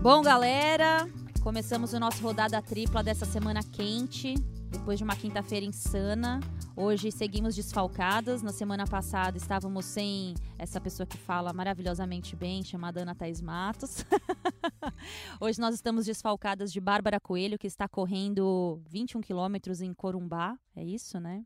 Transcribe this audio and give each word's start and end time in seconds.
Bom, 0.00 0.22
galera, 0.22 1.08
começamos 1.42 1.92
o 1.92 1.98
nosso 1.98 2.22
rodada 2.22 2.62
tripla 2.62 3.02
dessa 3.02 3.26
semana 3.26 3.64
quente, 3.64 4.34
depois 4.70 4.96
de 4.96 5.02
uma 5.02 5.16
quinta-feira 5.16 5.66
insana. 5.66 6.38
Hoje 6.76 7.10
seguimos 7.10 7.56
desfalcadas. 7.56 8.40
Na 8.40 8.52
semana 8.52 8.86
passada 8.86 9.36
estávamos 9.36 9.84
sem 9.84 10.36
essa 10.56 10.80
pessoa 10.80 11.04
que 11.04 11.18
fala 11.18 11.52
maravilhosamente 11.52 12.36
bem, 12.36 12.62
chamada 12.62 13.02
Ana 13.02 13.12
Thaís 13.12 13.40
Matos. 13.40 14.04
Hoje 15.40 15.60
nós 15.60 15.74
estamos 15.74 16.06
desfalcadas 16.06 16.72
de 16.72 16.80
Bárbara 16.80 17.18
Coelho, 17.18 17.58
que 17.58 17.66
está 17.66 17.88
correndo 17.88 18.80
21 18.88 19.20
quilômetros 19.20 19.80
em 19.80 19.92
Corumbá. 19.92 20.56
É 20.76 20.84
isso, 20.84 21.18
né? 21.18 21.44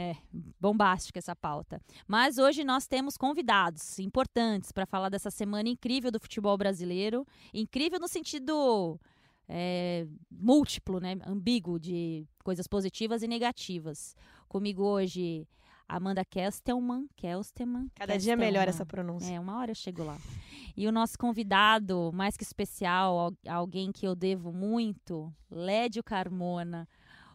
É, 0.00 0.14
bombástica 0.60 1.18
essa 1.18 1.34
pauta. 1.34 1.82
Mas 2.06 2.38
hoje 2.38 2.62
nós 2.62 2.86
temos 2.86 3.16
convidados 3.16 3.98
importantes 3.98 4.70
para 4.70 4.86
falar 4.86 5.08
dessa 5.08 5.28
semana 5.28 5.68
incrível 5.68 6.12
do 6.12 6.20
futebol 6.20 6.56
brasileiro. 6.56 7.26
Incrível 7.52 7.98
no 7.98 8.06
sentido 8.06 9.00
é, 9.48 10.06
múltiplo, 10.30 11.00
né? 11.00 11.18
ambíguo, 11.26 11.80
de 11.80 12.24
coisas 12.44 12.68
positivas 12.68 13.24
e 13.24 13.26
negativas. 13.26 14.14
Comigo 14.46 14.84
hoje, 14.84 15.48
Amanda 15.88 16.24
Kestelman. 16.24 17.08
Kestelman 17.16 17.90
Cada 17.96 18.16
dia 18.16 18.36
melhor 18.36 18.68
essa 18.68 18.86
pronúncia. 18.86 19.34
É, 19.34 19.40
uma 19.40 19.58
hora 19.58 19.72
eu 19.72 19.74
chego 19.74 20.04
lá. 20.04 20.16
E 20.76 20.86
o 20.86 20.92
nosso 20.92 21.18
convidado, 21.18 22.12
mais 22.14 22.36
que 22.36 22.44
especial, 22.44 23.32
alguém 23.48 23.90
que 23.90 24.06
eu 24.06 24.14
devo 24.14 24.52
muito, 24.52 25.34
Lédio 25.50 26.04
Carmona 26.04 26.86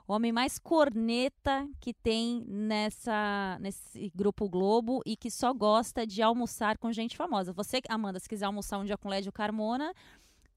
homem 0.07 0.31
mais 0.31 0.59
corneta 0.59 1.67
que 1.79 1.93
tem 1.93 2.43
nessa 2.47 3.57
nesse 3.59 4.11
grupo 4.15 4.49
Globo 4.49 5.01
e 5.05 5.15
que 5.15 5.31
só 5.31 5.53
gosta 5.53 6.05
de 6.05 6.21
almoçar 6.21 6.77
com 6.77 6.91
gente 6.91 7.15
famosa. 7.15 7.53
Você, 7.53 7.81
Amanda, 7.89 8.19
se 8.19 8.27
quiser 8.27 8.45
almoçar 8.45 8.79
um 8.79 8.85
dia 8.85 8.97
com 8.97 9.09
Lédio 9.09 9.31
Carmona, 9.31 9.93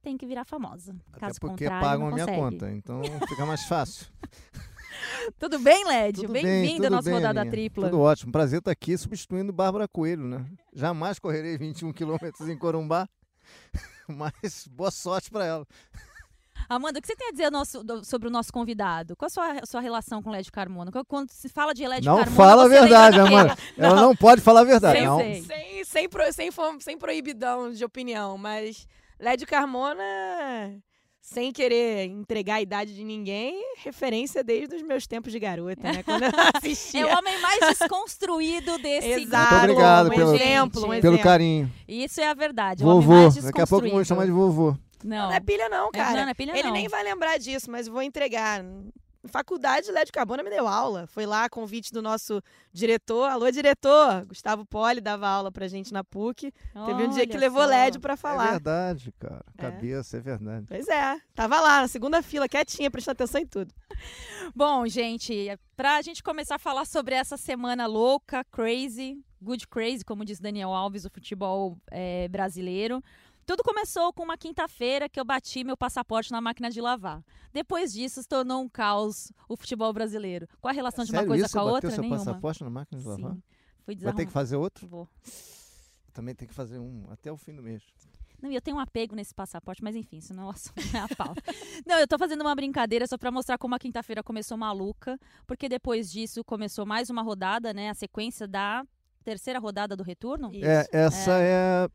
tem 0.02 0.16
que 0.16 0.26
virar 0.26 0.44
famosa. 0.44 0.94
Até 1.10 1.20
Caso 1.20 1.40
porque 1.40 1.68
pagam 1.68 2.08
a 2.08 2.12
minha 2.12 2.26
conta, 2.26 2.70
então 2.70 3.02
fica 3.28 3.44
mais 3.46 3.64
fácil. 3.64 4.06
Tudo 5.38 5.58
bem, 5.58 5.84
Lédio? 5.84 6.28
Bem-vindo 6.28 6.86
à 6.86 6.90
nossa 6.90 7.10
bem, 7.10 7.14
rodada 7.14 7.40
Aninha. 7.40 7.50
tripla. 7.50 7.90
Tudo 7.90 8.00
ótimo. 8.00 8.32
Prazer 8.32 8.60
estar 8.60 8.70
aqui 8.70 8.96
substituindo 8.96 9.52
Bárbara 9.52 9.86
Coelho, 9.86 10.24
né? 10.26 10.46
Jamais 10.72 11.18
correrei 11.18 11.58
21 11.58 11.92
quilômetros 11.92 12.48
em 12.48 12.56
Corumbá, 12.56 13.08
mas 14.08 14.66
boa 14.68 14.90
sorte 14.90 15.30
para 15.30 15.44
ela. 15.44 15.66
Amanda, 16.68 16.98
o 16.98 17.02
que 17.02 17.06
você 17.08 17.14
tem 17.16 17.28
a 17.28 17.30
dizer 17.30 17.50
nosso- 17.50 17.84
do- 17.84 18.04
sobre 18.04 18.28
o 18.28 18.30
nosso 18.30 18.52
convidado? 18.52 19.16
Qual 19.16 19.26
a 19.26 19.30
sua, 19.30 19.52
a 19.62 19.66
sua 19.66 19.80
relação 19.80 20.22
com 20.22 20.30
Lédio 20.30 20.52
Carmona? 20.52 20.90
Quando- 21.06 21.30
se 21.30 21.48
fala 21.48 21.72
de 21.74 21.86
Lédio 21.86 22.10
Não 22.10 22.18
Carmona, 22.18 22.36
fala 22.36 22.64
a 22.64 22.68
verdade? 22.68 23.20
Amanda. 23.20 23.56
Ela 23.78 24.00
não 24.02 24.16
pode 24.16 24.40
falar 24.40 24.60
a 24.60 24.64
verdade. 24.64 24.98
Sei, 24.98 25.06
não. 25.06 25.18
sei. 25.18 25.42
Sem, 25.42 25.84
sem, 25.84 26.08
pro- 26.08 26.32
sem, 26.32 26.50
sem 26.80 26.98
proibidão 26.98 27.70
de 27.70 27.84
opinião, 27.84 28.36
mas 28.36 28.86
Lédio 29.20 29.46
Carmona, 29.46 30.02
sem 31.20 31.52
querer 31.52 32.06
entregar 32.06 32.56
a 32.56 32.60
idade 32.62 32.94
de 32.94 33.02
ninguém, 33.02 33.60
referência 33.84 34.44
desde 34.44 34.76
os 34.76 34.82
meus 34.82 35.06
tempos 35.06 35.32
de 35.32 35.38
garota, 35.40 35.82
né? 35.92 36.02
Quando 36.02 36.22
eu 36.22 36.30
assistia. 36.54 37.00
É 37.02 37.14
o 37.14 37.18
homem 37.18 37.40
mais 37.40 37.60
desconstruído 37.78 38.78
desse 38.78 39.08
Exato. 39.22 39.52
Muito 39.54 39.62
obrigado 39.70 40.06
um 40.06 40.10
pelo- 40.10 40.34
exemplo, 40.34 40.80
um 40.88 40.92
gente. 40.92 41.00
Pelo 41.02 41.14
exemplo. 41.14 41.24
carinho. 41.24 41.72
Isso 41.88 42.20
é 42.20 42.28
a 42.28 42.34
verdade. 42.34 42.84
o 42.84 42.86
homem 42.88 43.06
Vovô. 43.06 43.40
Daqui 43.40 43.60
a 43.60 43.66
pouco 43.66 43.86
eu 43.86 43.90
vou 43.92 44.04
chamar 44.04 44.26
de 44.26 44.32
vovô. 44.32 44.76
Não, 45.04 45.28
Não 45.28 45.32
é 45.32 45.40
pilha 45.40 45.68
não, 45.68 45.88
É, 45.88 45.92
cara. 45.92 46.12
não, 46.16 46.22
não 46.24 46.28
é 46.30 46.34
pilha 46.34 46.52
Ele 46.52 46.62
não. 46.64 46.72
nem 46.72 46.88
vai 46.88 47.02
lembrar 47.02 47.38
disso, 47.38 47.70
mas 47.70 47.86
vou 47.88 48.02
entregar. 48.02 48.62
Na 48.62 49.30
faculdade, 49.32 49.90
Lédio 49.90 50.12
Carbona 50.12 50.40
me 50.40 50.48
deu 50.50 50.68
aula. 50.68 51.08
Foi 51.08 51.26
lá, 51.26 51.48
convite 51.48 51.92
do 51.92 52.00
nosso 52.00 52.40
diretor. 52.72 53.28
Alô, 53.28 53.50
diretor! 53.50 54.24
Gustavo 54.24 54.64
Poli 54.64 55.00
dava 55.00 55.26
aula 55.26 55.50
pra 55.50 55.66
gente 55.66 55.92
na 55.92 56.04
PUC. 56.04 56.52
Teve 56.86 57.02
um 57.02 57.08
dia 57.08 57.26
que 57.26 57.32
Olha 57.32 57.40
levou 57.40 57.62
só. 57.62 57.68
Lédio 57.68 58.00
pra 58.00 58.14
É 58.14 58.16
falar. 58.16 58.50
verdade, 58.52 59.12
cara. 59.18 59.44
É. 59.58 59.62
Cabeça, 59.62 60.16
é 60.16 60.20
verdade. 60.20 60.66
Pois 60.68 60.86
é, 60.86 61.20
tava 61.34 61.60
lá, 61.60 61.80
na 61.80 61.88
segunda 61.88 62.22
fila, 62.22 62.48
quietinha, 62.48 62.88
prestando 62.88 63.14
atenção 63.14 63.40
em 63.40 63.46
tudo. 63.46 63.74
Bom, 64.54 64.86
gente, 64.86 65.58
pra 65.76 66.00
gente 66.02 66.22
começar 66.22 66.54
a 66.54 66.58
falar 66.60 66.84
sobre 66.84 67.16
essa 67.16 67.36
semana 67.36 67.86
louca, 67.86 68.44
crazy, 68.52 69.18
good 69.42 69.66
crazy, 69.66 70.04
como 70.04 70.24
diz 70.24 70.38
Daniel 70.38 70.72
Alves, 70.72 71.04
o 71.04 71.10
futebol 71.10 71.76
é, 71.90 72.28
brasileiro. 72.28 73.02
Tudo 73.46 73.62
começou 73.62 74.12
com 74.12 74.24
uma 74.24 74.36
quinta-feira 74.36 75.08
que 75.08 75.20
eu 75.20 75.24
bati 75.24 75.62
meu 75.62 75.76
passaporte 75.76 76.32
na 76.32 76.40
máquina 76.40 76.68
de 76.68 76.80
lavar. 76.80 77.22
Depois 77.52 77.92
disso, 77.92 78.20
se 78.20 78.28
tornou 78.28 78.60
um 78.60 78.68
caos 78.68 79.30
o 79.48 79.56
futebol 79.56 79.92
brasileiro. 79.92 80.48
Qual 80.60 80.70
a 80.70 80.74
relação 80.74 81.04
de 81.04 81.12
uma 81.12 81.18
Sério 81.18 81.28
coisa 81.28 81.46
isso? 81.46 81.52
com 81.52 81.60
a 81.60 81.62
Bateu 81.62 81.74
outra? 81.74 81.90
seu 81.90 82.02
Nenhuma. 82.02 82.18
passaporte 82.18 82.64
na 82.64 82.70
máquina 82.70 83.00
de 83.00 83.06
lavar? 83.06 83.32
Sim. 83.34 83.42
Fui 83.84 83.94
Vai 83.94 84.12
ter 84.14 84.26
que 84.26 84.32
fazer 84.32 84.56
outro? 84.56 84.88
Vou. 84.88 85.08
Também 86.12 86.34
tem 86.34 86.48
que 86.48 86.54
fazer 86.54 86.80
um 86.80 87.06
até 87.08 87.30
o 87.30 87.36
fim 87.36 87.54
do 87.54 87.62
mês. 87.62 87.84
Não, 88.42 88.50
e 88.50 88.54
eu 88.56 88.60
tenho 88.60 88.76
um 88.76 88.80
apego 88.80 89.14
nesse 89.14 89.32
passaporte, 89.32 89.82
mas 89.82 89.94
enfim, 89.94 90.18
isso 90.18 90.34
não 90.34 90.42
é 90.42 90.46
o 90.46 90.50
assunto, 90.50 90.82
não 90.92 91.00
é 91.00 91.02
a 91.04 91.08
pauta. 91.16 91.42
não, 91.86 91.98
eu 92.00 92.08
tô 92.08 92.18
fazendo 92.18 92.40
uma 92.40 92.54
brincadeira 92.54 93.06
só 93.06 93.16
pra 93.16 93.30
mostrar 93.30 93.58
como 93.58 93.76
a 93.76 93.78
quinta-feira 93.78 94.24
começou 94.24 94.56
maluca, 94.56 95.18
porque 95.46 95.68
depois 95.68 96.10
disso 96.10 96.42
começou 96.44 96.84
mais 96.84 97.10
uma 97.10 97.22
rodada, 97.22 97.72
né? 97.72 97.90
A 97.90 97.94
sequência 97.94 98.48
da 98.48 98.84
terceira 99.22 99.60
rodada 99.60 99.96
do 99.96 100.02
retorno. 100.02 100.50
Isso. 100.52 100.66
É, 100.66 100.86
essa 100.92 101.38
é. 101.38 101.88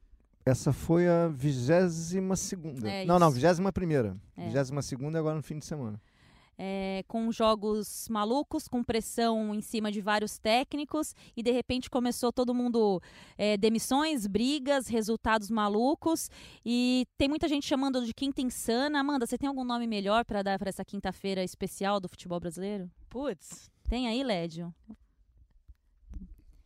Essa 0.45 0.73
foi 0.73 1.07
a 1.07 1.27
vigésima 1.27 2.35
segunda. 2.35 2.89
É 2.89 3.05
não, 3.05 3.19
não, 3.19 3.27
isso. 3.27 3.35
vigésima 3.35 3.71
primeira. 3.71 4.17
É. 4.35 4.45
Vigésima 4.45 4.81
segunda 4.81 5.19
agora 5.19 5.35
no 5.35 5.43
fim 5.43 5.59
de 5.59 5.65
semana. 5.65 6.01
é, 6.63 7.03
com 7.07 7.31
jogos 7.31 8.07
malucos, 8.09 8.67
com 8.67 8.83
pressão 8.83 9.53
em 9.55 9.61
cima 9.61 9.91
de 9.91 9.99
vários 9.99 10.37
técnicos, 10.37 11.15
e 11.35 11.41
de 11.41 11.49
repente 11.51 11.89
começou 11.89 12.31
todo 12.31 12.53
mundo 12.53 13.01
é, 13.35 13.57
demissões, 13.57 14.27
brigas, 14.27 14.87
resultados 14.87 15.49
malucos, 15.49 16.29
e 16.63 17.07
tem 17.17 17.27
muita 17.27 17.47
gente 17.47 17.65
chamando 17.65 18.05
de 18.05 18.13
quinta 18.13 18.41
insana. 18.41 18.99
Amanda, 18.99 19.25
você 19.25 19.39
tem 19.39 19.47
algum 19.49 19.63
nome 19.63 19.87
melhor 19.87 20.23
pra 20.23 20.43
dar 20.43 20.59
pra 20.59 20.69
essa 20.69 20.85
quinta-feira 20.85 21.43
especial 21.43 21.99
do 21.99 22.07
futebol 22.07 22.39
brasileiro? 22.39 22.89
Putz, 23.09 23.71
Tem 23.89 24.07
aí, 24.07 24.23
Lédio? 24.23 24.71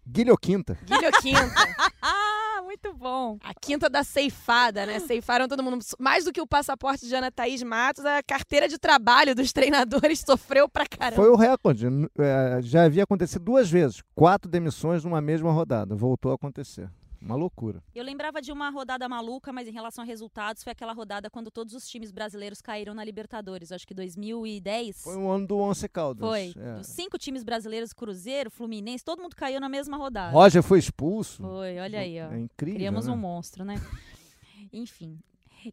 Guilhoquinta. 0.08 0.78
guilhoquinta. 0.86 1.42
Muito 2.66 2.92
bom. 2.94 3.38
a 3.44 3.54
quinta 3.54 3.88
da 3.88 4.04
ceifada, 4.04 4.88
né? 4.88 5.00
Ceifaram 5.00 5.48
todo 5.48 5.62
mundo. 5.62 5.86
Mais 6.00 6.26
do 6.26 6.34
que 6.34 6.42
o 6.42 6.48
passaporte 6.48 7.08
de 7.08 7.16
Ana 7.16 7.32
Thaís 7.32 7.62
Matos, 7.62 8.04
a 8.04 8.24
carteira 8.24 8.68
de 8.68 8.80
trabalho 8.80 9.36
dos 9.36 9.54
treinadores 9.54 10.22
sofreu 10.26 10.68
pra 10.68 10.86
caramba. 10.88 11.22
Foi 11.22 11.30
o 11.30 11.36
recorde. 11.36 11.88
É, 12.18 12.60
já 12.62 12.84
havia 12.84 13.04
acontecido 13.04 13.46
duas 13.46 13.70
vezes. 13.70 14.02
Quatro 14.16 14.50
demissões 14.50 15.04
numa 15.04 15.22
mesma 15.22 15.52
rodada. 15.52 15.96
Voltou 15.96 16.32
a 16.32 16.36
acontecer. 16.36 16.90
Uma 17.26 17.36
loucura. 17.36 17.82
Eu 17.96 18.04
lembrava 18.04 18.40
de 18.40 18.52
uma 18.52 18.70
rodada 18.70 19.10
maluca, 19.10 19.52
mas 19.52 19.68
em 19.68 19.72
relação 19.72 20.04
a 20.04 20.06
resultados, 20.06 20.64
foi 20.64 20.72
aquela 20.72 20.94
rodada 20.94 21.28
quando 21.28 21.50
todos 21.50 21.74
os 21.74 21.88
times 21.90 22.12
brasileiros 22.12 22.62
caíram 22.62 22.94
na 22.94 23.04
Libertadores. 23.04 23.72
Acho 23.72 23.88
que 23.88 23.96
2010. 23.96 25.02
Foi 25.02 25.18
o 25.18 25.28
ano 25.28 25.48
do 25.48 25.58
Once 25.58 25.90
Caldas. 25.90 26.28
Foi. 26.28 26.54
É. 26.56 26.84
Cinco 26.84 27.18
times 27.18 27.44
brasileiros, 27.44 27.94
Cruzeiro, 27.94 28.52
Fluminense, 28.52 29.04
todo 29.04 29.24
mundo 29.24 29.36
caiu 29.36 29.60
na 29.60 29.68
mesma 29.68 29.98
rodada. 29.98 30.32
Roger 30.34 30.62
foi 30.62 30.78
expulso. 30.78 31.42
Foi, 31.42 31.80
olha 31.80 32.00
aí, 32.00 32.22
ó. 32.22 32.32
É 32.32 32.40
incrível. 32.40 32.76
Criamos 32.76 33.08
né? 33.08 33.14
um 33.14 33.18
monstro, 33.18 33.66
né? 33.66 33.82
Enfim. 34.72 35.20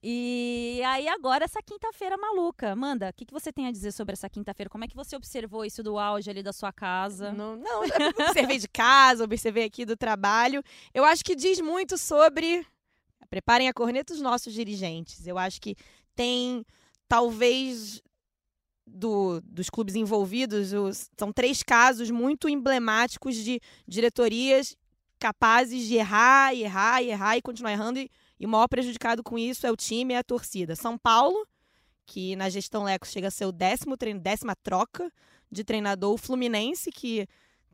E 0.02 0.80
aí 0.86 1.08
agora 1.08 1.44
essa 1.44 1.60
quinta-feira 1.62 2.16
maluca. 2.16 2.70
Amanda, 2.72 3.08
o 3.10 3.12
que, 3.12 3.24
que 3.26 3.32
você 3.32 3.52
tem 3.52 3.66
a 3.66 3.72
dizer 3.72 3.92
sobre 3.92 4.12
essa 4.12 4.28
quinta-feira? 4.30 4.70
Como 4.70 4.84
é 4.84 4.88
que 4.88 4.94
você 4.96 5.16
observou 5.16 5.64
isso 5.64 5.82
do 5.82 5.98
auge 5.98 6.30
ali 6.30 6.42
da 6.42 6.52
sua 6.52 6.72
casa? 6.72 7.32
Não, 7.32 7.56
não, 7.56 7.80
observei 8.30 8.58
de 8.58 8.68
casa, 8.68 9.24
observei 9.24 9.64
aqui 9.64 9.84
do 9.84 9.96
trabalho. 9.96 10.62
Eu 10.94 11.04
acho 11.04 11.24
que 11.24 11.34
diz 11.34 11.60
muito 11.60 11.98
sobre. 11.98 12.64
Preparem 13.28 13.68
a 13.68 13.72
corneta 13.72 14.12
os 14.12 14.20
nossos 14.20 14.52
dirigentes. 14.52 15.26
Eu 15.26 15.38
acho 15.38 15.60
que 15.60 15.74
tem, 16.14 16.64
talvez, 17.08 18.02
do- 18.86 19.40
dos 19.42 19.70
clubes 19.70 19.94
envolvidos, 19.94 20.72
os- 20.72 21.08
são 21.18 21.32
três 21.32 21.62
casos 21.62 22.10
muito 22.10 22.48
emblemáticos 22.48 23.36
de 23.36 23.60
diretorias 23.88 24.76
capazes 25.18 25.86
de 25.86 25.94
errar, 25.94 26.54
errar, 26.54 27.02
errar 27.02 27.36
e 27.36 27.42
continuar 27.42 27.72
errando. 27.72 28.00
E, 28.00 28.10
e 28.42 28.44
o 28.44 28.48
maior 28.48 28.66
prejudicado 28.66 29.22
com 29.22 29.38
isso 29.38 29.64
é 29.64 29.70
o 29.70 29.76
time 29.76 30.14
e 30.14 30.16
a 30.16 30.24
torcida. 30.24 30.74
São 30.74 30.98
Paulo, 30.98 31.46
que 32.04 32.34
na 32.34 32.50
gestão 32.50 32.82
Leco 32.82 33.06
chega 33.06 33.28
a 33.28 33.30
ser 33.30 33.44
o 33.44 33.52
décimo 33.52 33.96
treino, 33.96 34.18
décima 34.18 34.56
troca 34.56 35.12
de 35.48 35.62
treinador. 35.62 36.12
O 36.12 36.18
Fluminense, 36.18 36.90
que 36.90 37.28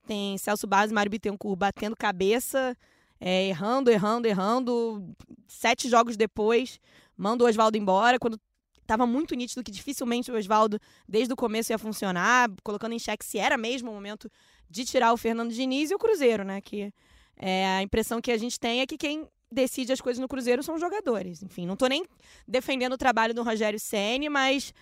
tem 0.07 0.37
Celso 0.37 0.67
Barros 0.67 0.91
e 0.91 0.95
Mário 0.95 1.11
Bittencourt 1.11 1.59
batendo 1.59 1.97
cabeça, 1.97 2.77
é, 3.19 3.49
errando, 3.49 3.91
errando, 3.91 4.29
errando. 4.29 5.17
Sete 5.47 5.89
jogos 5.89 6.19
depois, 6.19 6.79
manda 7.17 7.45
o 7.45 7.49
Oswaldo 7.49 7.79
embora, 7.79 8.19
quando 8.19 8.39
estava 8.83 9.07
muito 9.07 9.35
nítido 9.35 9.65
que 9.65 9.71
dificilmente 9.71 10.31
o 10.31 10.37
Oswaldo, 10.37 10.79
desde 11.09 11.33
o 11.33 11.37
começo, 11.37 11.73
ia 11.73 11.79
funcionar, 11.79 12.51
colocando 12.63 12.93
em 12.93 12.99
xeque 12.99 13.25
se 13.25 13.39
era 13.39 13.57
mesmo 13.57 13.91
o 13.91 13.95
momento 13.95 14.31
de 14.69 14.85
tirar 14.85 15.15
o 15.15 15.17
Fernando 15.17 15.51
Diniz 15.51 15.91
e 15.91 15.95
o 15.95 15.99
Cruzeiro, 15.99 16.45
né? 16.45 16.61
Que 16.61 16.93
é, 17.39 17.67
a 17.69 17.83
impressão 17.83 18.21
que 18.21 18.31
a 18.31 18.37
gente 18.37 18.61
tem 18.61 18.83
é 18.83 18.87
que 18.87 18.99
quem 18.99 19.27
decide 19.51 19.93
as 19.93 20.01
coisas 20.01 20.21
no 20.21 20.29
Cruzeiro 20.29 20.63
são 20.63 20.75
os 20.75 20.81
jogadores. 20.81 21.43
Enfim, 21.43 21.67
não 21.67 21.77
tô 21.77 21.87
nem 21.87 22.05
defendendo 22.47 22.93
o 22.93 22.99
trabalho 22.99 23.35
do 23.35 23.43
Rogério 23.43 23.79
Ceni, 23.79 24.29
mas 24.29 24.73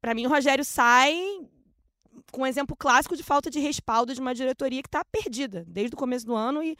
para 0.00 0.14
mim 0.14 0.26
o 0.26 0.28
Rogério 0.28 0.64
sai 0.64 1.16
com 2.30 2.42
um 2.42 2.46
exemplo 2.46 2.76
clássico 2.76 3.16
de 3.16 3.22
falta 3.22 3.50
de 3.50 3.58
respaldo 3.58 4.14
de 4.14 4.20
uma 4.20 4.34
diretoria 4.34 4.82
que 4.82 4.88
está 4.88 5.04
perdida 5.04 5.64
desde 5.66 5.94
o 5.94 5.98
começo 5.98 6.26
do 6.26 6.34
ano 6.34 6.62
e, 6.62 6.76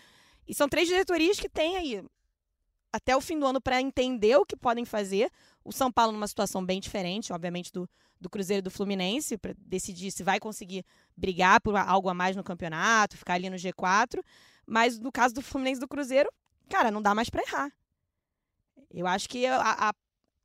e 0.47 0.55
são 0.55 0.69
três 0.69 0.89
diretorias 0.89 1.39
que 1.39 1.49
têm 1.49 1.77
aí 1.77 2.05
até 2.93 3.17
o 3.17 3.21
fim 3.21 3.39
do 3.39 3.45
ano 3.45 3.61
para 3.61 3.81
entender 3.81 4.37
o 4.37 4.47
que 4.47 4.55
podem 4.55 4.85
fazer. 4.85 5.29
O 5.65 5.73
São 5.73 5.91
Paulo 5.91 6.13
numa 6.13 6.29
situação 6.29 6.65
bem 6.65 6.79
diferente, 6.79 7.33
obviamente, 7.33 7.73
do, 7.73 7.91
do 8.21 8.31
Cruzeiro 8.31 8.61
e 8.61 8.63
do 8.63 8.71
Fluminense, 8.71 9.37
para 9.37 9.53
decidir 9.59 10.13
se 10.13 10.23
vai 10.23 10.39
conseguir 10.39 10.85
brigar 11.17 11.61
por 11.61 11.75
algo 11.75 12.09
a 12.09 12.15
mais 12.15 12.37
no 12.37 12.45
campeonato, 12.45 13.17
ficar 13.17 13.35
ali 13.35 13.51
no 13.51 13.57
G4. 13.57 14.23
Mas 14.65 15.01
no 15.01 15.11
caso 15.11 15.35
do 15.35 15.43
Fluminense 15.43 15.79
e 15.79 15.81
do 15.81 15.89
Cruzeiro, 15.89 16.31
cara, 16.69 16.91
não 16.91 17.03
dá 17.03 17.15
mais 17.15 17.31
para 17.31 17.43
errar. 17.43 17.73
Eu 18.91 19.07
acho 19.07 19.29
que 19.29 19.47
a, 19.47 19.89
a, 19.89 19.95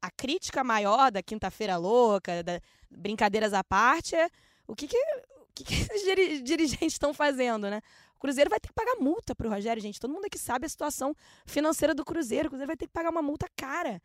a 0.02 0.12
crítica 0.12 0.64
maior 0.64 1.12
da 1.12 1.22
quinta-feira 1.22 1.78
louca, 1.78 2.44
da 2.44 2.60
brincadeiras 2.90 3.54
à 3.54 3.64
parte, 3.64 4.16
é 4.16 4.30
o 4.68 4.76
que, 4.76 4.88
que, 4.88 4.98
o 4.98 5.48
que, 5.54 5.64
que 5.64 5.74
esses 5.74 6.44
dirigentes 6.44 6.94
estão 6.94 7.14
fazendo, 7.14 7.70
né? 7.70 7.82
O 8.16 8.20
Cruzeiro 8.20 8.50
vai 8.50 8.60
ter 8.60 8.68
que 8.68 8.74
pagar 8.74 8.98
multa 9.00 9.34
pro 9.34 9.50
Rogério, 9.50 9.82
gente. 9.82 10.00
Todo 10.00 10.12
mundo 10.12 10.26
aqui 10.26 10.38
sabe 10.38 10.66
a 10.66 10.70
situação 10.70 11.16
financeira 11.46 11.96
do 11.96 12.04
Cruzeiro. 12.04 12.48
O 12.48 12.50
Cruzeiro 12.50 12.68
vai 12.68 12.76
ter 12.76 12.86
que 12.86 12.92
pagar 12.92 13.10
uma 13.10 13.22
multa 13.22 13.48
cara. 13.56 14.02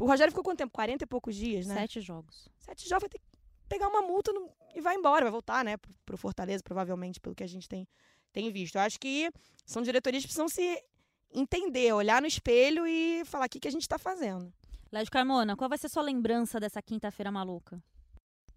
O 0.00 0.06
Rogério 0.06 0.30
ficou 0.30 0.42
quanto 0.42 0.58
tempo? 0.58 0.72
40 0.72 1.04
e 1.04 1.06
poucos 1.06 1.36
dias, 1.36 1.66
né? 1.66 1.74
Sete 1.74 2.00
jogos. 2.00 2.48
Sete 2.58 2.88
jogos, 2.88 3.02
vai 3.02 3.10
ter 3.10 3.18
que 3.18 3.24
pegar 3.68 3.88
uma 3.88 4.00
multa 4.00 4.32
no... 4.32 4.50
e 4.74 4.80
vai 4.80 4.96
embora, 4.96 5.24
vai 5.24 5.30
voltar, 5.30 5.62
né? 5.62 5.76
Pro, 6.06 6.16
Fortaleza, 6.16 6.62
provavelmente, 6.64 7.20
pelo 7.20 7.34
que 7.34 7.44
a 7.44 7.46
gente 7.46 7.68
tem, 7.68 7.86
tem 8.32 8.50
visto. 8.50 8.76
Eu 8.76 8.80
acho 8.80 8.98
que 8.98 9.30
são 9.66 9.82
diretorias 9.82 10.22
que 10.22 10.28
precisam 10.28 10.48
se 10.48 10.82
entender, 11.32 11.92
olhar 11.92 12.20
no 12.20 12.26
espelho 12.26 12.86
e 12.86 13.24
falar 13.24 13.46
o 13.46 13.48
que, 13.48 13.60
que 13.60 13.68
a 13.68 13.70
gente 13.70 13.82
está 13.82 13.98
fazendo. 13.98 14.52
Lédio 14.92 15.12
Carmona, 15.12 15.56
qual 15.56 15.68
vai 15.68 15.78
ser 15.78 15.88
sua 15.88 16.02
lembrança 16.02 16.58
dessa 16.58 16.82
quinta-feira 16.82 17.30
maluca? 17.30 17.80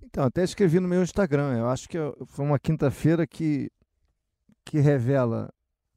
Então, 0.01 0.23
até 0.25 0.43
escrevi 0.43 0.79
no 0.79 0.87
meu 0.87 1.03
Instagram. 1.03 1.57
Eu 1.57 1.69
acho 1.69 1.87
que 1.87 1.97
foi 2.25 2.45
uma 2.45 2.59
quinta-feira 2.59 3.25
que, 3.25 3.71
que 4.65 4.79
revela 4.79 5.49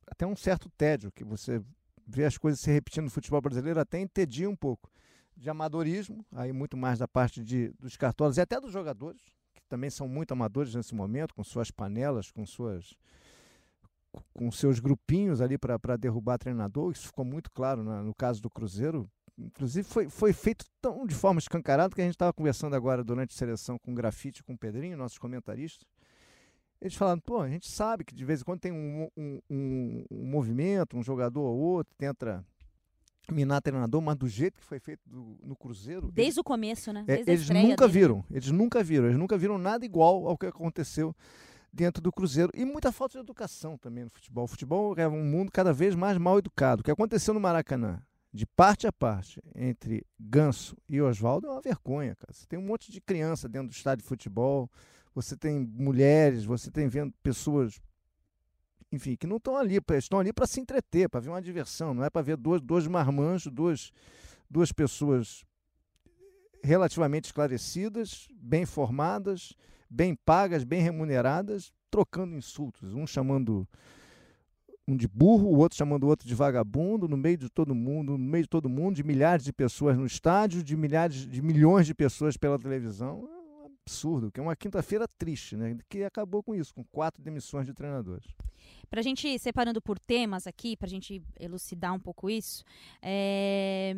até 0.06 0.26
um 0.26 0.37
certo 0.37 0.70
tédio, 0.70 1.11
que 1.11 1.25
você 1.25 1.61
vê 2.06 2.25
as 2.25 2.38
coisas 2.38 2.61
se 2.61 2.70
repetindo 2.70 3.05
no 3.05 3.11
futebol 3.11 3.40
brasileiro, 3.40 3.81
até 3.81 3.99
entedia 3.99 4.49
um 4.49 4.55
pouco 4.55 4.90
de 5.37 5.50
amadorismo, 5.50 6.25
aí 6.32 6.52
muito 6.52 6.76
mais 6.76 6.99
da 6.99 7.08
parte 7.08 7.43
de, 7.43 7.70
dos 7.78 7.96
cartolas 7.96 8.37
e 8.37 8.40
até 8.40 8.61
dos 8.61 8.73
jogadores, 8.73 9.20
que 9.55 9.61
também 9.69 9.90
são 9.90 10.08
muito 10.08 10.32
amadores 10.32 10.75
nesse 10.75 10.94
momento, 10.94 11.34
com 11.34 11.43
suas 11.44 11.70
panelas, 11.70 12.31
com 12.31 12.46
suas 12.46 12.94
com 14.33 14.51
seus 14.51 14.79
grupinhos 14.79 15.41
ali 15.41 15.59
para 15.59 15.97
derrubar 15.97 16.39
treinador. 16.39 16.93
Isso 16.93 17.09
ficou 17.09 17.25
muito 17.25 17.51
claro 17.51 17.83
né, 17.83 18.01
no 18.03 18.15
caso 18.15 18.41
do 18.41 18.51
Cruzeiro. 18.51 19.09
Inclusive 19.39 19.87
foi, 19.87 20.09
foi 20.09 20.33
feito 20.33 20.65
tão 20.81 21.07
de 21.07 21.15
forma 21.15 21.39
escancarada 21.39 21.95
que 21.95 22.01
a 22.01 22.05
gente 22.05 22.15
estava 22.15 22.33
conversando 22.33 22.75
agora 22.75 23.05
durante 23.05 23.35
a 23.35 23.39
seleção 23.39 23.79
com 23.79 23.93
o 23.93 23.95
Grafite, 23.95 24.43
com 24.43 24.55
o 24.55 24.59
Pedrinho, 24.59 24.97
nossos 24.97 25.19
comentaristas. 25.19 25.87
Eles 26.81 26.95
falando, 26.95 27.23
pô, 27.23 27.41
a 27.41 27.49
gente 27.49 27.71
sabe 27.71 28.05
que 28.05 28.15
de 28.15 28.25
vez 28.25 28.41
em 28.41 28.45
quando 28.45 28.61
tem 28.61 28.73
um, 28.73 29.09
um, 29.17 29.41
um, 29.51 30.05
um 30.11 30.27
movimento, 30.27 30.97
um 30.97 31.03
jogador 31.03 31.41
ou 31.43 31.57
outro, 31.57 31.95
tenta 31.97 32.45
minar 33.33 33.61
treinador, 33.61 34.01
mas 34.01 34.17
do 34.17 34.29
jeito 34.29 34.59
que 34.59 34.65
foi 34.65 34.79
feito 34.79 35.01
do, 35.07 35.39
no 35.43 35.57
Cruzeiro. 35.57 36.11
Desde 36.12 36.21
eles, 36.23 36.37
o 36.39 36.45
começo, 36.45 36.93
né? 36.93 37.05
É, 37.09 37.23
Desde 37.23 37.31
é, 37.31 37.35
eles 37.35 37.69
nunca 37.69 37.87
dele. 37.87 37.99
viram, 37.99 38.25
eles 38.31 38.51
nunca 38.51 38.83
viram, 38.83 39.07
eles 39.07 39.19
nunca 39.19 39.39
viram 39.39 39.59
nada 39.59 39.85
igual 39.85 40.29
ao 40.29 40.37
que 40.37 40.47
aconteceu 40.47 41.15
dentro 41.73 42.03
do 42.03 42.13
Cruzeiro. 42.13 42.51
E 42.55 42.65
muita 42.65 42.93
falta 42.93 43.19
de 43.19 43.25
educação 43.25 43.77
também 43.79 44.05
no 44.05 44.11
futebol. 44.11 44.45
O 44.45 44.49
futebol 44.49 44.95
é 44.97 45.09
um 45.09 45.25
mundo 45.25 45.51
cada 45.53 45.73
vez 45.73 45.95
mais 45.95 46.19
mal 46.19 46.39
educado. 46.39 46.81
O 46.81 46.85
que 46.85 46.91
aconteceu 46.91 47.35
no 47.35 47.41
Maracanã, 47.41 48.03
de 48.33 48.47
parte 48.47 48.87
a 48.87 48.93
parte, 48.93 49.41
entre 49.55 50.05
Ganso 50.19 50.77
e 50.89 51.01
Oswaldo, 51.01 51.47
é 51.47 51.51
uma 51.51 51.61
vergonha, 51.61 52.15
cara. 52.17 52.33
Você 52.33 52.47
tem 52.47 52.59
um 52.59 52.67
monte 52.67 52.91
de 52.91 53.01
criança 53.01 53.49
dentro 53.49 53.69
do 53.69 53.75
estádio 53.75 54.03
de 54.03 54.09
futebol, 54.09 54.71
você 55.15 55.37
tem 55.37 55.61
mulheres, 55.61 56.45
você 56.45 56.71
tem 56.71 56.89
vendo 56.89 57.15
pessoas 57.23 57.81
enfim, 58.93 59.17
que 59.17 59.27
não 59.27 59.37
estão 59.37 59.57
ali, 59.57 59.79
estão 59.99 60.19
ali 60.19 60.33
para 60.33 60.47
se 60.47 60.61
entreter, 60.61 61.09
para 61.09 61.21
ver 61.21 61.31
uma 61.31 61.43
diversão, 61.43 61.93
não 61.93 62.05
é 62.05 62.11
para 62.11 62.23
ver 62.23 62.37
dois, 62.37 62.61
dois 62.62 62.87
marmanjos, 62.87 63.53
duas, 63.53 63.93
duas 64.49 64.73
pessoas 64.73 65.45
relativamente 66.62 67.27
esclarecidas, 67.27 68.29
bem 68.35 68.65
formadas, 68.65 69.55
bem 69.88 70.15
pagas, 70.15 70.65
bem 70.65 70.81
remuneradas, 70.81 71.73
trocando 71.91 72.37
insultos, 72.37 72.94
um 72.94 73.06
chamando 73.06 73.67
um 74.88 74.97
de 74.97 75.09
burro, 75.09 75.49
o 75.49 75.59
outro 75.59 75.77
chamando 75.77 76.05
o 76.05 76.06
outro 76.06 76.29
de 76.29 76.35
vagabundo, 76.35 77.09
no 77.09 77.17
meio 77.17 77.37
de 77.37 77.49
todo 77.49 77.75
mundo, 77.75 78.12
no 78.12 78.19
meio 78.19 78.44
de 78.44 78.49
todo 78.49 78.69
mundo, 78.69 78.94
de 78.94 79.03
milhares 79.03 79.44
de 79.44 79.53
pessoas 79.53 79.97
no 79.97 80.06
estádio, 80.06 80.62
de 80.62 80.77
milhares 80.77 81.27
de 81.27 81.43
milhões 81.43 81.87
de 81.87 81.94
pessoas 81.94 82.37
pela 82.37 82.59
televisão. 82.59 83.29
É 83.29 83.65
um 83.65 83.67
absurdo, 83.85 84.31
que 84.31 84.38
é 84.38 84.43
uma 84.43 84.55
quinta-feira 84.55 85.09
triste, 85.19 85.56
né? 85.56 85.77
Que 85.88 86.05
acabou 86.05 86.43
com 86.43 86.55
isso, 86.55 86.73
com 86.73 86.85
quatro 86.85 87.21
demissões 87.21 87.67
de 87.67 87.75
treinadores. 87.75 88.27
Para 88.88 89.00
a 89.00 89.03
gente 89.03 89.37
separando 89.41 89.83
por 89.83 89.99
temas 89.99 90.47
aqui, 90.47 90.77
para 90.77 90.87
a 90.87 90.91
gente 90.91 91.21
elucidar 91.41 91.93
um 91.93 92.00
pouco 92.00 92.31
isso, 92.31 92.65
é... 93.03 93.97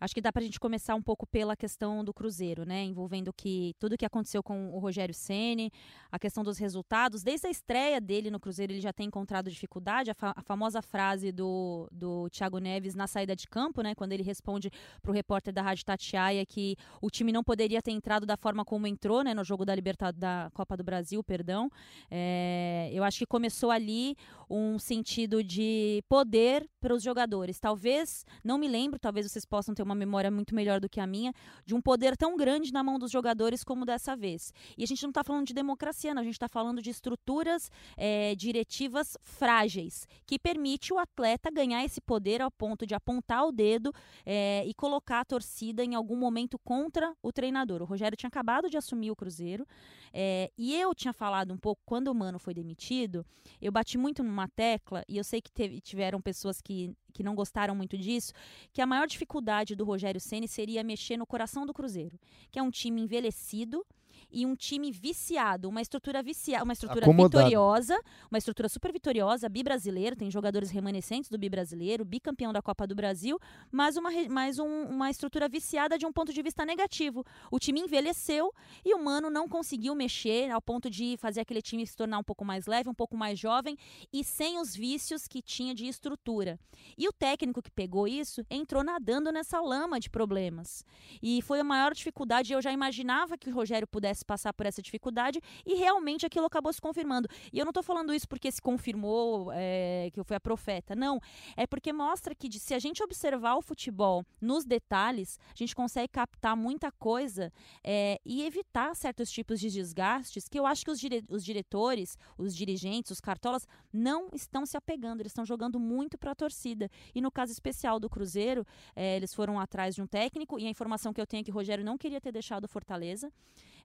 Acho 0.00 0.14
que 0.14 0.20
dá 0.20 0.32
para 0.32 0.40
a 0.40 0.44
gente 0.44 0.58
começar 0.58 0.94
um 0.94 1.02
pouco 1.02 1.26
pela 1.26 1.54
questão 1.54 2.02
do 2.02 2.14
Cruzeiro, 2.14 2.64
né? 2.64 2.84
Envolvendo 2.84 3.32
que 3.32 3.74
tudo 3.78 3.98
que 3.98 4.06
aconteceu 4.06 4.42
com 4.42 4.70
o 4.72 4.78
Rogério 4.78 5.14
Ceni, 5.14 5.70
a 6.10 6.18
questão 6.18 6.42
dos 6.42 6.56
resultados. 6.56 7.22
Desde 7.22 7.46
a 7.46 7.50
estreia 7.50 8.00
dele 8.00 8.30
no 8.30 8.40
Cruzeiro, 8.40 8.72
ele 8.72 8.80
já 8.80 8.94
tem 8.94 9.08
encontrado 9.08 9.50
dificuldade. 9.50 10.10
A, 10.10 10.14
fa 10.14 10.32
a 10.34 10.42
famosa 10.42 10.80
frase 10.80 11.30
do, 11.30 11.86
do 11.92 12.30
Thiago 12.30 12.58
Neves 12.58 12.94
na 12.94 13.06
saída 13.06 13.36
de 13.36 13.46
campo, 13.46 13.82
né? 13.82 13.94
Quando 13.94 14.12
ele 14.12 14.22
responde 14.22 14.70
para 15.02 15.10
o 15.10 15.14
repórter 15.14 15.52
da 15.52 15.60
Rádio 15.60 15.84
Tatiaia 15.84 16.46
que 16.46 16.76
o 17.02 17.10
time 17.10 17.30
não 17.30 17.44
poderia 17.44 17.82
ter 17.82 17.90
entrado 17.90 18.24
da 18.24 18.38
forma 18.38 18.64
como 18.64 18.86
entrou, 18.86 19.22
né? 19.22 19.34
No 19.34 19.44
jogo 19.44 19.66
da 19.66 19.74
Libertad 19.74 20.16
da 20.16 20.50
Copa 20.54 20.78
do 20.78 20.82
Brasil, 20.82 21.22
perdão. 21.22 21.70
É, 22.10 22.88
eu 22.92 23.04
acho 23.04 23.18
que 23.18 23.26
começou 23.26 23.70
ali 23.70 24.16
um 24.50 24.78
sentido 24.78 25.44
de 25.44 26.02
poder 26.08 26.68
para 26.80 26.92
os 26.92 27.02
jogadores. 27.02 27.60
Talvez, 27.60 28.24
não 28.42 28.58
me 28.58 28.66
lembro, 28.66 28.98
talvez 28.98 29.30
vocês 29.30 29.44
possam 29.44 29.74
ter 29.74 29.82
uma 29.82 29.94
memória 29.94 30.30
muito 30.30 30.54
melhor 30.54 30.80
do 30.80 30.88
que 30.88 30.98
a 30.98 31.06
minha, 31.06 31.32
de 31.64 31.74
um 31.74 31.80
poder 31.80 32.16
tão 32.16 32.36
grande 32.36 32.72
na 32.72 32.82
mão 32.82 32.98
dos 32.98 33.12
jogadores 33.12 33.62
como 33.62 33.84
dessa 33.84 34.16
vez. 34.16 34.52
E 34.76 34.82
a 34.82 34.86
gente 34.86 35.02
não 35.04 35.10
está 35.10 35.22
falando 35.22 35.46
de 35.46 35.54
democracia, 35.54 36.12
não, 36.12 36.22
a 36.22 36.24
gente 36.24 36.34
está 36.34 36.48
falando 36.48 36.82
de 36.82 36.90
estruturas 36.90 37.70
é, 37.96 38.34
diretivas 38.34 39.16
frágeis, 39.22 40.06
que 40.26 40.38
permite 40.38 40.92
o 40.92 40.98
atleta 40.98 41.50
ganhar 41.50 41.84
esse 41.84 42.00
poder 42.00 42.42
ao 42.42 42.50
ponto 42.50 42.84
de 42.84 42.94
apontar 42.94 43.46
o 43.46 43.52
dedo 43.52 43.92
é, 44.26 44.64
e 44.66 44.74
colocar 44.74 45.20
a 45.20 45.24
torcida 45.24 45.84
em 45.84 45.94
algum 45.94 46.16
momento 46.16 46.58
contra 46.58 47.14
o 47.22 47.32
treinador. 47.32 47.82
O 47.82 47.84
Rogério 47.84 48.16
tinha 48.16 48.28
acabado 48.28 48.68
de 48.68 48.76
assumir 48.76 49.10
o 49.12 49.16
Cruzeiro 49.16 49.64
é, 50.12 50.50
e 50.58 50.74
eu 50.74 50.94
tinha 50.94 51.12
falado 51.12 51.52
um 51.52 51.58
pouco, 51.58 51.82
quando 51.84 52.08
o 52.08 52.14
Mano 52.14 52.38
foi 52.38 52.54
demitido, 52.54 53.24
eu 53.60 53.70
bati 53.70 53.96
muito 53.96 54.22
numa 54.22 54.39
tecla, 54.48 55.04
e 55.08 55.16
eu 55.16 55.24
sei 55.24 55.40
que 55.40 55.50
teve, 55.50 55.80
tiveram 55.80 56.20
pessoas 56.20 56.60
que 56.60 56.94
que 57.12 57.22
não 57.22 57.34
gostaram 57.34 57.74
muito 57.74 57.98
disso, 57.98 58.32
que 58.72 58.80
a 58.80 58.86
maior 58.86 59.06
dificuldade 59.06 59.74
do 59.74 59.84
Rogério 59.84 60.20
Ceni 60.20 60.46
seria 60.46 60.84
mexer 60.84 61.16
no 61.16 61.26
coração 61.26 61.66
do 61.66 61.74
Cruzeiro, 61.74 62.18
que 62.50 62.58
é 62.58 62.62
um 62.62 62.70
time 62.70 63.00
envelhecido, 63.00 63.84
e 64.32 64.46
um 64.46 64.54
time 64.54 64.90
viciado, 64.90 65.68
uma 65.68 65.80
estrutura 65.80 66.22
viciada, 66.22 66.64
uma 66.64 66.72
estrutura 66.72 67.04
Acomodado. 67.04 67.38
vitoriosa, 67.44 68.00
uma 68.30 68.38
estrutura 68.38 68.68
super 68.68 68.92
vitoriosa, 68.92 69.48
bi-brasileiro, 69.48 70.16
tem 70.16 70.30
jogadores 70.30 70.70
remanescentes 70.70 71.30
do 71.30 71.38
bi-brasileiro, 71.38 72.04
bicampeão 72.04 72.52
da 72.52 72.62
Copa 72.62 72.86
do 72.86 72.94
Brasil, 72.94 73.38
mas 73.70 73.96
uma, 73.96 74.10
mais 74.28 74.58
um, 74.58 74.84
uma 74.84 75.10
estrutura 75.10 75.48
viciada 75.48 75.98
de 75.98 76.06
um 76.06 76.12
ponto 76.12 76.32
de 76.32 76.42
vista 76.42 76.64
negativo. 76.64 77.24
O 77.50 77.58
time 77.58 77.80
envelheceu 77.80 78.52
e 78.84 78.94
o 78.94 79.02
Mano 79.02 79.30
não 79.30 79.48
conseguiu 79.48 79.94
mexer 79.94 80.50
ao 80.50 80.60
ponto 80.60 80.88
de 80.88 81.16
fazer 81.18 81.40
aquele 81.40 81.62
time 81.62 81.86
se 81.86 81.96
tornar 81.96 82.18
um 82.18 82.24
pouco 82.24 82.44
mais 82.44 82.66
leve, 82.66 82.88
um 82.88 82.94
pouco 82.94 83.16
mais 83.16 83.38
jovem 83.38 83.76
e 84.12 84.22
sem 84.22 84.58
os 84.58 84.74
vícios 84.74 85.26
que 85.26 85.42
tinha 85.42 85.74
de 85.74 85.86
estrutura. 85.86 86.58
E 86.96 87.08
o 87.08 87.12
técnico 87.12 87.62
que 87.62 87.70
pegou 87.70 88.06
isso 88.06 88.44
entrou 88.50 88.82
nadando 88.82 89.32
nessa 89.32 89.60
lama 89.60 89.98
de 89.98 90.08
problemas. 90.08 90.84
E 91.22 91.42
foi 91.42 91.60
a 91.60 91.64
maior 91.64 91.92
dificuldade. 91.94 92.52
Eu 92.52 92.62
já 92.62 92.72
imaginava 92.72 93.36
que 93.36 93.50
o 93.50 93.54
Rogério 93.54 93.86
pudesse 93.86 94.19
passar 94.24 94.52
por 94.52 94.66
essa 94.66 94.82
dificuldade 94.82 95.40
e 95.64 95.74
realmente 95.74 96.26
aquilo 96.26 96.46
acabou 96.46 96.72
se 96.72 96.80
confirmando. 96.80 97.28
E 97.52 97.58
eu 97.58 97.64
não 97.64 97.70
estou 97.70 97.82
falando 97.82 98.14
isso 98.14 98.28
porque 98.28 98.50
se 98.50 98.60
confirmou 98.60 99.50
é, 99.52 100.10
que 100.12 100.20
eu 100.20 100.24
fui 100.24 100.36
a 100.36 100.40
profeta, 100.40 100.94
não. 100.94 101.20
É 101.56 101.66
porque 101.66 101.92
mostra 101.92 102.34
que 102.34 102.50
se 102.58 102.74
a 102.74 102.78
gente 102.78 103.02
observar 103.02 103.56
o 103.56 103.62
futebol 103.62 104.24
nos 104.40 104.64
detalhes, 104.64 105.38
a 105.48 105.56
gente 105.56 105.74
consegue 105.74 106.08
captar 106.08 106.56
muita 106.56 106.90
coisa 106.92 107.52
é, 107.84 108.20
e 108.24 108.42
evitar 108.42 108.94
certos 108.94 109.30
tipos 109.30 109.60
de 109.60 109.70
desgastes 109.70 110.48
que 110.48 110.58
eu 110.58 110.66
acho 110.66 110.84
que 110.84 110.90
os, 110.90 110.98
dire 110.98 111.24
os 111.28 111.44
diretores, 111.44 112.18
os 112.36 112.54
dirigentes, 112.54 113.10
os 113.10 113.20
cartolas 113.20 113.66
não 113.92 114.28
estão 114.32 114.66
se 114.66 114.76
apegando, 114.76 115.20
eles 115.20 115.32
estão 115.32 115.44
jogando 115.44 115.78
muito 115.78 116.18
para 116.18 116.32
a 116.32 116.34
torcida. 116.34 116.90
E 117.14 117.20
no 117.20 117.30
caso 117.30 117.52
especial 117.52 117.98
do 117.98 118.08
Cruzeiro, 118.08 118.66
é, 118.94 119.16
eles 119.16 119.34
foram 119.34 119.58
atrás 119.58 119.94
de 119.94 120.02
um 120.02 120.06
técnico 120.06 120.58
e 120.58 120.66
a 120.66 120.70
informação 120.70 121.12
que 121.12 121.20
eu 121.20 121.26
tenho 121.26 121.40
é 121.40 121.44
que 121.44 121.50
o 121.50 121.54
Rogério 121.54 121.84
não 121.84 121.96
queria 121.96 122.20
ter 122.20 122.32
deixado 122.32 122.64
o 122.64 122.68
Fortaleza. 122.68 123.32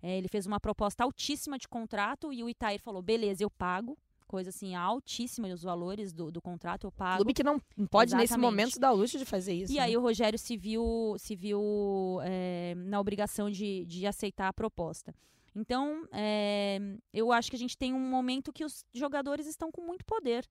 É, 0.01 0.17
ele 0.17 0.27
fez 0.27 0.45
uma 0.45 0.59
proposta 0.59 1.03
altíssima 1.03 1.57
de 1.57 1.67
contrato 1.67 2.31
e 2.31 2.43
o 2.43 2.49
Itair 2.49 2.79
falou: 2.79 3.01
beleza, 3.01 3.43
eu 3.43 3.49
pago. 3.49 3.97
Coisa 4.27 4.49
assim, 4.49 4.73
altíssima 4.73 5.47
os 5.49 5.61
valores 5.61 6.11
do, 6.11 6.31
do 6.31 6.41
contrato, 6.41 6.87
eu 6.87 6.91
pago. 6.91 7.17
Clube 7.17 7.33
que 7.33 7.43
não 7.43 7.59
pode, 7.89 8.09
Exatamente. 8.09 8.29
nesse 8.31 8.37
momento, 8.37 8.79
dar 8.79 8.91
o 8.91 8.95
luxo 8.95 9.19
de 9.19 9.25
fazer 9.25 9.53
isso. 9.53 9.71
E 9.71 9.75
né? 9.75 9.83
aí 9.83 9.95
o 9.95 10.01
Rogério 10.01 10.37
se 10.37 10.57
viu, 10.57 11.15
se 11.19 11.35
viu 11.35 12.19
é, 12.23 12.73
na 12.75 12.99
obrigação 12.99 13.51
de, 13.51 13.85
de 13.85 14.07
aceitar 14.07 14.47
a 14.47 14.53
proposta. 14.53 15.13
Então, 15.55 16.07
é, 16.11 16.79
eu 17.13 17.31
acho 17.31 17.49
que 17.49 17.55
a 17.55 17.59
gente 17.59 17.77
tem 17.77 17.93
um 17.93 17.99
momento 17.99 18.51
que 18.51 18.65
os 18.65 18.83
jogadores 18.93 19.45
estão 19.45 19.71
com 19.71 19.81
muito 19.81 20.03
poder. 20.03 20.45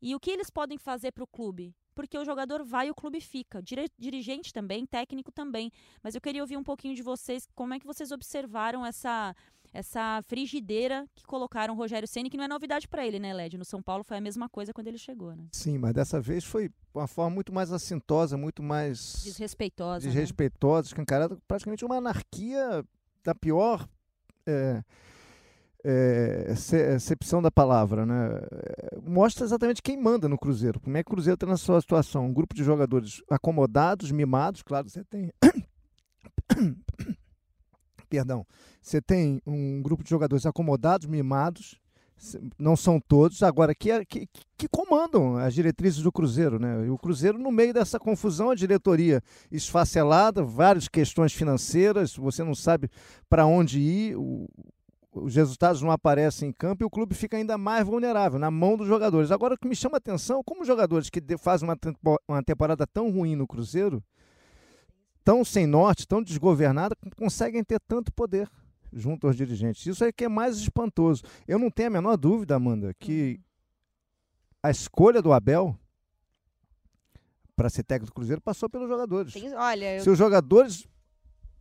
E 0.00 0.16
o 0.16 0.20
que 0.20 0.30
eles 0.30 0.50
podem 0.50 0.76
fazer 0.76 1.12
para 1.12 1.22
o 1.22 1.28
clube? 1.28 1.72
Porque 1.94 2.18
o 2.18 2.24
jogador 2.24 2.64
vai 2.64 2.88
e 2.88 2.90
o 2.90 2.94
clube 2.94 3.20
fica. 3.20 3.62
Dirigente 3.98 4.52
também, 4.52 4.86
técnico 4.86 5.30
também. 5.30 5.70
Mas 6.02 6.14
eu 6.14 6.20
queria 6.20 6.42
ouvir 6.42 6.56
um 6.56 6.62
pouquinho 6.62 6.94
de 6.94 7.02
vocês, 7.02 7.48
como 7.54 7.74
é 7.74 7.78
que 7.78 7.86
vocês 7.86 8.10
observaram 8.12 8.84
essa 8.84 9.34
essa 9.74 10.22
frigideira 10.26 11.06
que 11.14 11.24
colocaram 11.24 11.72
o 11.72 11.76
Rogério 11.76 12.06
Ceni, 12.06 12.28
que 12.28 12.36
não 12.36 12.44
é 12.44 12.48
novidade 12.48 12.86
para 12.86 13.06
ele, 13.06 13.18
né, 13.18 13.32
Led? 13.32 13.56
No 13.56 13.64
São 13.64 13.82
Paulo 13.82 14.04
foi 14.04 14.18
a 14.18 14.20
mesma 14.20 14.48
coisa 14.48 14.72
quando 14.72 14.88
ele 14.88 14.98
chegou, 14.98 15.34
né? 15.34 15.46
Sim, 15.52 15.78
mas 15.78 15.94
dessa 15.94 16.20
vez 16.20 16.44
foi 16.44 16.70
uma 16.94 17.06
forma 17.06 17.30
muito 17.30 17.54
mais 17.54 17.72
assintosa, 17.72 18.36
muito 18.36 18.62
mais 18.62 19.22
desrespeitosa, 19.24 20.06
desrespeitosa, 20.06 20.82
né? 20.82 20.88
escancarada, 20.88 21.38
praticamente 21.48 21.84
uma 21.84 21.96
anarquia 21.96 22.84
da 23.24 23.34
pior 23.34 23.88
é, 24.46 24.82
é, 25.84 27.40
da 27.42 27.50
palavra, 27.50 28.06
né? 28.06 28.30
Mostra 29.04 29.44
exatamente 29.44 29.82
quem 29.82 30.00
manda 30.00 30.28
no 30.28 30.38
Cruzeiro. 30.38 30.80
Como 30.80 30.96
é 30.96 31.02
que 31.02 31.08
o 31.08 31.14
Cruzeiro 31.14 31.34
está 31.34 31.46
na 31.46 31.56
sua 31.56 31.80
situação? 31.80 32.26
Um 32.26 32.32
grupo 32.32 32.54
de 32.54 32.62
jogadores 32.62 33.22
acomodados, 33.28 34.10
mimados, 34.10 34.62
claro, 34.62 34.88
você 34.88 35.04
tem 35.04 35.32
perdão, 38.08 38.46
você 38.80 39.00
tem 39.00 39.40
um 39.46 39.80
grupo 39.80 40.04
de 40.04 40.10
jogadores 40.10 40.44
acomodados, 40.44 41.06
mimados, 41.06 41.80
não 42.58 42.76
são 42.76 43.00
todos, 43.00 43.42
agora 43.42 43.74
que, 43.74 44.04
que, 44.04 44.28
que, 44.56 44.68
comandam 44.68 45.36
as 45.36 45.54
diretrizes 45.54 46.02
do 46.02 46.12
Cruzeiro. 46.12 46.58
Né? 46.58 46.86
E 46.86 46.90
o 46.90 46.98
Cruzeiro, 46.98 47.38
no 47.38 47.50
meio 47.50 47.74
dessa 47.74 47.98
confusão, 47.98 48.50
a 48.50 48.54
diretoria 48.54 49.22
esfacelada, 49.50 50.44
várias 50.44 50.88
questões 50.88 51.32
financeiras, 51.32 52.14
você 52.14 52.44
não 52.44 52.54
sabe 52.54 52.88
para 53.28 53.46
onde 53.46 53.80
ir, 53.80 54.16
o, 54.16 54.48
os 55.12 55.34
resultados 55.34 55.82
não 55.82 55.90
aparecem 55.90 56.48
em 56.48 56.52
campo 56.52 56.82
e 56.82 56.86
o 56.86 56.90
clube 56.90 57.14
fica 57.14 57.36
ainda 57.36 57.58
mais 57.58 57.86
vulnerável 57.86 58.38
na 58.38 58.50
mão 58.50 58.76
dos 58.76 58.86
jogadores. 58.86 59.30
Agora, 59.30 59.54
o 59.54 59.58
que 59.58 59.68
me 59.68 59.76
chama 59.76 59.96
a 59.96 59.98
atenção, 59.98 60.42
como 60.42 60.64
jogadores 60.64 61.10
que 61.10 61.20
fazem 61.36 61.68
uma, 61.68 61.78
uma 62.26 62.42
temporada 62.42 62.86
tão 62.86 63.10
ruim 63.10 63.36
no 63.36 63.46
Cruzeiro, 63.46 64.02
tão 65.22 65.44
sem 65.44 65.66
norte, 65.66 66.08
tão 66.08 66.22
desgovernada, 66.22 66.96
conseguem 67.16 67.62
ter 67.62 67.80
tanto 67.80 68.12
poder 68.12 68.50
junto 68.92 69.26
aos 69.26 69.36
dirigentes. 69.36 69.84
Isso 69.86 70.04
é 70.04 70.10
que 70.10 70.24
é 70.24 70.28
mais 70.28 70.56
espantoso. 70.56 71.22
Eu 71.46 71.58
não 71.58 71.70
tenho 71.70 71.88
a 71.88 71.92
menor 71.92 72.16
dúvida, 72.16 72.56
Amanda, 72.56 72.94
que 72.98 73.34
uhum. 73.34 73.44
a 74.62 74.70
escolha 74.70 75.20
do 75.20 75.32
Abel 75.32 75.78
para 77.54 77.68
ser 77.68 77.82
técnico 77.82 78.12
do 78.12 78.14
Cruzeiro 78.14 78.40
passou 78.40 78.68
pelos 78.68 78.88
jogadores. 78.88 79.34
Tem, 79.34 79.54
olha, 79.54 79.96
eu... 79.96 80.02
Se 80.02 80.10
os 80.10 80.18
jogadores 80.18 80.86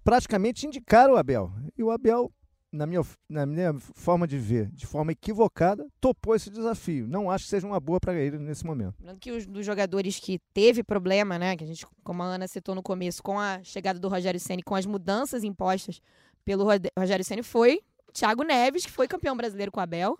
praticamente 0.04 0.66
indicaram 0.66 1.14
o 1.14 1.18
Abel. 1.18 1.52
E 1.78 1.84
o 1.84 1.92
Abel 1.92 2.32
na 2.72 2.86
minha, 2.86 3.02
na 3.28 3.46
minha 3.46 3.74
forma 3.74 4.26
de 4.28 4.38
ver, 4.38 4.72
de 4.72 4.86
forma 4.88 5.12
equivocada, 5.12 5.86
topou 6.00 6.36
esse 6.36 6.50
desafio. 6.50 7.08
Não 7.08 7.30
acho 7.30 7.44
que 7.44 7.50
seja 7.50 7.68
uma 7.68 7.80
boa 7.80 8.00
para 8.00 8.14
ele 8.14 8.38
nesse 8.38 8.66
momento. 8.66 8.96
Lembrando 9.00 9.20
que 9.20 9.32
os 9.32 9.46
dos 9.46 9.66
jogadores 9.66 10.20
que 10.20 10.40
teve 10.54 10.84
problema, 10.84 11.38
né, 11.38 11.58
que 11.58 11.64
a 11.64 11.68
gente, 11.68 11.86
como 12.04 12.24
a 12.24 12.26
Ana 12.26 12.48
citou 12.48 12.74
no 12.74 12.82
começo, 12.82 13.22
com 13.22 13.40
a 13.40 13.62
chegada 13.64 14.00
do 14.00 14.08
Rogério 14.08 14.40
Ceni, 14.40 14.64
com 14.64 14.76
as 14.76 14.86
mudanças 14.86 15.44
impostas 15.44 16.02
pelo 16.46 16.66
Rogério 16.98 17.26
Ceni, 17.26 17.44
foi 17.44 17.82
Thiago 18.14 18.44
Neves, 18.44 18.86
que 18.86 18.92
foi 18.92 19.08
campeão 19.08 19.36
brasileiro 19.36 19.72
com 19.72 19.80
o 19.80 19.84
Abel. 19.84 20.18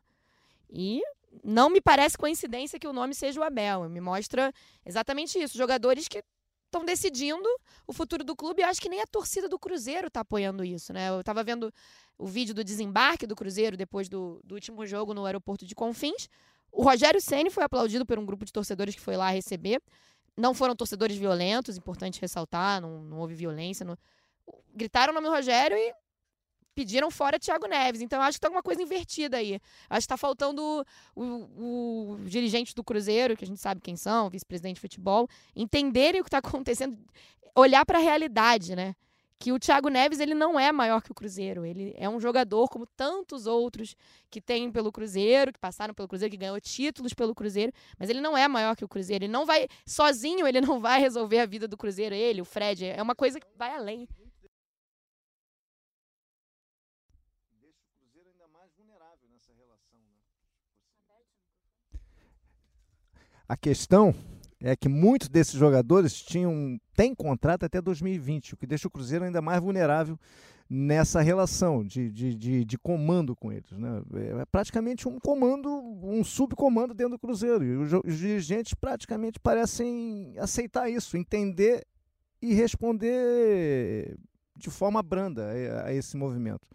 E 0.70 1.02
não 1.44 1.70
me 1.70 1.80
parece 1.80 2.18
coincidência 2.18 2.80
que 2.80 2.88
o 2.88 2.94
nome 2.94 3.14
seja 3.14 3.40
o 3.40 3.44
Abel. 3.44 3.88
Me 3.90 4.02
mostra 4.02 4.54
exatamente 4.86 5.40
isso. 5.40 5.58
Jogadores 5.58 6.08
que 6.08 6.22
estão 6.72 6.86
decidindo 6.86 7.48
o 7.86 7.92
futuro 7.92 8.24
do 8.24 8.36
clube. 8.36 8.62
Eu 8.62 8.68
acho 8.68 8.82
que 8.82 8.88
nem 8.88 9.02
a 9.02 9.06
torcida 9.06 9.50
do 9.50 9.60
Cruzeiro 9.60 10.08
está 10.08 10.22
apoiando 10.22 10.64
isso, 10.64 10.94
né? 10.94 11.10
Eu 11.10 11.20
estava 11.20 11.44
vendo 11.44 11.72
o 12.18 12.26
vídeo 12.26 12.56
do 12.56 12.64
desembarque 12.64 13.28
do 13.28 13.36
Cruzeiro 13.36 13.76
depois 13.76 14.08
do, 14.08 14.40
do 14.44 14.56
último 14.56 14.86
jogo 14.88 15.14
no 15.14 15.26
aeroporto 15.26 15.66
de 15.66 15.76
Confins. 15.76 16.30
O 16.72 16.84
Rogério 16.84 17.20
Ceni 17.20 17.50
foi 17.50 17.64
aplaudido 17.64 18.06
por 18.06 18.18
um 18.18 18.26
grupo 18.26 18.46
de 18.46 18.54
torcedores 18.54 18.96
que 18.96 19.02
foi 19.02 19.18
lá 19.18 19.30
receber. 19.30 19.82
Não 20.38 20.54
foram 20.54 20.74
torcedores 20.74 21.18
violentos, 21.18 21.76
importante 21.76 22.22
ressaltar, 22.22 22.80
não, 22.80 23.04
não 23.04 23.20
houve 23.20 23.36
violência. 23.36 23.86
Não... 23.86 23.98
Gritaram 24.74 25.12
o 25.12 25.14
nome 25.14 25.28
do 25.28 25.34
Rogério 25.34 25.78
e 25.78 25.94
pediram 26.74 27.12
fora 27.12 27.40
Thiago 27.40 27.68
Neves. 27.68 28.02
Então, 28.02 28.22
acho 28.22 28.38
que 28.38 28.42
tem 28.42 28.48
alguma 28.48 28.64
coisa 28.64 28.82
invertida 28.82 29.38
aí. 29.38 29.60
Acho 29.90 30.00
que 30.02 30.14
está 30.14 30.18
faltando 30.18 30.86
o, 31.16 31.24
o, 31.24 32.14
o, 32.14 32.26
dirigente 32.26 32.74
do 32.74 32.84
Cruzeiro, 32.84 33.36
que 33.36 33.44
a 33.44 33.48
gente 33.48 33.60
sabe 33.60 33.82
quem 33.82 33.96
são, 33.96 34.30
vice-presidente 34.30 34.76
de 34.76 34.82
futebol, 34.82 35.28
entenderem 35.56 36.22
o 36.22 36.24
que 36.24 36.28
está 36.28 36.40
acontecendo, 36.40 36.98
olhar 37.56 37.86
para 37.86 37.98
a 37.98 38.02
realidade, 38.02 38.76
né? 38.76 38.96
Que 39.38 39.52
o 39.52 39.58
Thiago 39.58 39.90
Neves 39.90 40.20
ele 40.20 40.36
não 40.36 40.60
é 40.60 40.72
maior 40.72 41.02
que 41.02 41.12
o 41.12 41.16
Cruzeiro. 41.16 41.66
Ele 41.66 41.96
é 41.98 42.08
um 42.08 42.20
jogador 42.20 42.68
como 42.70 42.86
tantos 42.86 43.48
outros 43.48 43.96
que 44.30 44.40
tem 44.40 44.72
pelo 44.72 44.92
Cruzeiro, 44.92 45.52
que 45.52 45.58
passaram 45.58 45.96
pelo 45.96 46.08
Cruzeiro, 46.08 46.32
que 46.32 46.38
ganhou 46.38 46.62
títulos 46.62 47.12
pelo 47.12 47.34
Cruzeiro, 47.34 47.74
mas 47.98 48.08
ele 48.08 48.22
não 48.22 48.38
é 48.38 48.48
maior 48.48 48.76
que 48.76 48.86
o 48.86 48.88
Cruzeiro. 48.88 49.26
Ele 49.26 49.32
não 49.32 49.44
vai 49.44 49.68
sozinho, 49.84 50.48
ele 50.48 50.62
não 50.62 50.80
vai 50.80 51.00
resolver 51.00 51.40
a 51.40 51.48
vida 51.48 51.68
do 51.68 51.76
Cruzeiro. 51.76 52.14
Ele, 52.14 52.40
o 52.40 52.46
Fred, 52.46 52.86
é 52.86 53.02
uma 53.02 53.16
coisa 53.16 53.40
que 53.40 53.48
vai 53.58 53.76
além. 53.76 54.08
A 63.52 63.58
questão 63.58 64.16
é 64.62 64.78
que 64.78 64.88
muitos 64.88 65.28
desses 65.28 65.56
jogadores 65.56 66.14
tinham 66.22 66.80
têm 66.96 67.14
contrato 67.14 67.66
até 67.66 67.82
2020, 67.82 68.54
o 68.54 68.58
que 68.58 68.66
deixa 68.66 68.88
o 68.88 68.90
Cruzeiro 68.90 69.26
ainda 69.26 69.42
mais 69.42 69.60
vulnerável 69.60 70.18
nessa 70.70 71.20
relação 71.20 71.84
de, 71.84 72.10
de, 72.10 72.34
de, 72.34 72.64
de 72.64 72.78
comando 72.78 73.36
com 73.36 73.52
eles. 73.52 73.70
Né? 73.74 74.02
É 74.40 74.46
praticamente 74.46 75.06
um 75.06 75.20
comando, 75.20 75.68
um 76.02 76.24
subcomando 76.24 76.94
dentro 76.94 77.18
do 77.18 77.20
Cruzeiro. 77.20 77.62
E 77.62 77.76
os, 77.76 77.92
os 77.92 78.18
dirigentes 78.18 78.74
praticamente 78.74 79.38
parecem 79.38 80.34
aceitar 80.38 80.90
isso, 80.90 81.18
entender 81.18 81.86
e 82.42 82.54
responder 82.54 84.16
de 84.56 84.70
forma 84.70 85.04
branda 85.04 85.52
a, 85.84 85.88
a 85.88 85.94
esse 85.94 86.16
movimento 86.16 86.66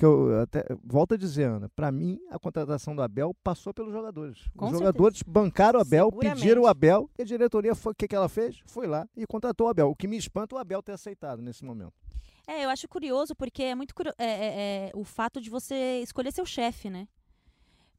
que 0.00 0.06
eu 0.06 0.40
até 0.40 0.64
volto 0.82 1.12
a 1.12 1.16
dizer, 1.18 1.44
Ana, 1.44 1.68
para 1.68 1.92
mim 1.92 2.18
a 2.30 2.38
contratação 2.38 2.96
do 2.96 3.02
Abel 3.02 3.36
passou 3.44 3.74
pelos 3.74 3.92
jogadores. 3.92 4.38
Com 4.56 4.64
Os 4.64 4.70
certeza. 4.70 4.78
jogadores 4.78 5.22
bancaram 5.22 5.78
o 5.78 5.82
Abel, 5.82 6.10
pediram 6.10 6.62
o 6.62 6.66
Abel 6.66 7.10
e 7.18 7.22
a 7.22 7.24
diretoria 7.26 7.72
o 7.72 7.94
que, 7.94 8.08
que 8.08 8.16
ela 8.16 8.28
fez? 8.28 8.60
Foi 8.64 8.86
lá 8.86 9.06
e 9.14 9.26
contratou 9.26 9.66
o 9.66 9.70
Abel. 9.70 9.90
O 9.90 9.94
que 9.94 10.08
me 10.08 10.16
espanta 10.16 10.54
é 10.54 10.56
o 10.56 10.58
Abel 10.58 10.82
ter 10.82 10.92
aceitado 10.92 11.42
nesse 11.42 11.66
momento. 11.66 11.92
É, 12.46 12.64
eu 12.64 12.70
acho 12.70 12.88
curioso 12.88 13.34
porque 13.36 13.62
é 13.62 13.74
muito 13.74 13.94
curioso, 13.94 14.16
é, 14.18 14.24
é, 14.24 14.88
é, 14.88 14.90
o 14.94 15.04
fato 15.04 15.38
de 15.38 15.50
você 15.50 16.00
escolher 16.02 16.32
seu 16.32 16.46
chefe, 16.46 16.88
né? 16.88 17.06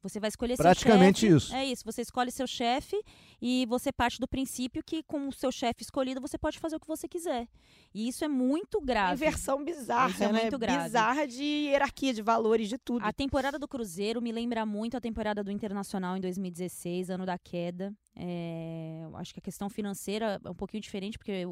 Você 0.02 0.20
vai 0.20 0.30
escolher 0.30 0.58
Praticamente 0.58 1.20
seu 1.20 1.40
chefe. 1.40 1.46
isso. 1.46 1.56
É 1.56 1.66
isso. 1.66 1.84
Você 1.86 2.02
escolhe 2.02 2.32
seu 2.32 2.48
chefe 2.48 3.00
e 3.42 3.66
você 3.66 3.92
parte 3.92 4.20
do 4.20 4.28
princípio 4.28 4.84
que 4.84 5.02
com 5.04 5.28
o 5.28 5.32
seu 5.32 5.52
chefe 5.52 5.82
escolhido 5.82 6.22
você 6.22 6.38
pode 6.38 6.60
fazer 6.60 6.76
o 6.76 6.80
que 6.80 6.88
você 6.88 7.08
quiser. 7.08 7.48
E 7.94 8.08
isso 8.08 8.24
é 8.24 8.28
muito 8.28 8.80
grave. 8.80 9.14
Inversão 9.14 9.64
bizarra, 9.64 10.12
isso 10.12 10.24
é 10.24 10.32
né? 10.32 10.42
muito 10.42 10.60
grave. 10.60 10.84
Bizarra 10.84 11.28
de 11.28 11.44
hierarquia, 11.44 12.14
de 12.14 12.22
valores, 12.22 12.70
de 12.70 12.78
tudo. 12.78 13.04
A 13.04 13.12
temporada 13.12 13.58
do 13.58 13.68
Cruzeiro 13.68 14.22
me 14.22 14.32
lembra 14.32 14.66
muito 14.66 14.96
a 14.96 15.02
temporada 15.02 15.44
do 15.44 15.52
Internacional 15.52 16.16
em 16.16 16.22
2016, 16.22 17.10
ano 17.10 17.26
da 17.26 17.38
queda. 17.38 17.94
É, 18.16 19.08
acho 19.16 19.34
que 19.34 19.40
a 19.40 19.42
questão 19.42 19.70
financeira 19.70 20.40
é 20.44 20.50
um 20.50 20.56
pouquinho 20.56 20.82
diferente, 20.82 21.18
porque 21.18 21.46
o, 21.46 21.50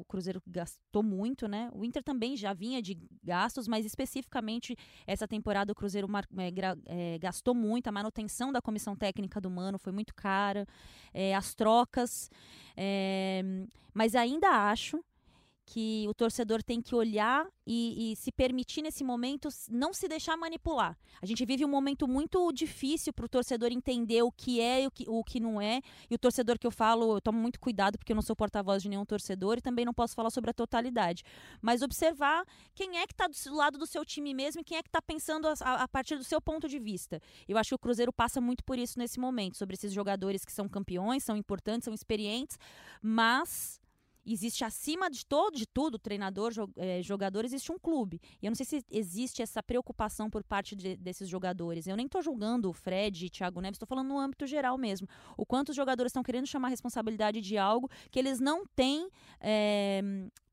o, 0.00 0.04
Cruzeiro 0.08 0.40
gastou 0.46 1.02
muito, 1.02 1.48
né? 1.48 1.68
O 1.72 1.84
Inter 1.84 2.02
também 2.02 2.36
já 2.36 2.52
vinha 2.52 2.80
de 2.80 2.96
gastos, 3.22 3.66
mas 3.66 3.84
especificamente 3.84 4.76
essa 5.06 5.26
temporada 5.26 5.72
o 5.72 5.74
Cruzeiro 5.74 6.06
é, 6.38 7.14
é, 7.14 7.18
gastou 7.18 7.54
muito. 7.54 7.88
A 7.88 7.92
manutenção 7.92 8.52
da 8.52 8.62
comissão 8.62 8.94
técnica 8.94 9.40
do 9.40 9.50
Mano 9.50 9.78
foi 9.78 9.92
muito 9.92 10.14
cara, 10.14 10.64
é, 11.12 11.25
as 11.34 11.54
trocas. 11.54 12.30
É, 12.76 13.42
mas 13.94 14.14
ainda 14.14 14.70
acho 14.70 15.02
que 15.66 16.06
o 16.08 16.14
torcedor 16.14 16.62
tem 16.62 16.80
que 16.80 16.94
olhar 16.94 17.44
e, 17.66 18.12
e, 18.12 18.16
se 18.16 18.30
permitir 18.30 18.82
nesse 18.82 19.02
momento 19.02 19.48
não 19.68 19.92
se 19.92 20.06
deixar 20.06 20.36
manipular. 20.36 20.96
A 21.20 21.26
gente 21.26 21.44
vive 21.44 21.64
um 21.64 21.68
momento 21.68 22.06
muito 22.06 22.52
difícil 22.52 23.12
para 23.12 23.26
o 23.26 23.28
torcedor 23.28 23.72
entender 23.72 24.22
o 24.22 24.30
que 24.30 24.60
é 24.60 24.84
e 24.84 24.86
o 24.86 24.90
que, 24.90 25.04
o 25.08 25.24
que 25.24 25.40
não 25.40 25.60
é. 25.60 25.80
E 26.08 26.14
o 26.14 26.18
torcedor 26.18 26.56
que 26.56 26.66
eu 26.66 26.70
falo, 26.70 27.16
eu 27.16 27.20
tomo 27.20 27.40
muito 27.40 27.58
cuidado 27.58 27.98
porque 27.98 28.12
eu 28.12 28.14
não 28.14 28.22
sou 28.22 28.36
porta-voz 28.36 28.80
de 28.80 28.88
nenhum 28.88 29.04
torcedor 29.04 29.58
e 29.58 29.60
também 29.60 29.84
não 29.84 29.92
posso 29.92 30.14
falar 30.14 30.30
sobre 30.30 30.50
a 30.50 30.54
totalidade. 30.54 31.24
Mas 31.60 31.82
observar 31.82 32.46
quem 32.72 32.98
é 32.98 33.06
que 33.06 33.12
está 33.12 33.26
do 33.26 33.56
lado 33.56 33.76
do 33.76 33.86
seu 33.86 34.04
time 34.04 34.32
mesmo 34.32 34.60
e 34.60 34.64
quem 34.64 34.78
é 34.78 34.82
que 34.82 34.88
está 34.88 35.02
pensando 35.02 35.48
a, 35.48 35.54
a, 35.82 35.88
partir 35.88 36.16
do 36.16 36.24
seu 36.24 36.40
ponto 36.40 36.68
de 36.68 36.78
vista. 36.78 37.20
Eu 37.48 37.58
acho 37.58 37.70
que 37.70 37.74
o 37.74 37.78
Cruzeiro 37.78 38.12
passa 38.12 38.40
muito 38.40 38.62
por 38.62 38.78
isso 38.78 39.00
nesse 39.00 39.18
momento, 39.18 39.56
sobre 39.56 39.74
esses 39.74 39.92
jogadores 39.92 40.44
que 40.44 40.52
são 40.52 40.68
campeões, 40.68 41.24
são 41.24 41.36
importantes, 41.36 41.86
são 41.86 41.94
experientes, 41.94 42.56
mas 43.02 43.80
existe 44.32 44.64
acima 44.64 45.10
de 45.10 45.24
todo, 45.24 45.56
de 45.56 45.66
tudo, 45.66 45.98
treinador, 45.98 46.52
eh, 46.76 47.02
jogador, 47.02 47.44
existe 47.44 47.70
um 47.70 47.78
clube. 47.78 48.20
E 48.42 48.46
eu 48.46 48.50
não 48.50 48.54
sei 48.54 48.66
se 48.66 48.84
existe 48.90 49.42
essa 49.42 49.62
preocupação 49.62 50.28
por 50.28 50.42
parte 50.42 50.74
de, 50.74 50.96
desses 50.96 51.28
jogadores. 51.28 51.86
Eu 51.86 51.96
nem 51.96 52.06
estou 52.06 52.22
julgando 52.22 52.70
o 52.70 52.72
Fred 52.72 53.26
e 53.26 53.30
Thiago 53.30 53.60
Neves, 53.60 53.76
estou 53.76 53.86
falando 53.86 54.08
no 54.08 54.18
âmbito 54.18 54.46
geral 54.46 54.76
mesmo. 54.76 55.08
O 55.36 55.44
quanto 55.44 55.70
os 55.70 55.76
jogadores 55.76 56.10
estão 56.10 56.22
querendo 56.22 56.46
chamar 56.46 56.68
responsabilidade 56.68 57.40
de 57.40 57.56
algo 57.56 57.88
que 58.10 58.18
eles 58.18 58.40
não 58.40 58.66
têm 58.66 59.08
é, 59.40 60.00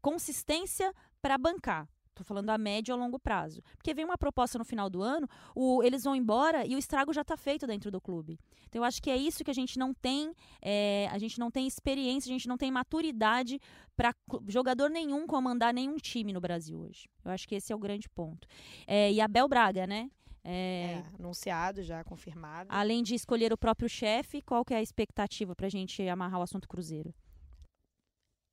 consistência 0.01 0.94
para 1.22 1.38
bancar 1.38 1.88
Tô 2.13 2.24
falando 2.24 2.50
a 2.50 2.58
médio 2.58 2.93
ou 2.93 3.00
longo 3.00 3.17
prazo. 3.17 3.62
Porque 3.75 3.93
vem 3.93 4.05
uma 4.05 4.17
proposta 4.17 4.58
no 4.58 4.65
final 4.65 4.89
do 4.89 5.01
ano, 5.01 5.27
o, 5.55 5.84
eles 5.84 6.03
vão 6.03 6.15
embora 6.15 6.65
e 6.65 6.75
o 6.75 6.77
estrago 6.77 7.12
já 7.13 7.22
está 7.22 7.36
feito 7.36 7.65
dentro 7.65 7.89
do 7.89 8.00
clube. 8.00 8.39
Então 8.67 8.82
eu 8.82 8.86
acho 8.86 9.01
que 9.01 9.10
é 9.10 9.17
isso 9.17 9.43
que 9.43 9.51
a 9.51 9.53
gente 9.53 9.77
não 9.77 9.93
tem, 9.93 10.34
é, 10.62 11.08
a 11.12 11.17
gente 11.17 11.39
não 11.39 11.50
tem 11.50 11.67
experiência, 11.67 12.29
a 12.29 12.34
gente 12.34 12.48
não 12.48 12.58
tem 12.58 12.72
maturidade 12.72 13.60
para 13.96 14.13
jogador 14.48 14.89
nenhum 14.89 15.25
comandar 15.27 15.74
nenhum 15.74 15.98
time 15.98 16.34
no 16.34 16.41
Brasil 16.41 16.79
hoje. 16.79 17.10
Eu 17.24 17.32
acho 17.32 17.48
que 17.48 17.55
esse 17.55 17.72
é 17.72 17.75
o 17.75 17.79
grande 17.79 18.10
ponto. 18.10 18.48
É, 18.86 19.12
e 19.12 19.22
Abel 19.22 19.48
Braga, 19.48 19.88
né? 19.88 20.10
É, 20.43 21.01
é, 21.01 21.03
anunciado 21.17 21.82
já, 21.82 22.03
confirmado. 22.03 22.67
Além 22.70 23.01
de 23.01 23.15
escolher 23.15 23.53
o 23.53 23.58
próprio 23.58 23.88
chefe, 23.88 24.41
qual 24.41 24.65
que 24.65 24.74
é 24.74 24.77
a 24.77 24.82
expectativa 24.82 25.55
para 25.55 25.67
a 25.67 25.70
gente 25.70 26.08
amarrar 26.08 26.39
o 26.39 26.43
assunto 26.43 26.67
Cruzeiro? 26.67 27.13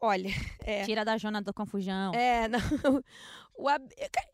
Olha, 0.00 0.30
é, 0.64 0.85
tira 0.85 1.04
da 1.04 1.19
zona 1.19 1.42
do 1.42 1.52
confusão. 1.52 2.14
É, 2.14 2.49
não. 2.52 2.61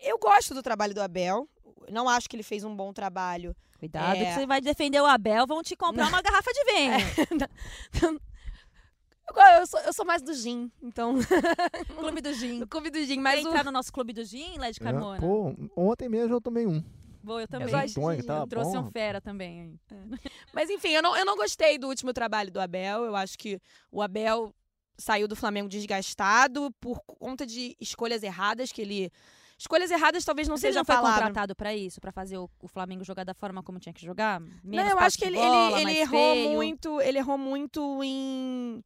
eu 0.01 0.19
gosto 0.19 0.55
do 0.55 0.63
trabalho 0.63 0.95
do 0.95 1.03
Abel. 1.03 1.49
Não 1.91 2.09
acho 2.09 2.29
que 2.29 2.37
ele 2.37 2.43
fez 2.43 2.65
um 2.65 2.75
bom 2.75 2.93
trabalho. 2.93 3.55
Cuidado 3.79 4.17
é... 4.17 4.25
que 4.25 4.35
você 4.35 4.47
vai 4.47 4.61
defender 4.61 5.01
o 5.01 5.07
Abel, 5.07 5.47
vão 5.47 5.63
te 5.63 5.77
comprar 5.77 6.05
não. 6.05 6.11
uma 6.11 6.23
garrafa 6.23 6.51
de 6.53 6.65
vinho. 6.65 6.93
É, 6.93 6.99
eu, 9.61 9.67
sou, 9.67 9.81
eu 9.81 9.93
sou 9.93 10.05
mais 10.05 10.23
do 10.23 10.33
gin, 10.33 10.71
então. 10.83 11.17
clube 11.99 12.21
do 12.21 12.33
gin. 12.33 12.61
No 12.61 12.67
clube 12.67 12.91
do 12.91 13.05
gin, 13.05 13.21
mas. 13.21 13.41
Quer 13.41 13.47
o... 13.47 13.49
entrar 13.49 13.65
no 13.65 13.73
nosso 13.73 13.93
clube 13.93 14.13
do 14.13 14.25
gin, 14.25 14.59
Led 14.59 14.79
Carmona? 14.81 15.19
É, 15.19 15.21
pô, 15.21 15.55
ontem 15.77 16.09
mesmo 16.09 16.35
eu 16.35 16.41
tomei 16.41 16.67
um. 16.67 16.83
Boa, 17.23 17.43
eu 17.43 17.49
também. 17.49 17.69
Eu, 17.69 17.73
gosto 17.73 18.01
tá 18.25 18.39
eu 18.39 18.47
trouxe 18.47 18.73
bom. 18.73 18.83
um 18.83 18.91
fera 18.91 19.21
também. 19.21 19.79
É. 19.91 19.97
Mas 20.55 20.71
enfim, 20.71 20.91
eu 20.91 21.03
não, 21.03 21.17
eu 21.17 21.25
não 21.25 21.37
gostei 21.37 21.77
do 21.77 21.89
último 21.89 22.13
trabalho 22.13 22.53
do 22.53 22.61
Abel. 22.61 23.05
Eu 23.05 23.17
acho 23.17 23.37
que 23.37 23.61
o 23.91 24.01
Abel 24.01 24.55
saiu 24.99 25.29
do 25.29 25.37
Flamengo 25.37 25.69
desgastado 25.69 26.73
por 26.81 27.01
conta 27.05 27.47
de 27.47 27.77
escolhas 27.81 28.23
erradas 28.23 28.73
que 28.73 28.81
ele 28.81 29.13
escolhas 29.59 29.91
erradas 29.91 30.25
talvez 30.25 30.47
não 30.47 30.55
Mas 30.55 30.61
seja 30.61 30.81
ele 30.81 30.87
não 30.89 31.03
foi 31.03 31.11
contratado 31.11 31.55
para 31.55 31.75
isso, 31.75 32.01
para 32.01 32.13
fazer 32.13 32.37
o, 32.37 32.49
o, 32.63 32.69
Flamengo 32.69 33.05
jogar 33.05 33.25
da 33.25 33.35
forma 33.35 33.63
como 33.63 33.79
tinha 33.79 33.93
que 33.93 34.05
jogar. 34.05 34.41
Menos 34.41 34.87
não, 34.87 34.93
eu 34.93 34.99
acho 34.99 35.17
que 35.17 35.25
ele, 35.25 35.37
bola, 35.37 35.81
ele, 35.81 35.91
ele 35.91 35.99
errou 36.01 36.35
feio. 36.35 36.51
muito, 36.51 37.01
ele 37.01 37.19
errou 37.19 37.39
muito 37.39 38.05
em 38.05 38.85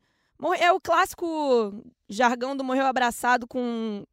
é 0.59 0.73
o 0.73 0.81
clássico 0.81 1.85
jargão 2.09 2.57
do 2.57 2.65
morreu 2.65 2.87
abraçado 2.87 3.47
com 3.47 4.05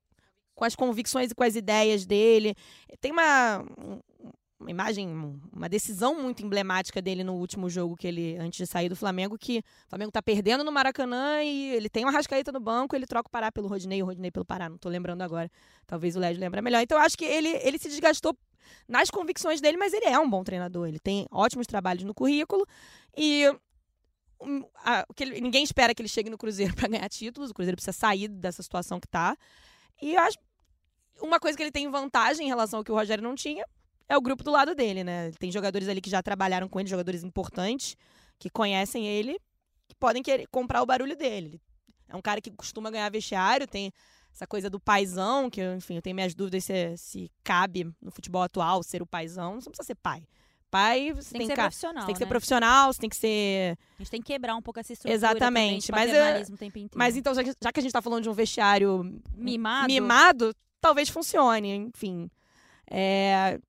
com 0.53 0.65
as 0.65 0.75
convicções 0.75 1.29
e 1.29 1.35
com 1.35 1.43
as 1.43 1.55
ideias 1.55 2.03
dele. 2.05 2.55
Tem 2.99 3.11
uma 3.11 3.63
uma 4.59 4.71
imagem, 4.71 5.39
uma 5.53 5.69
decisão 5.69 6.19
muito 6.19 6.43
emblemática 6.43 7.01
dele 7.01 7.23
no 7.23 7.35
último 7.35 7.69
jogo 7.69 7.95
que 7.95 8.07
ele, 8.07 8.37
antes 8.37 8.57
de 8.57 8.65
sair 8.65 8.89
do 8.89 8.95
Flamengo, 8.95 9.37
que 9.37 9.59
o 9.59 9.89
Flamengo 9.89 10.11
tá 10.11 10.21
perdendo 10.21 10.63
no 10.63 10.71
Maracanã 10.71 11.43
e 11.43 11.75
ele 11.75 11.87
tem 11.89 12.03
uma 12.03 12.11
rascaeta 12.11 12.51
no 12.51 12.59
banco, 12.59 12.95
ele 12.95 13.05
troca 13.05 13.27
o 13.27 13.31
Pará 13.31 13.51
pelo 13.51 13.67
Rodinei, 13.67 14.01
o 14.01 14.05
Rodinei 14.05 14.31
pelo 14.31 14.45
Pará, 14.45 14.67
não 14.67 14.77
tô 14.77 14.89
lembrando 14.89 15.21
agora. 15.21 15.49
Talvez 15.85 16.15
o 16.15 16.19
Lédio 16.19 16.41
lembre 16.41 16.59
melhor. 16.61 16.81
Então 16.81 16.97
eu 16.97 17.03
acho 17.03 17.17
que 17.17 17.25
ele, 17.25 17.49
ele 17.49 17.77
se 17.77 17.87
desgastou 17.87 18.35
nas 18.87 19.11
convicções 19.11 19.61
dele, 19.61 19.77
mas 19.77 19.93
ele 19.93 20.05
é 20.05 20.17
um 20.19 20.29
bom 20.29 20.43
treinador, 20.43 20.87
ele 20.87 20.99
tem 20.99 21.27
ótimos 21.31 21.67
trabalhos 21.67 22.03
no 22.03 22.13
currículo 22.13 22.65
e 23.15 23.45
a, 24.83 25.05
que 25.15 25.23
ele, 25.23 25.39
ninguém 25.39 25.63
espera 25.63 25.93
que 25.93 26.01
ele 26.01 26.09
chegue 26.09 26.29
no 26.29 26.37
Cruzeiro 26.37 26.73
para 26.75 26.87
ganhar 26.87 27.07
títulos, 27.09 27.51
o 27.51 27.53
Cruzeiro 27.53 27.75
precisa 27.75 27.95
sair 27.95 28.27
dessa 28.27 28.63
situação 28.63 28.99
que 28.99 29.07
tá. 29.07 29.37
E 30.01 30.15
eu 30.15 30.21
acho 30.21 30.37
uma 31.21 31.39
coisa 31.39 31.55
que 31.55 31.63
ele 31.63 31.71
tem 31.71 31.89
vantagem 31.89 32.45
em 32.45 32.49
relação 32.49 32.79
ao 32.79 32.83
que 32.83 32.91
o 32.91 32.95
Rogério 32.95 33.23
não 33.23 33.35
tinha 33.35 33.63
é 34.09 34.17
o 34.17 34.21
grupo 34.21 34.43
do 34.43 34.51
lado 34.51 34.73
dele, 34.73 35.03
né? 35.03 35.31
Tem 35.39 35.51
jogadores 35.51 35.87
ali 35.87 36.01
que 36.01 36.09
já 36.09 36.21
trabalharam 36.23 36.67
com 36.67 36.79
ele, 36.79 36.89
jogadores 36.89 37.23
importantes, 37.23 37.95
que 38.39 38.49
conhecem 38.49 39.07
ele, 39.07 39.39
que 39.87 39.95
podem 39.95 40.23
querer 40.23 40.47
comprar 40.47 40.81
o 40.81 40.85
barulho 40.85 41.15
dele. 41.15 41.61
É 42.07 42.15
um 42.15 42.21
cara 42.21 42.39
que 42.39 42.51
costuma 42.51 42.89
ganhar 42.89 43.09
vestiário, 43.09 43.67
tem 43.67 43.91
essa 44.33 44.47
coisa 44.47 44.69
do 44.69 44.79
paizão, 44.79 45.49
que, 45.49 45.61
enfim, 45.61 45.95
eu 45.95 46.01
tenho 46.01 46.15
minhas 46.15 46.33
dúvidas 46.33 46.63
se, 46.63 46.95
se 46.95 47.31
cabe 47.43 47.91
no 48.01 48.11
futebol 48.11 48.43
atual 48.43 48.83
ser 48.83 49.01
o 49.01 49.05
paizão. 49.05 49.59
Você 49.59 49.67
não 49.67 49.71
precisa 49.71 49.87
ser 49.87 49.95
pai. 49.95 50.23
Pai, 50.69 51.13
você 51.13 51.31
tem, 51.31 51.39
tem 51.39 51.47
que 51.47 51.55
ser 51.55 51.61
profissional. 51.61 52.01
Você 52.01 52.05
tem 52.05 52.13
que 52.13 52.19
né? 52.19 52.25
ser 52.25 52.29
profissional, 52.29 52.93
você 52.93 52.99
tem 52.99 53.09
que 53.09 53.15
ser. 53.15 53.77
A 53.95 54.03
gente 54.03 54.11
tem 54.11 54.21
que 54.21 54.27
quebrar 54.27 54.55
um 54.55 54.61
pouco 54.61 54.79
essa 54.79 54.93
estrutura. 54.93 55.15
Exatamente. 55.15 55.87
Também, 55.87 56.07
mas, 56.07 56.13
é... 56.13 56.45
mas 56.93 57.15
então, 57.15 57.33
já 57.33 57.43
que, 57.43 57.53
já 57.61 57.71
que 57.71 57.79
a 57.79 57.81
gente 57.81 57.89
está 57.89 58.01
falando 58.01 58.23
de 58.23 58.29
um 58.29 58.33
vestiário 58.33 59.21
mimado, 59.33 59.87
mimado 59.87 60.53
talvez 60.81 61.09
funcione. 61.09 61.73
Enfim. 61.73 62.29
É, 62.89 63.59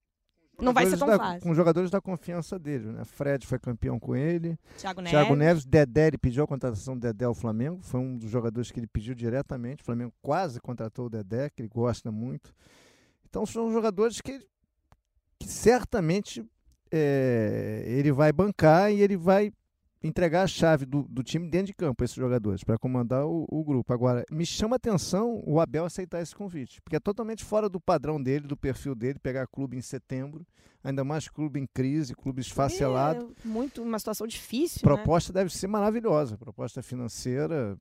não 0.60 0.72
vai 0.72 0.86
ser 0.86 0.98
tão 0.98 1.06
da, 1.06 1.16
fácil. 1.16 1.40
Com 1.40 1.54
jogadores 1.54 1.90
da 1.90 2.00
confiança 2.00 2.58
dele, 2.58 2.86
né? 2.92 3.04
Fred 3.04 3.46
foi 3.46 3.58
campeão 3.58 3.98
com 3.98 4.16
ele. 4.16 4.58
Thiago 4.76 5.00
Neves. 5.00 5.10
Thiago 5.10 5.36
Neves, 5.36 5.64
Dedé, 5.64 6.08
ele 6.08 6.18
pediu 6.18 6.44
a 6.44 6.46
contratação 6.46 6.94
do 6.94 7.00
Dedé 7.00 7.24
ao 7.24 7.34
Flamengo. 7.34 7.80
Foi 7.82 8.00
um 8.00 8.16
dos 8.16 8.30
jogadores 8.30 8.70
que 8.70 8.80
ele 8.80 8.86
pediu 8.86 9.14
diretamente. 9.14 9.82
O 9.82 9.86
Flamengo 9.86 10.12
quase 10.20 10.60
contratou 10.60 11.06
o 11.06 11.10
Dedé, 11.10 11.48
que 11.50 11.62
ele 11.62 11.68
gosta 11.68 12.10
muito. 12.10 12.52
Então 13.28 13.46
são 13.46 13.70
jogadores 13.72 14.20
que, 14.20 14.40
que 15.38 15.48
certamente 15.48 16.44
é, 16.90 17.84
ele 17.86 18.10
vai 18.10 18.32
bancar 18.32 18.92
e 18.92 19.00
ele 19.00 19.16
vai 19.16 19.52
entregar 20.08 20.42
a 20.42 20.46
chave 20.46 20.84
do, 20.84 21.02
do 21.04 21.22
time 21.22 21.48
dentro 21.48 21.68
de 21.68 21.74
campo, 21.74 22.02
esses 22.02 22.16
jogadores, 22.16 22.64
para 22.64 22.78
comandar 22.78 23.26
o, 23.26 23.46
o, 23.48 23.64
grupo. 23.64 23.92
Agora, 23.92 24.24
me 24.30 24.44
chama 24.44 24.76
atenção 24.76 25.42
o 25.46 25.60
Abel 25.60 25.84
aceitar 25.84 26.20
esse 26.20 26.34
convite, 26.34 26.80
porque 26.82 26.96
é 26.96 27.00
totalmente 27.00 27.44
fora 27.44 27.68
do 27.68 27.80
padrão 27.80 28.22
dele, 28.22 28.46
do 28.46 28.56
perfil 28.56 28.94
dele, 28.94 29.18
pegar 29.18 29.46
clube 29.46 29.76
em 29.76 29.82
setembro, 29.82 30.46
ainda 30.82 31.04
mais 31.04 31.28
clube 31.28 31.60
em 31.60 31.66
crise, 31.66 32.14
clube 32.14 32.40
esfacelado. 32.40 33.34
É 33.44 33.48
muito, 33.48 33.82
uma 33.82 33.98
situação 33.98 34.26
difícil. 34.26 34.80
Né? 34.82 34.94
proposta 34.94 35.32
né? 35.32 35.40
deve 35.40 35.54
ser 35.54 35.66
maravilhosa, 35.66 36.36
proposta 36.36 36.82
financeira, 36.82 37.76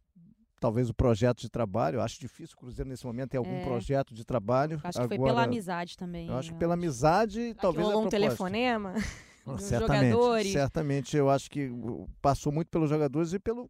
talvez 0.59 0.89
o 0.89 0.93
projeto 0.93 1.39
de 1.39 1.49
trabalho. 1.49 1.97
Eu 1.97 2.01
acho 2.01 2.19
difícil 2.19 2.55
o 2.55 2.59
Cruzeiro 2.59 2.89
nesse 2.89 3.05
momento 3.05 3.31
ter 3.31 3.37
algum 3.37 3.55
é. 3.55 3.63
projeto 3.63 4.13
de 4.13 4.25
trabalho. 4.25 4.79
Acho 4.83 4.99
que 4.99 5.03
Agora, 5.03 5.17
foi 5.17 5.27
pela 5.27 5.43
amizade 5.43 5.97
também. 5.97 6.27
Eu 6.27 6.35
acho 6.35 6.51
que 6.51 6.59
pela 6.59 6.73
amizade, 6.73 7.55
talvez. 7.59 7.85
Rolou 7.85 8.05
um 8.05 8.09
telefonema 8.09 8.93
certamente, 9.57 10.11
jogadores. 10.11 10.51
Certamente, 10.51 11.17
eu 11.17 11.29
acho 11.29 11.49
que 11.49 11.69
passou 12.21 12.51
muito 12.51 12.69
pelos 12.69 12.89
jogadores 12.89 13.33
e 13.33 13.39
pelo, 13.39 13.69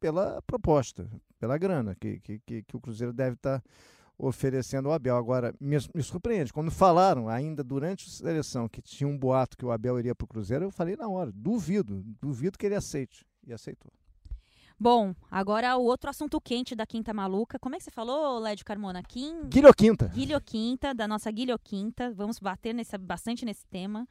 pela 0.00 0.42
proposta, 0.42 1.08
pela 1.38 1.56
grana 1.56 1.94
que, 1.94 2.20
que, 2.20 2.38
que, 2.40 2.62
que 2.62 2.76
o 2.76 2.80
Cruzeiro 2.80 3.12
deve 3.12 3.34
estar 3.36 3.60
tá 3.60 3.70
oferecendo 4.18 4.88
ao 4.88 4.94
Abel. 4.94 5.16
Agora, 5.16 5.54
me, 5.60 5.76
me, 5.94 6.02
surpreende, 6.02 6.52
quando 6.52 6.70
falaram, 6.70 7.28
ainda 7.28 7.64
durante 7.64 8.06
a 8.08 8.10
seleção, 8.10 8.68
que 8.68 8.82
tinha 8.82 9.08
um 9.08 9.18
boato 9.18 9.56
que 9.56 9.64
o 9.64 9.72
Abel 9.72 9.98
iria 9.98 10.14
para 10.14 10.24
o 10.24 10.28
Cruzeiro, 10.28 10.64
eu 10.64 10.70
falei 10.70 10.96
na 10.96 11.08
hora, 11.08 11.30
duvido, 11.32 12.02
duvido 12.20 12.58
que 12.58 12.66
ele 12.66 12.74
aceite. 12.74 13.24
E 13.44 13.52
aceitou. 13.52 13.90
Bom, 14.78 15.14
agora 15.30 15.76
o 15.76 15.84
outro 15.84 16.10
assunto 16.10 16.40
quente 16.40 16.74
da 16.74 16.86
Quinta 16.86 17.12
Maluca. 17.14 17.58
Como 17.58 17.74
é 17.74 17.78
que 17.78 17.84
você 17.84 17.90
falou, 17.90 18.38
Lédio 18.38 18.64
Carmona? 18.64 19.02
Quim... 19.02 19.44
Guilhoquinta. 19.46 20.08
Guilhoquinta, 20.08 20.94
da 20.94 21.06
nossa 21.06 21.30
Guilhoquinta. 21.30 22.12
Vamos 22.12 22.38
bater 22.38 22.72
nesse, 22.72 22.96
bastante 22.98 23.44
nesse 23.44 23.64
tema. 23.66 24.08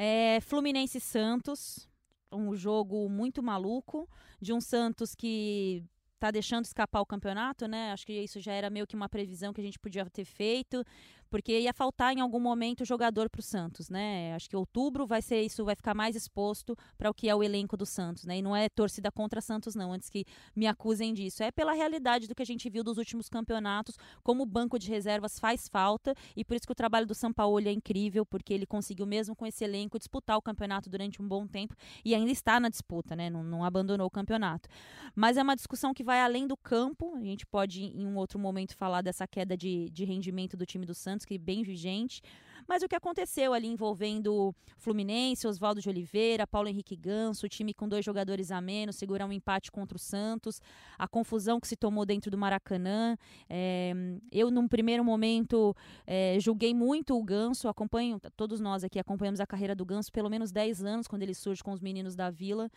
É, 0.00 0.40
Fluminense 0.42 1.00
Santos, 1.00 1.88
um 2.30 2.54
jogo 2.54 3.08
muito 3.08 3.42
maluco, 3.42 4.08
de 4.40 4.52
um 4.52 4.60
Santos 4.60 5.12
que 5.12 5.82
tá 6.20 6.30
deixando 6.30 6.66
escapar 6.66 7.00
o 7.00 7.06
campeonato, 7.06 7.66
né? 7.66 7.90
Acho 7.90 8.06
que 8.06 8.12
isso 8.12 8.38
já 8.38 8.52
era 8.52 8.70
meio 8.70 8.86
que 8.86 8.94
uma 8.94 9.08
previsão 9.08 9.52
que 9.52 9.60
a 9.60 9.64
gente 9.64 9.76
podia 9.76 10.08
ter 10.08 10.24
feito 10.24 10.84
porque 11.28 11.58
ia 11.60 11.72
faltar 11.72 12.16
em 12.16 12.20
algum 12.20 12.40
momento 12.40 12.84
jogador 12.84 13.28
para 13.30 13.40
o 13.40 13.42
Santos, 13.42 13.88
né? 13.88 14.34
Acho 14.34 14.48
que 14.48 14.56
outubro 14.56 15.06
vai 15.06 15.22
ser 15.22 15.42
isso, 15.42 15.64
vai 15.64 15.76
ficar 15.76 15.94
mais 15.94 16.16
exposto 16.16 16.76
para 16.96 17.10
o 17.10 17.14
que 17.14 17.28
é 17.28 17.34
o 17.34 17.42
elenco 17.42 17.76
do 17.76 17.86
Santos, 17.86 18.24
né? 18.24 18.38
E 18.38 18.42
não 18.42 18.54
é 18.54 18.68
torcida 18.68 19.10
contra 19.10 19.40
Santos, 19.40 19.74
não, 19.74 19.92
antes 19.92 20.08
que 20.08 20.24
me 20.54 20.66
acusem 20.66 21.12
disso. 21.12 21.42
É 21.42 21.50
pela 21.50 21.72
realidade 21.72 22.26
do 22.26 22.34
que 22.34 22.42
a 22.42 22.46
gente 22.46 22.68
viu 22.70 22.82
dos 22.82 22.98
últimos 22.98 23.28
campeonatos, 23.28 23.96
como 24.22 24.42
o 24.42 24.46
banco 24.46 24.78
de 24.78 24.88
reservas 24.88 25.38
faz 25.38 25.68
falta, 25.68 26.14
e 26.36 26.44
por 26.44 26.56
isso 26.56 26.66
que 26.66 26.72
o 26.72 26.74
trabalho 26.74 27.06
do 27.06 27.14
São 27.14 27.32
Paulo 27.32 27.66
é 27.66 27.72
incrível, 27.72 28.24
porque 28.24 28.52
ele 28.52 28.66
conseguiu, 28.66 29.06
mesmo 29.06 29.36
com 29.36 29.46
esse 29.46 29.64
elenco, 29.64 29.98
disputar 29.98 30.36
o 30.36 30.42
campeonato 30.42 30.88
durante 30.88 31.20
um 31.20 31.28
bom 31.28 31.46
tempo 31.46 31.74
e 32.04 32.14
ainda 32.14 32.30
está 32.30 32.58
na 32.58 32.68
disputa, 32.68 33.14
né? 33.14 33.30
Não, 33.30 33.42
não 33.42 33.64
abandonou 33.64 34.06
o 34.06 34.10
campeonato. 34.10 34.68
Mas 35.14 35.36
é 35.36 35.42
uma 35.42 35.56
discussão 35.56 35.92
que 35.92 36.02
vai 36.02 36.20
além 36.20 36.46
do 36.46 36.56
campo, 36.56 37.14
a 37.16 37.24
gente 37.24 37.46
pode, 37.46 37.84
em 37.84 38.06
um 38.06 38.16
outro 38.16 38.38
momento, 38.38 38.76
falar 38.76 39.02
dessa 39.02 39.26
queda 39.26 39.56
de, 39.56 39.90
de 39.90 40.04
rendimento 40.04 40.56
do 40.56 40.64
time 40.64 40.86
do 40.86 40.94
Santos 40.94 41.17
Santos, 41.18 41.26
que 41.26 41.36
bem 41.36 41.62
vigente. 41.62 42.22
Mas 42.66 42.82
o 42.82 42.88
que 42.88 42.94
aconteceu 42.94 43.54
ali 43.54 43.66
envolvendo 43.66 44.54
Fluminense, 44.76 45.46
Oswaldo 45.46 45.80
de 45.80 45.88
Oliveira, 45.88 46.46
Paulo 46.46 46.68
Henrique 46.68 46.94
Ganso, 46.94 47.46
o 47.46 47.48
time 47.48 47.72
com 47.72 47.88
dois 47.88 48.04
jogadores 48.04 48.50
a 48.50 48.60
menos, 48.60 48.96
segurar 48.96 49.24
um 49.24 49.32
empate 49.32 49.72
contra 49.72 49.96
o 49.96 49.98
Santos, 49.98 50.60
a 50.98 51.08
confusão 51.08 51.58
que 51.58 51.66
se 51.66 51.76
tomou 51.76 52.04
dentro 52.04 52.30
do 52.30 52.36
Maracanã. 52.36 53.16
É, 53.48 53.94
eu, 54.30 54.50
num 54.50 54.68
primeiro 54.68 55.02
momento, 55.02 55.74
é, 56.06 56.36
julguei 56.40 56.74
muito 56.74 57.18
o 57.18 57.24
Ganso, 57.24 57.68
acompanho, 57.68 58.20
todos 58.36 58.60
nós 58.60 58.84
aqui 58.84 58.98
acompanhamos 58.98 59.40
a 59.40 59.46
carreira 59.46 59.74
do 59.74 59.86
Ganso 59.86 60.12
pelo 60.12 60.28
menos 60.28 60.52
10 60.52 60.84
anos, 60.84 61.08
quando 61.08 61.22
ele 61.22 61.34
surge 61.34 61.64
com 61.64 61.72
os 61.72 61.80
meninos 61.80 62.14
da 62.14 62.28
Vila. 62.28 62.70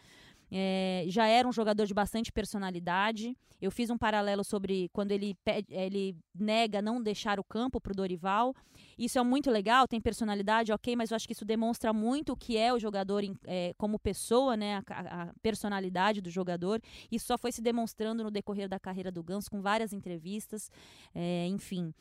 É, 0.51 1.05
já 1.07 1.27
era 1.27 1.47
um 1.47 1.51
jogador 1.51 1.85
de 1.85 1.93
bastante 1.93 2.31
personalidade. 2.31 3.37
Eu 3.61 3.71
fiz 3.71 3.89
um 3.89 3.97
paralelo 3.97 4.43
sobre 4.43 4.89
quando 4.91 5.11
ele, 5.11 5.37
ele 5.69 6.17
nega 6.33 6.81
não 6.81 7.01
deixar 7.01 7.39
o 7.39 7.43
campo 7.43 7.79
para 7.79 7.91
o 7.91 7.95
Dorival. 7.95 8.53
Isso 8.97 9.17
é 9.17 9.23
muito 9.23 9.49
legal, 9.49 9.87
tem 9.87 10.01
personalidade, 10.01 10.73
ok, 10.73 10.95
mas 10.95 11.11
eu 11.11 11.15
acho 11.15 11.27
que 11.27 11.33
isso 11.33 11.45
demonstra 11.45 11.93
muito 11.93 12.33
o 12.33 12.35
que 12.37 12.57
é 12.57 12.73
o 12.73 12.79
jogador 12.79 13.23
é, 13.45 13.73
como 13.77 13.97
pessoa, 13.97 14.57
né? 14.57 14.81
A, 14.89 15.23
a, 15.23 15.33
personalidade 15.41 16.21
do 16.21 16.29
jogador. 16.29 16.81
Isso 17.11 17.27
só 17.27 17.37
foi 17.37 17.51
se 17.51 17.61
demonstrando 17.61 18.23
no 18.23 18.31
decorrer 18.31 18.67
da 18.67 18.79
carreira 18.79 19.11
do 19.11 19.23
Ganso, 19.23 19.49
com 19.49 19.61
várias 19.61 19.93
entrevistas, 19.93 20.69
é, 21.13 21.45
enfim. 21.47 21.93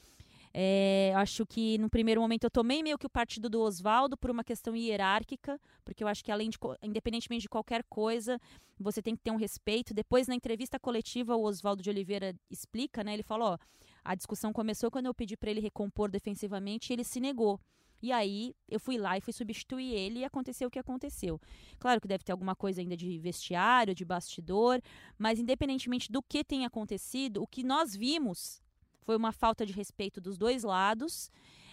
É, 0.52 1.12
acho 1.14 1.46
que 1.46 1.78
no 1.78 1.88
primeiro 1.88 2.20
momento 2.20 2.44
eu 2.44 2.50
tomei 2.50 2.82
meio 2.82 2.98
que 2.98 3.06
o 3.06 3.10
partido 3.10 3.48
do 3.48 3.60
Oswaldo 3.60 4.16
por 4.16 4.30
uma 4.30 4.42
questão 4.42 4.74
hierárquica, 4.74 5.60
porque 5.84 6.02
eu 6.02 6.08
acho 6.08 6.24
que 6.24 6.32
além 6.32 6.50
de 6.50 6.58
independentemente 6.82 7.42
de 7.42 7.48
qualquer 7.48 7.84
coisa, 7.84 8.40
você 8.78 9.00
tem 9.00 9.14
que 9.14 9.22
ter 9.22 9.30
um 9.30 9.36
respeito. 9.36 9.94
Depois 9.94 10.26
na 10.26 10.34
entrevista 10.34 10.78
coletiva 10.78 11.36
o 11.36 11.44
Oswaldo 11.44 11.82
de 11.82 11.90
Oliveira 11.90 12.34
explica, 12.50 13.04
né? 13.04 13.14
Ele 13.14 13.22
falou, 13.22 13.58
a 14.04 14.14
discussão 14.14 14.52
começou 14.52 14.90
quando 14.90 15.06
eu 15.06 15.14
pedi 15.14 15.36
para 15.36 15.50
ele 15.50 15.60
recompor 15.60 16.10
defensivamente 16.10 16.90
e 16.90 16.94
ele 16.94 17.04
se 17.04 17.20
negou. 17.20 17.60
E 18.02 18.10
aí 18.12 18.54
eu 18.68 18.80
fui 18.80 18.96
lá 18.96 19.16
e 19.18 19.20
fui 19.20 19.32
substituir 19.32 19.94
ele 19.94 20.20
e 20.20 20.24
aconteceu 20.24 20.68
o 20.68 20.70
que 20.70 20.78
aconteceu. 20.78 21.38
Claro 21.78 22.00
que 22.00 22.08
deve 22.08 22.24
ter 22.24 22.32
alguma 22.32 22.56
coisa 22.56 22.80
ainda 22.80 22.96
de 22.96 23.18
vestiário, 23.18 23.94
de 23.94 24.04
bastidor, 24.04 24.80
mas 25.18 25.38
independentemente 25.38 26.10
do 26.10 26.22
que 26.22 26.42
tenha 26.42 26.66
acontecido, 26.66 27.42
o 27.42 27.46
que 27.46 27.62
nós 27.62 27.94
vimos 27.94 28.62
foi 29.10 29.16
uma 29.16 29.32
falta 29.32 29.66
de 29.66 29.72
respeito 29.72 30.20
dos 30.20 30.38
dois 30.38 30.62
lados. 30.62 31.32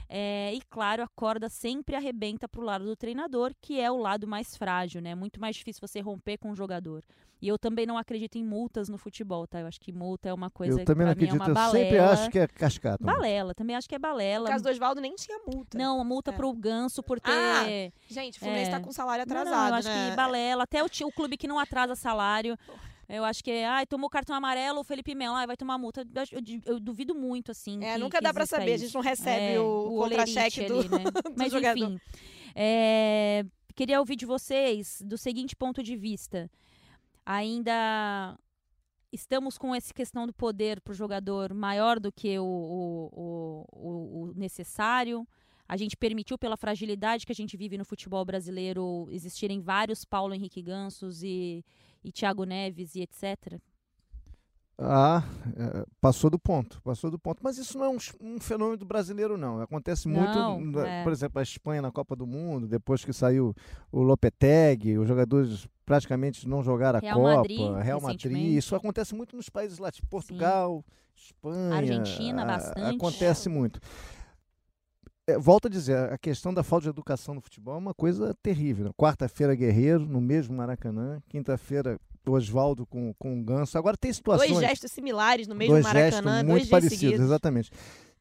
É, 0.09 0.51
e 0.55 0.61
claro, 0.71 1.03
a 1.03 1.07
corda 1.07 1.49
sempre 1.49 1.95
arrebenta 1.95 2.47
para 2.47 2.61
o 2.61 2.63
lado 2.63 2.83
do 2.83 2.95
treinador, 2.95 3.53
que 3.61 3.79
é 3.79 3.91
o 3.91 3.97
lado 3.97 4.25
mais 4.25 4.57
frágil, 4.57 5.03
né? 5.03 5.13
Muito 5.13 5.39
mais 5.39 5.55
difícil 5.55 5.87
você 5.87 5.99
romper 5.99 6.39
com 6.39 6.49
o 6.49 6.55
jogador. 6.55 7.03
E 7.39 7.47
eu 7.47 7.59
também 7.59 7.85
não 7.85 7.95
acredito 7.95 8.37
em 8.39 8.43
multas 8.43 8.89
no 8.89 8.97
futebol, 8.97 9.45
tá? 9.45 9.59
Eu 9.59 9.67
acho 9.67 9.79
que 9.79 9.91
multa 9.91 10.29
é 10.29 10.33
uma 10.33 10.49
coisa 10.49 10.81
eu 10.81 10.85
também 10.85 11.05
não 11.05 11.11
é 11.11 11.13
acredito, 11.13 11.43
é 11.43 11.51
eu 11.51 11.71
sempre 11.71 11.99
acho 11.99 12.29
que 12.31 12.39
é 12.39 12.47
cascata. 12.47 13.03
Balela, 13.03 13.53
também 13.53 13.75
acho 13.75 13.87
que 13.87 13.93
é 13.93 13.99
balela. 13.99 14.45
No 14.45 14.51
caso 14.51 14.63
do 14.63 14.71
Oswaldo 14.71 14.99
nem 14.99 15.13
tinha 15.13 15.37
multa. 15.45 15.77
Não, 15.77 16.01
a 16.01 16.03
multa 16.03 16.31
é. 16.31 16.33
pro 16.33 16.51
Ganso 16.53 17.03
por 17.03 17.19
ter. 17.19 17.29
Ah, 17.29 17.65
gente, 18.07 18.37
o 18.37 18.39
Fluminense 18.39 18.69
é. 18.69 18.71
tá 18.71 18.79
com 18.79 18.91
salário 18.91 19.21
atrasado. 19.21 19.53
Não, 19.53 19.61
não, 19.61 19.69
eu 19.69 19.75
acho 19.75 19.89
né? 19.89 20.09
que 20.09 20.15
balela. 20.15 20.63
Até 20.63 20.81
o, 20.81 20.87
o 20.87 21.11
clube 21.11 21.37
que 21.37 21.47
não 21.47 21.59
atrasa 21.59 21.93
salário. 21.93 22.57
Eu 23.09 23.23
acho 23.23 23.41
que, 23.41 23.51
ai, 23.63 23.85
tomou 23.85 24.09
cartão 24.09 24.35
amarelo, 24.35 24.81
o 24.81 24.83
Felipe 24.83 25.15
Melo, 25.15 25.35
ai, 25.35 25.47
vai 25.47 25.55
tomar 25.55 25.77
multa. 25.77 26.01
Eu, 26.01 26.39
eu, 26.39 26.61
eu 26.65 26.79
duvido 26.79 27.15
muito, 27.15 27.51
assim. 27.51 27.81
É, 27.83 27.93
que, 27.93 27.99
nunca 27.99 28.17
que 28.17 28.23
dá 28.23 28.33
pra 28.33 28.45
saber, 28.45 28.75
isso. 28.75 28.83
a 28.83 28.87
gente 28.87 28.95
não 28.95 29.01
recebe 29.01 29.53
é, 29.53 29.59
o, 29.59 29.87
o 29.87 29.97
contra-cheque 29.99 30.65
do, 30.65 30.79
ali, 30.79 30.89
né? 30.89 31.03
do 31.23 31.33
Mas, 31.37 31.51
jogador. 31.51 31.85
enfim. 31.85 32.01
É, 32.53 33.45
queria 33.75 33.99
ouvir 33.99 34.17
de 34.17 34.25
vocês 34.25 35.01
do 35.05 35.17
seguinte 35.17 35.55
ponto 35.55 35.81
de 35.81 35.95
vista. 35.95 36.51
Ainda 37.25 38.37
estamos 39.11 39.57
com 39.57 39.73
essa 39.73 39.93
questão 39.93 40.27
do 40.27 40.33
poder 40.33 40.81
para 40.81 40.91
o 40.91 40.95
jogador 40.95 41.53
maior 41.53 41.99
do 41.99 42.11
que 42.11 42.37
o, 42.37 42.43
o, 42.43 43.65
o, 43.71 44.23
o 44.23 44.33
necessário. 44.35 45.25
A 45.67 45.75
gente 45.75 45.97
permitiu, 45.97 46.37
pela 46.37 46.55
fragilidade 46.55 47.25
que 47.25 47.31
a 47.31 47.35
gente 47.35 47.57
vive 47.57 47.77
no 47.77 47.83
futebol 47.83 48.23
brasileiro, 48.23 49.07
existirem 49.11 49.59
vários 49.59 50.05
Paulo 50.05 50.33
Henrique 50.33 50.61
Gansos 50.61 51.23
e, 51.23 51.63
e 52.03 52.11
Thiago 52.11 52.43
Neves 52.43 52.95
e 52.95 53.01
etc. 53.01 53.59
Ah, 54.79 55.23
é, 55.55 55.85
passou 55.99 56.29
do 56.29 56.37
ponto, 56.37 56.79
passou 56.83 57.09
do 57.09 57.17
ponto. 57.17 57.39
Mas 57.43 57.57
isso 57.57 57.77
não 57.79 57.85
é 57.85 57.89
um, 57.89 57.97
um 58.21 58.39
fenômeno 58.39 58.85
brasileiro, 58.85 59.35
não. 59.35 59.59
Acontece 59.59 60.07
muito, 60.07 60.37
não, 60.37 60.81
é. 60.81 61.03
por 61.03 61.11
exemplo, 61.11 61.39
a 61.39 61.43
Espanha 61.43 61.81
na 61.81 61.91
Copa 61.91 62.15
do 62.15 62.27
Mundo, 62.27 62.67
depois 62.67 63.03
que 63.03 63.11
saiu 63.11 63.55
o 63.91 64.03
Lopetegui, 64.03 64.99
os 64.99 65.07
jogadores 65.07 65.67
praticamente 65.83 66.47
não 66.47 66.61
jogaram 66.61 66.99
a 66.99 67.01
Real 67.01 67.17
Copa, 67.17 67.35
Madrid, 67.37 67.73
Real 67.81 68.01
Madrid. 68.01 68.55
Isso 68.55 68.75
acontece 68.75 69.15
muito 69.15 69.35
nos 69.35 69.49
países 69.49 69.79
lá, 69.79 69.89
Portugal, 70.09 70.85
Sim. 70.85 71.25
Espanha. 71.25 71.75
Argentina, 71.75 72.45
bastante. 72.45 72.95
Acontece 72.95 73.49
muito. 73.49 73.79
É, 75.29 75.37
volto 75.37 75.67
a 75.67 75.69
dizer, 75.69 75.97
a 76.11 76.17
questão 76.17 76.53
da 76.53 76.63
falta 76.63 76.83
de 76.83 76.89
educação 76.89 77.35
no 77.35 77.41
futebol 77.41 77.75
é 77.75 77.77
uma 77.77 77.93
coisa 77.93 78.33
terrível. 78.41 78.93
Quarta-feira, 78.93 79.53
Guerreiro, 79.53 79.99
no 79.99 80.21
mesmo 80.21 80.55
Maracanã. 80.55 81.21
Quinta-feira, 81.27 81.99
Oswaldo 82.25 82.85
com, 82.85 83.13
com 83.19 83.37
o 83.37 83.43
Ganso. 83.43 83.77
Agora 83.77 83.97
tem 83.97 84.11
situações. 84.13 84.51
Dois 84.51 84.65
gestos 84.65 84.89
similares 84.89 85.45
no 85.45 85.53
mesmo 85.53 85.73
dois 85.73 85.83
Maracanã, 85.83 86.11
gestos 86.11 86.43
muito 86.43 86.47
dois 86.47 86.69
parecidos, 86.69 86.99
seguidos. 86.99 87.25
exatamente. 87.25 87.71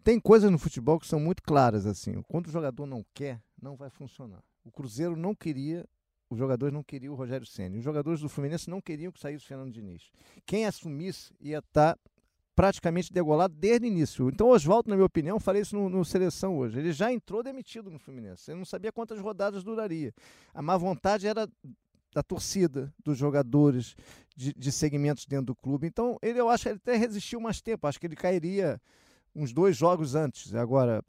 Tem 0.03 0.19
coisas 0.19 0.51
no 0.51 0.59
futebol 0.59 0.99
que 0.99 1.07
são 1.07 1.21
muito 1.21 1.45
claras 1.45 1.87
assim. 1.87 2.21
Quando 2.29 2.49
o 2.49 2.51
jogador 2.51 2.87
não 2.87 3.05
quer, 3.15 3.41
não 3.61 3.77
vai 3.77 3.89
funcionar. 3.89 4.43
O 4.65 4.73
Cruzeiro 4.73 5.17
não 5.17 5.33
queria, 5.33 5.85
os 6.29 6.37
jogadores 6.37 6.75
não 6.75 6.83
queriam 6.83 7.15
o 7.15 7.17
Rogério 7.17 7.47
Ceni. 7.47 7.79
Os 7.79 7.85
jogadores 7.85 8.21
do 8.21 8.29
Fluminense 8.29 8.69
não 8.69 8.81
queriam 8.81 9.13
que 9.13 9.21
saísse 9.21 9.45
o 9.45 9.49
Fernando 9.49 9.73
Diniz. 9.73 10.11
Quem 10.45 10.67
assumisse 10.67 11.33
ia 11.41 11.59
estar 11.59 11.95
tá 11.95 12.01
praticamente 12.57 13.13
degolado 13.13 13.55
desde 13.55 13.87
o 13.87 13.89
início. 13.89 14.31
Então, 14.31 14.49
Oswaldo, 14.49 14.89
na 14.89 14.97
minha 14.97 15.05
opinião, 15.05 15.39
falei 15.39 15.61
isso 15.61 15.77
no, 15.77 15.91
no, 15.91 16.05
Seleção 16.05 16.57
hoje. 16.57 16.79
Ele 16.79 16.91
já 16.91 17.13
entrou 17.13 17.43
demitido 17.43 17.91
no 17.91 17.99
Fluminense. 17.99 18.51
Ele 18.51 18.59
não 18.59 18.65
sabia 18.65 18.91
quantas 18.91 19.21
rodadas 19.21 19.63
duraria. 19.63 20.13
A 20.55 20.63
má 20.63 20.75
vontade 20.79 21.27
era 21.27 21.47
da 22.15 22.23
torcida, 22.23 22.91
dos 23.05 23.19
jogadores, 23.19 23.95
de, 24.35 24.55
de 24.55 24.73
segmentos 24.73 25.27
dentro 25.27 25.47
do 25.47 25.55
clube. 25.55 25.87
Então, 25.87 26.19
ele, 26.23 26.41
eu 26.41 26.49
acho 26.49 26.63
que 26.63 26.69
ele 26.71 26.81
até 26.83 26.97
resistiu 26.97 27.39
mais 27.39 27.61
tempo. 27.61 27.87
Acho 27.87 28.01
que 28.01 28.07
ele 28.07 28.17
cairia 28.17 28.81
uns 29.35 29.53
dois 29.53 29.77
jogos 29.77 30.15
antes. 30.15 30.55
Agora, 30.55 31.05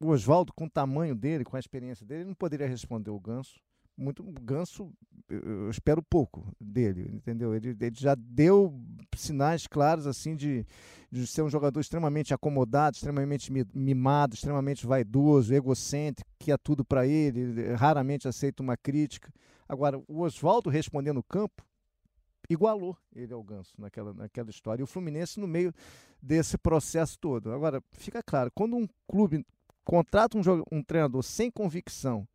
o 0.00 0.08
Oswaldo, 0.08 0.52
com 0.52 0.64
o 0.64 0.70
tamanho 0.70 1.14
dele, 1.14 1.44
com 1.44 1.56
a 1.56 1.60
experiência 1.60 2.04
dele, 2.04 2.24
não 2.24 2.34
poderia 2.34 2.66
responder 2.66 3.10
o 3.10 3.20
Ganso. 3.20 3.60
Muito 4.02 4.28
o 4.28 4.32
Ganso, 4.32 4.92
eu 5.28 5.70
espero 5.70 6.02
pouco 6.02 6.44
dele, 6.60 7.08
entendeu? 7.12 7.54
Ele, 7.54 7.68
ele 7.80 7.94
já 7.94 8.16
deu 8.16 8.74
sinais 9.16 9.66
claros 9.66 10.06
assim 10.06 10.34
de, 10.34 10.66
de 11.10 11.26
ser 11.26 11.42
um 11.42 11.48
jogador 11.48 11.78
extremamente 11.78 12.34
acomodado, 12.34 12.96
extremamente 12.96 13.52
mimado, 13.72 14.34
extremamente 14.34 14.84
vaidoso, 14.86 15.54
egocêntrico, 15.54 16.28
que 16.38 16.50
é 16.50 16.56
tudo 16.56 16.84
para 16.84 17.06
ele, 17.06 17.72
raramente 17.74 18.26
aceita 18.26 18.62
uma 18.62 18.76
crítica. 18.76 19.32
Agora, 19.68 20.02
o 20.08 20.22
Oswaldo 20.22 20.68
respondendo 20.68 21.16
no 21.16 21.22
campo, 21.22 21.64
igualou 22.50 22.96
ele 23.14 23.32
ao 23.32 23.42
Ganso 23.42 23.72
naquela, 23.78 24.12
naquela 24.12 24.50
história. 24.50 24.82
E 24.82 24.84
o 24.84 24.86
Fluminense 24.86 25.38
no 25.38 25.46
meio 25.46 25.72
desse 26.20 26.58
processo 26.58 27.16
todo. 27.18 27.52
Agora, 27.52 27.80
fica 27.92 28.20
claro, 28.20 28.50
quando 28.52 28.76
um 28.76 28.88
clube 29.06 29.46
contrata 29.84 30.36
um, 30.36 30.42
um 30.70 30.82
treinador 30.82 31.22
sem 31.22 31.50
convicção 31.50 32.26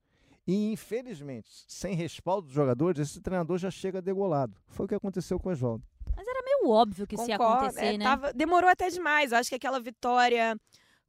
e, 0.48 0.72
infelizmente, 0.72 1.66
sem 1.68 1.94
respaldo 1.94 2.48
dos 2.48 2.56
jogadores, 2.56 3.02
esse 3.02 3.20
treinador 3.20 3.58
já 3.58 3.70
chega 3.70 4.02
degolado. 4.02 4.56
Foi 4.70 4.86
o 4.86 4.90
que 4.90 4.96
aconteceu 4.96 5.38
com 5.38 5.50
o 5.50 5.52
Oswaldo. 5.52 5.84
Mas 6.16 6.26
era 6.26 6.42
meio 6.42 6.70
óbvio 6.70 7.06
que 7.06 7.16
isso 7.16 7.28
ia 7.28 7.36
acontecer, 7.36 7.86
é, 7.86 7.98
né? 7.98 8.06
Tava, 8.06 8.32
demorou 8.34 8.70
até 8.70 8.90
demais. 8.90 9.34
Eu 9.34 9.40
acho 9.40 9.50
que 9.50 9.56
aquela 9.56 9.80
vitória 9.80 10.58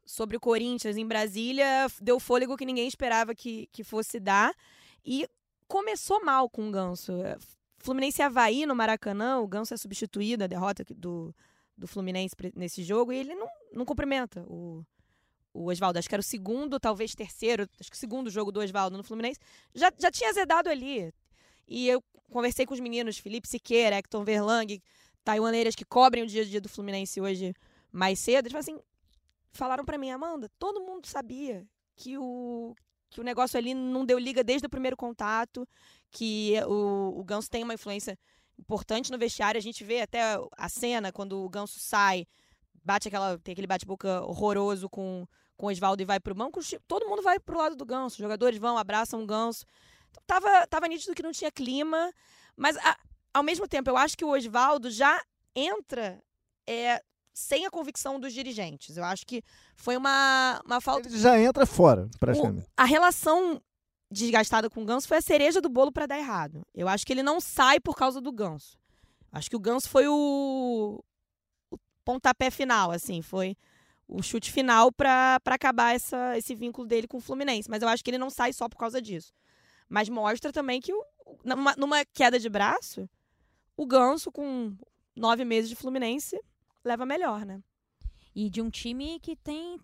sobre 0.05 0.37
o 0.37 0.41
Corinthians 0.41 0.97
em 0.97 1.07
Brasília 1.07 1.87
deu 2.03 2.19
fôlego 2.19 2.57
que 2.57 2.67
ninguém 2.67 2.89
esperava 2.89 3.33
que, 3.33 3.69
que 3.71 3.85
fosse 3.85 4.19
dar. 4.19 4.53
E 5.05 5.29
começou 5.69 6.25
mal 6.25 6.51
com 6.51 6.69
o 6.69 6.73
Ganso. 6.73 7.13
Fluminense 7.79 8.21
e 8.21 8.25
Havaí 8.25 8.67
no 8.67 8.75
Maracanã, 8.75 9.39
o 9.39 9.47
Ganso 9.47 9.73
é 9.73 9.77
substituído, 9.77 10.43
a 10.43 10.49
derrota 10.49 10.85
do, 10.97 11.33
do 11.77 11.87
Fluminense 11.87 12.35
nesse 12.57 12.83
jogo, 12.83 13.13
e 13.13 13.19
ele 13.19 13.37
não, 13.37 13.47
não 13.73 13.85
cumprimenta 13.85 14.43
o, 14.49 14.85
o 15.59 15.71
Oswaldo. 15.71 15.99
Acho 15.99 16.09
que 16.09 16.15
era 16.15 16.21
o 16.21 16.25
segundo, 16.25 16.79
talvez 16.79 17.15
terceiro, 17.15 17.69
acho 17.81 17.91
que 17.91 17.97
o 17.97 17.99
segundo 17.99 18.31
jogo 18.31 18.53
do 18.53 18.61
Oswaldo 18.61 18.97
no 18.97 19.03
Fluminense. 19.03 19.41
Já, 19.75 19.93
já 19.99 20.11
tinha 20.11 20.31
azedado 20.31 20.69
ali. 20.69 21.13
E 21.67 21.89
eu 21.89 22.03
conversei 22.31 22.65
com 22.65 22.75
os 22.75 22.81
meninos, 22.81 23.19
Felipe 23.19 23.49
Siqueira, 23.49 23.97
Hector 23.97 24.23
Verlang, 24.25 24.81
taiwaneiras 25.25 25.75
que 25.75 25.85
cobrem 25.85 26.23
o 26.23 26.27
dia 26.27 26.43
a 26.43 26.45
dia 26.45 26.61
do 26.61 26.69
Fluminense 26.69 27.21
hoje 27.21 27.55
mais 27.93 28.19
cedo. 28.19 28.47
Eles 28.47 28.53
falaram 28.53 28.79
assim, 28.79 28.81
falaram 29.53 29.85
para 29.85 29.99
mim, 29.99 30.11
Amanda, 30.11 30.51
todo 30.59 30.81
mundo 30.81 31.07
sabia 31.07 31.67
que 31.97 32.17
o, 32.17 32.75
que 33.11 33.21
o 33.21 33.25
negócio 33.25 33.59
ali 33.59 33.75
não 33.75 34.05
deu 34.05 34.19
liga 34.19 34.45
desde 34.45 34.67
o 34.67 34.71
primeiro 34.71 34.97
contato, 34.97 35.67
que 36.11 36.55
o, 36.67 37.19
o 37.19 37.25
Ganso 37.25 37.51
tem 37.51 37.65
uma 37.65 37.75
influência 37.75 38.19
importante 38.59 39.11
no 39.11 39.19
vestiário. 39.19 39.59
A 39.59 39.63
gente 39.63 39.83
vê 39.85 40.01
até 40.01 40.21
a 40.57 40.69
cena 40.69 41.13
quando 41.13 41.45
o 41.45 41.49
Ganso 41.49 41.79
sai, 41.79 42.27
bate 42.85 43.09
aquela, 43.09 43.39
tem 43.39 43.53
aquele 43.53 43.67
bate-boca 43.67 44.23
horroroso 44.23 44.89
com, 44.89 45.27
com 45.59 45.67
o 45.67 45.71
Oswaldo 45.71 46.01
e 46.01 46.07
vai 46.07 46.19
pro 46.19 46.35
banco. 46.35 46.61
Todo 46.87 47.07
mundo 47.07 47.21
vai 47.21 47.39
pro 47.39 47.59
lado 47.59 47.77
do 47.77 47.85
Ganso. 47.85 48.15
Os 48.15 48.23
jogadores 48.23 48.59
vão, 48.59 48.79
abraçam 48.79 49.23
o 49.23 49.27
Ganso. 49.27 49.67
Então, 50.11 50.23
tava, 50.27 50.67
tava 50.69 50.89
nítido 50.89 51.15
que 51.15 51.23
não 51.23 51.33
tinha 51.33 51.51
clima, 51.51 52.11
mas 52.57 52.77
a, 52.79 52.97
ao 53.35 53.43
mesmo 53.43 53.69
tempo 53.69 53.91
eu 53.91 53.97
acho 53.97 54.17
que 54.17 54.25
o 54.25 54.31
Oswaldo 54.31 54.89
já 54.89 55.21
entra 55.55 56.23
é, 56.67 57.03
sem 57.35 57.67
a 57.67 57.71
convicção 57.71 58.19
dos 58.19 58.33
dirigentes. 58.33 58.97
Eu 58.97 59.05
acho 59.05 59.27
que 59.27 59.43
foi 59.77 59.97
uma, 59.97 60.63
uma 60.65 60.81
falta. 60.81 61.09
Ele 61.09 61.19
já 61.19 61.39
entra 61.39 61.67
fora, 61.67 62.09
praticamente. 62.21 62.67
O, 62.67 62.71
a 62.77 62.85
relação 62.85 63.61
desgastada 64.11 64.71
com 64.71 64.83
o 64.83 64.87
Ganso 64.87 65.09
foi 65.09 65.19
a 65.19 65.23
cereja 65.23 65.61
do 65.61 65.69
bolo 65.69 65.93
para 65.93 66.07
dar 66.07 66.19
errado. 66.19 66.63
Eu 66.73 66.89
acho 66.89 67.05
que 67.05 67.13
ele 67.13 67.23
não 67.23 67.41
sai 67.41 67.81
por 67.81 67.97
causa 67.97 68.21
do 68.21 68.33
Ganso. 68.33 68.79
Acho 69.33 69.51
que 69.51 69.57
o 69.57 69.61
Ganso 69.61 69.89
foi 69.91 70.07
o, 70.07 71.03
o 71.71 71.79
pontapé 72.05 72.49
final, 72.51 72.93
assim, 72.93 73.21
foi 73.21 73.57
o 74.09 74.23
chute 74.23 74.51
final 74.51 74.91
para 74.91 75.39
acabar 75.47 75.95
essa, 75.95 76.37
esse 76.37 76.55
vínculo 76.55 76.87
dele 76.87 77.07
com 77.07 77.19
o 77.19 77.21
Fluminense. 77.21 77.69
Mas 77.69 77.83
eu 77.83 77.89
acho 77.89 78.03
que 78.03 78.11
ele 78.11 78.19
não 78.19 78.31
sai 78.31 78.53
só 78.53 78.69
por 78.69 78.79
causa 78.79 79.01
disso. 79.01 79.33
Mas 79.89 80.09
mostra 80.09 80.51
também 80.51 80.81
que 80.81 80.93
o, 80.93 81.05
numa, 81.45 81.77
numa 81.77 82.05
queda 82.07 82.39
de 82.39 82.49
braço, 82.49 83.09
o 83.77 83.87
Ganso, 83.87 84.33
com 84.33 84.75
nove 85.15 85.45
meses 85.45 85.69
de 85.69 85.77
Fluminense, 85.77 86.41
leva 86.83 87.05
melhor, 87.05 87.45
né? 87.45 87.63
E 88.35 88.49
de 88.49 88.63
um 88.63 88.71
time 88.71 89.21
que 89.21 89.37
tem 89.37 89.79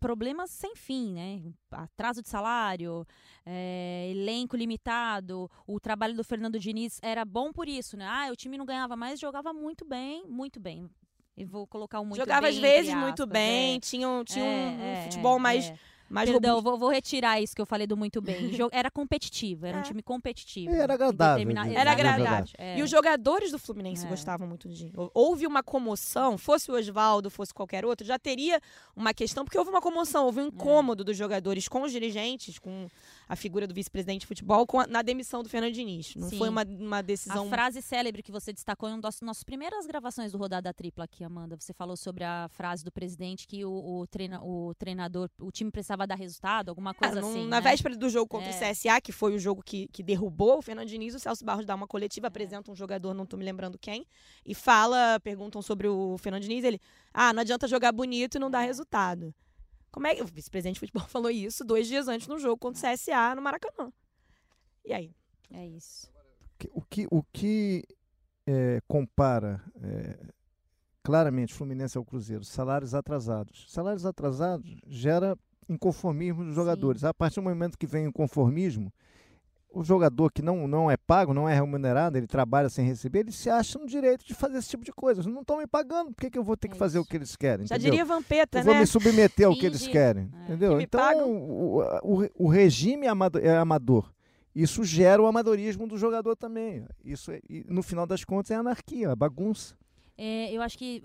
problemas 0.00 0.50
sem 0.50 0.74
fim, 0.74 1.12
né? 1.12 1.40
Atraso 1.70 2.20
de 2.20 2.28
salário, 2.28 3.06
é, 3.46 4.08
elenco 4.10 4.56
limitado. 4.56 5.48
O 5.66 5.78
trabalho 5.78 6.16
do 6.16 6.24
Fernando 6.24 6.58
Diniz 6.58 6.98
era 7.00 7.24
bom 7.24 7.52
por 7.52 7.68
isso, 7.68 7.96
né? 7.96 8.06
Ah, 8.06 8.28
o 8.32 8.36
time 8.36 8.58
não 8.58 8.66
ganhava 8.66 8.96
mais, 8.96 9.20
jogava 9.20 9.52
muito 9.52 9.84
bem, 9.84 10.26
muito 10.26 10.58
bem. 10.58 10.90
Eu 11.36 11.46
vou 11.46 11.66
colocar 11.66 12.00
um 12.00 12.04
muito 12.04 12.18
Jogava 12.20 12.42
bem, 12.42 12.50
às 12.50 12.56
vezes 12.58 12.94
muito 12.94 13.26
bem, 13.26 13.76
é. 13.76 13.80
tinha, 13.80 14.08
um- 14.08 14.22
tinha 14.24 14.44
um, 14.44 14.48
É, 14.48 14.50
um 14.50 14.82
é, 14.98 15.02
futebol 15.04 15.38
mais, 15.38 15.70
é. 15.70 15.74
mais 16.10 16.28
Perdão, 16.30 16.56
robusto. 16.56 16.70
vou, 16.70 16.78
vou 16.78 16.88
retirar 16.90 17.40
isso 17.40 17.54
que 17.56 17.62
eu 17.62 17.64
falei 17.64 17.86
do 17.86 17.96
muito 17.96 18.20
bem. 18.20 18.36
Era 18.70 18.90
competitivo, 18.90 19.64
era 19.64 19.78
um 19.78 19.80
É. 19.80 19.82
time 19.82 20.02
competitivo. 20.02 20.70
E 20.70 20.78
era 20.78 20.92
agradável 20.92 21.36
determina- 21.46 21.66
de- 21.66 21.74
Era 21.74 21.90
agradável. 21.92 22.24
verdade, 22.26 22.52
é. 22.58 22.78
E 22.78 22.82
os 22.82 22.90
jogadores 22.90 23.50
do 23.50 23.58
Fluminense 23.58 24.04
É. 24.04 24.08
gostavam 24.10 24.46
muito 24.46 24.68
de. 24.68 24.92
Houve 25.14 25.46
uma 25.46 25.62
comoção, 25.62 26.36
fosse 26.36 26.70
o 26.70 26.74
Oswaldo, 26.74 27.30
fosse 27.30 27.54
qualquer 27.54 27.86
outro, 27.86 28.06
já 28.06 28.18
teria 28.18 28.60
uma 28.94 29.14
questão, 29.14 29.42
porque 29.42 29.56
houve 29.56 29.70
uma 29.70 29.80
comoção, 29.80 30.26
houve 30.26 30.40
um 30.40 30.44
É. 30.44 30.48
incômodo 30.48 31.02
dos 31.02 31.16
jogadores 31.16 31.66
com 31.66 31.80
os 31.82 31.90
dirigentes, 31.92 32.58
com 32.58 32.88
a 33.32 33.36
figura 33.36 33.66
do 33.66 33.72
vice-presidente 33.72 34.20
de 34.20 34.26
futebol, 34.26 34.66
a- 34.74 34.86
na 34.86 35.00
demissão 35.00 35.42
do 35.42 35.48
Fernando 35.48 35.72
Diniz. 35.72 36.14
Não 36.16 36.28
Sim. 36.28 36.36
foi 36.36 36.50
uma, 36.50 36.64
uma 36.64 37.02
decisão. 37.02 37.46
A 37.46 37.48
frase 37.48 37.80
célebre 37.80 38.22
que 38.22 38.30
você 38.30 38.52
destacou 38.52 38.90
em 38.90 38.92
uma 38.92 39.00
das 39.00 39.22
nossas 39.22 39.42
primeiras 39.42 39.86
gravações 39.86 40.32
do 40.32 40.36
Rodada 40.36 40.72
Tripla 40.74 41.04
aqui, 41.04 41.24
Amanda. 41.24 41.56
Você 41.58 41.72
falou 41.72 41.96
sobre 41.96 42.24
a 42.24 42.46
frase 42.50 42.84
do 42.84 42.92
presidente 42.92 43.46
que 43.48 43.64
o, 43.64 43.72
o, 43.72 44.06
treina, 44.06 44.38
o 44.44 44.74
treinador, 44.74 45.30
o 45.40 45.50
time 45.50 45.70
precisava 45.70 46.06
dar 46.06 46.16
resultado, 46.16 46.68
alguma 46.68 46.92
coisa 46.92 47.20
É, 47.20 47.22
num- 47.22 47.30
assim. 47.30 47.46
na 47.48 47.56
né? 47.62 47.70
véspera 47.70 47.96
do 47.96 48.10
jogo 48.10 48.28
contra 48.28 48.50
É. 48.50 48.54
o 48.54 48.58
CSA, 48.74 49.00
que 49.00 49.12
foi 49.12 49.34
o 49.34 49.38
jogo 49.38 49.62
que, 49.64 49.88
que 49.88 50.02
derrubou 50.02 50.58
o 50.58 50.62
Fernando 50.62 50.88
Diniz, 50.88 51.14
o 51.14 51.18
Celso 51.18 51.42
Barros 51.42 51.64
dá 51.64 51.74
uma 51.74 51.86
coletiva, 51.86 52.26
apresenta 52.26 52.70
um 52.70 52.74
jogador, 52.74 53.14
não 53.14 53.24
tô 53.24 53.38
me 53.38 53.44
lembrando 53.46 53.78
quem, 53.78 54.04
e 54.44 54.54
fala, 54.54 55.18
perguntam 55.20 55.62
sobre 55.62 55.88
o 55.88 56.18
Fernando 56.18 56.42
Diniz, 56.42 56.64
ele, 56.64 56.78
ah, 57.14 57.32
não 57.32 57.40
adianta 57.40 57.66
jogar 57.66 57.92
bonito 57.92 58.34
e 58.36 58.38
não 58.38 58.50
dar 58.50 58.62
É. 58.64 58.66
resultado. 58.66 59.34
Como 59.92 60.06
é 60.06 60.14
que 60.14 60.22
o 60.22 60.26
vice-presidente 60.26 60.74
de 60.74 60.80
futebol 60.80 61.04
falou 61.08 61.30
isso 61.30 61.64
dois 61.64 61.86
dias 61.86 62.08
antes 62.08 62.26
no 62.26 62.38
jogo 62.38 62.56
contra 62.56 62.90
o 62.90 62.94
CSA 62.94 63.34
no 63.36 63.42
Maracanã? 63.42 63.92
E 64.84 64.92
aí? 64.92 65.14
É 65.52 65.66
isso. 65.66 66.10
o 66.72 66.80
que, 66.82 67.06
o 67.10 67.22
que 67.22 67.84
é, 68.46 68.80
compara 68.88 69.62
é, 69.82 70.18
claramente 71.02 71.52
Fluminense 71.52 71.98
ao 71.98 72.04
Cruzeiro? 72.04 72.42
Salários 72.42 72.94
atrasados. 72.94 73.66
Salários 73.68 74.06
atrasados 74.06 74.80
gera 74.86 75.36
inconformismo 75.68 76.44
dos 76.44 76.54
jogadores. 76.54 77.04
A 77.04 77.12
partir 77.12 77.36
do 77.36 77.42
momento 77.42 77.78
que 77.78 77.86
vem 77.86 78.08
o 78.08 78.12
conformismo, 78.12 78.92
o 79.74 79.82
jogador 79.84 80.30
que 80.30 80.42
não, 80.42 80.66
não 80.68 80.90
é 80.90 80.96
pago, 80.96 81.32
não 81.34 81.48
é 81.48 81.54
remunerado, 81.54 82.16
ele 82.18 82.26
trabalha 82.26 82.68
sem 82.68 82.86
receber, 82.86 83.20
ele 83.20 83.32
se 83.32 83.48
acha 83.50 83.78
no 83.78 83.86
direito 83.86 84.24
de 84.24 84.34
fazer 84.34 84.58
esse 84.58 84.68
tipo 84.68 84.84
de 84.84 84.92
coisa. 84.92 85.22
Não 85.22 85.40
estão 85.40 85.58
me 85.58 85.66
pagando, 85.66 86.12
por 86.12 86.20
que, 86.20 86.30
que 86.30 86.38
eu 86.38 86.44
vou 86.44 86.56
ter 86.56 86.68
que 86.68 86.74
É 86.74 86.78
fazer 86.78 86.98
isso. 86.98 87.06
o 87.06 87.08
que 87.10 87.16
eles 87.16 87.34
querem? 87.36 87.66
Já 87.66 87.76
entendeu? 87.76 87.90
diria 87.92 88.04
Vampeta, 88.04 88.58
Eu 88.58 88.64
vou 88.64 88.74
né? 88.74 88.80
me 88.80 88.86
submeter 88.86 89.46
ao 89.46 89.54
que 89.56 89.66
eles 89.66 89.86
querem, 89.86 90.30
É. 90.40 90.44
entendeu? 90.44 90.76
Que 90.78 90.84
Então, 90.84 91.00
pagam. 91.00 91.30
o, 91.30 91.82
o, 92.02 92.28
o 92.38 92.48
regime 92.48 93.06
é 93.06 93.10
amado- 93.10 93.40
amador. 93.60 94.12
Isso 94.54 94.84
gera 94.84 95.22
o 95.22 95.26
amadorismo 95.26 95.86
do 95.86 95.96
jogador 95.96 96.36
também. 96.36 96.84
Isso 97.04 97.32
é- 97.32 97.40
no 97.68 97.82
final 97.82 98.06
das 98.06 98.22
contas 98.24 98.50
é 98.50 98.54
anarquia, 98.54 99.08
é 99.08 99.16
bagunça. 99.16 99.74
É, 100.18 100.52
eu 100.52 100.60
acho 100.60 100.76
que 100.76 101.02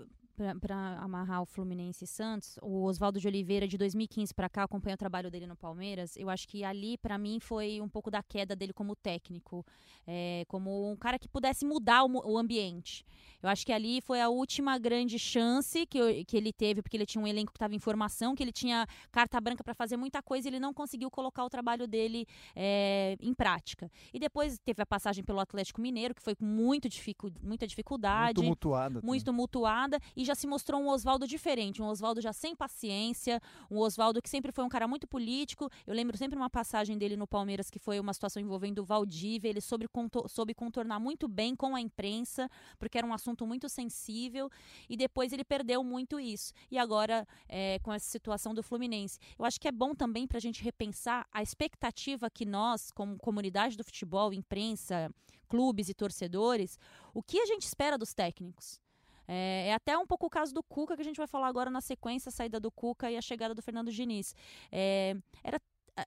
para 0.60 0.98
amarrar 1.00 1.42
o 1.42 1.46
Fluminense 1.46 2.04
e 2.04 2.06
Santos, 2.06 2.58
o 2.62 2.84
Oswaldo 2.84 3.20
de 3.20 3.26
Oliveira 3.26 3.66
de 3.66 3.76
2015 3.76 4.32
para 4.34 4.48
cá, 4.48 4.62
acompanha 4.62 4.94
o 4.94 4.98
trabalho 4.98 5.30
dele 5.30 5.46
no 5.46 5.56
Palmeiras. 5.56 6.16
Eu 6.16 6.30
acho 6.30 6.46
que 6.48 6.62
ali 6.64 6.96
para 6.98 7.18
mim 7.18 7.38
foi 7.40 7.80
um 7.80 7.88
pouco 7.88 8.10
da 8.10 8.22
queda 8.22 8.54
dele 8.54 8.72
como 8.72 8.94
técnico, 8.96 9.64
é, 10.06 10.44
como 10.48 10.90
um 10.90 10.96
cara 10.96 11.18
que 11.18 11.28
pudesse 11.28 11.64
mudar 11.64 12.04
o, 12.04 12.32
o 12.32 12.38
ambiente. 12.38 13.04
Eu 13.42 13.48
acho 13.48 13.64
que 13.64 13.72
ali 13.72 14.00
foi 14.00 14.20
a 14.20 14.28
última 14.28 14.78
grande 14.78 15.18
chance 15.18 15.86
que, 15.86 15.98
eu- 15.98 16.24
que 16.24 16.36
ele 16.36 16.52
teve, 16.52 16.82
porque 16.82 16.96
ele 16.96 17.06
tinha 17.06 17.22
um 17.22 17.26
elenco 17.26 17.52
que 17.52 17.56
estava 17.56 17.74
em 17.74 17.78
formação, 17.78 18.34
que 18.34 18.42
ele 18.42 18.52
tinha 18.52 18.86
carta 19.12 19.40
branca 19.40 19.62
para 19.62 19.74
fazer 19.74 19.96
muita 19.96 20.20
coisa, 20.22 20.48
e 20.48 20.50
ele 20.50 20.58
não 20.60 20.74
conseguiu 20.74 21.10
colocar 21.10 21.44
o 21.44 21.48
trabalho 21.50 21.86
dele 21.86 22.26
é, 22.56 23.16
em 23.20 23.32
prática. 23.34 23.90
E 24.12 24.18
depois 24.18 24.58
teve 24.58 24.82
a 24.82 24.86
passagem 24.86 25.22
pelo 25.22 25.38
Atlético 25.40 25.80
Mineiro, 25.80 26.14
que 26.14 26.22
foi 26.22 26.34
com 26.34 26.44
muito 26.44 26.88
dificu 26.88 27.30
muita 27.42 27.66
dificuldade 27.66 28.38
Muito 28.38 28.48
mutuada. 28.48 29.00
muito 29.02 29.24
tumultuada 29.24 29.98
e 30.16 30.24
já 30.28 30.34
se 30.34 30.46
mostrou 30.46 30.80
um 30.80 30.88
Oswaldo 30.88 31.26
diferente, 31.26 31.80
um 31.82 31.86
Oswaldo 31.86 32.20
já 32.20 32.32
sem 32.32 32.54
paciência, 32.54 33.40
um 33.70 33.78
Oswaldo 33.78 34.20
que 34.20 34.28
sempre 34.28 34.52
foi 34.52 34.62
um 34.62 34.68
cara 34.68 34.86
muito 34.86 35.06
político. 35.06 35.70
Eu 35.86 35.94
lembro 35.94 36.16
sempre 36.16 36.36
uma 36.36 36.50
passagem 36.50 36.98
dele 36.98 37.16
no 37.16 37.26
Palmeiras 37.26 37.70
que 37.70 37.78
foi 37.78 37.98
uma 37.98 38.12
situação 38.12 38.40
envolvendo 38.42 38.80
o 38.80 38.84
Valdívia, 38.84 39.48
ele 39.48 39.60
soube, 39.60 39.86
soube 40.28 40.54
contornar 40.54 41.00
muito 41.00 41.26
bem 41.26 41.56
com 41.56 41.74
a 41.74 41.80
imprensa, 41.80 42.50
porque 42.78 42.98
era 42.98 43.06
um 43.06 43.12
assunto 43.12 43.46
muito 43.46 43.68
sensível, 43.68 44.50
e 44.88 44.96
depois 44.96 45.32
ele 45.32 45.44
perdeu 45.44 45.82
muito 45.82 46.20
isso. 46.20 46.52
E 46.70 46.78
agora, 46.78 47.26
é, 47.48 47.78
com 47.78 47.92
essa 47.92 48.08
situação 48.08 48.52
do 48.52 48.62
Fluminense. 48.62 49.18
Eu 49.38 49.44
acho 49.44 49.58
que 49.58 49.68
é 49.68 49.72
bom 49.72 49.94
também 49.94 50.26
para 50.26 50.38
a 50.38 50.40
gente 50.40 50.62
repensar 50.62 51.26
a 51.32 51.42
expectativa 51.42 52.28
que 52.30 52.44
nós, 52.44 52.90
como 52.90 53.18
comunidade 53.18 53.76
do 53.76 53.84
futebol, 53.84 54.32
imprensa, 54.32 55.10
clubes 55.48 55.88
e 55.88 55.94
torcedores, 55.94 56.78
o 57.14 57.22
que 57.22 57.40
a 57.40 57.46
gente 57.46 57.62
espera 57.62 57.96
dos 57.96 58.12
técnicos. 58.12 58.78
É, 59.28 59.68
é 59.68 59.74
até 59.74 59.96
um 59.98 60.06
pouco 60.06 60.26
o 60.26 60.30
caso 60.30 60.54
do 60.54 60.62
Cuca, 60.62 60.96
que 60.96 61.02
a 61.02 61.04
gente 61.04 61.18
vai 61.18 61.26
falar 61.26 61.46
agora 61.46 61.70
na 61.70 61.82
sequência, 61.82 62.30
a 62.30 62.32
saída 62.32 62.58
do 62.58 62.70
Cuca 62.70 63.10
e 63.10 63.16
a 63.16 63.20
chegada 63.20 63.54
do 63.54 63.60
Fernando 63.60 63.92
Diniz. 63.92 64.34
É, 64.72 65.14
era, 65.44 65.60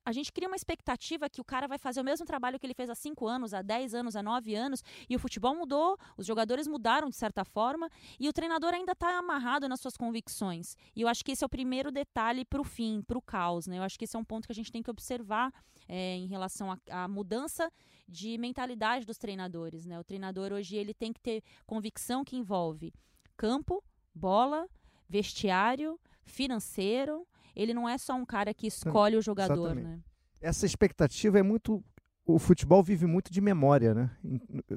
a, 0.05 0.11
gente 0.11 0.31
cria 0.31 0.47
uma 0.47 0.55
expectativa 0.55 1.29
que 1.29 1.41
o 1.41 1.43
cara 1.43 1.67
vai 1.67 1.77
fazer 1.77 2.01
o 2.01 2.03
mesmo 2.03 2.25
trabalho 2.25 2.59
que 2.59 2.65
ele 2.65 2.73
fez 2.73 2.89
há 2.89 2.95
5 2.95 3.27
anos, 3.27 3.53
há 3.53 3.61
10 3.61 3.93
anos, 3.93 4.15
há 4.15 4.23
9 4.23 4.55
anos, 4.55 4.83
e 5.09 5.15
o 5.15 5.19
futebol 5.19 5.55
mudou, 5.55 5.97
os 6.17 6.25
jogadores 6.25 6.67
mudaram 6.67 7.09
de 7.09 7.15
certa 7.15 7.43
forma, 7.43 7.89
e 8.19 8.27
o 8.27 8.33
treinador 8.33 8.73
ainda 8.73 8.93
está 8.93 9.17
amarrado 9.17 9.67
nas 9.67 9.79
suas 9.79 9.95
convicções. 9.95 10.75
E 10.95 11.01
eu 11.01 11.07
acho 11.07 11.23
que 11.23 11.31
esse 11.31 11.43
é 11.43 11.45
o 11.45 11.49
primeiro 11.49 11.91
detalhe 11.91 12.45
para 12.45 12.61
o 12.61 12.63
fim, 12.63 13.01
para 13.01 13.17
o 13.17 13.21
caos. 13.21 13.67
Né? 13.67 13.77
Eu 13.77 13.83
acho 13.83 13.97
que 13.97 14.05
esse 14.05 14.15
é 14.15 14.19
um 14.19 14.25
ponto 14.25 14.47
que 14.47 14.51
a 14.51 14.55
gente 14.55 14.71
tem 14.71 14.81
que 14.81 14.89
observar 14.89 15.53
é, 15.87 16.15
em 16.15 16.27
relação 16.27 16.71
à- 16.71 17.03
à 17.03 17.07
mudança 17.07 17.71
de 18.07 18.37
mentalidade 18.37 19.05
dos 19.05 19.17
treinadores. 19.17 19.85
Né? 19.85 19.99
O 19.99 20.03
treinador 20.03 20.51
hoje 20.53 20.75
ele 20.75 20.93
tem 20.93 21.11
que 21.11 21.19
ter 21.19 21.43
convicção 21.65 22.23
que 22.23 22.35
envolve 22.35 22.93
campo, 23.41 23.83
bola, 24.13 24.67
vestiário, 25.09 25.99
financeiro. 26.23 27.27
Ele 27.55 27.73
não 27.73 27.89
é 27.89 27.97
só 27.97 28.13
um 28.13 28.23
cara 28.23 28.53
que 28.53 28.67
escolhe 28.67 29.17
o 29.17 29.21
jogador, 29.21 29.71
exatamente. 29.71 29.87
né? 29.87 29.99
Essa 30.39 30.67
expectativa 30.67 31.39
é 31.39 31.43
muito. 31.43 31.83
O 32.25 32.37
futebol 32.37 32.83
vive 32.83 33.07
muito 33.07 33.31
de 33.31 33.41
memória, 33.41 33.95
né? 33.95 34.11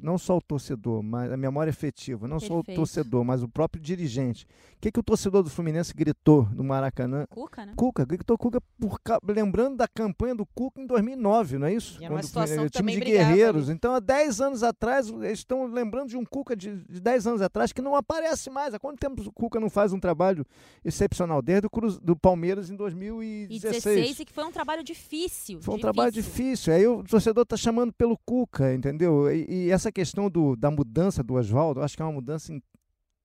Não 0.01 0.17
só 0.17 0.35
o 0.35 0.41
torcedor, 0.41 1.03
mas 1.03 1.31
a 1.31 1.37
memória 1.37 1.69
efetiva. 1.69 2.27
Não 2.27 2.39
só 2.39 2.55
o 2.55 2.63
Perfeito. 2.63 2.77
torcedor, 2.77 3.23
mas 3.23 3.43
o 3.43 3.47
próprio 3.47 3.81
dirigente. 3.81 4.45
O 4.77 4.81
que, 4.81 4.91
que 4.91 4.99
o 4.99 5.03
torcedor 5.03 5.43
do 5.43 5.49
Fluminense 5.49 5.93
gritou 5.93 6.49
no 6.53 6.63
Maracanã? 6.63 7.25
Cuca, 7.29 7.65
né? 7.65 7.73
Cuca, 7.75 8.03
gritou 8.03 8.37
Cuca 8.37 8.59
por, 8.79 8.99
lembrando 9.27 9.77
da 9.77 9.87
campanha 9.87 10.33
do 10.35 10.45
Cuca 10.45 10.81
em 10.81 10.87
2009, 10.87 11.59
não 11.59 11.67
é 11.67 11.73
isso? 11.73 12.01
E 12.01 12.05
era 12.05 12.13
uma 12.13 12.19
Quando 12.19 12.27
situação 12.27 12.63
que 12.65 12.71
time 12.71 12.93
de 12.93 12.99
brigava 12.99 13.29
guerreiros. 13.29 13.69
Então, 13.69 13.93
há 13.93 13.99
10 13.99 14.41
anos 14.41 14.63
atrás, 14.63 15.07
eles 15.07 15.39
estão 15.39 15.65
lembrando 15.65 16.09
de 16.09 16.17
um 16.17 16.25
Cuca 16.25 16.55
de, 16.55 16.83
de 16.89 16.99
10 16.99 17.27
anos 17.27 17.41
atrás 17.41 17.71
que 17.71 17.81
não 17.81 17.95
aparece 17.95 18.49
mais. 18.49 18.73
Há 18.73 18.79
quanto 18.79 18.99
tempo 18.99 19.21
o 19.21 19.31
Cuca 19.31 19.59
não 19.59 19.69
faz 19.69 19.93
um 19.93 19.99
trabalho 19.99 20.45
excepcional? 20.83 21.41
Desde 21.41 21.67
o 21.67 21.69
Cruz, 21.69 21.99
do 21.99 22.15
Palmeiras 22.15 22.69
em 22.69 22.73
E 22.73 22.77
2016. 22.77 23.83
16, 23.83 24.19
e 24.19 24.25
que 24.25 24.33
foi 24.33 24.43
um 24.43 24.51
trabalho 24.51 24.83
difícil. 24.83 25.61
Foi 25.61 25.75
um 25.75 25.79
trabalho 25.79 26.11
difícil. 26.11 26.73
Aí 26.73 26.85
o 26.87 27.03
torcedor 27.03 27.34
está 27.43 27.57
chamando 27.57 27.93
pelo 27.93 28.17
Cuca, 28.25 28.73
entendeu? 28.73 29.31
E, 29.31 29.45
e 29.67 29.71
essa 29.71 29.91
questão 29.91 30.29
do, 30.29 30.55
da 30.55 30.69
mudança 30.71 31.23
do 31.23 31.35
Oswaldo, 31.35 31.81
acho 31.81 31.95
que 31.95 32.01
é 32.01 32.05
uma 32.05 32.11
mudança 32.11 32.53
em, 32.53 32.61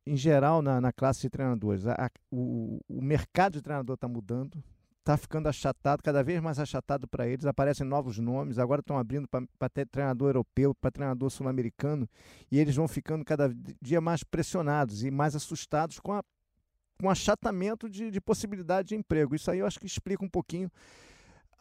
em 0.06 0.16
geral 0.16 0.62
na, 0.62 0.80
na 0.80 0.92
classe 0.92 1.22
de 1.22 1.30
treinadores. 1.30 1.86
A- 1.86 1.94
a- 2.06 2.10
o, 2.30 2.80
o 2.88 3.00
mercado 3.02 3.54
de 3.54 3.62
treinador 3.62 3.94
está 3.94 4.08
mudando, 4.08 4.62
está 4.98 5.16
ficando 5.16 5.48
achatado, 5.48 6.02
cada 6.02 6.22
vez 6.22 6.40
mais 6.40 6.58
achatado 6.58 7.08
para 7.08 7.26
eles. 7.26 7.46
Aparecem 7.46 7.86
novos 7.86 8.18
nomes, 8.18 8.58
agora 8.58 8.80
estão 8.80 8.98
abrindo 8.98 9.28
para 9.28 9.68
treinador 9.90 10.28
europeu, 10.28 10.74
para 10.74 10.90
treinador 10.90 11.30
sul-americano, 11.30 12.08
e 12.50 12.58
eles 12.58 12.76
vão 12.76 12.86
ficando 12.86 13.24
cada 13.24 13.54
dia 13.80 14.00
mais 14.00 14.22
pressionados 14.22 15.02
e 15.04 15.10
mais 15.10 15.34
assustados 15.34 15.98
com 15.98 16.12
a 16.12 16.22
com 17.00 17.08
achatamento 17.08 17.88
de, 17.88 18.10
de 18.10 18.20
possibilidade 18.20 18.88
de 18.88 18.94
emprego. 18.94 19.34
Isso 19.34 19.50
aí 19.50 19.60
eu 19.60 19.66
acho 19.66 19.80
que 19.80 19.86
explica 19.86 20.22
um 20.22 20.28
pouquinho 20.28 20.70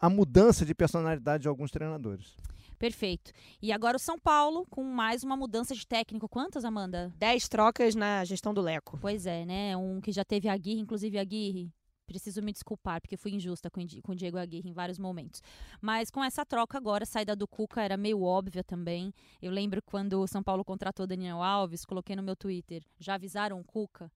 a 0.00 0.08
mudança 0.08 0.64
de 0.64 0.74
personalidade 0.74 1.42
de 1.42 1.48
alguns 1.48 1.70
treinadores. 1.70 2.34
Perfeito. 2.78 3.30
E 3.60 3.72
agora 3.72 3.96
o 3.98 4.00
São 4.00 4.18
Paulo, 4.18 4.64
com 4.70 4.82
mais 4.82 5.22
uma 5.22 5.36
mudança 5.36 5.74
de 5.74 5.86
técnico. 5.86 6.26
Quantas, 6.28 6.64
Amanda? 6.64 7.12
10 7.18 7.46
trocas 7.48 7.94
na 7.94 8.24
gestão 8.24 8.54
do 8.54 8.62
Leco. 8.62 8.98
Pois 9.02 9.26
é, 9.26 9.44
né? 9.44 9.76
Um 9.76 10.00
que 10.00 10.10
já 10.12 10.24
teve 10.24 10.48
a 10.48 10.54
Aguirre, 10.54 10.80
inclusive 10.80 11.18
a 11.18 11.20
Aguirre. 11.20 11.70
Preciso 12.06 12.42
me 12.42 12.52
desculpar, 12.52 13.00
porque 13.00 13.16
fui 13.16 13.32
injusta 13.32 13.70
com, 13.70 13.80
o 13.80 13.84
Di- 13.86 14.02
com 14.02 14.10
o 14.12 14.14
Diego 14.16 14.36
Aguirre 14.36 14.68
em 14.68 14.72
vários 14.72 14.98
momentos. 14.98 15.40
Mas 15.80 16.10
com 16.10 16.24
essa 16.24 16.44
troca 16.44 16.76
agora, 16.76 17.04
a 17.04 17.06
saída 17.06 17.36
do 17.36 17.46
Cuca 17.46 17.82
era 17.82 17.96
meio 17.96 18.22
óbvia 18.22 18.64
também. 18.64 19.12
Eu 19.40 19.52
lembro 19.52 19.80
quando 19.80 20.14
o 20.20 20.26
São 20.26 20.42
Paulo 20.42 20.64
contratou 20.64 21.06
Daniel 21.06 21.40
Alves, 21.40 21.84
coloquei 21.84 22.16
no 22.16 22.22
meu 22.22 22.34
Twitter, 22.34 22.82
já 22.98 23.14
avisaram 23.14 23.60
o 23.60 23.64
Cuca? 23.64 24.10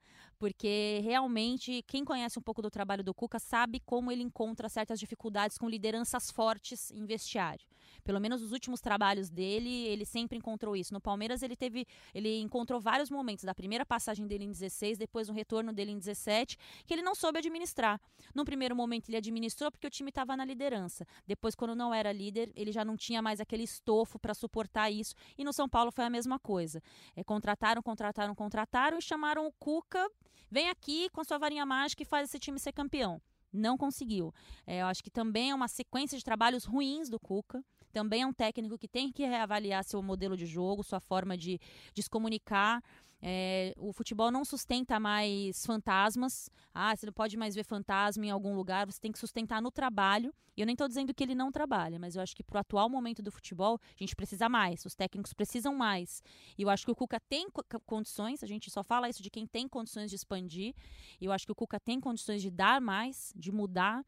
Porque 0.45 1.01
realmente, 1.03 1.83
quem 1.87 2.05
conhece 2.05 2.39
um 2.39 2.43
pouco 2.43 2.61
do 2.61 2.71
trabalho 2.71 3.03
do 3.03 3.15
Cuca 3.15 3.39
sabe 3.39 3.81
como 3.81 4.13
ele 4.13 4.23
encontra 4.23 4.69
certas 4.69 5.01
dificuldades 5.01 5.57
com 5.57 5.67
lideranças 5.67 6.31
fortes 6.31 6.91
em 6.91 7.07
vestiário. 7.07 7.67
Pelo 8.03 8.21
menos 8.21 8.43
os 8.43 8.53
últimos 8.53 8.79
trabalhos 8.79 9.31
dele, 9.31 9.87
ele 9.87 10.05
sempre 10.05 10.37
encontrou 10.37 10.77
isso. 10.77 10.93
No 10.93 11.01
Palmeiras, 11.01 11.43
ele 11.43 11.57
teve, 11.57 11.87
ele 12.15 12.41
encontrou 12.41 12.79
vários 12.79 13.09
momentos 13.09 13.43
da 13.43 13.55
primeira 13.55 13.87
passagem 13.87 14.27
dele 14.27 14.45
em 14.45 14.53
16, 14.53 14.99
depois 14.99 15.31
o 15.31 15.33
retorno 15.33 15.73
dele 15.73 15.93
em 15.93 15.99
17, 15.99 16.59
que 16.85 16.93
ele 16.93 17.01
não 17.01 17.15
soube 17.15 17.39
administrar. 17.39 17.99
No 18.35 18.45
primeiro 18.45 18.77
momento 18.77 19.09
ele 19.09 19.17
administrou 19.17 19.71
porque 19.71 19.87
o 19.87 19.91
time 19.91 20.11
estava 20.11 20.37
na 20.37 20.45
liderança. 20.45 21.07
Depois, 21.27 21.55
quando 21.55 21.75
não 21.75 21.95
era 21.95 22.13
líder, 22.13 22.53
ele 22.55 22.71
já 22.71 22.85
não 22.85 22.99
tinha 22.99 23.23
mais 23.23 23.41
aquele 23.41 23.63
estofo 23.63 24.19
para 24.19 24.35
suportar 24.35 24.91
isso. 24.91 25.15
E 25.39 25.43
no 25.43 25.55
São 25.55 25.67
Paulo 25.67 25.91
foi 25.91 26.05
a 26.05 26.11
mesma 26.11 26.39
coisa. 26.39 26.83
É, 27.17 27.25
contrataram, 27.25 27.83
contrataram, 27.83 28.35
contrataram 28.35 28.99
e 28.99 29.03
chamaram 29.03 29.47
o 29.47 29.53
Cuca. 29.53 30.07
Vem 30.51 30.69
aqui 30.69 31.09
com 31.11 31.25
sua 31.25 31.39
varinha 31.39 31.67
mágica 31.67 32.03
e 32.03 32.07
faz 32.07 32.29
esse 32.29 32.39
time 32.39 32.59
ser 32.59 32.73
campeão. 32.73 33.21
Não 33.53 33.77
conseguiu. 33.77 34.35
É, 34.67 34.83
eu 34.83 34.87
acho 34.87 35.03
que 35.03 35.11
também 35.11 35.51
é 35.51 35.55
uma 35.55 35.69
sequência 35.69 36.19
de 36.19 36.25
trabalhos 36.25 36.65
ruins 36.65 37.09
do 37.09 37.21
Cuca 37.21 37.65
também 37.95 38.23
é 38.23 38.27
um 38.27 38.33
técnico 38.33 38.77
que 38.77 38.89
tem 38.89 39.13
que 39.13 39.25
reavaliar 39.25 39.85
seu 39.85 40.03
modelo 40.03 40.37
de 40.37 40.47
jogo, 40.47 40.83
sua 40.83 40.99
forma 40.99 41.39
de, 41.39 41.61
de 41.95 42.03
se 42.03 42.11
comunicar. 42.11 42.83
É, 43.27 43.73
o 43.79 43.91
futebol 43.91 44.31
não 44.31 44.45
sustenta 44.45 45.01
mais 45.01 45.65
fantasmas. 45.65 46.51
Ah, 46.75 46.95
você 46.95 47.07
não 47.07 47.13
pode 47.13 47.39
mais 47.39 47.55
ver 47.55 47.65
fantasma 47.65 48.27
em 48.27 48.31
algum 48.31 48.55
lugar, 48.55 48.85
você 48.85 49.01
tem 49.01 49.11
que 49.11 49.19
sustentar 49.19 49.63
no 49.63 49.71
trabalho. 49.71 50.31
E 50.55 50.61
eu 50.61 50.67
nem 50.67 50.75
estou 50.75 50.87
dizendo 50.87 51.15
que 51.15 51.25
ele 51.25 51.35
não 51.35 51.51
trabalha, 51.51 51.99
mas 51.99 52.17
eu 52.17 52.23
acho 52.23 52.37
que 52.37 52.43
para 52.43 52.59
o 52.59 52.61
atual 52.61 52.87
momento 52.91 53.23
do 53.23 53.33
futebol, 53.33 53.81
a 53.83 53.97
gente 53.99 54.15
precisa 54.15 54.47
mais, 54.47 54.85
os 54.85 54.95
técnicos 54.95 55.33
precisam 55.33 55.75
mais. 55.75 56.23
E 56.59 56.63
eu 56.63 56.69
acho 56.69 56.85
que 56.85 56.91
o 56.91 56.95
Cuca 56.95 57.19
tem 57.19 57.49
condições, 57.87 58.45
a 58.45 58.47
gente 58.47 58.71
só 58.71 58.85
fala 58.85 59.09
isso 59.09 59.23
de 59.23 59.31
quem 59.31 59.47
tem 59.47 59.67
condições 59.67 60.11
de 60.11 60.17
expandir. 60.17 60.75
E 61.19 61.25
eu 61.25 61.33
acho 61.33 61.47
que 61.47 61.53
o 61.53 61.55
Cuca 61.55 61.81
tem 61.81 61.99
condições 61.99 62.43
de 62.43 62.51
dar 62.51 62.79
mais, 62.79 63.33
de 63.35 63.51
mudar. 63.51 64.05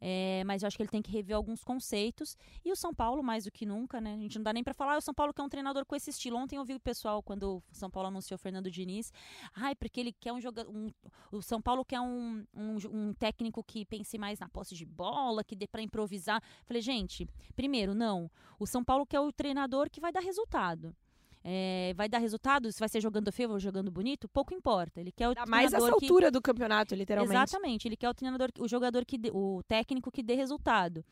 É, 0.00 0.42
mas 0.46 0.62
eu 0.62 0.66
acho 0.66 0.76
que 0.76 0.82
ele 0.82 0.90
tem 0.90 1.02
que 1.02 1.10
rever 1.10 1.36
alguns 1.36 1.62
conceitos. 1.62 2.36
E 2.64 2.72
o 2.72 2.76
São 2.76 2.94
Paulo, 2.94 3.22
mais 3.22 3.44
do 3.44 3.50
que 3.50 3.66
nunca, 3.66 4.00
né? 4.00 4.14
A 4.14 4.18
gente 4.18 4.38
não 4.38 4.42
dá 4.42 4.52
nem 4.52 4.64
para 4.64 4.72
falar, 4.72 4.94
ah, 4.94 4.98
o 4.98 5.00
São 5.02 5.12
Paulo 5.12 5.34
quer 5.34 5.42
um 5.42 5.48
treinador 5.48 5.84
com 5.84 5.94
esse 5.94 6.10
estilo. 6.10 6.36
Ontem 6.38 6.56
eu 6.56 6.64
vi 6.64 6.74
o 6.74 6.80
pessoal, 6.80 7.22
quando 7.22 7.58
o 7.58 7.62
São 7.74 7.90
Paulo 7.90 8.08
anunciou 8.08 8.38
Fernando 8.38 8.70
Diniz, 8.70 9.12
ai, 9.54 9.74
porque 9.74 10.00
ele 10.00 10.12
quer 10.12 10.32
um 10.32 10.40
jogador. 10.40 10.70
Um, 10.70 10.90
o 11.30 11.42
São 11.42 11.60
Paulo 11.60 11.84
quer 11.84 12.00
um, 12.00 12.44
um, 12.54 12.76
um, 12.90 13.12
técnico 13.12 13.62
que 13.62 13.84
pense 13.84 14.16
mais 14.16 14.38
na 14.38 14.48
posse 14.48 14.74
de 14.74 14.86
bola, 14.86 15.44
que 15.44 15.54
dê 15.54 15.66
para 15.66 15.82
improvisar. 15.82 16.42
Falei, 16.64 16.80
gente, 16.80 17.28
primeiro, 17.54 17.94
não. 17.94 18.30
O 18.58 18.66
São 18.66 18.82
Paulo 18.82 19.04
quer 19.04 19.20
o 19.20 19.30
treinador 19.30 19.90
que 19.90 20.00
vai 20.00 20.12
dar 20.12 20.20
resultado. 20.20 20.94
É, 21.42 21.94
vai 21.96 22.08
dar 22.08 22.18
resultado, 22.18 22.70
se 22.70 22.78
vai 22.78 22.88
ser 22.88 23.00
jogando 23.00 23.32
feio 23.32 23.50
ou 23.50 23.58
jogando 23.58 23.90
bonito, 23.90 24.28
pouco 24.28 24.52
importa. 24.52 25.00
Ele 25.00 25.10
quer 25.10 25.28
o 25.28 25.34
Dá 25.34 25.46
mais 25.46 25.72
essa 25.72 25.86
que... 25.86 25.92
altura 25.92 26.30
do 26.30 26.40
campeonato, 26.40 26.94
literalmente. 26.94 27.34
Exatamente, 27.34 27.88
ele 27.88 27.96
quer 27.96 28.10
o 28.10 28.14
treinador, 28.14 28.50
o 28.58 28.68
jogador 28.68 29.04
que 29.06 29.16
dê, 29.16 29.30
o 29.32 29.62
técnico 29.66 30.10
que 30.10 30.22
dê 30.22 30.34
resultado. 30.34 31.04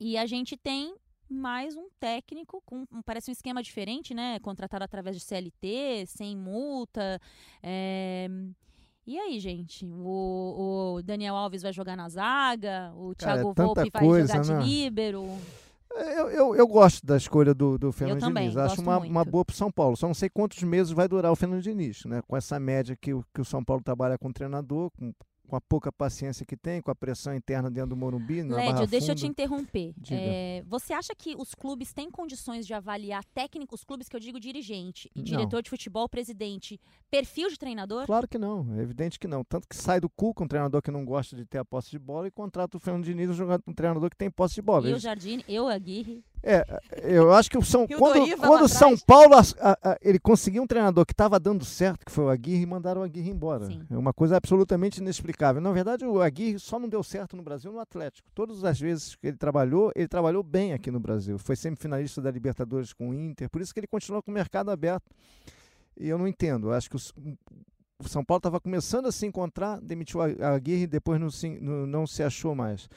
E 0.00 0.18
a 0.18 0.26
gente 0.26 0.56
tem 0.56 0.94
mais 1.28 1.76
um 1.76 1.88
técnico 2.00 2.62
com 2.64 2.86
parece 3.04 3.30
um 3.30 3.32
esquema 3.32 3.62
diferente, 3.62 4.14
né? 4.14 4.38
Contratado 4.40 4.84
através 4.84 5.16
de 5.16 5.22
CLT, 5.22 6.04
sem 6.06 6.36
multa. 6.36 7.20
É... 7.62 8.28
E 9.06 9.18
aí, 9.18 9.38
gente? 9.40 9.86
O, 9.86 10.96
o, 10.96 11.02
Daniel 11.02 11.34
Alves 11.34 11.62
vai 11.62 11.72
jogar 11.72 11.96
na 11.96 12.08
zaga, 12.08 12.92
o 12.94 13.14
Cara, 13.16 13.34
Thiago 13.42 13.50
é 13.50 13.64
Volpe 13.64 13.90
vai 13.90 14.02
coisa, 14.02 14.34
jogar 14.34 14.58
né? 14.58 14.58
de 14.58 14.68
líbero. 14.68 15.38
Eu, 15.90 16.30
eu, 16.30 16.56
eu, 16.56 16.66
gosto 16.66 17.04
da 17.04 17.16
escolha 17.16 17.54
do, 17.54 17.78
do 17.78 17.90
Fernando 17.90 18.22
eu 18.22 18.28
Diniz. 18.28 18.56
Acho 18.56 18.80
uma, 18.80 18.98
uma 18.98 19.24
boa 19.24 19.44
para 19.44 19.56
São 19.56 19.70
Paulo. 19.70 19.96
Só 19.96 20.06
não 20.06 20.14
sei 20.14 20.28
quantos 20.28 20.62
meses 20.62 20.92
vai 20.92 21.08
durar 21.08 21.32
o 21.32 21.36
Fernando 21.36 21.62
Diniz, 21.62 22.04
né? 22.04 22.22
Com 22.26 22.36
essa 22.36 22.58
média 22.60 22.96
que, 23.00 23.10
que 23.34 23.40
o 23.40 23.44
São 23.44 23.64
Paulo 23.64 23.82
trabalha 23.82 24.18
com 24.18 24.32
treinador, 24.32 24.90
com 24.98 25.12
com 25.48 25.56
a 25.56 25.60
pouca 25.60 25.90
paciência 25.90 26.44
que 26.44 26.56
tem, 26.56 26.82
com 26.82 26.90
a 26.90 26.94
pressão 26.94 27.34
interna 27.34 27.70
dentro 27.70 27.90
do 27.90 27.96
Morumbi. 27.96 28.42
Lédio, 28.42 28.86
deixa 28.86 29.12
eu 29.12 29.16
te 29.16 29.26
interromper. 29.26 29.94
É, 30.10 30.62
você 30.66 30.92
acha 30.92 31.14
que 31.14 31.34
os 31.36 31.54
clubes 31.54 31.92
têm 31.92 32.10
condições 32.10 32.66
de 32.66 32.74
avaliar 32.74 33.24
técnicos, 33.34 33.82
clubes 33.82 34.08
que 34.08 34.14
eu 34.14 34.20
digo 34.20 34.38
dirigente, 34.38 35.10
e 35.16 35.22
diretor 35.22 35.62
de 35.62 35.70
futebol, 35.70 36.08
presidente, 36.08 36.78
perfil 37.10 37.48
de 37.48 37.58
treinador? 37.58 38.04
Claro 38.06 38.28
que 38.28 38.36
não, 38.38 38.78
é 38.78 38.82
evidente 38.82 39.18
que 39.18 39.26
não. 39.26 39.42
Tanto 39.42 39.66
que 39.66 39.74
sai 39.74 40.00
do 40.00 40.08
cu 40.08 40.34
com 40.34 40.44
um 40.44 40.48
treinador 40.48 40.82
que 40.82 40.90
não 40.90 41.04
gosta 41.04 41.34
de 41.34 41.46
ter 41.46 41.58
a 41.58 41.64
posse 41.64 41.90
de 41.90 41.98
bola 41.98 42.28
e 42.28 42.30
contrata 42.30 42.76
o 42.76 42.80
Fernando 42.80 43.04
Diniz, 43.04 43.30
um 43.66 43.72
treinador 43.72 44.10
que 44.10 44.16
tem 44.16 44.30
posse 44.30 44.56
de 44.56 44.62
bola. 44.62 44.86
E 44.86 44.90
Eles... 44.90 44.98
o 44.98 45.02
Jardim, 45.02 45.42
eu, 45.48 45.66
Aguirre. 45.66 46.22
É, 46.42 46.64
eu 47.02 47.32
acho 47.32 47.50
que 47.50 47.58
o 47.58 47.64
São 47.64 47.86
quando, 47.86 48.36
quando 48.38 48.64
o 48.64 48.68
São 48.68 48.96
Paulo 48.96 49.34
a, 49.34 49.40
a, 49.60 49.90
a, 49.90 49.98
ele 50.00 50.18
conseguiu 50.18 50.62
um 50.62 50.66
treinador 50.66 51.04
que 51.04 51.12
estava 51.12 51.38
dando 51.38 51.64
certo, 51.64 52.06
que 52.06 52.12
foi 52.12 52.24
o 52.24 52.28
Aguirre, 52.28 52.62
e 52.62 52.66
mandaram 52.66 53.00
o 53.00 53.04
Aguirre 53.04 53.30
embora. 53.30 53.66
Sim. 53.66 53.82
É 53.90 53.96
uma 53.96 54.12
coisa 54.12 54.36
absolutamente 54.36 55.00
inexplicável. 55.00 55.60
Na 55.60 55.72
verdade, 55.72 56.04
o 56.04 56.20
Aguirre 56.20 56.58
só 56.58 56.78
não 56.78 56.88
deu 56.88 57.02
certo 57.02 57.36
no 57.36 57.42
Brasil 57.42 57.72
no 57.72 57.80
Atlético. 57.80 58.28
Todas 58.34 58.64
as 58.64 58.78
vezes 58.78 59.16
que 59.16 59.26
ele 59.26 59.36
trabalhou, 59.36 59.92
ele 59.94 60.08
trabalhou 60.08 60.42
bem 60.42 60.72
aqui 60.72 60.90
no 60.90 61.00
Brasil. 61.00 61.38
Foi 61.38 61.56
sempre 61.56 61.80
finalista 61.80 62.22
da 62.22 62.30
Libertadores 62.30 62.92
com 62.92 63.10
o 63.10 63.14
Inter, 63.14 63.50
por 63.50 63.60
isso 63.60 63.74
que 63.74 63.80
ele 63.80 63.88
continua 63.88 64.22
com 64.22 64.30
o 64.30 64.34
mercado 64.34 64.70
aberto. 64.70 65.10
E 65.98 66.08
eu 66.08 66.16
não 66.16 66.28
entendo. 66.28 66.68
Eu 66.68 66.72
acho 66.74 66.88
que 66.88 66.96
o, 66.96 67.00
o 67.98 68.08
São 68.08 68.24
Paulo 68.24 68.38
estava 68.38 68.60
começando 68.60 69.06
a 69.06 69.12
se 69.12 69.26
encontrar, 69.26 69.80
demitiu 69.80 70.20
a 70.22 70.50
Aguirre 70.50 70.84
e 70.84 70.86
depois 70.86 71.20
não 71.20 71.30
se, 71.30 71.48
não, 71.60 71.86
não 71.86 72.06
se 72.06 72.22
achou 72.22 72.54
mais. 72.54 72.88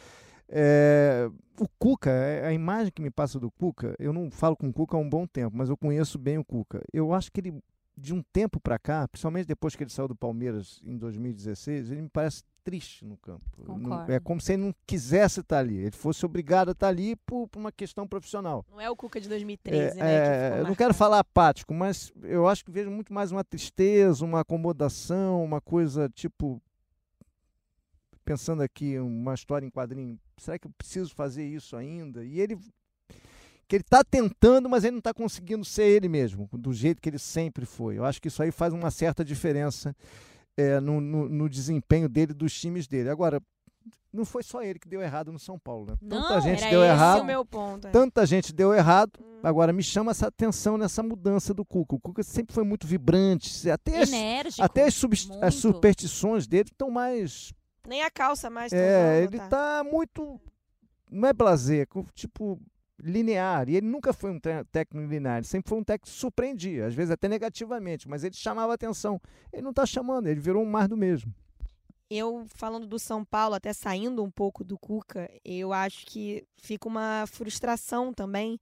É, 0.53 1.29
o 1.57 1.67
Cuca, 1.79 2.09
é, 2.09 2.45
a 2.45 2.53
imagem 2.53 2.91
que 2.91 3.01
me 3.01 3.09
passa 3.09 3.39
do 3.39 3.49
Cuca, 3.49 3.95
eu 3.97 4.11
não 4.11 4.29
falo 4.29 4.57
com 4.57 4.67
o 4.67 4.73
Cuca 4.73 4.97
há 4.97 4.99
um 4.99 5.09
bom 5.09 5.25
tempo, 5.25 5.55
mas 5.55 5.69
eu 5.69 5.77
conheço 5.77 6.19
bem 6.19 6.37
o 6.37 6.43
Cuca. 6.43 6.83
Eu 6.91 7.13
acho 7.13 7.31
que 7.31 7.39
ele, 7.39 7.63
de 7.95 8.13
um 8.13 8.21
tempo 8.21 8.59
para 8.59 8.77
cá, 8.77 9.07
principalmente 9.07 9.47
depois 9.47 9.75
que 9.75 9.83
ele 9.83 9.89
saiu 9.89 10.09
do 10.09 10.15
Palmeiras 10.15 10.81
em 10.83 10.97
2016, 10.97 11.91
ele 11.91 12.01
me 12.01 12.09
parece 12.09 12.43
triste 12.63 13.05
no 13.05 13.15
campo. 13.17 13.43
Não, 13.65 14.03
é 14.09 14.19
como 14.19 14.41
se 14.41 14.53
ele 14.53 14.63
não 14.63 14.75
quisesse 14.85 15.39
estar 15.39 15.59
ali, 15.59 15.77
ele 15.77 15.91
fosse 15.91 16.25
obrigado 16.25 16.69
a 16.69 16.71
estar 16.73 16.89
ali 16.89 17.15
por, 17.15 17.47
por 17.47 17.59
uma 17.59 17.71
questão 17.71 18.05
profissional. 18.05 18.65
Não 18.69 18.81
é 18.81 18.89
o 18.89 18.95
Cuca 18.95 19.21
de 19.21 19.29
2013, 19.29 19.99
é, 19.99 20.03
né? 20.03 20.57
É, 20.57 20.59
eu 20.59 20.67
não 20.67 20.75
quero 20.75 20.93
falar 20.93 21.19
apático, 21.19 21.73
mas 21.73 22.11
eu 22.23 22.47
acho 22.47 22.65
que 22.65 22.71
vejo 22.71 22.91
muito 22.91 23.13
mais 23.13 23.31
uma 23.31 23.43
tristeza, 23.43 24.25
uma 24.25 24.41
acomodação, 24.41 25.43
uma 25.43 25.61
coisa 25.61 26.09
tipo 26.09 26.61
pensando 28.23 28.61
aqui 28.61 28.99
uma 28.99 29.33
história 29.33 29.65
em 29.65 29.69
quadrinho, 29.69 30.19
será 30.41 30.57
que 30.57 30.67
eu 30.67 30.71
preciso 30.71 31.13
fazer 31.13 31.45
isso 31.45 31.75
ainda? 31.75 32.23
E 32.25 32.39
ele 32.39 32.57
que 33.67 33.77
ele 33.77 33.83
está 33.83 34.03
tentando, 34.03 34.67
mas 34.67 34.83
ele 34.83 34.91
não 34.91 34.99
está 34.99 35.13
conseguindo 35.13 35.63
ser 35.63 35.83
ele 35.83 36.09
mesmo, 36.09 36.49
do 36.51 36.73
jeito 36.73 37.01
que 37.01 37.07
ele 37.07 37.17
sempre 37.17 37.65
foi. 37.65 37.97
Eu 37.97 38.03
acho 38.03 38.21
que 38.21 38.27
isso 38.27 38.43
aí 38.43 38.51
faz 38.51 38.73
uma 38.73 38.91
certa 38.91 39.23
diferença 39.23 39.95
é, 40.57 40.77
no, 40.81 40.99
no, 40.99 41.29
no, 41.29 41.49
desempenho 41.49 42.09
dele, 42.09 42.33
dos 42.33 42.53
times 42.53 42.85
dele. 42.85 43.07
Agora, 43.07 43.41
não 44.11 44.25
foi 44.25 44.43
só 44.43 44.61
ele 44.61 44.77
que 44.77 44.89
deu 44.89 45.01
errado 45.01 45.31
no 45.31 45.39
São 45.39 45.57
Paulo, 45.57 45.85
né? 45.85 45.95
Não, 46.01 46.21
tanta 46.21 46.41
gente 46.41 46.69
deu 46.69 46.83
errado. 46.83 47.23
meu 47.23 47.45
ponto, 47.45 47.87
é. 47.87 47.91
Tanta 47.91 48.25
gente 48.25 48.51
deu 48.51 48.73
errado. 48.73 49.13
Hum. 49.21 49.39
Agora 49.41 49.71
me 49.71 49.81
chama 49.81 50.11
essa 50.11 50.27
atenção 50.27 50.77
nessa 50.77 51.01
mudança 51.01 51.53
do 51.53 51.63
Cuca. 51.63 51.95
O 51.95 51.99
Cuca 51.99 52.23
sempre 52.23 52.53
foi 52.53 52.65
muito 52.65 52.85
vibrante, 52.85 53.69
até 53.69 54.03
Enérgico, 54.03 54.61
as, 54.61 54.69
até 54.69 54.83
as, 54.83 55.01
as 55.41 55.55
superstições 55.55 56.45
dele 56.45 56.67
estão 56.69 56.91
mais 56.91 57.53
nem 57.87 58.03
a 58.03 58.09
calça 58.09 58.49
mais. 58.49 58.71
É, 58.71 59.23
ele 59.23 59.39
tá. 59.39 59.83
muito. 59.83 60.39
Não 61.09 61.27
é 61.27 61.33
blazer, 61.33 61.87
tipo 62.13 62.59
linear. 63.03 63.67
E 63.69 63.75
ele 63.75 63.87
nunca 63.87 64.13
foi 64.13 64.31
um 64.31 64.39
técnico 64.39 65.07
linear, 65.07 65.37
ele 65.37 65.47
sempre 65.47 65.69
foi 65.69 65.79
um 65.79 65.83
técnico 65.83 66.07
que 66.07 66.19
surpreendia, 66.19 66.85
às 66.85 66.93
vezes 66.93 67.11
até 67.11 67.27
negativamente, 67.27 68.07
mas 68.07 68.23
ele 68.23 68.35
chamava 68.35 68.73
atenção. 68.73 69.19
Ele 69.51 69.61
não 69.61 69.71
está 69.71 69.85
chamando, 69.85 70.27
ele 70.27 70.39
virou 70.39 70.63
um 70.63 70.69
mais 70.69 70.87
do 70.87 70.95
mesmo. 70.95 71.33
Eu, 72.09 72.45
falando 72.49 72.85
do 72.85 72.99
São 72.99 73.23
Paulo, 73.23 73.55
até 73.55 73.71
saindo 73.71 74.21
um 74.21 74.29
pouco 74.29 74.63
do 74.63 74.77
Cuca, 74.77 75.29
eu 75.45 75.71
acho 75.71 76.05
que 76.05 76.45
fica 76.57 76.87
uma 76.87 77.25
frustração 77.25 78.13
também 78.13 78.59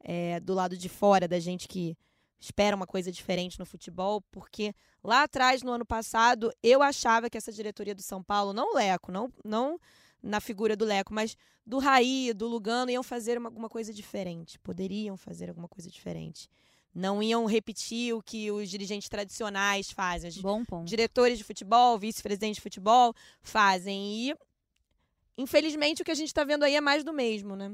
é, 0.00 0.38
do 0.38 0.54
lado 0.54 0.76
de 0.76 0.88
fora 0.88 1.26
da 1.26 1.40
gente 1.40 1.66
que 1.66 1.96
espera 2.42 2.74
uma 2.74 2.86
coisa 2.86 3.12
diferente 3.12 3.58
no 3.58 3.64
futebol, 3.64 4.20
porque 4.32 4.74
lá 5.02 5.22
atrás, 5.22 5.62
no 5.62 5.70
ano 5.70 5.86
passado, 5.86 6.52
eu 6.62 6.82
achava 6.82 7.30
que 7.30 7.38
essa 7.38 7.52
diretoria 7.52 7.94
do 7.94 8.02
São 8.02 8.22
Paulo, 8.22 8.52
não 8.52 8.72
o 8.72 8.74
Leco, 8.74 9.12
não, 9.12 9.32
não 9.44 9.78
na 10.20 10.40
figura 10.40 10.76
do 10.76 10.84
Leco, 10.84 11.14
mas 11.14 11.36
do 11.64 11.78
Raí, 11.78 12.32
do 12.34 12.48
Lugano, 12.48 12.90
iam 12.90 13.02
fazer 13.02 13.38
uma, 13.38 13.48
alguma 13.48 13.68
coisa 13.68 13.92
diferente. 13.92 14.58
Poderiam 14.58 15.16
fazer 15.16 15.48
alguma 15.48 15.68
coisa 15.68 15.88
diferente. 15.88 16.48
Não 16.92 17.22
iam 17.22 17.46
repetir 17.46 18.12
o 18.12 18.22
que 18.22 18.50
os 18.50 18.68
dirigentes 18.68 19.08
tradicionais 19.08 19.90
fazem. 19.92 20.28
Os 20.28 20.38
Bom 20.38 20.64
ponto. 20.64 20.88
diretores 20.88 21.38
de 21.38 21.44
futebol, 21.44 21.96
vice-presidentes 21.96 22.56
de 22.56 22.62
futebol 22.62 23.14
fazem. 23.40 24.30
E, 24.30 24.36
infelizmente, 25.38 26.02
o 26.02 26.04
que 26.04 26.10
a 26.10 26.14
gente 26.14 26.28
está 26.28 26.44
vendo 26.44 26.64
aí 26.64 26.74
é 26.74 26.80
mais 26.80 27.04
do 27.04 27.12
mesmo, 27.12 27.54
né? 27.54 27.72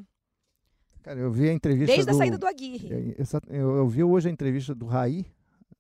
Cara, 1.02 1.20
eu 1.20 1.30
vi 1.30 1.48
a 1.48 1.52
entrevista. 1.52 1.86
Desde 1.86 2.06
do, 2.06 2.14
a 2.14 2.18
saída 2.18 2.38
do 2.38 2.46
Aguirre. 2.46 2.88
É, 2.92 3.14
eu, 3.48 3.76
eu 3.76 3.88
vi 3.88 4.02
hoje 4.02 4.28
a 4.28 4.32
entrevista 4.32 4.74
do 4.74 4.86
Raí, 4.86 5.26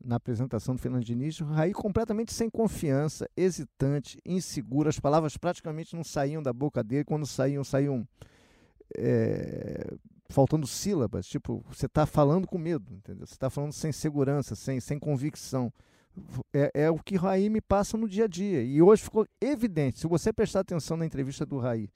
na 0.02 0.16
apresentação 0.16 0.74
do 0.74 0.80
Fernando 0.80 1.04
Diniz, 1.04 1.40
o 1.40 1.44
Raí 1.44 1.72
completamente 1.72 2.32
sem 2.32 2.48
confiança, 2.48 3.28
hesitante, 3.36 4.20
inseguro. 4.24 4.88
As 4.88 4.98
palavras 4.98 5.36
praticamente 5.36 5.94
não 5.94 6.04
saíam 6.04 6.42
da 6.42 6.52
boca 6.52 6.82
dele. 6.82 7.04
Quando 7.04 7.26
saíam, 7.26 7.64
saíam 7.64 8.06
é, 8.96 9.94
faltando 10.28 10.66
sílabas. 10.66 11.26
Tipo, 11.26 11.64
você 11.68 11.86
está 11.86 12.06
falando 12.06 12.46
com 12.46 12.58
medo, 12.58 12.94
entendeu? 12.94 13.26
Você 13.26 13.34
está 13.34 13.50
falando 13.50 13.72
sem 13.72 13.92
segurança, 13.92 14.54
sem, 14.54 14.80
sem 14.80 14.98
convicção. 14.98 15.72
É, 16.52 16.70
é, 16.74 16.90
o 16.90 16.98
que 16.98 17.16
o 17.16 17.20
Raí 17.20 17.48
me 17.48 17.60
passa 17.60 17.96
no 17.96 18.08
dia 18.08 18.24
a 18.24 18.28
dia. 18.28 18.62
E 18.62 18.80
hoje 18.80 19.02
ficou 19.02 19.26
evidente, 19.40 20.00
se 20.00 20.06
você 20.06 20.32
prestar 20.32 20.60
atenção 20.60 20.96
na 20.96 21.06
entrevista 21.06 21.44
do 21.46 21.58
Raí, 21.58 21.88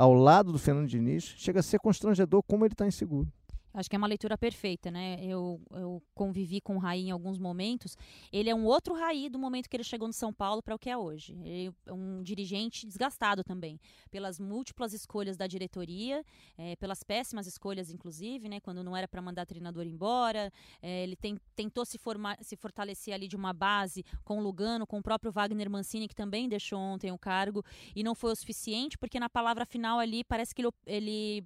ao 0.00 0.14
lado 0.14 0.50
do 0.50 0.58
Fernando 0.58 0.88
Diniz, 0.88 1.34
chega 1.36 1.60
a 1.60 1.62
ser 1.62 1.78
constrangedor 1.78 2.42
como 2.42 2.64
ele 2.64 2.72
está 2.72 2.86
inseguro. 2.86 3.30
Acho 3.72 3.88
que 3.88 3.94
é 3.94 3.98
uma 3.98 4.06
leitura 4.06 4.36
perfeita, 4.36 4.90
né? 4.90 5.18
Eu, 5.22 5.60
eu 5.70 6.02
convivi 6.14 6.60
com 6.60 6.76
o 6.76 6.78
Raí 6.78 7.06
em 7.06 7.10
alguns 7.10 7.38
momentos. 7.38 7.96
Ele 8.32 8.50
é 8.50 8.54
um 8.54 8.64
outro 8.64 8.94
Raí 8.94 9.28
do 9.28 9.38
momento 9.38 9.68
que 9.68 9.76
ele 9.76 9.84
chegou 9.84 10.08
no 10.08 10.12
São 10.12 10.32
Paulo 10.32 10.62
para 10.62 10.74
o 10.74 10.78
que 10.78 10.90
é 10.90 10.96
hoje. 10.96 11.38
Ele 11.44 11.72
é 11.86 11.92
um 11.92 12.22
dirigente 12.22 12.86
desgastado 12.86 13.44
também, 13.44 13.80
pelas 14.10 14.40
múltiplas 14.40 14.92
escolhas 14.92 15.36
da 15.36 15.46
diretoria, 15.46 16.24
é, 16.58 16.74
pelas 16.76 17.04
péssimas 17.04 17.46
escolhas, 17.46 17.90
inclusive, 17.90 18.48
né? 18.48 18.58
Quando 18.60 18.82
não 18.82 18.96
era 18.96 19.06
para 19.06 19.22
mandar 19.22 19.46
treinador 19.46 19.86
embora. 19.86 20.52
É, 20.82 21.04
ele 21.04 21.16
tem, 21.16 21.38
tentou 21.54 21.84
se, 21.84 21.96
formar, 21.96 22.36
se 22.42 22.56
fortalecer 22.56 23.14
ali 23.14 23.28
de 23.28 23.36
uma 23.36 23.52
base 23.52 24.04
com 24.24 24.38
o 24.38 24.42
Lugano, 24.42 24.86
com 24.86 24.98
o 24.98 25.02
próprio 25.02 25.30
Wagner 25.30 25.70
Mancini, 25.70 26.08
que 26.08 26.14
também 26.14 26.48
deixou 26.48 26.78
ontem 26.78 27.12
o 27.12 27.18
cargo, 27.18 27.64
e 27.94 28.02
não 28.02 28.14
foi 28.14 28.32
o 28.32 28.36
suficiente, 28.36 28.98
porque 28.98 29.20
na 29.20 29.28
palavra 29.28 29.64
final 29.64 29.98
ali 29.98 30.24
parece 30.24 30.54
que 30.54 30.62
ele, 30.62 30.70
ele 30.86 31.44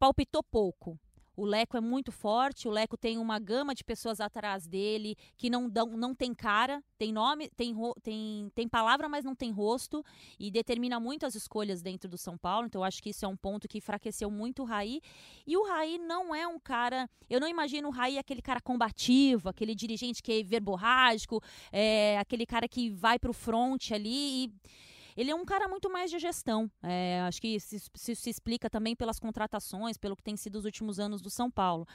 palpitou 0.00 0.42
pouco. 0.42 0.98
O 1.36 1.44
Leco 1.44 1.76
é 1.76 1.80
muito 1.80 2.12
forte, 2.12 2.68
o 2.68 2.70
Leco 2.70 2.98
tem 2.98 3.16
uma 3.16 3.38
gama 3.38 3.74
de 3.74 3.82
pessoas 3.82 4.20
atrás 4.20 4.66
dele 4.66 5.16
que 5.36 5.48
não 5.48 5.70
dão, 5.70 5.86
não 5.96 6.14
tem 6.14 6.34
cara, 6.34 6.82
tem 6.98 7.12
nome, 7.12 7.48
tem, 7.56 7.74
tem, 8.02 8.50
tem 8.54 8.68
palavra, 8.68 9.08
mas 9.08 9.24
não 9.24 9.34
tem 9.34 9.50
rosto 9.50 10.04
e 10.38 10.50
determina 10.50 11.00
muito 11.00 11.24
as 11.24 11.34
escolhas 11.34 11.80
dentro 11.80 12.10
do 12.10 12.18
São 12.18 12.36
Paulo. 12.36 12.66
Então, 12.66 12.84
acho 12.84 13.02
que 13.02 13.10
isso 13.10 13.24
é 13.24 13.28
um 13.28 13.36
ponto 13.36 13.68
que 13.68 13.78
enfraqueceu 13.78 14.30
muito 14.30 14.62
o 14.62 14.66
Raí. 14.66 15.00
E 15.46 15.56
o 15.56 15.66
Raí 15.66 15.98
não 15.98 16.34
é 16.34 16.46
um 16.46 16.58
cara. 16.58 17.08
Eu 17.28 17.40
não 17.40 17.48
imagino 17.48 17.88
o 17.88 17.92
Raí 17.92 18.18
aquele 18.18 18.42
cara 18.42 18.60
combativo, 18.60 19.48
aquele 19.48 19.74
dirigente 19.74 20.22
que 20.22 20.32
é 20.32 20.42
verborrágico, 20.42 21.42
é, 21.72 22.18
aquele 22.18 22.44
cara 22.44 22.68
que 22.68 22.90
vai 22.90 23.18
para 23.18 23.30
o 23.30 23.34
front 23.34 23.92
ali 23.92 24.44
e 24.44 24.52
ele 25.20 25.30
é 25.30 25.34
um 25.34 25.44
cara 25.44 25.68
muito 25.68 25.90
mais 25.90 26.10
de 26.10 26.18
gestão. 26.18 26.70
É, 26.82 27.20
acho 27.28 27.42
que 27.42 27.48
isso 27.48 27.76
se, 27.94 28.16
se, 28.16 28.30
explica 28.30 28.70
também 28.70 28.96
pelas 28.96 29.20
contratações, 29.20 29.98
pelo 29.98 30.16
que 30.16 30.22
tem 30.22 30.34
sido 30.34 30.56
os 30.56 30.64
últimos 30.64 30.98
anos 30.98 31.20
do 31.20 31.28
São 31.28 31.50
Paulo. 31.50 31.86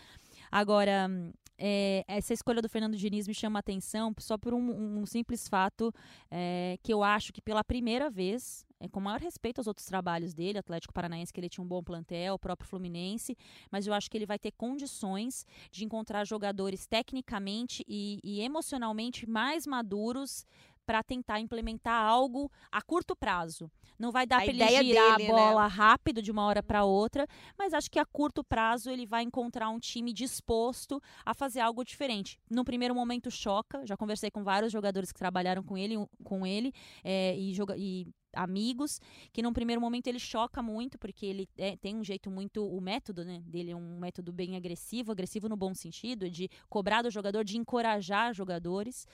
Agora, 0.52 1.10
é, 1.58 2.06
essa 2.08 2.34
escolha 2.34 2.62
do 2.62 2.70
Fernando 2.70 2.96
Diniz 2.96 3.28
me 3.28 3.34
chama 3.34 3.58
atenção 3.58 4.14
só 4.20 4.38
por 4.38 4.54
um, 4.54 5.00
um 5.00 5.06
simples 5.08 5.48
fato 5.48 5.92
é, 6.30 6.78
que 6.84 6.94
eu 6.94 7.02
acho 7.02 7.34
que 7.34 7.42
pela 7.42 7.64
primeira 7.64 8.12
vez, 8.12 8.64
é, 8.80 8.88
com 8.88 9.00
maior 9.00 9.20
respeito 9.20 9.58
aos 9.58 9.66
outros 9.66 9.88
trabalhos 9.88 10.32
dele, 10.32 10.60
Atlético 10.60 10.94
Paranaense, 10.94 11.34
que 11.34 11.40
ele 11.40 11.50
tinha 11.50 11.64
um 11.64 11.68
bom 11.68 11.82
plantel, 11.82 12.36
o 12.36 12.40
próprio 12.40 12.70
Fluminense, 12.70 13.36
mas 13.72 13.88
eu 13.88 13.94
acho 13.96 14.08
que 14.12 14.20
ele 14.20 14.28
vai 14.28 14.38
ter 14.38 14.52
condições 14.52 15.48
de 15.72 15.84
encontrar 15.84 16.28
jogadores 16.28 16.86
tecnicamente 16.86 17.84
e, 17.88 18.20
e 18.24 18.42
emocionalmente 18.42 19.28
mais 19.28 19.66
maduros 19.66 20.46
para 20.86 21.04
tentar 21.04 21.40
implementar 21.40 22.02
algo 22.02 22.52
a 22.72 22.82
curto 22.82 23.16
prazo. 23.16 23.72
Não 23.98 24.12
vai 24.12 24.26
dar 24.26 24.42
para 24.42 24.48
ele 24.48 24.68
girar 24.68 25.18
dele, 25.18 25.30
a 25.30 25.34
bola 25.34 25.64
né? 25.64 25.70
rápido 25.70 26.22
de 26.22 26.32
uma 26.32 26.46
hora 26.46 26.62
para 26.62 26.84
outra, 26.84 27.26
mas 27.58 27.74
acho 27.74 27.90
que 27.90 28.00
a 28.00 28.06
curto 28.06 28.44
prazo 28.44 28.90
ele 28.90 29.06
vai 29.06 29.24
encontrar 29.24 29.70
um 29.70 29.80
time 29.80 30.14
disposto 30.14 31.02
a 31.26 31.34
fazer 31.34 31.62
algo 31.62 31.84
diferente. 31.84 32.40
No 32.50 32.64
primeiro 32.64 32.94
momento 32.94 33.32
choca, 33.32 33.86
já 33.86 33.96
conversei 33.96 34.30
com 34.30 34.44
vários 34.44 34.72
jogadores 34.72 35.12
que 35.12 35.20
trabalharam 35.20 35.64
com 35.64 35.78
ele, 35.78 35.96
com 36.24 36.46
ele 36.46 36.74
é, 37.04 37.38
e, 37.38 37.54
joga, 37.54 37.76
e 37.78 38.08
amigos, 38.36 39.00
que 39.32 39.42
num 39.42 39.54
primeiro 39.54 39.82
momento 39.82 40.08
ele 40.08 40.20
choca 40.20 40.62
muito, 40.62 41.00
porque 41.00 41.26
ele 41.26 41.50
é, 41.58 41.76
tem 41.78 41.96
um 41.96 42.04
jeito 42.04 42.30
muito. 42.30 42.66
O 42.66 42.80
método 42.82 43.24
né, 43.24 43.42
dele 43.46 43.72
é 43.72 43.76
um 43.76 43.98
método 43.98 44.32
bem 44.32 44.56
agressivo, 44.56 45.12
agressivo 45.12 45.50
no 45.50 45.56
bom 45.56 45.74
sentido, 45.74 46.30
de 46.30 46.50
cobrar 46.70 47.02
do 47.02 47.10
jogador, 47.10 47.44
de 47.44 47.58
encorajar 47.58 48.34
jogadores. 48.34 49.08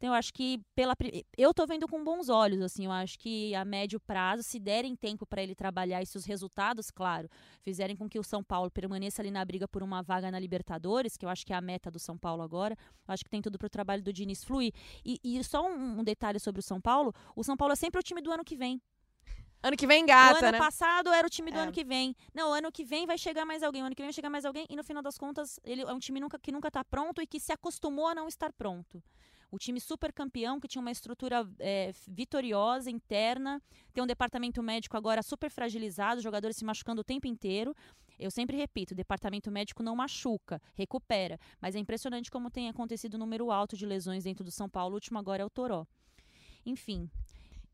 Então 0.00 0.08
eu 0.08 0.14
acho 0.14 0.32
que 0.32 0.58
pela 0.74 0.96
eu 1.36 1.52
tô 1.52 1.66
vendo 1.66 1.86
com 1.86 2.02
bons 2.02 2.30
olhos, 2.30 2.62
assim, 2.62 2.86
eu 2.86 2.90
acho 2.90 3.18
que 3.18 3.54
a 3.54 3.66
médio 3.66 4.00
prazo, 4.00 4.42
se 4.42 4.58
derem 4.58 4.96
tempo 4.96 5.26
para 5.26 5.42
ele 5.42 5.54
trabalhar 5.54 6.00
e 6.00 6.06
se 6.06 6.16
os 6.16 6.24
resultados, 6.24 6.90
claro, 6.90 7.28
fizerem 7.60 7.94
com 7.94 8.08
que 8.08 8.18
o 8.18 8.22
São 8.22 8.42
Paulo 8.42 8.70
permaneça 8.70 9.20
ali 9.20 9.30
na 9.30 9.44
briga 9.44 9.68
por 9.68 9.82
uma 9.82 10.02
vaga 10.02 10.30
na 10.30 10.38
Libertadores, 10.38 11.18
que 11.18 11.26
eu 11.26 11.28
acho 11.28 11.44
que 11.44 11.52
é 11.52 11.56
a 11.56 11.60
meta 11.60 11.90
do 11.90 11.98
São 11.98 12.16
Paulo 12.16 12.40
agora, 12.40 12.74
eu 13.06 13.12
acho 13.12 13.22
que 13.22 13.28
tem 13.28 13.42
tudo 13.42 13.58
para 13.58 13.66
o 13.66 13.70
trabalho 13.70 14.02
do 14.02 14.10
Diniz 14.10 14.42
fluir. 14.42 14.72
E, 15.04 15.18
e 15.22 15.44
só 15.44 15.68
um, 15.68 16.00
um 16.00 16.02
detalhe 16.02 16.40
sobre 16.40 16.60
o 16.60 16.62
São 16.62 16.80
Paulo, 16.80 17.12
o 17.36 17.44
São 17.44 17.54
Paulo 17.54 17.74
é 17.74 17.76
sempre 17.76 18.00
o 18.00 18.02
time 18.02 18.22
do 18.22 18.32
ano 18.32 18.42
que 18.42 18.56
vem. 18.56 18.80
Ano 19.62 19.76
que 19.76 19.86
vem 19.86 20.06
gata, 20.06 20.34
O 20.34 20.38
ano 20.38 20.52
né? 20.52 20.58
passado 20.58 21.12
era 21.12 21.26
o 21.26 21.30
time 21.30 21.50
do 21.50 21.58
é. 21.58 21.62
ano 21.62 21.72
que 21.72 21.84
vem. 21.84 22.16
Não, 22.34 22.52
ano 22.52 22.72
que 22.72 22.84
vem 22.84 23.06
vai 23.06 23.18
chegar 23.18 23.44
mais 23.44 23.62
alguém. 23.62 23.82
O 23.82 23.86
ano 23.86 23.94
que 23.94 24.02
vem 24.02 24.08
vai 24.08 24.14
chegar 24.14 24.30
mais 24.30 24.44
alguém. 24.44 24.66
E 24.70 24.76
no 24.76 24.82
final 24.82 25.02
das 25.02 25.18
contas, 25.18 25.60
ele 25.62 25.82
é 25.82 25.92
um 25.92 25.98
time 25.98 26.18
nunca, 26.18 26.38
que 26.38 26.50
nunca 26.50 26.68
está 26.68 26.82
pronto 26.82 27.20
e 27.20 27.26
que 27.26 27.38
se 27.38 27.52
acostumou 27.52 28.08
a 28.08 28.14
não 28.14 28.26
estar 28.26 28.52
pronto. 28.52 29.02
O 29.50 29.58
time 29.58 29.80
super 29.80 30.12
campeão, 30.12 30.60
que 30.60 30.68
tinha 30.68 30.80
uma 30.80 30.92
estrutura 30.92 31.46
é, 31.58 31.92
vitoriosa, 32.06 32.88
interna, 32.88 33.60
tem 33.92 34.02
um 34.02 34.06
departamento 34.06 34.62
médico 34.62 34.96
agora 34.96 35.22
super 35.22 35.50
fragilizado, 35.50 36.20
jogadores 36.20 36.56
se 36.56 36.64
machucando 36.64 37.00
o 37.00 37.04
tempo 37.04 37.26
inteiro. 37.26 37.74
Eu 38.16 38.30
sempre 38.30 38.56
repito, 38.56 38.94
o 38.94 38.96
departamento 38.96 39.50
médico 39.50 39.82
não 39.82 39.96
machuca, 39.96 40.62
recupera. 40.74 41.38
Mas 41.60 41.74
é 41.74 41.78
impressionante 41.78 42.30
como 42.30 42.50
tem 42.50 42.68
acontecido 42.68 43.14
o 43.14 43.18
número 43.18 43.50
alto 43.50 43.76
de 43.76 43.84
lesões 43.84 44.24
dentro 44.24 44.44
do 44.44 44.50
São 44.50 44.68
Paulo. 44.68 44.92
O 44.92 44.96
último 44.96 45.18
agora 45.18 45.42
é 45.42 45.44
o 45.44 45.50
Toró. 45.50 45.86
Enfim. 46.64 47.10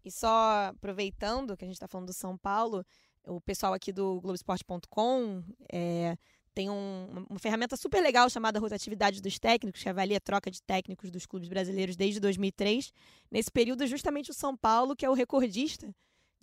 E 0.07 0.11
só 0.13 0.67
aproveitando 0.67 1.57
que 1.57 1.65
a 1.65 1.67
gente 1.67 1.75
está 1.75 1.89
falando 1.89 2.07
do 2.07 2.13
São 2.13 2.39
Paulo, 2.39 2.87
o 3.27 3.41
pessoal 3.41 3.73
aqui 3.75 3.93
do 3.93 4.21
Globoesporte.com 4.21 5.43
é, 5.73 6.17
tem 6.55 6.71
um, 6.71 7.27
uma 7.29 7.41
ferramenta 7.41 7.77
super 7.77 8.01
legal 8.01 8.31
chamada 8.31 8.61
Rotatividade 8.61 9.21
dos 9.21 9.37
Técnicos, 9.37 9.83
que 9.83 9.89
avalia 9.89 10.19
a 10.19 10.21
troca 10.21 10.49
de 10.49 10.63
técnicos 10.63 11.11
dos 11.11 11.27
clubes 11.27 11.49
brasileiros 11.49 11.97
desde 11.97 12.21
2003. 12.21 12.93
Nesse 13.33 13.51
período, 13.51 13.85
justamente 13.85 14.31
o 14.31 14.35
São 14.35 14.57
Paulo, 14.57 14.95
que 14.95 15.05
é 15.05 15.11
o 15.11 15.13
recordista 15.13 15.93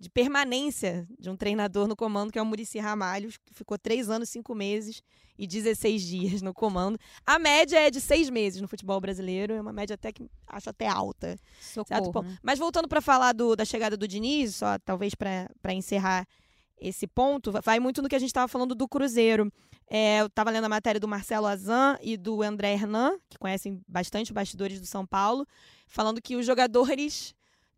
de 0.04 0.10
permanência 0.10 1.08
de 1.18 1.30
um 1.30 1.36
treinador 1.36 1.88
no 1.88 1.96
comando, 1.96 2.30
que 2.30 2.38
é 2.38 2.42
o 2.42 2.44
Murici 2.44 2.78
Ramalho, 2.78 3.30
que 3.30 3.54
ficou 3.54 3.78
três 3.78 4.10
anos, 4.10 4.28
cinco 4.28 4.54
meses 4.54 5.02
e 5.38 5.46
16 5.46 6.02
dias 6.02 6.42
no 6.42 6.52
comando. 6.52 6.98
A 7.24 7.38
média 7.38 7.80
é 7.80 7.90
de 7.90 8.02
seis 8.02 8.28
meses 8.28 8.60
no 8.60 8.68
futebol 8.68 9.00
brasileiro, 9.00 9.54
é 9.54 9.60
uma 9.62 9.72
média 9.72 9.94
até 9.94 10.12
que 10.12 10.28
acho 10.46 10.68
até 10.68 10.86
alta. 10.86 11.38
Socorro, 11.58 12.22
né? 12.22 12.38
Mas 12.42 12.58
voltando 12.58 12.86
para 12.86 13.00
falar 13.00 13.32
do, 13.32 13.56
da 13.56 13.64
chegada 13.64 13.96
do 13.96 14.06
Diniz, 14.06 14.56
só 14.56 14.78
talvez 14.78 15.14
para 15.14 15.72
encerrar 15.72 16.28
esse 16.78 17.06
ponto, 17.06 17.50
vai 17.62 17.80
muito 17.80 18.02
no 18.02 18.08
que 18.08 18.14
a 18.14 18.18
gente 18.18 18.28
estava 18.28 18.46
falando 18.46 18.74
do 18.74 18.86
Cruzeiro. 18.86 19.50
É, 19.88 20.20
eu 20.20 20.26
estava 20.26 20.50
lendo 20.50 20.64
a 20.64 20.68
matéria 20.68 21.00
do 21.00 21.08
Marcelo 21.08 21.46
Azan 21.46 21.96
e 22.02 22.18
do 22.18 22.42
André 22.42 22.74
Hernan, 22.74 23.16
que 23.30 23.38
conhecem 23.38 23.80
bastante 23.88 24.32
os 24.32 24.34
bastidores 24.34 24.78
do 24.78 24.86
São 24.86 25.06
Paulo, 25.06 25.46
falando 25.88 26.20
que 26.20 26.36
os 26.36 26.44
jogadores 26.44 27.34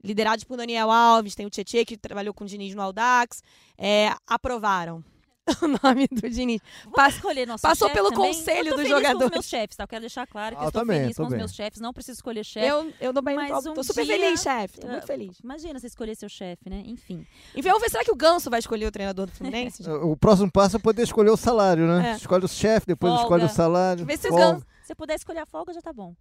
liderados 0.06 0.44
por 0.44 0.56
Daniel 0.56 0.90
Alves, 0.90 1.34
tem 1.34 1.44
o 1.44 1.50
Tietchan 1.50 1.84
que 1.84 1.96
trabalhou 1.96 2.32
com 2.32 2.44
o 2.44 2.46
Diniz 2.46 2.74
no 2.74 2.82
Aldax, 2.82 3.42
é, 3.76 4.14
aprovaram 4.26 5.04
o 5.62 5.68
nome 5.68 6.08
do 6.10 6.28
Diniz. 6.28 6.60
Pas 6.92 7.14
escolher 7.14 7.46
nosso 7.46 7.62
Passou 7.62 7.88
pelo 7.90 8.10
também. 8.10 8.32
conselho 8.32 8.74
dos 8.74 8.88
jogadores. 8.88 9.18
Com 9.18 9.24
os 9.26 9.30
meus 9.30 9.46
chefes, 9.46 9.76
tá? 9.76 9.84
Eu 9.84 9.88
quero 9.88 10.00
deixar 10.00 10.26
claro 10.26 10.56
que 10.56 10.62
ah, 10.62 10.64
eu 10.64 10.68
estou 10.68 10.82
também, 10.82 11.02
feliz 11.02 11.16
com 11.16 11.22
bem. 11.24 11.32
os 11.32 11.36
meus 11.36 11.54
chefes, 11.54 11.80
não 11.80 11.92
preciso 11.92 12.18
escolher 12.18 12.44
chefe. 12.44 12.66
Eu, 12.66 12.92
eu 13.00 13.12
dou 13.12 13.22
bem, 13.22 13.36
mas 13.36 13.62
tô, 13.62 13.72
um 13.72 13.82
super 13.82 14.04
dia, 14.04 14.18
feliz, 14.18 14.40
chefe. 14.40 14.80
Tô 14.80 14.88
muito 14.88 15.06
feliz. 15.06 15.38
Imagina 15.38 15.78
você 15.78 15.86
escolher 15.86 16.16
seu 16.16 16.28
chefe, 16.28 16.68
né? 16.68 16.82
Enfim. 16.86 17.24
Enfim, 17.54 17.68
vamos 17.68 17.82
ver, 17.82 17.90
será 17.90 18.04
que 18.04 18.10
o 18.10 18.16
Ganso 18.16 18.50
vai 18.50 18.58
escolher 18.58 18.86
o 18.86 18.90
treinador 18.90 19.26
do 19.26 19.32
Fluminense? 19.32 19.82
o 20.02 20.16
próximo 20.16 20.50
passo 20.50 20.76
é 20.76 20.78
poder 20.80 21.02
escolher 21.02 21.30
o 21.30 21.36
salário, 21.36 21.86
né? 21.86 22.10
É. 22.10 22.16
Escolhe 22.16 22.44
o 22.44 22.48
chefe, 22.48 22.86
depois 22.86 23.12
folga. 23.12 23.24
escolhe 23.24 23.44
o 23.44 23.48
salário. 23.48 24.04
Vê 24.04 24.16
se 24.16 24.28
o 24.28 24.34
Ganso... 24.34 24.66
Se 24.82 24.94
puder 24.94 25.14
escolher 25.14 25.40
a 25.40 25.46
folga, 25.46 25.72
já 25.72 25.80
tá 25.80 25.92
bom. 25.92 26.14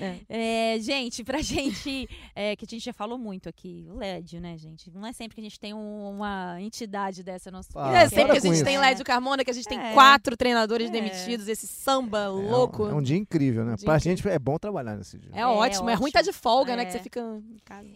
É. 0.00 0.74
É, 0.74 0.78
gente, 0.80 1.22
pra 1.22 1.40
gente, 1.42 2.08
é, 2.34 2.56
que 2.56 2.64
a 2.64 2.68
gente 2.68 2.84
já 2.84 2.92
falou 2.92 3.18
muito 3.18 3.48
aqui, 3.48 3.86
o 3.90 3.94
LED, 3.96 4.40
né, 4.40 4.56
gente? 4.56 4.90
Não 4.90 5.06
é 5.06 5.12
sempre 5.12 5.34
que 5.34 5.40
a 5.40 5.44
gente 5.44 5.60
tem 5.60 5.74
um, 5.74 6.10
uma 6.10 6.60
entidade 6.60 7.22
dessa. 7.22 7.50
Nossa, 7.50 7.68
ah, 7.76 8.02
é 8.02 8.08
sempre 8.08 8.32
que 8.32 8.38
a 8.38 8.40
gente 8.40 8.54
isso. 8.54 8.64
tem 8.64 8.78
LED 8.78 9.04
Carmona, 9.04 9.44
que 9.44 9.50
a 9.50 9.54
gente 9.54 9.68
tem 9.68 9.78
é. 9.78 9.92
quatro 9.92 10.36
treinadores 10.36 10.88
é. 10.88 10.92
demitidos, 10.92 11.48
esse 11.48 11.66
samba 11.66 12.28
louco. 12.28 12.86
É 12.86 12.94
um, 12.94 12.98
um, 12.98 13.02
dia 13.02 13.16
incrível, 13.16 13.64
né? 13.64 13.74
Um 13.74 13.84
pra 13.84 13.98
gente 13.98 14.26
é 14.28 14.38
bom 14.38 14.58
trabalhar 14.58 14.96
nesse 14.96 15.18
dia. 15.18 15.30
É, 15.34 15.46
ótimo, 15.46 15.90
é, 15.90 15.94
ruim 15.94 16.08
estar 16.08 16.20
tá 16.20 16.24
de 16.24 16.32
folga, 16.32 16.76
né? 16.76 16.84
Que 16.84 16.92
você 16.92 17.00
fica 17.00 17.20
em 17.20 17.58
casa. 17.64 17.88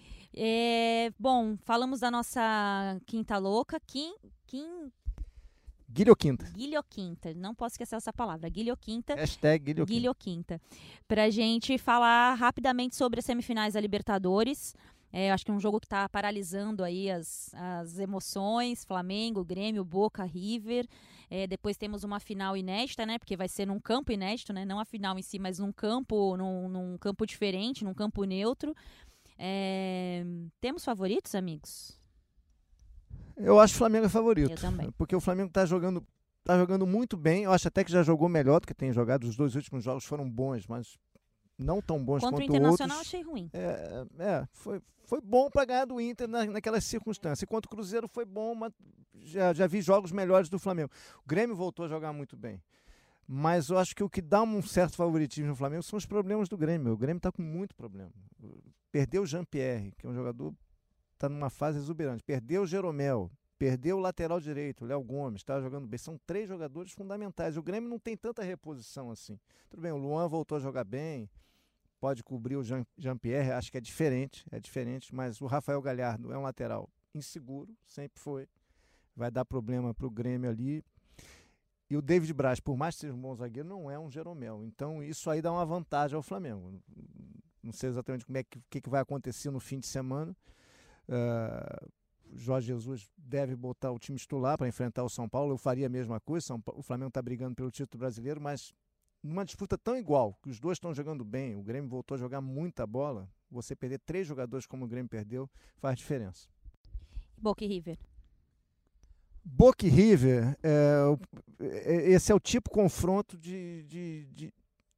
bom, 1.18 1.56
falamos 1.64 2.00
da 2.00 2.10
nossa 2.10 3.00
quinta 3.06 3.38
louca. 3.38 3.80
Kim, 3.86 4.14
Kim, 4.46 4.92
Guilhoquinta. 5.94 6.50
Guilhoquinta. 6.52 7.32
Não 7.34 7.54
posso 7.54 7.74
esquecer 7.74 7.94
essa 7.94 8.12
palavra. 8.12 8.48
Guilhoquinta. 8.48 9.14
Hashtag 9.14 9.64
Guilhoquinta. 9.64 9.94
Guilhoquinta. 9.94 10.60
Pra 11.06 11.30
gente 11.30 11.78
falar 11.78 12.34
rapidamente 12.34 12.96
sobre 12.96 13.20
as 13.20 13.24
semifinais 13.24 13.74
da 13.74 13.80
Libertadores. 13.80 14.74
É, 15.12 15.30
acho 15.30 15.44
que 15.44 15.52
é 15.52 15.54
um 15.54 15.60
jogo 15.60 15.78
que 15.78 15.86
está 15.86 16.08
paralisando 16.08 16.82
aí 16.82 17.08
as, 17.08 17.54
as 17.54 18.00
emoções. 18.00 18.84
Flamengo, 18.84 19.44
Grêmio, 19.44 19.84
Boca, 19.84 20.24
River. 20.24 20.88
É, 21.30 21.46
depois 21.46 21.76
temos 21.76 22.02
uma 22.02 22.18
final 22.18 22.56
inédita, 22.56 23.06
né? 23.06 23.16
Porque 23.16 23.36
vai 23.36 23.46
ser 23.46 23.64
num 23.64 23.78
campo 23.78 24.10
inédito, 24.10 24.52
né? 24.52 24.64
Não 24.64 24.80
a 24.80 24.84
final 24.84 25.16
em 25.16 25.22
si, 25.22 25.38
mas 25.38 25.60
num 25.60 25.70
campo, 25.70 26.36
num, 26.36 26.68
num 26.68 26.98
campo 26.98 27.24
diferente, 27.24 27.84
num 27.84 27.94
campo 27.94 28.24
neutro. 28.24 28.74
É, 29.38 30.24
temos 30.60 30.84
favoritos, 30.84 31.36
amigos? 31.36 31.96
Eu 33.36 33.58
acho 33.58 33.72
que 33.74 33.76
o 33.76 33.78
Flamengo 33.78 34.06
é 34.06 34.08
favorito. 34.08 34.50
Eu 34.50 34.56
também. 34.56 34.90
Porque 34.96 35.14
o 35.14 35.20
Flamengo 35.20 35.48
está 35.48 35.66
jogando, 35.66 36.04
tá 36.44 36.58
jogando 36.58 36.86
muito 36.86 37.16
bem. 37.16 37.44
Eu 37.44 37.52
acho 37.52 37.68
até 37.68 37.84
que 37.84 37.90
já 37.90 38.02
jogou 38.02 38.28
melhor 38.28 38.60
do 38.60 38.66
que 38.66 38.74
tem 38.74 38.92
jogado. 38.92 39.24
Os 39.24 39.36
dois 39.36 39.54
últimos 39.54 39.84
jogos 39.84 40.04
foram 40.04 40.28
bons, 40.30 40.66
mas 40.66 40.98
não 41.58 41.80
tão 41.80 42.04
bons 42.04 42.20
Contra 42.20 42.36
o 42.36 42.38
quanto 42.40 42.56
Internacional 42.56 42.98
outros. 42.98 43.14
achei 43.14 43.22
ruim. 43.22 43.50
É, 43.52 44.06
é, 44.18 44.48
foi, 44.52 44.80
foi 45.04 45.20
bom 45.20 45.50
para 45.50 45.64
ganhar 45.64 45.84
do 45.84 46.00
Inter 46.00 46.28
na, 46.28 46.44
naquelas 46.46 46.84
circunstâncias. 46.84 47.42
Enquanto 47.42 47.66
o 47.66 47.68
Cruzeiro 47.68 48.08
foi 48.08 48.24
bom, 48.24 48.54
mas 48.54 48.72
já, 49.22 49.52
já 49.52 49.66
vi 49.66 49.80
jogos 49.80 50.12
melhores 50.12 50.48
do 50.48 50.58
Flamengo. 50.58 50.90
O 51.24 51.28
Grêmio 51.28 51.56
voltou 51.56 51.84
a 51.84 51.88
jogar 51.88 52.12
muito 52.12 52.36
bem. 52.36 52.62
Mas 53.26 53.70
eu 53.70 53.78
acho 53.78 53.94
que 53.94 54.02
o 54.02 54.10
que 54.10 54.20
dá 54.20 54.42
um 54.42 54.60
certo 54.60 54.96
favoritismo 54.96 55.48
no 55.48 55.56
Flamengo 55.56 55.82
são 55.82 55.96
os 55.96 56.04
problemas 56.04 56.48
do 56.48 56.58
Grêmio. 56.58 56.92
O 56.92 56.96
Grêmio 56.96 57.18
está 57.18 57.32
com 57.32 57.40
muito 57.40 57.74
problema. 57.74 58.12
Perdeu 58.92 59.22
o 59.22 59.26
Jean-Pierre, 59.26 59.92
que 59.96 60.06
é 60.06 60.10
um 60.10 60.14
jogador 60.14 60.54
está 61.24 61.28
numa 61.28 61.50
fase 61.50 61.78
exuberante. 61.78 62.22
Perdeu 62.22 62.62
o 62.62 62.66
Jeromel, 62.66 63.30
perdeu 63.58 63.96
o 63.96 64.00
lateral 64.00 64.40
direito, 64.40 64.84
o 64.84 64.86
Léo 64.86 65.02
Gomes, 65.02 65.40
está 65.40 65.60
jogando 65.60 65.86
bem. 65.86 65.98
São 65.98 66.18
três 66.26 66.48
jogadores 66.48 66.92
fundamentais. 66.92 67.56
O 67.56 67.62
Grêmio 67.62 67.88
não 67.88 67.98
tem 67.98 68.16
tanta 68.16 68.42
reposição 68.42 69.10
assim. 69.10 69.38
Tudo 69.70 69.82
bem, 69.82 69.92
o 69.92 69.96
Luan 69.96 70.28
voltou 70.28 70.58
a 70.58 70.60
jogar 70.60 70.84
bem, 70.84 71.28
pode 71.98 72.22
cobrir 72.22 72.56
o 72.56 72.62
Jean-Pierre, 72.62 73.52
acho 73.52 73.70
que 73.70 73.78
é 73.78 73.80
diferente, 73.80 74.44
é 74.50 74.60
diferente, 74.60 75.14
mas 75.14 75.40
o 75.40 75.46
Rafael 75.46 75.80
Galhardo 75.80 76.32
é 76.32 76.38
um 76.38 76.42
lateral 76.42 76.88
inseguro, 77.14 77.74
sempre 77.86 78.20
foi. 78.20 78.46
Vai 79.16 79.30
dar 79.30 79.44
problema 79.44 79.94
para 79.94 80.06
o 80.06 80.10
Grêmio 80.10 80.50
ali. 80.50 80.84
E 81.88 81.96
o 81.96 82.02
David 82.02 82.32
Braz, 82.32 82.58
por 82.58 82.76
mais 82.76 82.96
que 82.96 83.02
seja 83.02 83.14
um 83.14 83.20
bom 83.20 83.34
zagueiro, 83.34 83.68
não 83.68 83.90
é 83.90 83.98
um 83.98 84.10
Jeromel. 84.10 84.64
Então 84.64 85.02
isso 85.02 85.30
aí 85.30 85.40
dá 85.40 85.52
uma 85.52 85.64
vantagem 85.64 86.16
ao 86.16 86.22
Flamengo. 86.22 86.82
Não 87.62 87.72
sei 87.72 87.88
exatamente 87.88 88.26
como 88.26 88.36
é 88.36 88.42
que, 88.42 88.60
que, 88.68 88.80
que 88.80 88.90
vai 88.90 89.00
acontecer 89.00 89.50
no 89.50 89.60
fim 89.60 89.78
de 89.78 89.86
semana. 89.86 90.36
Uh, 91.08 91.88
Jorge 92.36 92.66
Jesus 92.68 93.10
deve 93.16 93.54
botar 93.54 93.92
o 93.92 93.98
time 93.98 94.18
titular 94.18 94.58
para 94.58 94.68
enfrentar 94.68 95.04
o 95.04 95.08
São 95.08 95.28
Paulo. 95.28 95.52
Eu 95.52 95.58
faria 95.58 95.86
a 95.86 95.90
mesma 95.90 96.20
coisa. 96.20 96.46
São 96.46 96.60
Paulo, 96.60 96.80
o 96.80 96.82
Flamengo 96.82 97.08
está 97.08 97.22
brigando 97.22 97.54
pelo 97.54 97.70
título 97.70 98.00
brasileiro, 98.00 98.40
mas 98.40 98.72
numa 99.24 99.44
disputa 99.44 99.78
tão 99.78 99.96
igual, 99.96 100.38
que 100.42 100.50
os 100.50 100.60
dois 100.60 100.76
estão 100.76 100.92
jogando 100.92 101.24
bem, 101.24 101.56
o 101.56 101.62
Grêmio 101.62 101.88
voltou 101.88 102.14
a 102.14 102.18
jogar 102.18 102.42
muita 102.42 102.86
bola, 102.86 103.26
você 103.50 103.74
perder 103.74 103.98
três 104.00 104.26
jogadores 104.26 104.66
como 104.66 104.84
o 104.84 104.88
Grêmio 104.88 105.08
perdeu, 105.08 105.48
faz 105.78 105.98
diferença. 105.98 106.46
Boca 107.36 107.64
e 107.64 107.68
River. 107.68 107.98
Boca 109.42 109.86
e 109.86 109.88
River, 109.88 110.56
é, 110.62 111.18
é, 111.60 112.10
esse 112.10 112.32
é 112.32 112.34
o 112.34 112.40
tipo 112.40 112.70
confronto 112.70 113.38
de, 113.38 113.82
de, 113.84 114.26
de, 114.32 114.54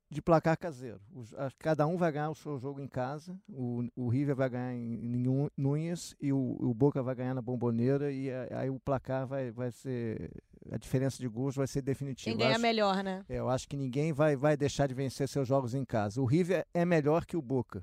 de 0.09 0.23
placar 0.23 0.57
caseiro. 0.57 1.01
Os, 1.15 1.35
a, 1.35 1.51
cada 1.59 1.87
um 1.87 1.97
vai 1.97 2.13
ganhar 2.13 2.31
o 2.31 2.35
seu 2.35 2.59
jogo 2.59 2.81
em 2.81 2.87
casa, 2.87 3.37
o, 3.49 3.85
o 3.97 4.09
River 4.09 4.37
vai 4.37 4.49
ganhar 4.49 4.75
em, 4.75 4.95
em 5.05 5.51
Nunes 5.57 6.15
e 6.21 6.33
o, 6.33 6.57
o, 6.61 6.73
Boca 6.73 7.03
vai 7.03 7.15
ganhar 7.15 7.35
na 7.35 7.43
Bomboneira 7.43 8.13
e 8.13 8.31
a, 8.31 8.61
aí 8.61 8.71
o 8.71 8.79
placar 8.79 9.27
vai, 9.27 9.51
vai 9.51 9.73
ser, 9.73 10.31
a 10.71 10.79
diferença 10.79 11.19
de 11.19 11.29
gols 11.29 11.57
vai 11.57 11.67
ser 11.67 11.83
definitiva. 11.83 12.31
Quem 12.31 12.47
ganha 12.47 12.59
melhor, 12.59 13.03
né? 13.03 13.25
É, 13.29 13.39
eu 13.39 13.49
acho 13.49 13.69
que 13.69 13.77
ninguém 13.77 14.13
vai, 14.13 14.37
vai 14.37 14.57
deixar 14.57 14.87
de 14.87 14.95
vencer 14.95 15.29
seus 15.29 15.49
jogos 15.49 15.75
em 15.75 15.85
casa. 15.85 16.21
O 16.21 16.25
River 16.25 16.67
é 16.73 16.85
melhor 16.85 17.27
que 17.27 17.37
o 17.37 17.43
Boca 17.43 17.83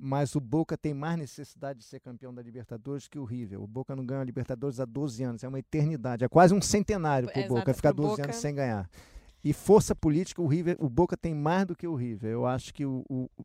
mas 0.00 0.34
o 0.36 0.40
Boca 0.40 0.76
tem 0.76 0.94
mais 0.94 1.18
necessidade 1.18 1.80
de 1.80 1.84
ser 1.84 1.98
campeão 2.00 2.32
da 2.32 2.42
Libertadores 2.42 3.08
que 3.08 3.18
o 3.18 3.24
River. 3.24 3.60
O 3.60 3.66
Boca 3.66 3.96
não 3.96 4.04
ganha 4.04 4.20
a 4.20 4.24
Libertadores 4.24 4.78
há 4.78 4.84
12 4.84 5.22
anos, 5.24 5.44
é 5.44 5.48
uma 5.48 5.58
eternidade, 5.58 6.24
é 6.24 6.28
quase 6.28 6.54
um 6.54 6.60
centenário 6.60 7.28
para 7.32 7.44
o 7.44 7.48
Boca 7.48 7.74
ficar 7.74 7.92
12 7.92 8.10
Boca... 8.10 8.22
anos 8.22 8.36
sem 8.36 8.54
ganhar. 8.54 8.88
E 9.42 9.52
força 9.52 9.94
política, 9.94 10.42
o 10.42 10.46
River, 10.46 10.76
o 10.80 10.88
Boca 10.88 11.16
tem 11.16 11.34
mais 11.34 11.66
do 11.66 11.76
que 11.76 11.86
o 11.86 11.94
River. 11.94 12.30
Eu 12.30 12.46
acho 12.46 12.74
que 12.74 12.84
o, 12.84 13.04
o, 13.08 13.30
o 13.36 13.44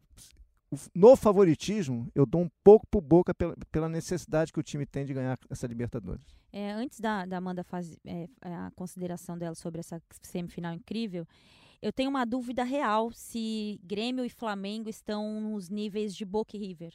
no 0.94 1.16
favoritismo, 1.16 2.10
eu 2.16 2.26
dou 2.26 2.42
um 2.42 2.50
pouco 2.64 2.88
pro 2.88 3.02
Boca 3.02 3.34
pela, 3.34 3.56
pela, 3.72 3.90
necessidade 3.90 4.52
que 4.52 4.60
o 4.60 4.64
time 4.64 4.86
tem 4.86 5.06
de 5.06 5.14
ganhar 5.14 5.38
essa 5.50 5.68
Libertadores. 5.68 6.26
É, 6.52 6.72
antes 6.72 7.00
da, 7.00 7.26
da 7.26 7.38
Amanda 7.38 7.64
fazer 7.64 7.98
é, 8.06 8.28
a 8.42 8.72
consideração 8.76 9.38
dela 9.38 9.56
sobre 9.56 9.80
essa 9.80 10.02
semifinal 10.22 10.74
incrível, 10.74 11.28
eu 11.82 11.92
tenho 11.92 12.10
uma 12.10 12.26
dúvida 12.26 12.64
real 12.64 13.12
se 13.12 13.80
Grêmio 13.84 14.26
e 14.26 14.30
Flamengo 14.30 14.90
estão 14.90 15.42
nos 15.42 15.70
níveis 15.70 16.16
de 16.16 16.26
Boca 16.26 16.56
e 16.56 16.60
River. 16.60 16.94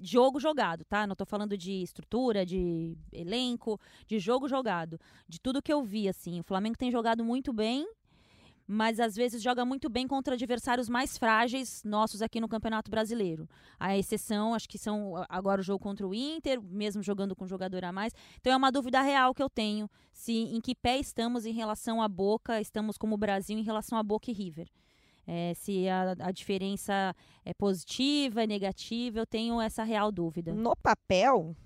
Jogo 0.00 0.38
jogado, 0.38 0.84
tá? 0.84 1.06
Não 1.06 1.16
tô 1.16 1.26
falando 1.26 1.58
de 1.58 1.82
estrutura, 1.82 2.46
de 2.46 2.96
elenco, 3.12 3.80
de 4.06 4.18
jogo 4.18 4.48
jogado. 4.48 4.98
De 5.28 5.40
tudo 5.40 5.60
que 5.60 5.72
eu 5.72 5.82
vi, 5.82 6.08
assim. 6.08 6.38
O 6.38 6.44
Flamengo 6.44 6.78
tem 6.78 6.90
jogado 6.90 7.24
muito 7.24 7.52
bem 7.52 7.86
mas 8.70 9.00
às 9.00 9.16
vezes 9.16 9.42
joga 9.42 9.64
muito 9.64 9.88
bem 9.88 10.06
contra 10.06 10.34
adversários 10.34 10.90
mais 10.90 11.16
frágeis 11.16 11.82
nossos 11.82 12.20
aqui 12.20 12.38
no 12.38 12.46
Campeonato 12.46 12.90
Brasileiro. 12.90 13.48
A 13.80 13.96
exceção, 13.96 14.52
acho 14.52 14.68
que 14.68 14.76
são 14.76 15.14
agora 15.26 15.62
o 15.62 15.64
jogo 15.64 15.82
contra 15.82 16.06
o 16.06 16.14
Inter, 16.14 16.60
mesmo 16.60 17.02
jogando 17.02 17.34
com 17.34 17.46
jogador 17.46 17.82
a 17.82 17.90
mais. 17.90 18.12
Então 18.38 18.52
é 18.52 18.56
uma 18.56 18.70
dúvida 18.70 19.00
real 19.00 19.34
que 19.34 19.42
eu 19.42 19.48
tenho, 19.48 19.88
se 20.12 20.32
em 20.32 20.60
que 20.60 20.74
pé 20.74 20.98
estamos 20.98 21.46
em 21.46 21.52
relação 21.52 22.02
à 22.02 22.06
Boca, 22.06 22.60
estamos 22.60 22.98
como 22.98 23.16
Brasil 23.16 23.58
em 23.58 23.62
relação 23.62 23.96
a 23.96 24.02
Boca 24.02 24.30
e 24.30 24.34
River. 24.34 24.68
É, 25.26 25.54
se 25.54 25.88
a, 25.88 26.14
a, 26.20 26.30
diferença 26.30 27.14
é 27.44 27.54
positiva, 27.54 28.44
é 28.44 28.46
negativa, 28.46 29.18
eu 29.18 29.26
tenho 29.26 29.60
essa 29.60 29.82
real 29.82 30.12
dúvida. 30.12 30.52
No 30.52 30.76
papel, 30.76 31.56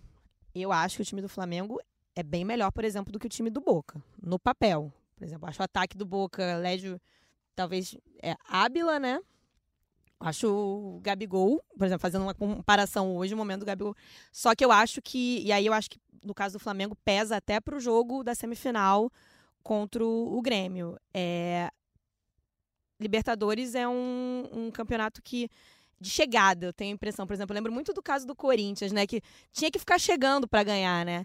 eu 0.54 0.70
acho 0.70 0.96
que 0.96 1.02
o 1.02 1.04
time 1.04 1.22
do 1.22 1.28
Flamengo 1.28 1.80
é 2.14 2.22
bem 2.22 2.44
melhor, 2.44 2.70
por 2.70 2.84
exemplo, 2.84 3.12
do 3.12 3.18
que 3.18 3.26
o 3.26 3.30
time 3.30 3.50
do 3.50 3.60
Boca. 3.60 4.00
No 4.20 4.38
papel. 4.38 4.92
Por 5.22 5.26
exemplo, 5.26 5.48
acho 5.48 5.62
o 5.62 5.64
ataque 5.64 5.96
do 5.96 6.04
Boca, 6.04 6.56
Légio, 6.56 7.00
talvez 7.54 7.96
é 8.20 8.34
Ábila, 8.44 8.98
né? 8.98 9.20
Acho 10.18 10.48
o 10.48 11.00
Gabigol, 11.00 11.62
por 11.78 11.86
exemplo, 11.86 12.02
fazendo 12.02 12.22
uma 12.22 12.34
comparação 12.34 13.16
hoje, 13.16 13.32
o 13.32 13.36
momento 13.36 13.60
do 13.60 13.66
Gabigol. 13.66 13.94
Só 14.32 14.52
que 14.52 14.64
eu 14.64 14.72
acho 14.72 15.00
que, 15.00 15.40
e 15.44 15.52
aí 15.52 15.64
eu 15.64 15.72
acho 15.72 15.90
que 15.90 16.00
no 16.24 16.34
caso 16.34 16.54
do 16.54 16.58
Flamengo 16.58 16.96
pesa 17.04 17.36
até 17.36 17.60
para 17.60 17.76
o 17.76 17.80
jogo 17.80 18.24
da 18.24 18.34
semifinal 18.34 19.12
contra 19.62 20.04
o 20.04 20.42
Grêmio. 20.42 20.98
É, 21.14 21.70
Libertadores 22.98 23.76
é 23.76 23.86
um, 23.86 24.48
um 24.52 24.70
campeonato 24.72 25.22
que 25.22 25.48
de 26.00 26.10
chegada, 26.10 26.66
eu 26.66 26.72
tenho 26.72 26.90
a 26.90 26.94
impressão. 26.94 27.28
Por 27.28 27.34
exemplo, 27.34 27.52
eu 27.52 27.58
lembro 27.58 27.70
muito 27.70 27.92
do 27.92 28.02
caso 28.02 28.26
do 28.26 28.34
Corinthians, 28.34 28.90
né? 28.90 29.06
Que 29.06 29.22
tinha 29.52 29.70
que 29.70 29.78
ficar 29.78 30.00
chegando 30.00 30.48
para 30.48 30.64
ganhar, 30.64 31.06
né? 31.06 31.24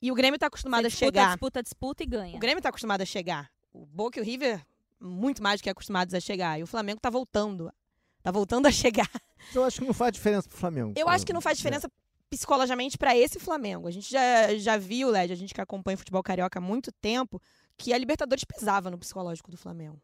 E 0.00 0.12
o 0.12 0.14
Grêmio 0.14 0.36
está 0.36 0.46
acostumado 0.46 0.82
Você 0.82 0.86
a 0.86 0.90
chegar. 0.90 1.28
Disputa, 1.30 1.62
disputa 1.62 2.02
e 2.02 2.06
ganha. 2.06 2.36
O 2.36 2.38
Grêmio 2.38 2.58
está 2.58 2.68
acostumado 2.68 3.00
a 3.02 3.04
chegar. 3.04 3.50
O 3.72 3.84
Boca 3.84 4.18
e 4.18 4.22
o 4.22 4.24
River, 4.24 4.64
muito 5.00 5.42
mais 5.42 5.60
do 5.60 5.64
que 5.64 5.70
acostumados 5.70 6.14
a 6.14 6.20
chegar. 6.20 6.58
E 6.58 6.62
o 6.62 6.66
Flamengo 6.66 6.98
está 6.98 7.10
voltando. 7.10 7.72
Está 8.18 8.30
voltando 8.30 8.66
a 8.66 8.70
chegar. 8.70 9.10
Eu 9.54 9.64
acho 9.64 9.80
que 9.80 9.86
não 9.86 9.94
faz 9.94 10.12
diferença 10.12 10.48
pro 10.48 10.58
Flamengo. 10.58 10.94
Eu 10.96 11.08
acho 11.08 11.24
que 11.24 11.32
não 11.32 11.40
faz 11.40 11.56
diferença 11.56 11.86
é. 11.86 11.90
psicologicamente 12.30 12.98
para 12.98 13.16
esse 13.16 13.38
Flamengo. 13.38 13.88
A 13.88 13.90
gente 13.90 14.10
já, 14.10 14.54
já 14.56 14.76
viu, 14.76 15.10
Led, 15.10 15.32
a 15.32 15.36
gente 15.36 15.54
que 15.54 15.60
acompanha 15.60 15.94
o 15.94 15.98
futebol 15.98 16.22
carioca 16.22 16.58
há 16.58 16.62
muito 16.62 16.92
tempo, 16.92 17.40
que 17.76 17.92
a 17.92 17.98
Libertadores 17.98 18.44
pesava 18.44 18.90
no 18.90 18.98
psicológico 18.98 19.50
do 19.50 19.56
Flamengo. 19.56 20.00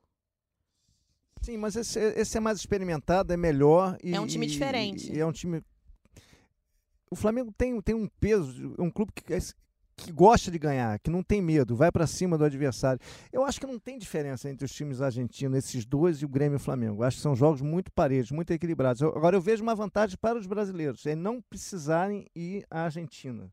Sim, 1.43 1.59
mas 1.59 1.77
esse, 1.77 1.99
esse 1.99 2.39
é 2.39 2.41
mais 2.41 2.59
experimentado, 2.59 3.33
é 3.33 3.37
melhor. 3.37 3.99
E, 4.03 4.15
é 4.15 4.21
um 4.21 4.27
time 4.27 4.47
diferente. 4.47 5.13
E, 5.13 5.17
e 5.17 5.21
é 5.21 5.27
um 5.27 5.33
time. 5.33 5.63
O 7.11 7.17
Flamengo 7.17 7.53
tem, 7.53 7.79
tem 7.83 7.95
um 7.95 8.09
peso, 8.19 8.75
é 8.79 8.83
um 8.83 8.91
clube 8.91 9.13
que 9.13 9.35
que 9.97 10.13
gosta 10.13 10.51
de 10.51 10.59
ganhar, 10.59 10.99
que 10.99 11.11
não 11.11 11.23
tem 11.23 11.41
medo, 11.41 11.77
vai 11.77 11.91
para 11.91 12.07
cima 12.07 12.37
do 12.37 12.45
adversário. 12.45 13.01
Eu 13.33 13.45
acho 13.45 13.61
que 13.61 13.67
não 13.67 13.79
tem 13.79 13.99
diferença 13.99 14.51
entre 14.51 14.65
os 14.65 14.73
times 14.73 15.01
argentinos, 15.01 15.59
esses 15.59 15.85
dois 15.85 16.19
e 16.19 16.25
o 16.25 16.29
Grêmio 16.29 16.57
e 16.57 16.59
o 16.59 16.61
Flamengo. 16.61 17.03
Eu 17.03 17.07
acho 17.07 17.17
que 17.19 17.23
são 17.23 17.37
jogos 17.37 17.61
muito 17.61 17.93
parelhos, 17.93 18.31
muito 18.31 18.53
equilibrados. 18.53 19.01
Eu, 19.03 19.11
agora 19.11 19.37
eu 19.37 19.41
vejo 19.41 19.63
uma 19.63 19.75
vantagem 19.75 20.17
para 20.21 20.39
os 20.39 20.47
brasileiros, 20.47 21.07
é 21.07 21.15
não 21.15 21.41
precisarem 21.41 22.27
ir 22.35 22.67
à 22.71 22.83
Argentina. 22.83 23.51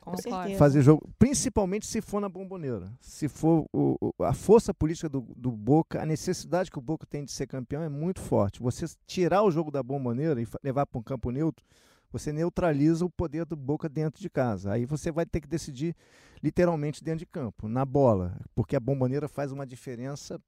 Com 0.00 0.16
certeza. 0.16 0.58
Fazer 0.58 0.82
jogo, 0.82 1.08
principalmente 1.18 1.86
se 1.86 2.00
for 2.00 2.20
na 2.20 2.28
bomboneira. 2.28 2.90
Se 3.00 3.28
for 3.28 3.66
o, 3.72 4.14
a 4.20 4.32
força 4.32 4.72
política 4.72 5.08
do, 5.08 5.20
do 5.36 5.50
Boca, 5.50 6.00
a 6.02 6.06
necessidade 6.06 6.70
que 6.70 6.78
o 6.78 6.82
Boca 6.82 7.06
tem 7.06 7.24
de 7.24 7.30
ser 7.30 7.46
campeão 7.46 7.82
é 7.82 7.88
muito 7.88 8.20
forte. 8.20 8.62
Você 8.62 8.86
tirar 9.06 9.42
o 9.42 9.50
jogo 9.50 9.70
da 9.70 9.82
bomboneira 9.82 10.40
e 10.40 10.46
levar 10.62 10.86
para 10.86 10.98
um 10.98 11.02
campo 11.02 11.30
neutro, 11.30 11.64
você 12.10 12.32
neutraliza 12.32 13.04
o 13.04 13.10
poder 13.10 13.44
do 13.44 13.56
Boca 13.56 13.88
dentro 13.88 14.20
de 14.20 14.30
casa. 14.30 14.72
Aí 14.72 14.84
você 14.84 15.10
vai 15.10 15.26
ter 15.26 15.40
que 15.40 15.48
decidir 15.48 15.94
literalmente 16.42 17.02
dentro 17.02 17.20
de 17.20 17.26
campo, 17.26 17.68
na 17.68 17.84
bola, 17.84 18.38
porque 18.54 18.76
a 18.76 18.80
bomboneira 18.80 19.28
faz 19.28 19.52
uma 19.52 19.66
diferença 19.66 20.40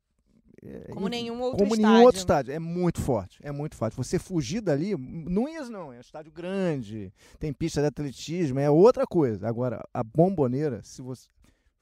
é, 0.63 0.93
como 0.93 1.09
nenhum 1.09 1.41
outro 1.41 1.59
como 1.59 1.75
estádio. 1.75 1.91
nenhum 1.91 2.05
outro 2.05 2.19
estádio. 2.19 2.53
É 2.53 2.59
muito 2.59 3.01
forte, 3.01 3.39
é 3.43 3.51
muito 3.51 3.77
forte. 3.77 3.97
Você 3.97 4.19
fugir 4.19 4.61
dali, 4.61 4.95
não 4.97 5.49
ia 5.49 5.63
não, 5.65 5.93
é 5.93 5.97
um 5.97 6.01
estádio 6.01 6.33
grande, 6.33 7.13
tem 7.39 7.53
pista 7.53 7.81
de 7.81 7.87
atletismo, 7.87 8.59
é 8.59 8.71
outra 8.71 9.07
coisa. 9.07 9.49
Agora, 9.49 9.83
a 9.93 10.03
bomboneira, 10.03 10.83
se 10.83 11.01
você 11.01 11.29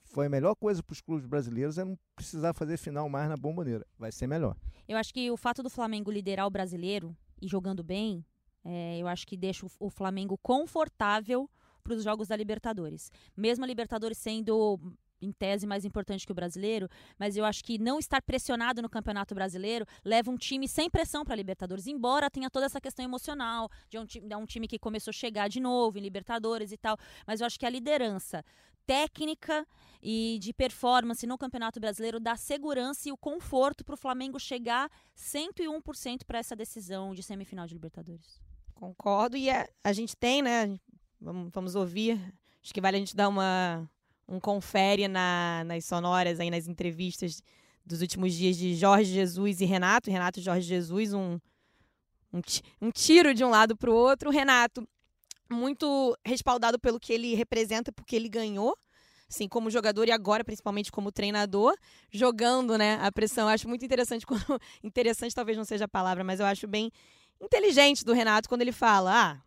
foi 0.05 0.27
a 0.27 0.31
melhor 0.31 0.55
coisa 0.55 0.83
para 0.83 0.93
os 0.93 1.01
clubes 1.01 1.27
brasileiros 1.27 1.77
é 1.77 1.85
não 1.85 1.99
precisar 2.17 2.55
fazer 2.55 2.77
final 2.77 3.09
mais 3.09 3.29
na 3.29 3.37
bomboneira. 3.37 3.87
Vai 3.99 4.13
ser 4.13 4.27
melhor. 4.27 4.57
Eu 4.89 4.97
acho 4.97 5.13
que 5.13 5.31
o 5.31 5.37
fato 5.37 5.63
do 5.63 5.69
Flamengo 5.69 6.11
liderar 6.11 6.47
o 6.47 6.51
brasileiro 6.51 7.15
e 7.43 7.47
jogando 7.47 7.83
bem 7.83 8.25
é, 8.65 8.99
eu 8.99 9.09
acho 9.09 9.27
que 9.27 9.37
deixa 9.37 9.67
o, 9.79 9.91
Flamengo 9.91 10.39
confortável 10.39 11.49
para 11.83 11.95
os 11.95 12.05
jogos 12.05 12.29
da 12.29 12.37
Libertadores. 12.37 13.11
Mesmo 13.37 13.65
a 13.65 13.67
Libertadores 13.67 14.19
sendo 14.19 14.79
em 15.21 15.33
tese 15.33 15.67
mais 15.67 15.85
importante 15.85 16.25
que 16.25 16.33
o 16.33 16.35
brasileiro, 16.35 16.89
mas 17.19 17.37
eu 17.37 17.45
acho 17.45 17.65
que 17.65 17.79
não 17.79 17.99
estar 17.99 18.23
pressionado 18.23 18.81
no 18.81 18.89
Campeonato 18.89 19.35
Brasileiro 19.35 19.85
leva 20.05 20.31
um 20.31 20.37
time 20.37 20.69
sem 20.69 20.89
pressão 20.89 21.25
para 21.25 21.35
a 21.35 21.37
Libertadores, 21.37 21.87
embora 21.87 22.31
tenha 22.31 22.51
toda 22.51 22.67
essa 22.67 22.81
questão 22.81 23.05
emocional 23.05 23.69
de 23.89 23.99
um, 23.99 24.05
de 24.05 24.37
um 24.37 24.47
time 24.47 24.69
que 24.69 24.79
começou 24.79 25.11
a 25.11 25.15
chegar 25.15 25.49
de 25.49 25.61
novo 25.61 25.99
em 25.99 26.03
Libertadores 26.03 26.73
e 26.73 26.77
tal, 26.77 26.97
mas 27.27 27.41
eu 27.41 27.47
acho 27.47 27.59
que 27.59 27.67
a 27.67 27.71
liderança 27.71 28.45
técnica 28.87 29.67
e 30.03 30.39
de 30.41 30.53
performance 30.55 31.27
no 31.27 31.37
Campeonato 31.37 31.79
Brasileiro 31.79 32.19
dá 32.19 32.37
segurança 32.37 33.09
e 33.09 33.13
o 33.13 33.19
conforto 33.19 33.85
para 33.85 33.95
o 33.95 33.99
Flamengo 33.99 34.39
chegar 34.41 34.91
101% 35.15 36.25
para 36.27 36.39
essa 36.39 36.57
decisão 36.57 37.13
de 37.13 37.23
semifinal 37.23 37.67
de 37.67 37.75
Libertadores. 37.75 38.48
Concordo. 38.79 39.37
E 39.37 39.51
a, 39.51 39.69
a 39.83 39.93
gente 39.93 40.17
tem, 40.17 40.41
né? 40.41 40.79
Vamos, 41.21 41.51
vamos 41.53 41.75
ouvir. 41.75 42.13
Acho 42.63 42.73
que 42.73 42.81
vale 42.81 42.97
a 42.97 43.01
gente 43.01 43.17
dar 43.17 43.29
uma, 43.29 43.91
um 44.29 44.39
confere 44.39 45.09
na, 45.09 45.65
nas 45.67 45.85
sonoras 45.85 46.39
aí, 46.39 46.49
nas 46.49 46.69
entrevistas 46.69 47.43
dos 47.85 48.01
últimos 48.03 48.33
dias 48.35 48.57
de 48.57 48.77
Jorge 48.77 49.13
Jesus 49.13 49.61
e 49.61 49.65
Renato. 49.65 50.11
Renato 50.11 50.39
e 50.39 50.43
Jorge 50.43 50.67
Jesus, 50.67 51.13
um, 51.13 51.41
um, 52.33 52.41
um 52.81 52.91
tiro 52.93 53.35
de 53.35 53.45
um 53.45 53.51
lado 53.51 53.77
para 53.77 53.91
o 53.91 53.95
outro. 53.95 54.31
Renato, 54.31 54.89
muito 55.51 56.17
respaldado 56.25 56.79
pelo 56.79 57.01
que 57.01 57.13
ele 57.13 57.35
representa, 57.35 57.91
porque 57.91 58.15
ele 58.15 58.29
ganhou 58.29 58.77
assim, 59.29 59.47
como 59.47 59.71
jogador 59.71 60.09
e 60.09 60.11
agora 60.11 60.43
principalmente 60.43 60.91
como 60.91 61.13
treinador, 61.13 61.77
jogando, 62.11 62.79
né, 62.79 62.99
a 63.03 63.13
pressão. 63.13 63.47
Eu 63.47 63.55
acho 63.55 63.69
muito 63.69 63.85
interessante 63.85 64.25
quando 64.25 64.43
interessante 64.83 65.35
talvez 65.35 65.59
não 65.59 65.67
seja 65.67 65.85
a 65.85 65.89
palavra, 65.89 66.25
mas 66.25 66.41
eu 66.41 66.47
acho 66.47 66.67
bem 66.67 66.91
inteligente 67.41 68.05
do 68.05 68.13
Renato 68.13 68.49
quando 68.49 68.63
ele 68.63 68.73
fala: 68.73 69.33
"Ah, 69.33 69.43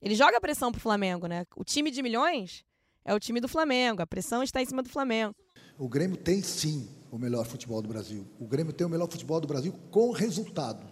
ele 0.00 0.14
joga 0.14 0.36
a 0.36 0.40
pressão 0.40 0.70
pro 0.72 0.80
Flamengo, 0.80 1.26
né? 1.26 1.46
O 1.56 1.64
time 1.64 1.90
de 1.90 2.02
milhões 2.02 2.64
é 3.04 3.14
o 3.14 3.20
time 3.20 3.40
do 3.40 3.48
Flamengo, 3.48 4.02
a 4.02 4.06
pressão 4.06 4.42
está 4.42 4.62
em 4.62 4.66
cima 4.66 4.82
do 4.82 4.88
Flamengo". 4.88 5.34
O 5.78 5.88
Grêmio 5.88 6.16
tem 6.16 6.42
sim 6.42 6.88
o 7.10 7.18
melhor 7.18 7.44
futebol 7.44 7.82
do 7.82 7.88
Brasil. 7.88 8.26
O 8.38 8.46
Grêmio 8.46 8.72
tem 8.72 8.86
o 8.86 8.90
melhor 8.90 9.08
futebol 9.10 9.40
do 9.40 9.46
Brasil 9.46 9.74
com 9.90 10.10
resultado. 10.12 10.86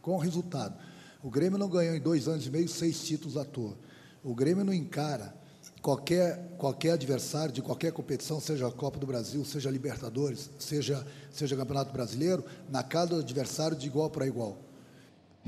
Com 0.00 0.16
resultado. 0.16 0.76
O 1.22 1.30
Grêmio 1.30 1.58
não 1.58 1.68
ganhou 1.68 1.94
em 1.94 2.00
dois 2.00 2.28
anos 2.28 2.46
e 2.46 2.50
meio 2.50 2.68
seis 2.68 3.04
títulos 3.04 3.36
à 3.36 3.44
toa. 3.44 3.76
O 4.22 4.34
Grêmio 4.34 4.64
não 4.64 4.72
encara 4.72 5.34
qualquer, 5.82 6.56
qualquer 6.58 6.92
adversário 6.92 7.52
de 7.52 7.62
qualquer 7.62 7.92
competição, 7.92 8.40
seja 8.40 8.66
a 8.66 8.72
Copa 8.72 8.98
do 8.98 9.06
Brasil, 9.06 9.44
seja 9.44 9.68
a 9.68 9.72
Libertadores, 9.72 10.50
seja, 10.58 11.06
seja 11.30 11.56
Campeonato 11.56 11.92
Brasileiro, 11.92 12.44
na 12.68 12.82
casa 12.82 13.10
do 13.10 13.20
adversário 13.20 13.76
de 13.76 13.86
igual 13.86 14.10
para 14.10 14.26
igual. 14.26 14.58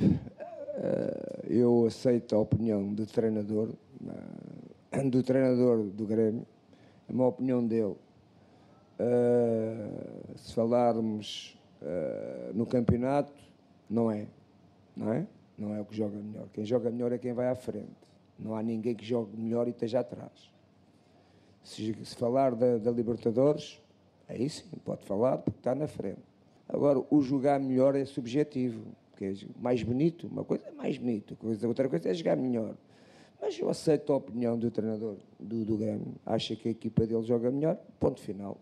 Eh, 0.00 1.46
eu 1.48 1.86
aceito 1.86 2.36
a 2.36 2.38
opinião 2.38 2.94
do 2.94 3.04
treinador, 3.04 3.70
eh, 4.92 5.04
do 5.04 5.22
treinador 5.22 5.82
do 5.82 6.06
Grêmio, 6.06 6.46
é 7.08 7.12
uma 7.12 7.26
opinião 7.26 7.66
dele. 7.66 7.96
Uh, 9.00 10.36
se 10.36 10.52
falarmos 10.54 11.56
no 12.52 12.66
campeonato, 12.66 13.32
não 13.88 14.10
é, 14.10 14.26
não 14.96 15.12
é? 15.12 15.24
Não 15.56 15.74
é 15.74 15.80
o 15.80 15.84
que 15.84 15.96
joga 15.96 16.16
melhor. 16.16 16.48
Quem 16.52 16.64
joga 16.64 16.90
melhor 16.90 17.12
é 17.12 17.18
quem 17.18 17.32
vai 17.32 17.48
à 17.48 17.54
frente. 17.54 17.94
Não 18.38 18.56
há 18.56 18.62
ninguém 18.62 18.96
que 18.96 19.04
jogue 19.04 19.36
melhor 19.36 19.68
e 19.68 19.70
esteja 19.70 20.00
atrás. 20.00 20.50
Se, 21.62 21.94
se 22.04 22.16
falar 22.16 22.54
da, 22.54 22.78
da, 22.78 22.90
Libertadores, 22.90 23.80
aí 24.28 24.48
sim, 24.50 24.64
pode 24.84 25.04
falar 25.04 25.38
porque 25.38 25.60
está 25.60 25.74
na 25.74 25.86
frente. 25.86 26.22
Agora, 26.68 27.00
o 27.10 27.20
jogar 27.20 27.60
melhor 27.60 27.94
é 27.94 28.04
subjetivo, 28.04 28.82
porque 29.18 29.24
é 29.24 29.60
mais 29.60 29.82
bonito, 29.82 30.28
uma 30.28 30.44
coisa 30.44 30.64
é 30.68 30.70
mais 30.70 30.96
bonito, 30.96 31.36
outra 31.66 31.88
coisa 31.88 32.08
é 32.10 32.14
jogar 32.14 32.36
melhor. 32.36 32.76
Mas 33.40 33.58
eu 33.58 33.68
aceito 33.68 34.12
a 34.12 34.16
opinião 34.16 34.56
do 34.58 34.70
treinador 34.70 35.16
do, 35.38 35.64
do 35.64 35.76
Grêmio. 35.76 36.14
Acha 36.24 36.54
que 36.56 36.68
a 36.68 36.70
equipa 36.70 37.06
dele 37.06 37.22
joga 37.24 37.50
melhor, 37.50 37.76
ponto 37.98 38.20
final. 38.20 38.58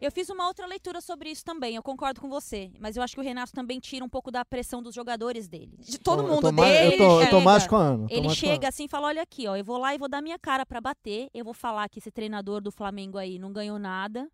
Eu 0.00 0.10
fiz 0.12 0.28
uma 0.28 0.46
outra 0.46 0.66
leitura 0.66 1.00
sobre 1.00 1.30
isso 1.30 1.44
também, 1.44 1.76
eu 1.76 1.82
concordo 1.82 2.20
com 2.20 2.28
você. 2.28 2.70
Mas 2.78 2.96
eu 2.96 3.02
acho 3.02 3.14
que 3.14 3.20
o 3.20 3.24
Renato 3.24 3.52
também 3.52 3.78
tira 3.80 4.04
um 4.04 4.08
pouco 4.08 4.30
da 4.30 4.44
pressão 4.44 4.82
dos 4.82 4.94
jogadores 4.94 5.48
dele. 5.48 5.70
De 5.78 5.98
todo 5.98 6.22
Eu 6.22 6.28
mundo 6.28 6.42
tô 6.42 6.50
dele. 6.50 6.94
eu 6.94 6.98
tô- 6.98 7.22
eu 7.22 7.30
tô 7.30 7.40
mais 7.40 7.66
com 7.66 7.76
a 7.76 7.82
Ana, 7.82 8.06
Ele 8.10 8.28
chega 8.30 8.68
assim 8.68 8.84
e 8.84 8.88
fala: 8.88 9.06
olha 9.08 9.22
aqui, 9.22 9.46
ó, 9.46 9.56
eu 9.56 9.64
vou 9.64 9.78
lá 9.78 9.94
e 9.94 9.98
vou 9.98 10.08
dar 10.08 10.20
minha 10.20 10.38
cara 10.38 10.66
pra 10.66 10.80
bater. 10.80 11.28
Eu 11.32 11.44
vou 11.44 11.54
falar 11.54 11.88
que 11.88 11.98
esse 12.00 12.10
treinador 12.10 12.60
do 12.60 12.70
Flamengo 12.70 13.16
aí 13.18 13.38
não 13.38 13.52
ganhou 13.52 13.78
nada. 13.78 14.28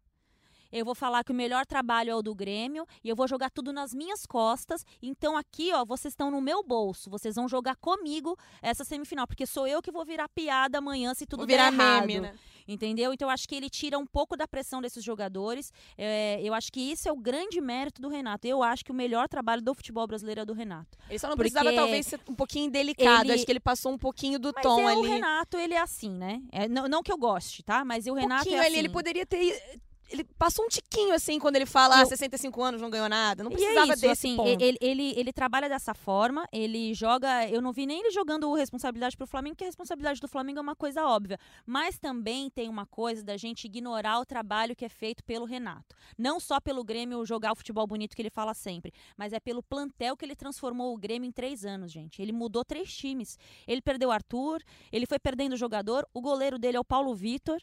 Eu 0.73 0.85
vou 0.85 0.95
falar 0.95 1.25
que 1.25 1.33
o 1.33 1.35
melhor 1.35 1.66
trabalho 1.66 2.11
é 2.11 2.14
o 2.14 2.23
do 2.23 2.35
Grêmio 2.35 2.87
e 3.03 3.09
eu 3.09 3.16
vou 3.16 3.27
jogar 3.27 3.51
tudo 3.51 3.73
nas 3.73 3.93
minhas 3.95 4.25
costas. 4.27 4.85
Então 5.03 5.37
aqui, 5.37 5.73
ó, 5.73 5.85
vocês 5.85 6.12
estão 6.12 6.31
no 6.31 6.41
meu 6.41 6.62
bolso. 6.62 7.11
Vocês 7.11 7.35
vão 7.35 7.49
jogar 7.49 7.77
comigo 7.77 8.37
essa 8.62 8.85
semifinal, 8.85 9.27
porque 9.27 9.47
sou 9.47 9.66
eu 9.66 9.83
que 9.83 9.91
vou 9.91 10.05
virar 10.05 10.29
piada 10.29 10.79
amanhã 10.79 11.12
se 11.14 11.27
tudo 11.27 11.41
Vou 11.41 11.47
virar 11.47 11.71
der 11.71 11.75
errado. 11.81 12.07
meme, 12.07 12.21
né? 12.21 12.35
Entendeu? 12.68 13.12
Então 13.12 13.27
eu 13.27 13.33
acho 13.33 13.49
que 13.49 13.55
ele 13.55 13.68
tira 13.68 13.99
um 13.99 14.07
pouco 14.07 14.37
da 14.37 14.47
pressão 14.47 14.81
desses 14.81 15.03
jogadores. 15.03 15.73
É, 15.99 16.41
eu 16.43 16.55
acho 16.55 16.71
que 16.71 16.81
isso 16.81 17.09
é 17.09 17.12
o 17.12 17.16
grande 17.16 17.61
mérito 17.61 18.01
do 18.01 18.09
Renato. 18.09 18.47
Eu 18.47 18.62
acho 18.62 18.85
que 18.85 18.93
o 18.93 18.95
melhor 18.95 19.29
trabalho 19.29 19.61
do 19.61 19.75
futebol 19.75 20.07
brasileiro 20.07 20.43
é 20.43 20.45
do 20.45 20.53
Renato. 20.53 20.97
Ele 21.09 21.18
só 21.18 21.27
não 21.29 21.37
Porque 21.37 21.51
precisava, 21.51 21.75
talvez, 21.75 22.07
ser 22.07 22.21
um 22.29 22.35
pouquinho 22.35 22.71
delicado. 22.71 23.25
ele- 23.25 23.33
Acho 23.33 23.45
que 23.45 23.51
ele 23.53 23.59
passou 23.61 23.93
um 23.93 23.99
pouquinho 23.99 24.39
do 24.39 24.53
Mas 24.55 24.62
tom 24.62 24.81
é, 24.89 24.95
o 24.95 25.01
ali. 25.01 25.09
Renato, 25.09 25.57
ele 25.59 25.75
é 25.75 25.81
assim, 25.81 26.11
né? 26.11 26.41
É, 26.53 26.68
não, 26.68 26.87
não 26.87 27.03
que 27.03 27.11
eu 27.11 27.18
goste, 27.18 27.62
tá? 27.64 27.85
Mas 27.85 28.07
o 28.07 28.14
Renato 28.14 28.45
pouquinho 28.45 28.62
é 28.62 28.66
assim. 28.68 28.77
ele 28.79 28.89
poderia 28.89 29.27
ter. 29.27 29.81
Ele 30.11 30.25
passou 30.25 30.65
um 30.65 30.69
tiquinho 30.69 31.15
assim 31.15 31.39
quando 31.39 31.57
ele 31.57 31.67
fala 31.67 31.99
ah, 31.99 32.03
Eu- 32.03 32.07
65 32.07 32.63
anos, 32.63 32.81
não 32.83 32.91
ganhou 32.91 33.09
nada. 33.09 33.45
Não 33.45 33.51
E 33.51 33.55
precisava 33.55 33.81
é 33.93 33.95
isso, 33.95 34.01
desse 34.03 34.27
assim, 34.27 34.37
ponto. 34.37 34.49
ele, 34.63 34.77
ele, 34.81 35.15
ele 35.17 35.33
trabalha 35.33 35.69
dessa 35.69 35.95
forma, 35.95 36.47
ele 36.53 36.93
joga. 36.95 37.49
Eu 37.49 37.63
não 37.63 37.73
vi 37.73 37.87
nem 37.87 38.01
ele 38.01 38.11
jogando 38.11 38.53
responsabilidade 38.55 39.17
pro 39.17 39.27
Flamengo, 39.27 39.55
porque 39.55 39.65
a 39.65 39.69
responsabilidade 39.69 40.21
do 40.21 40.29
Flamengo 40.29 40.59
é 40.59 40.63
uma 40.63 40.75
coisa 40.77 41.05
óbvia. 41.07 41.39
Mas 41.65 41.99
também 41.99 42.51
tem 42.51 42.69
uma 42.69 42.87
coisa 42.87 43.23
da 43.23 43.37
gente 43.37 43.65
ignorar 43.67 44.19
o 44.21 44.25
trabalho 44.27 44.75
que 44.75 44.85
é 44.85 44.89
feito 44.89 45.23
pelo 45.25 45.45
Renato. 45.45 45.95
Não 46.19 46.41
só 46.41 46.61
pelo 46.61 46.83
Grêmio 46.83 47.25
jogar 47.25 47.53
o 47.53 47.57
futebol 47.57 47.87
bonito 47.87 48.17
que 48.17 48.23
ele 48.23 48.31
fala 48.31 48.53
sempre, 48.55 48.93
mas 49.17 49.33
é 49.33 49.39
pelo 49.41 49.63
plantel 49.63 50.17
que 50.17 50.25
ele 50.25 50.35
transformou 50.35 50.93
o 50.95 50.99
Grêmio 50.99 51.29
em 51.29 51.33
três 51.33 51.65
anos, 51.65 51.93
gente. 51.93 52.21
Ele 52.21 52.33
mudou 52.33 52.65
três 52.65 52.93
times. 52.95 53.39
Ele 53.67 53.81
perdeu 53.81 54.09
o 54.09 54.13
Arthur, 54.13 54.61
ele 54.91 55.07
foi 55.07 55.19
perdendo 55.19 55.53
o 55.53 55.57
jogador, 55.57 56.07
o 56.13 56.21
goleiro 56.21 56.59
dele 56.59 56.77
é 56.77 56.81
o 56.81 56.85
Paulo 56.85 57.15
Vitor. 57.15 57.61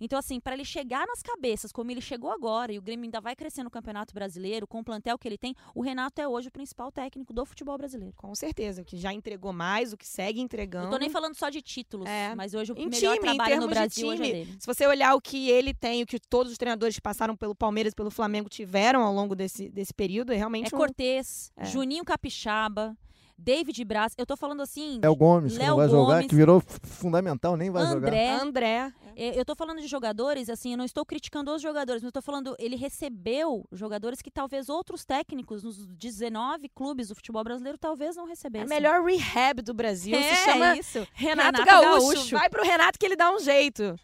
Então, 0.00 0.18
assim, 0.18 0.38
para 0.40 0.54
ele 0.54 0.64
chegar 0.64 1.06
nas 1.06 1.22
cabeças, 1.22 1.72
como 1.72 1.90
ele 1.90 2.00
chegou 2.00 2.30
agora, 2.30 2.72
e 2.72 2.78
o 2.78 2.82
Grêmio 2.82 3.04
ainda 3.04 3.20
vai 3.20 3.34
crescer 3.34 3.62
no 3.62 3.70
Campeonato 3.70 4.14
Brasileiro, 4.14 4.66
com 4.66 4.80
o 4.80 4.84
plantel 4.84 5.18
que 5.18 5.26
ele 5.26 5.38
tem, 5.38 5.54
o 5.74 5.80
Renato 5.80 6.20
é 6.20 6.28
hoje 6.28 6.48
o 6.48 6.50
principal 6.52 6.92
técnico 6.92 7.32
do 7.32 7.44
futebol 7.44 7.76
brasileiro. 7.76 8.14
Com 8.16 8.34
certeza, 8.34 8.82
o 8.82 8.84
que 8.84 8.96
já 8.96 9.12
entregou 9.12 9.52
mais, 9.52 9.92
o 9.92 9.96
que 9.96 10.06
segue 10.06 10.40
entregando. 10.40 10.84
Não 10.84 10.92
tô 10.92 10.98
nem 10.98 11.10
falando 11.10 11.34
só 11.34 11.48
de 11.48 11.60
títulos, 11.62 12.08
É. 12.08 12.34
mas 12.34 12.54
hoje 12.54 12.72
o 12.72 12.78
Em 12.78 12.88
melhor 12.88 13.14
time, 13.16 13.36
trabalho 13.36 13.60
no 13.60 13.68
Brasil 13.68 14.12
é 14.12 14.16
time, 14.16 14.32
dele. 14.32 14.56
Se 14.58 14.66
você 14.66 14.86
olhar 14.86 15.14
o 15.14 15.20
que 15.20 15.50
ele 15.50 15.74
tem, 15.74 16.02
o 16.02 16.06
que 16.06 16.18
todos 16.20 16.52
os 16.52 16.58
treinadores 16.58 16.94
que 16.96 17.02
passaram 17.02 17.36
pelo 17.36 17.54
Palmeiras 17.54 17.92
e 17.92 17.96
pelo 17.96 18.10
Flamengo 18.10 18.48
tiveram 18.48 19.02
ao 19.02 19.12
longo 19.12 19.34
desse, 19.34 19.68
desse 19.68 19.92
período, 19.92 20.32
é 20.32 20.36
realmente 20.36 20.72
É 20.72 20.76
um... 20.76 20.78
Cortez, 20.78 21.52
É. 21.56 21.64
Juninho 21.64 22.04
Capixaba, 22.04 22.96
David 23.38 23.84
Braz. 23.84 24.14
Eu 24.18 24.26
tô 24.26 24.36
falando 24.36 24.60
assim. 24.62 24.98
Léo 25.02 25.14
Gomes, 25.14 25.52
que 25.52 25.58
Léo 25.58 25.68
não 25.70 25.76
vai 25.76 25.88
jogar, 25.88 26.14
Gomes. 26.14 26.26
que 26.26 26.34
virou 26.34 26.60
fundamental, 26.82 27.56
nem 27.56 27.70
vai 27.70 27.86
jogar. 27.86 28.08
André. 28.08 28.28
André. 28.30 28.92
É, 29.16 29.38
Eu 29.38 29.44
tô 29.44 29.54
falando 29.54 29.80
de 29.80 29.86
jogadores, 29.88 30.48
assim, 30.48 30.72
eu 30.72 30.78
não 30.78 30.84
estou 30.84 31.04
criticando 31.04 31.52
os 31.52 31.60
jogadores, 31.62 32.02
mas 32.02 32.08
eu 32.08 32.12
tô 32.12 32.22
falando, 32.22 32.54
ele 32.58 32.76
recebeu 32.76 33.64
jogadores 33.72 34.20
que 34.22 34.30
talvez 34.30 34.68
outros 34.68 35.04
técnicos 35.04 35.62
nos 35.64 35.86
19 35.86 36.68
clubes 36.68 37.08
do 37.08 37.14
futebol 37.16 37.42
brasileiro 37.42 37.76
talvez 37.78 38.14
não 38.16 38.26
É 38.26 38.28
recebessem. 38.30 38.66
o 38.66 38.68
melhor 38.70 39.02
rehab 39.04 39.60
do 39.62 39.74
Brasil. 39.74 40.14
É, 40.16 40.22
se 40.34 40.44
chama 40.44 40.76
isso. 40.76 41.06
Renato, 41.12 41.58
Renato 41.62 41.64
Gaúcho. 41.64 42.14
Gaúcho. 42.14 42.36
Vai 42.36 42.48
pro 42.48 42.62
Renato 42.64 42.98
que 42.98 43.06
ele 43.06 43.16
dá 43.16 43.32
um 43.34 43.40
jeito. 43.40 43.98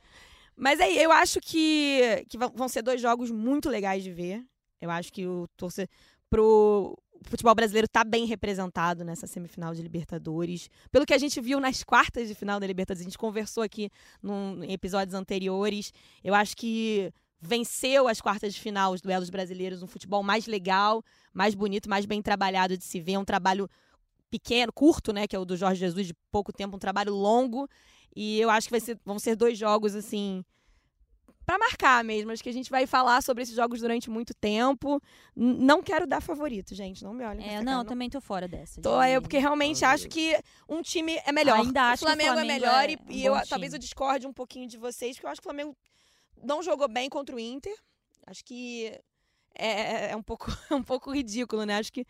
Mas 0.57 0.81
aí, 0.81 0.97
eu 1.01 1.11
acho 1.13 1.41
que, 1.41 2.25
que 2.29 2.39
vão- 2.39 2.53
vão 2.55 2.69
ser 2.69 2.83
dois 2.83 3.01
jogos 3.01 3.31
muito 3.31 3.69
legais 3.69 4.03
de 4.03 4.13
ver. 4.13 4.45
Eu 4.81 4.91
acho 4.91 5.13
que 5.13 5.27
o 5.27 5.47
torcer 5.57 5.89
pro 6.29 6.97
futebol 7.25 7.55
brasileiro 7.55 7.89
tá 7.89 8.05
bem 8.05 8.27
representado 8.27 9.05
nessa 9.05 9.27
semifinal 9.27 9.75
de 9.75 9.83
Libertadores. 9.83 10.69
Pelo 10.91 11.07
que 11.07 11.15
a 11.15 11.19
gente 11.19 11.41
viu 11.41 11.61
nas 11.61 11.83
quartas 11.83 12.29
de 12.29 12.35
final 12.35 12.61
da 12.61 12.67
Libertadores, 12.67 13.01
a 13.01 13.05
gente 13.05 13.19
conversou 13.19 13.63
aqui 13.63 13.91
num, 14.23 14.63
em 14.63 14.73
episódios 14.73 15.15
anteriores. 15.15 15.93
Eu 16.23 16.35
acho 16.35 16.57
que 16.57 17.13
venceu 17.41 18.09
as 18.09 18.21
quartas 18.21 18.55
de 18.55 18.61
final, 18.61 18.93
os 18.93 19.01
duelos 19.01 19.29
brasileiros, 19.31 19.83
um 19.83 19.87
futebol 19.87 20.23
mais 20.23 20.47
legal, 20.47 21.05
mais 21.33 21.55
bonito, 21.55 21.89
mais 21.91 22.07
bem 22.07 22.23
trabalhado 22.23 22.77
de 22.77 22.85
se 22.85 23.01
ver, 23.01 23.19
um 23.19 23.25
trabalho 23.25 23.69
pequeno, 24.31 24.73
curto, 24.73 25.13
né, 25.13 25.27
que 25.27 25.37
é 25.37 25.39
o 25.39 25.45
do 25.45 25.57
Jorge 25.57 25.81
Jesus 25.81 26.07
de 26.07 26.15
pouco 26.31 26.53
tempo, 26.53 26.77
um 26.77 26.79
trabalho 26.79 27.15
longo. 27.15 27.69
E 28.17 28.41
eu 28.41 28.49
acho 28.51 28.69
que 28.69 28.81
ser, 28.81 28.99
vão 29.05 29.19
ser 29.19 29.37
dois 29.37 29.59
jogos 29.59 29.95
assim 29.95 30.45
para 31.45 31.59
marcar 31.59 32.03
mesmo. 32.05 32.31
Acho 32.33 32.43
que 32.43 32.49
a 32.49 32.53
gente 32.53 32.71
vai 32.71 32.87
falar 32.87 33.23
sobre 33.23 33.43
esses 33.43 33.55
jogos 33.55 33.81
durante 33.81 34.09
muito 34.11 34.33
tempo. 34.35 35.01
N- 35.37 35.59
não 35.65 35.83
quero 35.83 36.07
dar 36.07 36.21
favorito, 36.21 36.75
gente, 36.75 37.05
não 37.05 37.13
me 37.15 37.25
olhem. 37.25 37.45
com 37.47 37.51
É, 37.53 37.63
não, 37.63 37.73
cara, 37.79 37.85
também 37.89 38.09
tô 38.11 38.21
fora 38.21 38.49
dessa. 38.49 38.81
Tô, 38.81 39.03
eu 39.03 39.21
porque 39.21 39.39
realmente 39.39 39.85
acho 39.85 40.09
que 40.09 40.39
um 40.69 40.81
time 40.83 41.21
é 41.25 41.33
melhor. 41.33 41.59
Ainda 41.59 41.91
acho 41.91 42.05
o 42.05 42.07
que 42.07 42.13
o 42.13 42.17
Flamengo, 42.17 42.31
é 42.31 42.35
Flamengo 42.45 42.61
melhor 42.61 42.89
é 42.89 42.93
e, 42.93 42.97
um 42.97 43.13
e 43.13 43.25
eu 43.25 43.35
talvez 43.49 43.73
eu 43.73 43.79
discorde 43.79 44.27
um 44.27 44.33
pouquinho 44.33 44.67
de 44.69 44.77
vocês, 44.79 45.17
porque 45.17 45.27
eu 45.27 45.31
acho 45.31 45.41
que 45.41 45.47
o 45.47 45.51
Flamengo 45.51 45.77
não 46.43 46.63
jogou 46.63 46.89
bem 46.89 47.09
contra 47.09 47.35
o 47.37 47.39
Inter. 47.39 47.75
Acho 48.27 48.45
que 48.45 48.99
é, 49.57 50.11
é 50.13 50.17
um 50.17 50.23
pouco 50.23 50.47
é 50.71 50.75
um 50.75 50.83
pouco 50.83 51.11
ridículo, 51.13 51.65
né? 51.65 51.77
Acho 51.79 51.93
que 51.93 52.07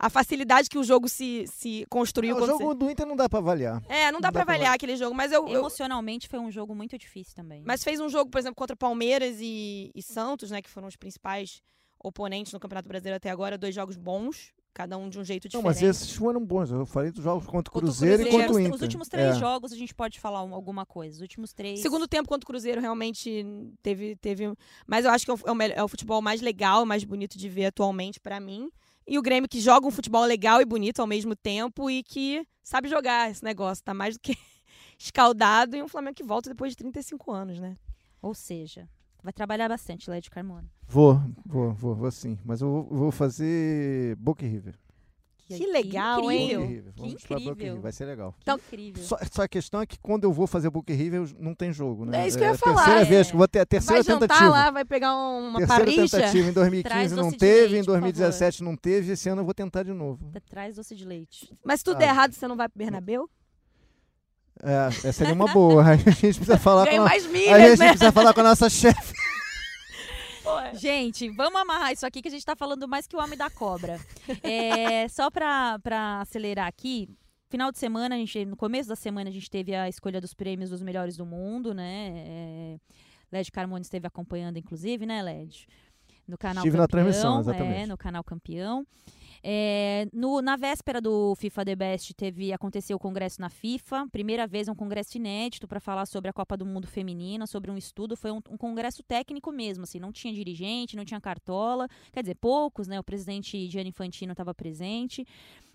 a 0.00 0.08
facilidade 0.08 0.68
que 0.68 0.78
o 0.78 0.84
jogo 0.84 1.08
se, 1.08 1.44
se 1.48 1.84
construiu 1.90 2.36
o 2.36 2.38
quando 2.38 2.50
jogo 2.50 2.74
do 2.74 2.88
Inter 2.90 3.04
não 3.06 3.16
dá 3.16 3.28
pra 3.28 3.40
avaliar. 3.40 3.80
você- 3.80 3.92
É, 3.92 4.12
não 4.12 4.20
dá 4.20 4.28
dá 4.28 4.32
pra 4.32 4.42
avaliar 4.42 4.74
aquele 4.74 4.96
jogo, 4.96 5.14
mas 5.14 5.32
eu, 5.32 5.46
eu- 5.48 5.58
Emocionalmente 5.58 6.28
foi 6.28 6.38
um 6.38 6.50
jogo 6.52 6.74
muito 6.74 6.96
difícil 6.96 7.34
também. 7.34 7.62
mas 7.66 7.82
fez 7.82 7.98
um 8.00 8.08
jogo, 8.08 8.30
por 8.30 8.38
exemplo, 8.38 8.54
contra 8.54 8.76
Palmeiras 8.76 9.38
e, 9.40 9.90
e 9.94 10.02
Santos, 10.02 10.50
né, 10.52 10.62
que 10.62 10.70
foram 10.70 10.86
os 10.86 10.94
principais 10.96 11.60
oponentes 12.02 12.52
no 12.52 12.60
Campeonato 12.60 12.88
Brasileiro 12.88 13.16
até 13.16 13.28
agora, 13.28 13.58
dois 13.58 13.74
jogos 13.74 13.96
bons. 13.96 14.52
Cada 14.78 14.96
um 14.96 15.08
de 15.08 15.18
um 15.18 15.24
jeito 15.24 15.46
Não, 15.46 15.60
diferente. 15.60 15.64
mas 15.64 15.82
esses 15.82 16.12
foram 16.14 16.44
bons. 16.44 16.70
Eu 16.70 16.86
falei 16.86 17.10
dos 17.10 17.24
jogos 17.24 17.44
contra 17.46 17.58
o 17.68 17.72
Contra 17.72 17.78
o 17.78 17.82
Cruzeiro, 17.82 18.22
e 18.22 18.26
Cruzeiro, 18.26 18.38
contra 18.46 18.52
o 18.52 18.54
os- 18.54 18.60
Inter. 18.66 18.74
Os 18.76 18.82
últimos 18.82 19.08
três 19.08 19.34
É. 19.36 19.38
jogos 19.40 19.72
a 19.72 19.76
gente 19.76 19.92
pode 19.92 20.20
falar 20.20 20.44
um- 20.44 20.54
alguma 20.54 20.86
coisa. 20.86 21.16
Os 21.16 21.20
últimos 21.20 21.52
três. 21.52 21.80
Segundo 21.80 22.06
tempo 22.06 22.28
contra 22.28 22.44
o 22.44 22.46
Cruzeiro 22.46 22.80
realmente 22.80 23.44
teve. 23.82 24.14
teve 24.14 24.52
mas 24.86 25.04
eu 25.04 25.10
acho 25.10 25.24
que 25.24 25.32
é 25.32 25.34
o, 25.34 25.38
é 25.46 25.52
o 25.52 25.62
é 25.80 25.82
o 25.82 25.88
futebol 25.88 26.22
mais 26.22 26.40
legal, 26.40 26.86
mais 26.86 27.02
bonito 27.02 27.36
de 27.36 27.48
ver 27.48 27.66
atualmente 27.66 28.20
pra 28.20 28.38
mim. 28.38 28.70
E 29.04 29.18
o 29.18 29.22
Grêmio 29.22 29.48
que 29.48 29.60
joga 29.60 29.84
um 29.84 29.90
futebol 29.90 30.24
legal 30.24 30.60
e 30.60 30.64
bonito 30.64 31.00
ao 31.00 31.06
mesmo 31.08 31.34
tempo 31.34 31.90
e 31.90 32.04
que 32.04 32.46
sabe 32.62 32.88
jogar 32.88 33.28
esse 33.30 33.42
negócio. 33.42 33.82
Tá 33.82 33.92
mais 33.92 34.14
do 34.14 34.20
que 34.20 34.36
escaldado. 34.98 35.76
E 35.76 35.82
um 35.82 35.88
Flamengo 35.88 36.14
que 36.14 36.22
volta 36.22 36.50
depois 36.50 36.72
de 36.72 36.76
35 36.76 37.32
anos, 37.32 37.58
né? 37.58 37.76
Ou 38.22 38.32
seja, 38.34 38.88
vai 39.22 39.32
trabalhar 39.32 39.68
bastante, 39.68 40.08
Lédio 40.10 40.30
Carmona. 40.30 40.68
Vou, 40.86 41.20
vou, 41.44 41.72
vou, 41.72 41.94
vou 41.94 42.10
sim. 42.10 42.38
Mas 42.44 42.60
eu 42.60 42.68
vou, 42.70 42.84
vou 42.84 43.10
fazer 43.10 44.16
Boca 44.16 44.44
e 44.44 44.48
River. 44.48 44.74
Que 45.50 45.66
legal, 45.66 46.30
hein? 46.30 46.52
incrível. 46.52 46.60
Boca 46.60 46.68
e 46.70 46.74
River. 46.74 46.92
Que 46.92 47.00
Vamos 47.00 47.22
pra 47.22 47.36
Boca 47.38 47.40
e 47.40 47.52
incrível. 47.52 47.66
River. 47.72 47.82
Vai 47.82 47.92
ser 47.92 48.04
legal. 48.04 48.32
Que 48.32 48.38
Então, 48.42 48.56
incrível. 48.58 49.02
Só, 49.02 49.16
só 49.32 49.42
a 49.44 49.48
questão 49.48 49.80
é 49.80 49.86
que 49.86 49.98
quando 49.98 50.24
eu 50.24 50.32
vou 50.32 50.46
fazer 50.46 50.68
e 50.92 50.94
River, 50.94 51.26
não 51.38 51.54
tem 51.54 51.72
jogo, 51.72 52.04
né? 52.04 52.22
É 52.24 52.28
isso 52.28 52.36
que 52.36 52.44
eu 52.44 52.48
ia 52.48 52.54
a 52.54 52.58
falar, 52.58 52.74
terceira 52.84 53.00
é. 53.00 53.04
vez 53.04 53.26
que 53.28 53.32
eu 53.34 53.38
vou 53.38 53.48
ter 53.48 53.58
a 53.58 53.62
Vai 53.62 53.66
terceira 53.66 54.02
jantar 54.02 54.28
tentativa. 54.28 54.50
lá, 54.50 54.70
vai 54.70 54.84
pegar 54.84 55.16
um- 55.16 55.48
uma 55.48 55.58
terceira 55.58 55.84
tentativa 55.86 56.48
em 56.50 56.52
Traz 56.52 56.54
2015 56.54 57.14
não 57.16 57.30
teve, 57.32 57.60
leite, 57.72 57.76
em 57.76 57.80
por 57.80 57.92
2017 57.92 58.62
não 58.62 58.76
teve, 58.76 59.12
esse 59.12 59.28
ano 59.30 59.40
eu 59.40 59.44
vou 59.46 59.54
tentar 59.54 59.82
de 59.84 59.92
novo. 59.94 60.30
Traz 60.50 60.76
doce 60.76 60.94
de 60.94 61.06
leite. 61.06 61.50
Mas 61.64 61.80
se 61.80 61.84
tudo 61.84 61.96
Ah. 61.96 62.00
der 62.00 62.08
errado, 62.10 62.32
você 62.34 62.46
não 62.46 62.54
vai 62.56 62.68
pro 62.68 62.78
Bernabéu? 62.78 63.26
É, 64.62 64.86
essa 64.88 65.12
seria 65.12 65.34
uma 65.34 65.52
boa. 65.52 65.82
A 65.86 65.96
gente 65.96 66.18
precisa 66.20 66.58
falar 66.58 66.86
com 66.88 66.96
a, 66.96 67.04
mais 67.04 67.26
a 67.26 67.28
milhas, 67.28 67.60
gente 67.60 67.78
né? 67.78 67.88
precisa 67.90 68.12
falar 68.12 68.34
com 68.34 68.40
a 68.40 68.44
nossa 68.44 68.68
chefe. 68.68 69.14
Gente, 70.74 71.28
vamos 71.30 71.60
amarrar 71.60 71.92
isso 71.92 72.06
aqui 72.06 72.22
que 72.22 72.28
a 72.28 72.30
gente 72.30 72.44
tá 72.44 72.56
falando 72.56 72.88
mais 72.88 73.06
que 73.06 73.14
o 73.16 73.20
homem 73.20 73.36
da 73.36 73.50
cobra. 73.50 74.00
É, 74.42 75.06
só 75.08 75.30
pra, 75.30 75.78
pra 75.78 76.20
acelerar 76.20 76.66
aqui, 76.66 77.08
final 77.50 77.70
de 77.70 77.78
semana, 77.78 78.14
a 78.14 78.18
gente, 78.18 78.44
no 78.44 78.56
começo 78.56 78.88
da 78.88 78.96
semana, 78.96 79.28
a 79.28 79.32
gente 79.32 79.50
teve 79.50 79.74
a 79.74 79.88
escolha 79.88 80.20
dos 80.20 80.34
prêmios 80.34 80.70
dos 80.70 80.82
melhores 80.82 81.16
do 81.16 81.26
mundo, 81.26 81.74
né? 81.74 82.12
É, 82.16 82.76
Led 83.30 83.50
Carmona 83.52 83.82
esteve 83.82 84.06
acompanhando, 84.06 84.58
inclusive, 84.58 85.04
né, 85.04 85.22
Led? 85.22 85.66
No 86.28 86.36
canal 86.38 86.62
Estive 86.62 86.76
na 86.76 86.82
Campeão, 86.84 87.04
transmissão, 87.04 87.36
É, 87.38 87.40
exatamente. 87.40 87.88
no 87.88 87.96
canal 87.96 88.22
Campeão. 88.22 88.86
É, 89.42 90.08
no- 90.12 90.42
na 90.42 90.56
véspera 90.56 91.00
do 91.00 91.34
FIFA 91.36 91.64
The 91.64 91.76
Best 91.76 92.12
teve 92.14 92.52
aconteceu 92.52 92.96
o 92.96 93.00
congresso 93.00 93.40
na 93.40 93.48
FIFA, 93.48 94.08
primeira 94.10 94.46
vez 94.48 94.68
um 94.68 94.74
congresso 94.74 95.16
inédito 95.16 95.68
para 95.68 95.78
falar 95.78 96.06
sobre 96.06 96.28
a 96.28 96.32
Copa 96.32 96.56
do 96.56 96.66
Mundo 96.66 96.88
feminina, 96.88 97.46
sobre 97.46 97.70
um 97.70 97.76
estudo, 97.76 98.16
foi 98.16 98.32
um, 98.32 98.40
um 98.50 98.56
congresso 98.56 99.00
técnico 99.02 99.52
mesmo, 99.52 99.84
assim, 99.84 100.00
não 100.00 100.10
tinha 100.10 100.34
dirigente, 100.34 100.96
não 100.96 101.04
tinha 101.04 101.20
cartola, 101.20 101.86
quer 102.12 102.22
dizer 102.22 102.34
poucos, 102.34 102.88
né? 102.88 102.98
O 102.98 103.04
presidente 103.04 103.68
Gianni 103.70 103.90
Infantino 103.90 104.32
estava 104.32 104.52
presente. 104.52 105.24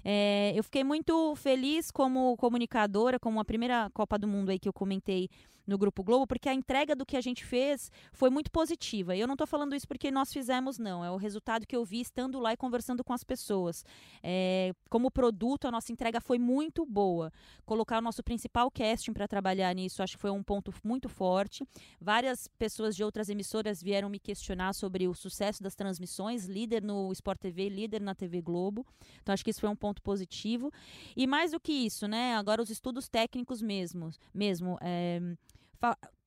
É, 0.04 0.52
eu 0.54 0.64
fiquei 0.66 0.84
muito 0.84 1.34
feliz 1.38 1.90
como 1.90 2.36
comunicadora, 2.36 3.18
como 3.18 3.40
a 3.40 3.46
primeira 3.46 3.90
Copa 3.94 4.20
do 4.20 4.28
Mundo 4.28 4.50
aí 4.50 4.60
que 4.60 4.68
eu 4.68 4.74
comentei 4.74 5.30
no 5.66 5.78
Grupo 5.78 6.04
Globo, 6.04 6.28
porque 6.28 6.50
a 6.50 6.54
entrega 6.54 6.96
do 6.96 7.06
que 7.06 7.16
a 7.16 7.22
gente 7.22 7.46
fez 7.46 7.92
foi 8.12 8.30
muito 8.30 8.52
positiva. 8.52 9.16
E 9.16 9.20
eu 9.20 9.28
não 9.28 9.34
estou 9.34 9.48
falando 9.48 9.76
isso 9.76 9.88
porque 9.88 10.12
nós 10.12 10.32
fizemos, 10.32 10.78
não. 10.78 11.04
É 11.04 11.10
o 11.10 11.16
resultado 11.16 11.66
que 11.66 11.76
eu 11.76 11.86
vi 11.86 12.02
estando 12.02 12.40
lá 12.40 12.54
e 12.54 12.58
conversando 12.58 13.04
com 13.04 13.14
as 13.14 13.24
pessoas. 13.24 13.86
É, 14.22 14.74
como 14.90 15.10
produto, 15.10 15.68
a 15.68 15.72
nossa 15.72 15.92
entrega 15.92 16.20
foi 16.20 16.38
muito 16.38 16.86
boa. 16.86 17.32
Colocar 17.66 18.00
o 18.00 18.02
nosso 18.02 18.22
principal 18.24 18.70
casting 18.70 19.14
para 19.14 19.28
trabalhar 19.28 19.74
nisso, 19.74 20.04
acho 20.04 20.16
que 20.16 20.22
foi 20.22 20.32
um 20.32 20.44
ponto 20.44 20.74
muito 20.84 21.08
forte. 21.08 21.66
Várias 22.00 22.48
pessoas 22.48 22.96
de 22.96 23.04
outras 23.04 23.30
emissoras 23.30 23.82
vieram 23.82 24.10
me 24.10 24.20
questionar 24.20 24.74
sobre 24.74 25.08
o 25.08 25.14
sucesso 25.14 25.64
das 25.64 25.76
transmissões, 25.76 26.46
líder 26.46 26.84
no 26.84 27.12
Sport 27.14 27.40
TV, 27.40 27.70
líder 27.70 28.02
na 28.02 28.14
TV 28.14 28.42
Globo. 28.42 28.86
Então 29.22 29.34
acho 29.34 29.44
que 29.44 29.50
isso 29.52 29.62
foi 29.62 29.70
um 29.70 29.76
ponto 29.76 30.02
positivo. 30.02 30.72
E 31.16 31.26
mais 31.26 31.52
do 31.52 31.60
que 31.60 31.72
isso, 31.72 32.08
né? 32.08 32.36
Agora 32.36 32.62
os 32.62 32.70
estudos 32.70 33.08
técnicos 33.08 33.62
mesmo, 33.62 34.12
mesmo 34.34 34.78
é, 34.82 35.22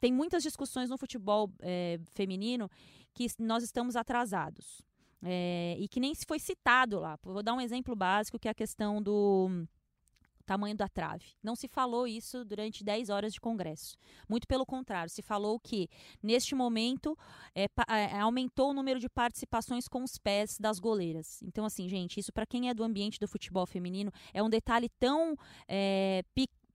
tem 0.00 0.12
muitas 0.12 0.42
discussões 0.42 0.90
no 0.90 0.98
futebol 0.98 1.50
é, 1.60 1.98
feminino 2.14 2.70
que 3.14 3.26
nós 3.38 3.62
estamos 3.62 3.96
atrasados. 3.96 4.82
É, 5.22 5.76
e 5.78 5.88
que 5.88 5.98
nem 5.98 6.14
se 6.14 6.26
foi 6.26 6.38
citado 6.38 7.00
lá. 7.00 7.18
Vou 7.22 7.42
dar 7.42 7.54
um 7.54 7.60
exemplo 7.60 7.96
básico, 7.96 8.38
que 8.38 8.48
é 8.48 8.50
a 8.50 8.54
questão 8.54 9.02
do 9.02 9.66
tamanho 10.44 10.76
da 10.76 10.88
trave. 10.88 11.24
Não 11.42 11.56
se 11.56 11.66
falou 11.66 12.06
isso 12.06 12.44
durante 12.44 12.84
10 12.84 13.10
horas 13.10 13.32
de 13.32 13.40
congresso. 13.40 13.96
Muito 14.28 14.46
pelo 14.46 14.64
contrário, 14.64 15.10
se 15.10 15.20
falou 15.20 15.58
que, 15.58 15.88
neste 16.22 16.54
momento, 16.54 17.18
é, 17.54 17.66
pa- 17.66 17.84
é, 17.88 18.20
aumentou 18.20 18.70
o 18.70 18.72
número 18.72 19.00
de 19.00 19.08
participações 19.08 19.88
com 19.88 20.04
os 20.04 20.16
pés 20.16 20.56
das 20.60 20.78
goleiras. 20.78 21.42
Então, 21.42 21.64
assim, 21.64 21.88
gente, 21.88 22.20
isso 22.20 22.32
para 22.32 22.46
quem 22.46 22.68
é 22.68 22.74
do 22.74 22.84
ambiente 22.84 23.18
do 23.18 23.26
futebol 23.26 23.66
feminino 23.66 24.12
é 24.32 24.40
um 24.42 24.48
detalhe 24.48 24.88
tão 25.00 25.36
é, 25.66 26.22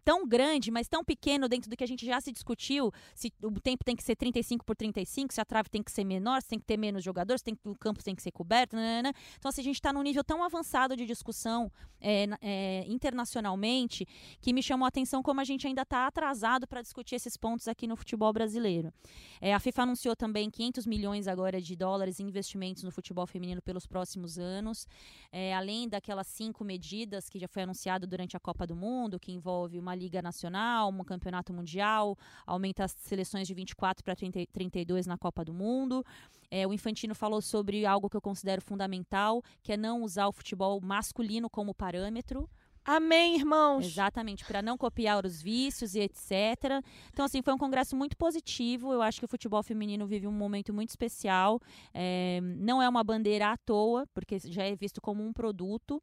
tão 0.04 0.28
grande, 0.28 0.72
mas 0.72 0.88
tão 0.88 1.04
pequeno 1.04 1.48
dentro 1.48 1.70
do 1.70 1.76
que 1.76 1.84
a 1.84 1.88
gente 1.88 2.06
já 2.06 2.20
se 2.20 2.32
discutiu, 2.32 2.92
se 3.14 3.32
o 3.42 3.60
tempo 3.60 3.84
tem 3.84 3.96
que 3.96 4.04
ser 4.04 4.16
35 4.16 4.66
por 4.66 4.76
35, 4.76 5.34
se 5.34 5.42
a 5.42 5.46
trave 5.46 5.70
tem 5.70 5.84
que 5.84 5.92
ser 5.92 6.04
menor, 6.04 6.42
se 6.42 6.50
tem 6.50 6.60
que 6.60 6.66
ter 6.66 6.78
menos 6.78 7.04
jogadores, 7.04 7.42
se 7.42 7.58
o 7.66 7.76
campo 7.76 8.04
tem 8.04 8.16
que 8.16 8.22
ser 8.22 8.32
coberto, 8.32 8.76
nanana. 8.76 9.14
Então, 9.38 9.50
assim, 9.50 9.62
a 9.62 9.64
gente 9.64 9.76
está 9.76 9.94
num 9.94 10.02
nível 10.02 10.24
tão 10.24 10.44
avançado 10.44 10.96
de 10.96 11.06
discussão 11.06 11.72
é, 12.00 12.28
é, 12.42 12.86
internacionalmente 12.88 14.08
que 14.40 14.52
me 14.54 14.64
chamou 14.64 14.86
a 14.86 14.90
atenção 14.90 15.22
como 15.22 15.40
a 15.40 15.44
gente 15.44 15.68
ainda 15.68 15.84
está 15.84 16.08
atrasado 16.08 16.68
para 16.68 16.82
discutir 16.82 17.16
esses 17.16 17.38
pontos 17.38 17.68
aqui 17.68 17.88
no 17.88 17.96
futebol 17.96 18.34
brasileiro. 18.34 18.92
É, 19.40 19.54
a 19.54 19.60
FIFA 19.60 19.84
anunciou 19.84 20.16
também 20.16 20.50
500 20.50 20.86
milhões 20.86 21.28
agora 21.28 21.62
de 21.62 21.76
dólares 21.76 22.20
em 22.20 22.28
investimentos 22.28 22.84
no 22.84 22.92
futebol 22.92 23.28
feminino 23.28 23.62
pelos 23.62 23.86
próximos 23.86 24.40
anos, 24.40 24.88
é, 25.32 25.54
além 25.54 25.88
daquelas 25.88 26.28
cinco 26.28 26.64
medidas 26.64 27.30
que 27.30 27.38
já 27.38 27.48
foi 27.48 27.64
anunciado 27.64 28.08
durante 28.08 28.36
a 28.36 28.40
Copa 28.40 28.66
do 28.66 28.76
Mundo, 28.76 29.20
que 29.20 29.32
envolve 29.32 29.78
uma 29.78 29.91
liga 29.96 30.22
nacional, 30.22 30.90
um 30.90 31.04
campeonato 31.04 31.54
mundial, 31.54 32.18
aumenta 32.46 32.84
as 32.84 32.92
seleções 32.92 33.48
de 33.48 33.54
24 33.54 34.04
para 34.04 34.16
32 34.16 35.06
na 35.06 35.18
Copa 35.18 35.44
do 35.44 35.54
Mundo. 35.54 36.04
É, 36.50 36.68
o 36.68 36.74
Infantino 36.74 37.16
falou 37.16 37.42
sobre 37.42 37.86
algo 37.86 38.10
que 38.10 38.18
eu 38.18 38.22
considero 38.22 38.62
fundamental, 38.62 39.42
que 39.64 39.74
é 39.74 39.78
não 39.78 40.02
usar 40.04 40.28
o 40.28 40.32
futebol 40.32 40.80
masculino 40.82 41.50
como 41.50 41.74
parâmetro. 41.74 42.50
Amém, 42.84 43.36
irmãos. 43.36 43.86
Exatamente, 43.86 44.44
para 44.44 44.62
não 44.62 44.76
copiar 44.76 45.24
os 45.26 45.42
vícios 45.42 45.94
e 45.94 46.00
etc. 46.00 46.84
Então, 47.12 47.26
assim, 47.26 47.42
foi 47.42 47.54
um 47.54 47.58
congresso 47.58 47.96
muito 47.96 48.18
positivo. 48.18 48.92
Eu 48.92 49.02
acho 49.02 49.20
que 49.20 49.26
o 49.26 49.28
futebol 49.28 49.62
feminino 49.62 50.08
vive 50.08 50.28
um 50.28 50.32
momento 50.32 50.74
muito 50.74 50.90
especial. 50.90 51.60
É, 51.94 52.40
não 52.42 52.82
é 52.82 52.90
uma 52.90 53.04
bandeira 53.04 53.52
à 53.52 53.58
toa, 53.58 54.08
porque 54.14 54.40
já 54.40 54.64
é 54.64 54.76
visto 54.76 55.00
como 55.00 55.24
um 55.24 55.32
produto. 55.32 56.02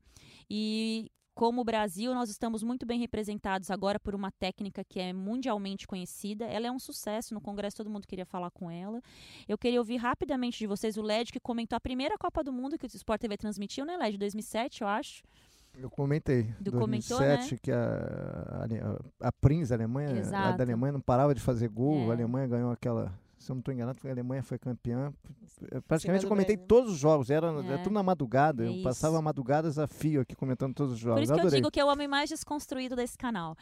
E 0.49 1.11
como 1.39 1.61
o 1.61 1.65
Brasil, 1.65 2.13
nós 2.17 2.29
estamos 2.31 2.65
muito 2.65 2.85
bem 2.85 2.99
representados 2.99 3.71
agora 3.71 4.01
por 4.01 4.13
uma 4.13 4.29
técnica 4.29 4.83
que 4.83 4.99
é 4.99 5.13
mundialmente 5.13 5.87
conhecida. 5.87 6.45
Ela 6.45 6.67
é 6.67 6.73
um 6.73 6.81
sucesso 6.81 7.33
no 7.33 7.41
Congresso, 7.41 7.77
todo 7.77 7.89
mundo 7.89 8.09
queria 8.09 8.27
falar 8.27 8.51
com 8.51 8.69
ela. 8.69 9.01
Eu 9.47 9.57
queria 9.57 9.79
ouvir 9.79 9.99
rapidamente 9.99 10.59
de 10.59 10.67
vocês 10.67 10.97
o 10.97 11.03
LED, 11.03 11.31
que 11.31 11.39
comentou 11.39 11.77
a 11.77 11.81
primeira 11.81 12.19
Copa 12.19 12.43
do 12.43 12.53
Mundo 12.53 12.77
que 12.77 12.87
o 12.87 12.89
Sport 12.89 13.21
TV 13.21 13.37
transmitiu, 13.37 13.85
né, 13.85 13.97
LED? 13.97 14.19
2007, 14.19 14.83
eu 14.83 14.89
acho. 14.89 15.23
Eu 15.79 15.89
comentei. 15.89 16.43
Do 16.59 16.73
2007, 16.73 17.15
comentou, 17.15 17.21
né? 17.21 17.59
que 17.63 17.71
a, 17.71 18.99
a, 19.21 19.29
a 19.29 19.31
Prince, 19.31 19.73
a 19.73 19.77
Alemanha, 19.77 20.21
a 20.35 20.51
da 20.51 20.65
Alemanha 20.65 20.95
não 20.95 21.01
parava 21.01 21.33
de 21.37 21.41
fazer 21.41 21.69
gol. 21.69 22.09
É. 22.09 22.11
A 22.11 22.13
Alemanha 22.15 22.49
ganhou 22.49 22.73
aquela. 22.73 23.17
Se 23.39 23.53
eu 23.53 23.55
não 23.55 23.61
estou 23.61 23.73
enganado, 23.73 23.99
a 24.05 24.11
Alemanha 24.11 24.43
foi 24.43 24.59
campeã. 24.59 25.13
Eu 25.71 25.81
Praticamente 25.83 26.25
eu 26.25 26.29
comentei 26.29 26.57
Brasil. 26.57 26.67
todos 26.69 26.93
os 26.93 26.99
jogos, 26.99 27.31
era, 27.31 27.47
É. 27.63 27.67
era 27.69 27.79
tudo 27.79 27.93
na 27.93 28.03
madrugada. 28.03 28.65
É 28.65 28.67
eu 28.67 28.73
isso. 28.73 28.83
passava 28.83 29.23
madrugadas 29.23 29.79
a 29.79 29.87
fio 29.87 30.21
aqui 30.23 30.35
comentando 30.35 30.75
todos 30.75 30.95
os 30.95 30.99
jogos. 30.99 31.21
Por 31.21 31.23
isso 31.23 31.35
que 31.35 31.47
eu 31.47 31.51
digo 31.51 31.71
que 31.71 31.79
é 31.79 31.85
o 31.85 31.89
homem 31.89 32.09
mais 32.09 32.29
desconstruído 32.29 32.97
desse 32.97 33.17
canal. 33.17 33.57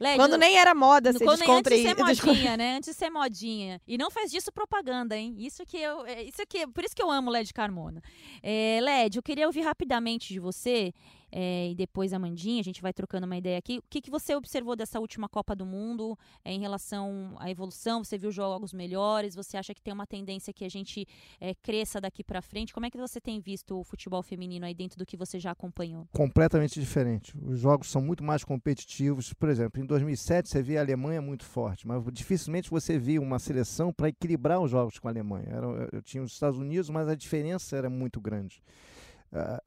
Led, 0.00 0.16
Quando 0.16 0.36
nem 0.36 0.56
era 0.58 0.74
moda 0.74 1.12
ser 1.12 1.24
quando 1.24 1.38
nem 1.40 1.50
antes 1.50 1.70
de 1.70 1.82
ser 1.82 1.94
descontraído. 1.94 2.26
modinha, 2.26 2.56
né? 2.56 2.76
Antes 2.76 2.90
de 2.90 2.96
ser 2.96 3.10
modinha. 3.10 3.80
E 3.86 3.96
não 3.96 4.10
faz 4.10 4.30
disso 4.32 4.50
propaganda, 4.50 5.16
hein? 5.16 5.36
Isso 5.38 5.64
que 5.64 5.76
eu. 5.76 6.04
é, 6.04 6.24
Isso 6.24 6.42
que, 6.48 6.66
por 6.66 6.82
isso 6.82 6.96
que 6.96 7.02
eu 7.02 7.08
amo 7.10 7.30
Led 7.30 7.52
Carmona. 7.54 8.02
É, 8.42 8.80
Led, 8.82 9.16
eu 9.16 9.22
queria 9.22 9.46
ouvir 9.46 9.60
rapidamente 9.60 10.32
de 10.32 10.40
você. 10.40 10.92
É, 11.32 11.70
e 11.70 11.74
depois 11.74 12.12
a 12.12 12.18
Mandinha, 12.18 12.60
a 12.60 12.64
gente 12.64 12.82
vai 12.82 12.92
trocando 12.92 13.26
uma 13.26 13.36
ideia 13.36 13.58
aqui. 13.58 13.78
O 13.78 13.84
que, 13.88 14.00
que 14.00 14.10
você 14.10 14.34
observou 14.34 14.76
dessa 14.76 15.00
última 15.00 15.28
Copa 15.28 15.56
do 15.56 15.66
Mundo 15.66 16.18
é, 16.44 16.52
em 16.52 16.60
relação 16.60 17.34
à 17.38 17.50
evolução? 17.50 18.04
Você 18.04 18.18
viu 18.18 18.30
jogos 18.30 18.72
melhores? 18.72 19.34
Você 19.34 19.56
acha 19.56 19.74
que 19.74 19.82
tem 19.82 19.92
uma 19.92 20.06
tendência 20.06 20.52
que 20.52 20.64
a 20.64 20.68
gente 20.68 21.06
é, 21.40 21.54
cresça 21.54 22.00
daqui 22.00 22.22
pra 22.22 22.42
frente? 22.42 22.72
Como 22.72 22.86
é 22.86 22.90
que 22.90 22.98
você 22.98 23.20
tem 23.20 23.40
visto 23.40 23.78
o 23.78 23.84
futebol 23.84 24.22
feminino 24.22 24.66
aí 24.66 24.74
dentro 24.74 24.98
do 24.98 25.06
que 25.06 25.16
você 25.16 25.40
já 25.40 25.50
acompanhou? 25.50 26.06
completamente 26.12 26.78
diferente. 26.78 27.34
Os 27.42 27.58
jogos 27.58 27.90
são 27.90 28.00
muito 28.00 28.22
mais 28.22 28.44
competitivos. 28.44 29.32
Por 29.32 29.48
exemplo, 29.48 29.82
em 29.82 29.86
2007 29.86 30.48
você 30.48 30.62
via 30.62 30.78
a 30.78 30.82
Alemanha 30.82 31.20
muito 31.20 31.44
forte, 31.44 31.86
mas 31.86 32.02
dificilmente 32.12 32.70
você 32.70 32.98
via 32.98 33.20
uma 33.20 33.38
seleção 33.38 33.92
para 33.92 34.08
equilibrar 34.08 34.60
os 34.60 34.70
jogos 34.70 34.98
com 34.98 35.08
a 35.08 35.10
Alemanha. 35.10 35.46
Era, 35.48 35.66
eu 35.92 36.02
tinha 36.02 36.22
os 36.22 36.32
Estados 36.32 36.58
Unidos, 36.58 36.90
mas 36.90 37.08
a 37.08 37.14
diferença 37.14 37.76
era 37.76 37.90
muito 37.90 38.20
grande. 38.20 38.62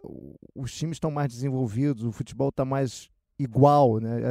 O- 0.04 0.36
os 0.56 0.74
times 0.74 0.96
estão 0.96 1.10
mais 1.12 1.30
desenvolvidos, 1.30 2.04
o 2.04 2.12
futebol 2.12 2.50
está 2.50 2.64
mais 2.64 3.10
igual, 3.40 4.00
né? 4.00 4.22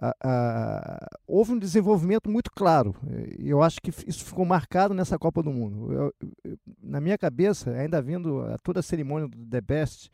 A- 0.00 1.08
houve 1.26 1.52
um 1.52 1.58
desenvolvimento 1.58 2.30
muito 2.30 2.50
claro. 2.52 2.94
E 3.38 3.48
eu 3.48 3.62
acho 3.62 3.80
que 3.82 3.90
isso 4.06 4.24
ficou 4.24 4.44
marcado 4.44 4.94
nessa 4.94 5.18
Copa 5.18 5.42
do 5.42 5.50
Mundo. 5.52 5.92
Eu- 5.92 6.14
eu- 6.44 6.58
na 6.82 7.00
minha 7.00 7.18
cabeça, 7.18 7.70
ainda 7.72 8.00
vindo 8.00 8.40
a 8.42 8.56
toda 8.58 8.78
a 8.80 8.82
cerimônia 8.82 9.26
do 9.28 9.36
The 9.46 9.60
Best, 9.60 10.10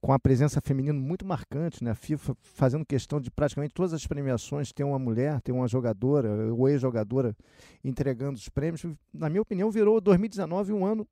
com 0.00 0.12
a 0.12 0.18
presença 0.18 0.60
feminina 0.60 0.98
muito 0.98 1.24
marcante, 1.24 1.82
né? 1.82 1.92
A 1.92 1.94
FIFA 1.94 2.36
fazendo 2.42 2.84
questão 2.84 3.20
de 3.20 3.30
praticamente 3.30 3.72
todas 3.72 3.92
as 3.94 4.06
premiações 4.06 4.72
ter 4.72 4.84
uma 4.84 4.98
mulher, 4.98 5.40
ter 5.40 5.52
uma 5.52 5.66
jogadora 5.68 6.52
ou 6.52 6.68
ex-jogadora 6.68 7.34
entregando 7.82 8.36
os 8.36 8.48
prêmios. 8.48 8.84
Na 9.12 9.30
minha 9.30 9.40
opinião, 9.42 9.70
virou 9.70 10.00
2019 10.00 10.72
um 10.72 10.84
ano 10.84 11.06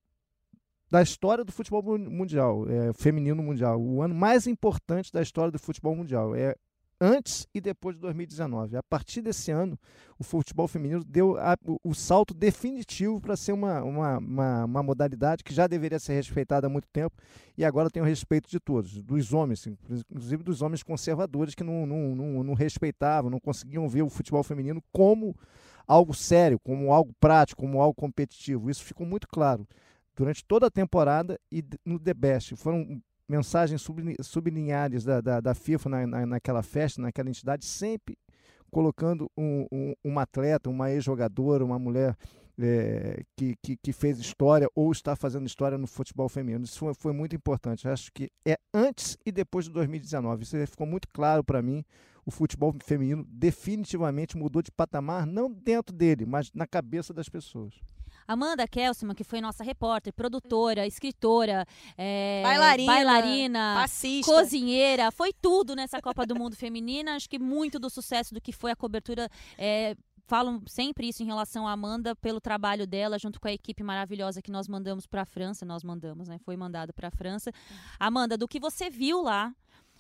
da 0.93 1.01
história 1.01 1.43
do 1.43 1.51
futebol 1.51 1.83
mundial, 1.99 2.67
é, 2.69 2.93
feminino 2.93 3.43
mundial, 3.43 3.81
o 3.81 4.03
ano 4.03 4.15
mais 4.15 4.47
importante 4.47 5.11
da 5.11 5.23
história 5.23 5.51
do 5.51 5.59
futebol 5.59 5.97
mundial. 5.97 6.37
É 6.37 6.55
antes 7.01 7.47
e 7.55 7.63
depois 7.63 7.97
de 7.97 8.03
2019. 8.03 8.77
A 8.77 8.83
partir 8.83 9.23
desse 9.23 9.51
ano, 9.51 9.79
o 10.19 10.23
futebol 10.23 10.69
feminino 10.69 11.03
deu 11.03 11.39
a, 11.39 11.57
o, 11.67 11.79
o, 11.83 11.95
salto 11.95 12.35
definitivo 12.35 13.23
para 13.23 13.37
ser 13.37 13.53
uma, 13.53 13.83
uma, 13.83 14.19
uma, 14.19 14.65
uma, 14.67 14.83
modalidade 14.83 15.43
que 15.43 15.55
já 15.55 15.67
deveria 15.67 15.99
ser 15.99 16.13
respeitada 16.13 16.67
há 16.67 16.71
muito 16.71 16.87
tempo 16.93 17.17
e 17.57 17.65
agora 17.65 17.89
tem 17.89 18.03
o 18.03 18.07
respeito 18.07 18.51
de 18.51 18.61
todos, 18.61 19.03
dos 19.03 19.33
homens, 19.33 19.67
inclusive 19.67 20.43
dos 20.43 20.61
homens 20.61 20.83
conservadores 20.83 21.55
que 21.55 21.65
não, 21.65 21.87
não, 21.87 22.15
não, 22.15 22.45
não 22.45 22.55
respeitavam, 22.55 23.31
não 23.31 23.41
conseguiam 23.41 23.89
ver 23.89 24.03
o 24.03 24.11
futebol 24.11 24.43
feminino 24.43 24.85
como 24.93 25.35
algo 25.89 26.13
sério, 26.13 26.61
como 26.61 26.93
algo 26.93 27.15
prático, 27.19 27.63
como 27.63 27.81
algo 27.81 27.95
competitivo. 27.95 28.71
Isso 28.71 28.85
ficou 28.85 29.07
muito 29.07 29.27
claro 29.27 29.67
durante 30.15 30.45
toda 30.45 30.67
a 30.67 30.71
temporada 30.71 31.39
e 31.51 31.65
no 31.85 31.99
The 31.99 32.15
Best. 32.15 32.57
Foram 32.57 33.01
mensagens 33.29 33.85
sublinhadas 34.23 35.05
da, 35.05 35.21
da, 35.21 35.41
da 35.41 35.55
FIFA 35.55 35.89
na, 35.89 36.07
na, 36.07 36.27
naquela 36.27 36.63
festa, 36.63 37.01
naquela 37.01 37.29
entidade, 37.29 37.65
sempre 37.65 38.17
colocando 38.71 39.31
um, 39.37 39.67
um, 39.71 39.95
um 40.05 40.19
atleta, 40.19 40.71
uma 40.71 40.91
ex-jogadora, 40.91 41.65
uma 41.65 41.79
mulher 41.79 42.17
é, 42.59 43.23
que, 43.37 43.55
que, 43.63 43.77
que, 43.77 43.93
fez 43.93 44.19
história 44.19 44.69
ou 44.75 44.91
está 44.93 45.15
fazendo 45.17 45.47
história 45.47 45.77
no 45.77 45.87
futebol 45.87 46.29
feminino. 46.29 46.65
Isso 46.65 46.79
foi, 46.79 46.95
foi 46.95 47.13
muito 47.13 47.37
importante. 47.37 47.89
Acho 47.89 48.11
que 48.13 48.31
é 48.47 48.59
antes 48.73 49.17
e 49.25 49.33
depois 49.33 49.67
de 49.67 49.73
2019. 49.73 50.43
Isso 50.43 50.67
ficou 50.67 50.87
muito 50.87 51.09
claro 51.09 51.45
para 51.45 51.63
mim. 51.63 51.85
O 52.25 52.31
futebol 52.31 52.75
feminino 52.85 53.27
definitivamente 53.29 54.37
mudou 54.37 54.63
de 54.63 54.71
patamar, 54.71 55.27
não 55.27 55.51
dentro 55.51 55.95
dele, 55.95 56.25
mas 56.25 56.51
na 56.55 56.67
cabeça 56.67 57.13
das 57.13 57.29
pessoas. 57.29 57.75
Amanda 58.27 58.67
Kelsman, 58.67 59.15
que 59.15 59.25
foi 59.25 59.41
nossa 59.41 59.65
repórter, 59.65 60.13
produtora, 60.13 60.87
escritora, 60.87 61.67
é, 61.97 62.43
bailarina, 62.43 62.93
bailarina 62.93 63.75
passista. 63.81 64.33
cozinheira, 64.33 65.11
foi 65.11 65.33
tudo 65.33 65.75
nessa 65.75 66.01
Copa 66.01 66.27
do 66.27 66.35
Mundo 66.35 66.57
Feminina. 66.57 67.15
Acho 67.15 67.29
que 67.29 67.39
muito 67.39 67.79
do 67.79 67.91
sucesso 67.91 68.35
do 68.35 68.41
que 68.41 68.53
foi 68.53 68.71
a 68.71 68.77
cobertura 68.77 69.29
é, 69.59 69.97
falam 70.27 70.63
sempre 70.67 71.09
isso 71.09 71.23
em 71.23 71.27
relação 71.27 71.67
à 71.67 71.73
Amanda 71.73 72.15
pelo 72.17 72.41
trabalho 72.41 72.87
dela 72.87 73.19
junto 73.19 73.41
com 73.41 73.49
a 73.49 73.53
equipe 73.53 73.83
maravilhosa 73.83 74.41
que 74.41 74.51
nós 74.51 74.69
mandamos 74.69 75.07
para 75.07 75.23
a 75.23 75.27
França, 75.27 75.65
nós 75.67 75.83
mandamos, 75.83 76.29
né? 76.29 76.39
Foi 76.39 76.57
mandado 76.57 76.93
para 76.93 77.09
a 77.09 77.11
França. 77.11 77.53
Amanda, 77.99 78.37
do 78.39 78.49
que 78.49 78.59
você 78.59 78.89
viu 78.89 79.23
lá, 79.23 79.55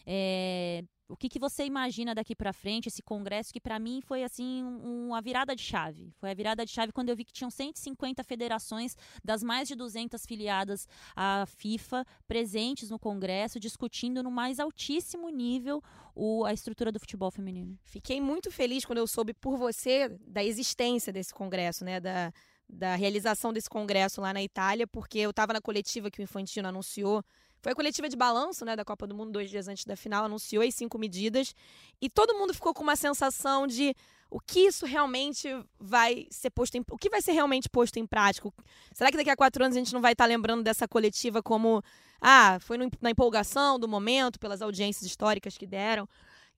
é, 0.06 0.84
o 1.12 1.16
que, 1.16 1.28
que 1.28 1.38
você 1.38 1.66
imagina 1.66 2.14
daqui 2.14 2.34
para 2.34 2.54
frente, 2.54 2.88
esse 2.88 3.02
congresso 3.02 3.52
que 3.52 3.60
para 3.60 3.78
mim 3.78 4.00
foi 4.00 4.24
assim 4.24 4.64
uma 4.64 5.20
virada 5.20 5.54
de 5.54 5.62
chave. 5.62 6.10
Foi 6.16 6.30
a 6.30 6.34
virada 6.34 6.64
de 6.64 6.72
chave 6.72 6.90
quando 6.90 7.10
eu 7.10 7.16
vi 7.16 7.22
que 7.22 7.32
tinham 7.32 7.50
150 7.50 8.24
federações 8.24 8.96
das 9.22 9.42
mais 9.42 9.68
de 9.68 9.74
200 9.74 10.24
filiadas 10.24 10.88
à 11.14 11.44
FIFA 11.46 12.06
presentes 12.26 12.88
no 12.88 12.98
congresso, 12.98 13.60
discutindo 13.60 14.22
no 14.22 14.30
mais 14.30 14.58
altíssimo 14.58 15.28
nível 15.28 15.82
o, 16.14 16.46
a 16.46 16.52
estrutura 16.54 16.90
do 16.90 16.98
futebol 16.98 17.30
feminino. 17.30 17.78
Fiquei 17.84 18.18
muito 18.18 18.50
feliz 18.50 18.86
quando 18.86 18.98
eu 18.98 19.06
soube 19.06 19.34
por 19.34 19.58
você 19.58 20.08
da 20.26 20.42
existência 20.42 21.12
desse 21.12 21.34
congresso, 21.34 21.84
né, 21.84 22.00
da 22.00 22.32
da 22.72 22.94
realização 22.94 23.52
desse 23.52 23.68
congresso 23.68 24.22
lá 24.22 24.32
na 24.32 24.42
Itália, 24.42 24.86
porque 24.86 25.18
eu 25.18 25.28
estava 25.28 25.52
na 25.52 25.60
coletiva 25.60 26.10
que 26.10 26.20
o 26.20 26.22
Infantino 26.22 26.68
anunciou 26.68 27.22
foi 27.62 27.72
a 27.72 27.74
coletiva 27.74 28.08
de 28.08 28.16
balanço 28.16 28.64
né, 28.64 28.74
da 28.74 28.84
Copa 28.84 29.06
do 29.06 29.14
Mundo, 29.14 29.30
dois 29.30 29.48
dias 29.48 29.68
antes 29.68 29.84
da 29.84 29.94
final, 29.94 30.24
anunciou 30.24 30.64
as 30.64 30.74
cinco 30.74 30.98
medidas. 30.98 31.54
E 32.00 32.10
todo 32.10 32.34
mundo 32.34 32.52
ficou 32.52 32.74
com 32.74 32.82
uma 32.82 32.96
sensação 32.96 33.68
de 33.68 33.94
o 34.28 34.40
que 34.40 34.60
isso 34.60 34.84
realmente 34.84 35.48
vai 35.78 36.26
ser 36.28 36.50
posto 36.50 36.76
em, 36.76 36.82
o 36.90 36.98
que 36.98 37.08
vai 37.08 37.22
ser 37.22 37.32
realmente 37.32 37.68
posto 37.68 37.98
em 37.98 38.06
prática? 38.06 38.50
Será 38.92 39.10
que 39.10 39.16
daqui 39.16 39.30
a 39.30 39.36
quatro 39.36 39.62
anos 39.62 39.76
a 39.76 39.78
gente 39.78 39.92
não 39.92 40.00
vai 40.00 40.12
estar 40.12 40.26
lembrando 40.26 40.64
dessa 40.64 40.88
coletiva 40.88 41.40
como 41.40 41.82
ah, 42.20 42.58
foi 42.60 42.78
no, 42.78 42.90
na 43.00 43.10
empolgação 43.10 43.78
do 43.78 43.86
momento, 43.86 44.40
pelas 44.40 44.60
audiências 44.60 45.04
históricas 45.04 45.56
que 45.56 45.66
deram, 45.66 46.08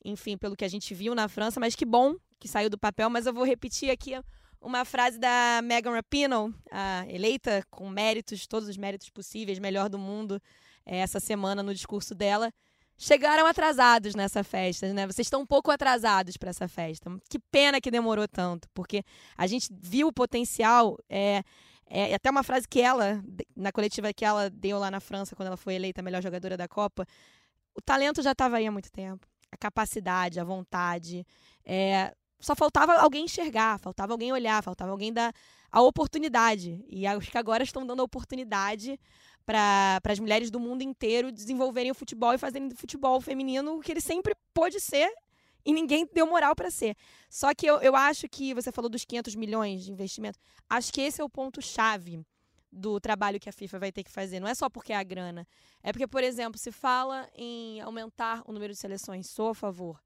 enfim, 0.03 0.39
pelo 0.39 0.57
que 0.57 0.65
a 0.65 0.69
gente 0.69 0.95
viu 0.95 1.15
na 1.15 1.29
França, 1.29 1.61
mas 1.61 1.75
que 1.75 1.85
bom 1.85 2.15
que 2.39 2.49
saiu 2.49 2.71
do 2.71 2.79
papel, 2.79 3.11
mas 3.11 3.27
eu 3.27 3.35
vou 3.35 3.45
repetir 3.45 3.91
aqui 3.91 4.13
uma 4.61 4.85
frase 4.85 5.19
da 5.19 5.61
Megan 5.63 5.93
Rapinoe, 5.93 6.55
eleita 7.09 7.63
com 7.71 7.89
méritos, 7.91 8.47
todos 8.47 8.69
os 8.69 8.77
méritos 8.79 9.11
possíveis, 9.11 9.59
melhor 9.59 9.91
do 9.91 9.99
mundo 9.99 10.41
essa 10.85 11.21
semana 11.21 11.63
no 11.63 11.75
discurso 11.75 12.15
dela, 12.15 12.53
chegaram 12.97 13.47
atrasados 13.47 14.15
nessa 14.15 14.45
festa, 14.45 14.93
né? 14.93 15.07
Vocês 15.07 15.27
estão 15.27 15.41
um 15.43 15.47
pouco 15.47 15.71
atrasados 15.71 16.37
para 16.37 16.51
essa 16.51 16.69
festa. 16.69 17.11
Que 17.29 17.39
pena 17.39 17.81
que 17.81 17.91
demorou 17.91 18.29
tanto, 18.29 18.69
porque 18.73 19.03
a 19.37 19.47
gente 19.47 19.69
viu 19.73 20.09
o 20.09 20.13
potencial. 20.13 20.97
É, 21.09 21.43
é, 21.87 22.15
até 22.15 22.31
uma 22.31 22.43
frase 22.43 22.67
que 22.67 22.81
ela, 22.81 23.23
na 23.55 23.71
coletiva 23.71 24.13
que 24.13 24.25
ela 24.25 24.49
deu 24.51 24.79
lá 24.79 24.91
na 24.91 25.01
França, 25.01 25.37
quando 25.37 25.49
ela 25.49 25.57
foi 25.57 25.75
eleita 25.75 26.03
melhor 26.03 26.23
jogadora 26.23 26.57
da 26.57 26.69
Copa, 26.69 27.07
o 27.75 27.81
talento 27.81 28.23
já 28.23 28.33
estava 28.33 28.57
aí 28.57 28.67
há 28.67 28.73
muito 28.73 28.91
tempo. 28.91 29.27
A 29.51 29.57
capacidade, 29.57 30.41
a 30.41 30.45
vontade. 30.45 31.27
É, 31.65 32.13
só 32.41 32.55
faltava 32.55 32.95
alguém 32.95 33.25
enxergar, 33.25 33.79
faltava 33.79 34.13
alguém 34.13 34.33
olhar, 34.33 34.63
faltava 34.63 34.91
alguém 34.91 35.13
dar 35.13 35.33
a 35.71 35.81
oportunidade. 35.83 36.85
E 36.89 37.07
acho 37.07 37.31
que 37.31 37.39
agora 37.39 37.63
estão 37.63 37.87
dando 37.87 38.01
a 38.01 38.05
oportunidade 38.05 38.99
para 39.45 40.01
as 40.05 40.19
mulheres 40.19 40.51
do 40.51 40.59
mundo 40.59 40.83
inteiro 40.83 41.31
desenvolverem 41.31 41.91
o 41.91 41.95
futebol 41.95 42.33
e 42.33 42.39
fazerem 42.39 42.69
do 42.69 42.77
futebol 42.77 43.21
feminino 43.21 43.77
o 43.77 43.81
que 43.81 43.93
ele 43.93 44.01
sempre 44.01 44.35
pôde 44.53 44.81
ser 44.81 45.13
e 45.65 45.73
ninguém 45.73 46.09
deu 46.13 46.27
moral 46.27 46.55
para 46.55 46.71
ser. 46.71 46.97
Só 47.31 47.55
que 47.55 47.67
eu, 47.67 47.81
eu 47.81 47.97
acho 47.97 48.29
que 48.29 48.53
você 48.55 48.71
falou 48.71 48.89
dos 48.89 49.05
500 49.05 49.35
milhões 49.35 49.85
de 49.85 49.93
investimento. 49.93 50.39
Acho 50.69 50.93
que 50.93 51.01
esse 51.01 51.21
é 51.21 51.25
o 51.25 51.29
ponto-chave 51.29 52.25
do 52.71 53.01
trabalho 53.01 53.41
que 53.41 53.49
a 53.49 53.53
FIFA 53.53 53.79
vai 53.79 53.93
ter 53.93 54.03
que 54.03 54.11
fazer. 54.11 54.41
Não 54.41 54.49
é 54.49 54.55
só 54.55 54.69
porque 54.69 54.93
é 54.93 54.97
a 54.97 55.03
grana. 55.03 55.47
É 55.83 55.93
porque, 55.93 56.07
por 56.07 56.23
exemplo, 56.23 56.59
se 56.59 56.73
fala 56.73 57.29
em 57.35 57.81
aumentar 57.81 58.43
o 58.47 58.53
número 58.53 58.73
de 58.73 58.79
seleções, 58.79 59.29
sou 59.29 59.51
a 59.51 59.55
favor 59.55 60.01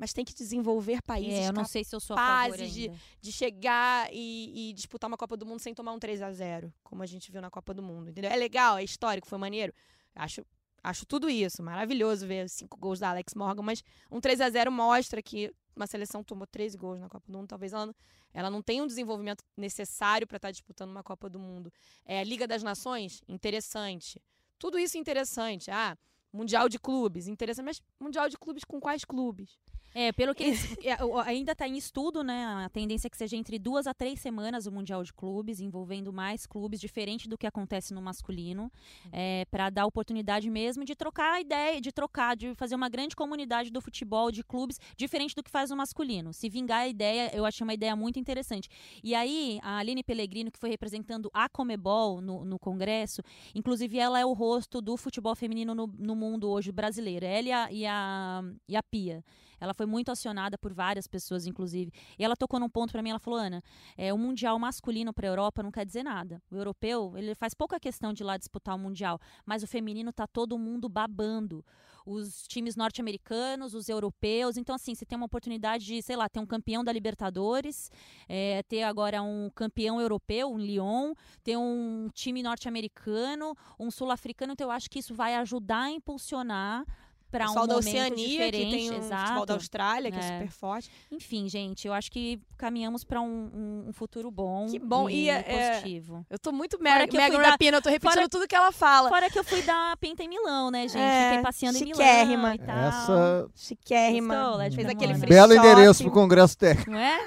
mas 0.00 0.14
tem 0.14 0.24
que 0.24 0.32
desenvolver 0.32 1.02
países 1.02 1.40
é, 1.40 1.48
eu 1.48 1.52
não 1.52 1.66
sei 1.66 1.84
se 1.84 1.94
eu 1.94 2.00
sou 2.00 2.16
favor 2.16 2.56
de, 2.56 2.90
de 3.20 3.30
chegar 3.30 4.08
e, 4.10 4.70
e, 4.70 4.72
disputar 4.72 5.06
uma 5.06 5.16
Copa 5.18 5.36
do 5.36 5.44
Mundo 5.44 5.60
sem 5.60 5.74
tomar 5.74 5.92
um 5.92 5.98
3 5.98 6.22
a 6.22 6.32
0 6.32 6.72
como 6.82 7.02
a 7.02 7.06
gente 7.06 7.30
viu 7.30 7.42
na 7.42 7.50
Copa 7.50 7.74
do 7.74 7.82
Mundo, 7.82 8.08
entendeu? 8.08 8.30
É 8.30 8.36
legal, 8.36 8.78
é 8.78 8.82
histórico, 8.82 9.26
foi 9.26 9.36
maneiro. 9.36 9.74
Acho, 10.14 10.42
acho 10.82 11.04
tudo 11.04 11.28
isso, 11.28 11.62
maravilhoso 11.62 12.26
ver 12.26 12.48
cinco 12.48 12.78
gols 12.78 12.98
da 12.98 13.10
Alex 13.10 13.34
Morgan, 13.34 13.62
mas 13.62 13.84
um 14.10 14.20
3 14.22 14.40
a 14.40 14.48
0 14.48 14.72
mostra 14.72 15.22
que 15.22 15.54
uma 15.76 15.86
seleção 15.86 16.24
tomou 16.24 16.46
13 16.46 16.78
gols 16.78 16.98
na 16.98 17.08
Copa 17.10 17.30
do 17.30 17.36
Mundo, 17.36 17.48
talvez 17.48 17.74
ela, 17.74 17.94
ela 18.32 18.48
não 18.48 18.62
tenha 18.62 18.82
um 18.82 18.86
desenvolvimento 18.86 19.44
necessário 19.54 20.26
para 20.26 20.38
estar 20.38 20.48
tá 20.48 20.52
disputando 20.52 20.90
uma 20.90 21.02
Copa 21.02 21.28
do 21.28 21.38
Mundo. 21.38 21.70
É, 22.06 22.24
Liga 22.24 22.48
das 22.48 22.62
Nações, 22.62 23.20
interessante. 23.28 24.18
Tudo 24.58 24.78
isso 24.78 24.96
interessante. 24.96 25.70
Ah, 25.70 25.96
Mundial 26.32 26.70
de 26.70 26.78
Clubes, 26.78 27.28
interessante, 27.28 27.66
mas 27.66 27.82
Mundial 27.98 28.30
de 28.30 28.38
Clubes 28.38 28.64
com 28.64 28.80
quais 28.80 29.04
clubes? 29.04 29.58
É, 29.94 30.12
pelo 30.12 30.34
que 30.34 30.44
eles, 30.44 30.76
é, 30.84 30.96
ainda 31.24 31.52
está 31.52 31.66
em 31.66 31.76
estudo, 31.76 32.22
né? 32.22 32.44
A 32.64 32.68
tendência 32.68 33.08
é 33.08 33.10
que 33.10 33.16
seja 33.16 33.36
entre 33.36 33.58
duas 33.58 33.86
a 33.86 33.94
três 33.94 34.20
semanas 34.20 34.66
o 34.66 34.72
Mundial 34.72 35.02
de 35.02 35.12
Clubes, 35.12 35.60
envolvendo 35.60 36.12
mais 36.12 36.46
clubes, 36.46 36.80
diferente 36.80 37.28
do 37.28 37.36
que 37.36 37.46
acontece 37.46 37.92
no 37.92 38.00
masculino, 38.00 38.64
uhum. 39.04 39.10
é, 39.12 39.44
para 39.50 39.68
dar 39.70 39.86
oportunidade 39.86 40.48
mesmo 40.48 40.84
de 40.84 40.94
trocar 40.94 41.34
a 41.34 41.40
ideia, 41.40 41.80
de 41.80 41.90
trocar, 41.90 42.36
de 42.36 42.54
fazer 42.54 42.74
uma 42.74 42.88
grande 42.88 43.16
comunidade 43.16 43.70
do 43.70 43.80
futebol, 43.80 44.30
de 44.30 44.44
clubes, 44.44 44.78
diferente 44.96 45.34
do 45.34 45.42
que 45.42 45.50
faz 45.50 45.70
no 45.70 45.76
masculino. 45.76 46.32
Se 46.32 46.48
vingar 46.48 46.80
a 46.80 46.88
ideia, 46.88 47.30
eu 47.34 47.44
achei 47.44 47.64
uma 47.64 47.74
ideia 47.74 47.96
muito 47.96 48.18
interessante. 48.18 48.68
E 49.02 49.14
aí, 49.14 49.58
a 49.62 49.78
Aline 49.78 50.02
Pellegrino, 50.04 50.50
que 50.50 50.58
foi 50.58 50.70
representando 50.70 51.30
a 51.32 51.48
Comebol 51.48 52.20
no, 52.20 52.44
no 52.44 52.58
Congresso, 52.58 53.22
inclusive 53.54 53.98
ela 53.98 54.20
é 54.20 54.24
o 54.24 54.32
rosto 54.32 54.80
do 54.80 54.96
futebol 54.96 55.34
feminino 55.34 55.74
no, 55.74 55.86
no 55.98 56.14
mundo 56.14 56.48
hoje 56.48 56.70
brasileiro. 56.70 57.26
Ela 57.26 57.48
e 57.48 57.52
a, 57.52 57.72
e 57.72 57.86
a, 57.86 58.42
e 58.68 58.76
a 58.76 58.82
Pia. 58.82 59.24
Ela 59.60 59.74
foi 59.74 59.86
muito 59.86 60.10
acionada 60.10 60.56
por 60.56 60.72
várias 60.72 61.06
pessoas, 61.06 61.46
inclusive. 61.46 61.92
E 62.18 62.24
ela 62.24 62.34
tocou 62.36 62.58
num 62.58 62.68
ponto 62.68 62.92
para 62.92 63.02
mim, 63.02 63.10
ela 63.10 63.18
falou, 63.18 63.38
Ana, 63.38 63.62
é, 63.96 64.12
o 64.12 64.18
Mundial 64.18 64.58
masculino 64.58 65.12
para 65.12 65.26
a 65.26 65.30
Europa 65.30 65.62
não 65.62 65.70
quer 65.70 65.84
dizer 65.84 66.02
nada. 66.02 66.42
O 66.50 66.56
europeu, 66.56 67.12
ele 67.16 67.34
faz 67.34 67.54
pouca 67.54 67.78
questão 67.78 68.12
de 68.12 68.22
ir 68.22 68.26
lá 68.26 68.36
disputar 68.36 68.74
o 68.74 68.78
Mundial, 68.78 69.20
mas 69.44 69.62
o 69.62 69.66
feminino 69.66 70.12
tá 70.12 70.26
todo 70.26 70.58
mundo 70.58 70.88
babando 70.88 71.64
os 72.06 72.46
times 72.46 72.76
norte-americanos, 72.76 73.74
os 73.74 73.88
europeus. 73.88 74.56
Então, 74.56 74.74
assim, 74.74 74.94
você 74.94 75.04
tem 75.04 75.16
uma 75.16 75.26
oportunidade 75.26 75.84
de, 75.84 76.02
sei 76.02 76.16
lá, 76.16 76.28
ter 76.28 76.40
um 76.40 76.46
campeão 76.46 76.82
da 76.82 76.92
Libertadores, 76.92 77.90
é, 78.28 78.62
ter 78.64 78.82
agora 78.82 79.22
um 79.22 79.50
campeão 79.54 80.00
europeu, 80.00 80.50
um 80.50 80.58
Lyon, 80.58 81.14
ter 81.42 81.56
um 81.56 82.08
time 82.12 82.42
norte-americano, 82.42 83.54
um 83.78 83.90
sul-africano. 83.90 84.52
Então, 84.52 84.66
eu 84.66 84.70
acho 84.70 84.90
que 84.90 84.98
isso 84.98 85.14
vai 85.14 85.34
ajudar 85.36 85.82
a 85.82 85.90
impulsionar 85.90 86.84
para 87.30 87.50
um 87.50 87.54
momento 87.54 87.76
Oceania, 87.78 88.16
diferente, 88.16 88.64
que 88.66 88.70
tem 88.76 88.90
o 88.90 88.94
exato. 88.94 89.22
futebol 89.22 89.46
da 89.46 89.54
Austrália, 89.54 90.10
que 90.10 90.18
é, 90.18 90.20
É. 90.20 90.32
super 90.32 90.50
forte. 90.50 90.90
Enfim, 91.10 91.48
gente, 91.48 91.86
eu 91.86 91.92
acho 91.92 92.10
que 92.10 92.40
caminhamos 92.58 93.04
para 93.04 93.20
um, 93.20 93.26
um- 93.26 93.84
um 93.88 93.92
futuro 93.92 94.30
bom. 94.30 94.66
Que 94.66 94.78
bom, 94.78 95.08
e, 95.08 95.24
e, 95.24 95.28
é, 95.30 95.42
positivo. 95.74 96.26
Eu 96.28 96.38
tô 96.38 96.50
muito 96.52 96.78
mega, 96.82 97.06
que 97.06 97.16
mega 97.16 97.34
fui 97.34 97.42
dar- 97.44 97.76
eu 97.76 97.82
tô 97.82 97.88
repetindo 97.88 98.14
fora- 98.14 98.28
tudo 98.28 98.48
que 98.48 98.54
ela 98.54 98.72
fala. 98.72 99.08
Fora 99.08 99.30
que 99.30 99.38
eu 99.38 99.44
fui 99.44 99.62
dar 99.62 99.96
pinta 99.98 100.22
em 100.22 100.28
Milão, 100.28 100.70
né, 100.70 100.88
gente? 100.88 100.98
É, 101.00 101.28
Fiquei 101.30 101.42
passeando 101.42 101.78
em 101.78 101.84
Milão 101.84 101.94
chiquérrima. 101.96 102.54
e 102.54 102.58
tal. 102.58 102.76
Essa 102.78 103.48
Chiquérrima. 103.54 104.34
Gostou, 104.34 104.72
Fez 104.72 104.88
aquele 104.88 105.14
free 105.14 105.28
belo 105.28 105.54
shopping. 105.54 105.68
endereço 105.68 106.02
pro 106.02 106.12
Congresso 106.12 106.56
Técnico. 106.58 106.90
Não 106.90 106.98
é? 106.98 107.18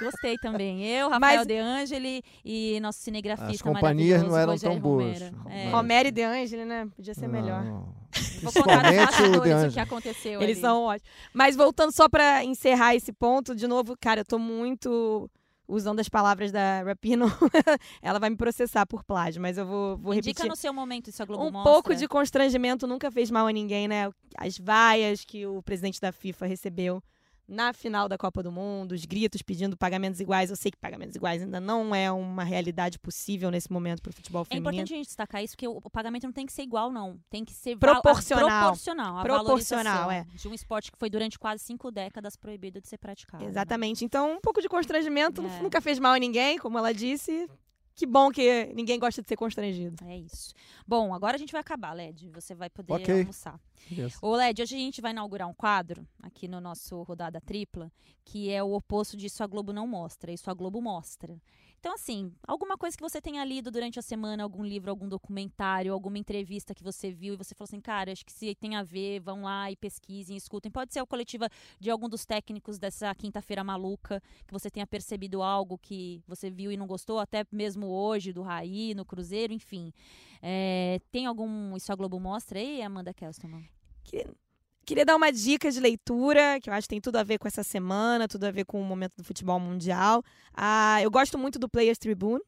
Gostei 0.00 0.36
também. 0.38 0.84
Eu, 0.86 1.08
Rafael 1.10 1.38
Mas- 1.38 1.46
De 1.46 1.58
Angeli 1.58 2.22
e 2.44 2.78
nosso 2.80 2.98
cinegrafista 3.00 3.52
As 3.52 3.62
companhias 3.62 4.22
não 4.22 4.36
eram 4.36 4.52
Rogério 4.52 4.74
tão 4.76 4.80
boas. 4.82 5.18
Romero. 5.20 5.36
É. 5.50 5.70
Romero 5.70 6.08
e 6.08 6.10
De 6.10 6.22
Angeli, 6.22 6.64
né? 6.64 6.88
Podia 6.96 7.14
ser 7.14 7.28
melhor. 7.28 7.64
Vou 8.42 8.52
contar 8.52 8.82
nos 8.82 8.92
Principalmente 8.92 9.02
o 9.02 9.40
bastidores 9.40 9.70
o, 9.70 9.74
que 9.74 9.80
aconteceu 9.80 10.42
Eles 10.42 10.56
ali. 10.58 10.60
são 10.60 10.82
ótimos. 10.82 11.10
Mas 11.32 11.56
voltando 11.56 11.92
só 11.92 12.08
pra 12.08 12.44
encerrar 12.44 12.94
esse 12.94 13.12
ponto, 13.12 13.54
de 13.54 13.66
novo, 13.66 13.96
cara, 14.00 14.20
eu 14.20 14.24
tô 14.24 14.38
muito 14.38 15.30
usando 15.66 16.00
as 16.00 16.08
palavras 16.08 16.52
da 16.52 16.82
Rapino. 16.82 17.26
Ela 18.02 18.18
vai 18.18 18.28
me 18.28 18.36
processar 18.36 18.84
por 18.84 19.02
plágio, 19.04 19.40
mas 19.40 19.56
eu 19.56 19.64
vou, 19.64 19.96
vou 19.96 20.12
Indica 20.12 20.28
repetir. 20.30 20.48
no 20.50 20.56
seu 20.56 20.72
momento 20.74 21.08
isso 21.08 21.22
a 21.22 21.26
Globo 21.26 21.44
Um 21.46 21.50
mostra. 21.52 21.72
pouco 21.72 21.94
de 21.94 22.06
constrangimento 22.06 22.86
nunca 22.86 23.10
fez 23.10 23.30
mal 23.30 23.46
a 23.46 23.52
ninguém, 23.52 23.88
né? 23.88 24.10
As 24.36 24.58
vaias 24.58 25.24
que 25.24 25.46
o 25.46 25.62
presidente 25.62 26.00
da 26.00 26.12
FIFA 26.12 26.46
recebeu 26.46 27.02
na 27.52 27.72
final 27.72 28.08
da 28.08 28.16
Copa 28.18 28.42
do 28.42 28.50
Mundo, 28.50 28.92
os 28.92 29.04
gritos 29.04 29.42
pedindo 29.42 29.76
pagamentos 29.76 30.18
iguais. 30.20 30.50
Eu 30.50 30.56
sei 30.56 30.70
que 30.70 30.78
pagamentos 30.78 31.14
iguais 31.14 31.42
ainda 31.42 31.60
não 31.60 31.94
é 31.94 32.10
uma 32.10 32.42
realidade 32.44 32.98
possível 32.98 33.50
nesse 33.50 33.70
momento 33.70 34.00
para 34.02 34.10
o 34.10 34.12
futebol 34.12 34.42
É 34.42 34.44
feminino. 34.46 34.70
importante 34.70 34.92
a 34.94 34.96
gente 34.96 35.06
destacar 35.06 35.42
isso, 35.44 35.54
porque 35.54 35.68
o, 35.68 35.80
pagamento 35.90 36.24
não 36.24 36.32
tem 36.32 36.46
que 36.46 36.52
ser 36.52 36.62
igual, 36.62 36.90
não. 36.90 37.18
Tem 37.30 37.44
que 37.44 37.52
ser 37.52 37.76
val- 37.76 37.90
a- 37.90 38.00
Proporcional. 38.00 38.60
proporcional. 38.62 39.18
A 39.18 39.22
Proporcional, 39.22 39.94
valorização 40.08 40.36
de 40.36 40.48
um 40.48 40.54
esporte 40.54 40.90
que 40.90 40.98
foi 40.98 41.10
durante 41.10 41.38
quase 41.38 41.62
cinco 41.62 41.90
décadas 41.90 42.34
proibido 42.36 42.80
de 42.80 42.88
ser 42.88 42.98
praticado. 42.98 43.44
né? 43.44 43.50
Exatamente. 43.50 44.04
Então, 44.04 44.32
um 44.32 44.40
pouco 44.40 44.60
de 44.62 44.68
constrangimento 44.68 45.42
É. 45.44 45.62
nunca 45.62 45.80
fez 45.80 45.98
mal 45.98 46.14
a 46.14 46.18
ninguém, 46.18 46.58
como 46.58 46.78
ela 46.78 46.92
disse. 46.94 47.48
Que 47.94 48.06
bom 48.06 48.30
que 48.30 48.72
ninguém 48.74 48.98
gosta 48.98 49.20
de 49.20 49.28
ser 49.28 49.36
constrangido. 49.36 50.02
É 50.06 50.16
isso. 50.16 50.54
Bom, 50.86 51.12
agora 51.14 51.36
a 51.36 51.38
gente 51.38 51.52
vai 51.52 51.60
acabar, 51.60 51.92
Led. 51.92 52.28
Você 52.30 52.54
vai 52.54 52.70
poder 52.70 52.92
Ok. 52.94 53.20
almoçar. 53.20 53.60
Ô, 54.20 54.34
Led, 54.34 54.62
hoje 54.62 54.74
a 54.74 54.78
gente 54.78 55.00
vai 55.00 55.10
inaugurar 55.10 55.46
um 55.48 55.54
quadro 55.54 56.06
aqui 56.22 56.48
no 56.48 56.60
nosso 56.60 57.02
Rodada 57.02 57.40
Tripla, 57.40 57.92
que 58.24 58.50
é 58.50 58.62
o 58.62 58.72
oposto 58.72 59.16
disso 59.16 59.42
a 59.42 59.46
Globo 59.46 59.72
não 59.72 59.86
mostra, 59.86 60.32
isso 60.32 60.50
a 60.50 60.54
Globo 60.54 60.80
mostra. 60.80 61.36
Então, 61.82 61.94
assim, 61.94 62.32
alguma 62.46 62.78
coisa 62.78 62.96
que 62.96 63.02
você 63.02 63.20
tenha 63.20 63.44
lido 63.44 63.68
durante 63.68 63.98
a 63.98 64.02
semana, 64.02 64.44
algum 64.44 64.64
livro, 64.64 64.88
algum 64.88 65.08
documentário, 65.08 65.92
alguma 65.92 66.16
entrevista 66.16 66.76
que 66.76 66.82
você 66.82 67.10
viu 67.10 67.34
e 67.34 67.36
você 67.36 67.56
falou 67.56 67.64
assim, 67.64 67.80
cara, 67.80 68.12
acho 68.12 68.24
que 68.24 68.30
se 68.30 68.54
tem 68.54 68.76
a 68.76 68.84
ver, 68.84 69.18
vão 69.18 69.42
lá 69.42 69.68
e 69.68 69.74
pesquisem, 69.74 70.36
escutem. 70.36 70.70
Pode 70.70 70.92
ser 70.92 71.00
a 71.00 71.06
coletiva 71.06 71.48
de 71.80 71.90
algum 71.90 72.08
dos 72.08 72.24
técnicos 72.24 72.78
dessa 72.78 73.12
quinta-feira 73.16 73.64
maluca, 73.64 74.22
que 74.46 74.52
você 74.52 74.70
tenha 74.70 74.86
percebido 74.86 75.42
algo 75.42 75.76
que 75.76 76.22
você 76.24 76.48
viu 76.48 76.70
e 76.70 76.76
não 76.76 76.86
gostou, 76.86 77.18
até 77.18 77.44
mesmo 77.50 77.88
hoje, 77.88 78.32
do 78.32 78.42
Raí, 78.42 78.94
no 78.94 79.04
Cruzeiro, 79.04 79.52
enfim. 79.52 79.92
É, 80.40 81.00
tem 81.10 81.26
algum 81.26 81.76
Isso 81.76 81.92
a 81.92 81.96
Globo 81.96 82.20
mostra 82.20 82.60
aí, 82.60 82.80
Amanda 82.80 83.12
Kelsterman? 83.12 83.68
Queria, 84.04 84.32
queria 84.84 85.04
dar 85.04 85.16
uma 85.16 85.30
dica 85.30 85.70
de 85.70 85.80
leitura, 85.80 86.58
que 86.60 86.68
eu 86.68 86.74
acho 86.74 86.86
que 86.86 86.94
tem 86.94 87.00
tudo 87.00 87.16
a 87.16 87.22
ver 87.22 87.38
com 87.38 87.46
essa 87.46 87.62
semana, 87.62 88.28
tudo 88.28 88.44
a 88.44 88.50
ver 88.50 88.64
com 88.64 88.80
o 88.80 88.84
momento 88.84 89.16
do 89.16 89.24
futebol 89.24 89.58
mundial. 89.58 90.22
Ah, 90.54 91.00
eu 91.02 91.10
gosto 91.10 91.38
muito 91.38 91.58
do 91.58 91.68
Players 91.68 91.98
Tribune, 91.98 92.42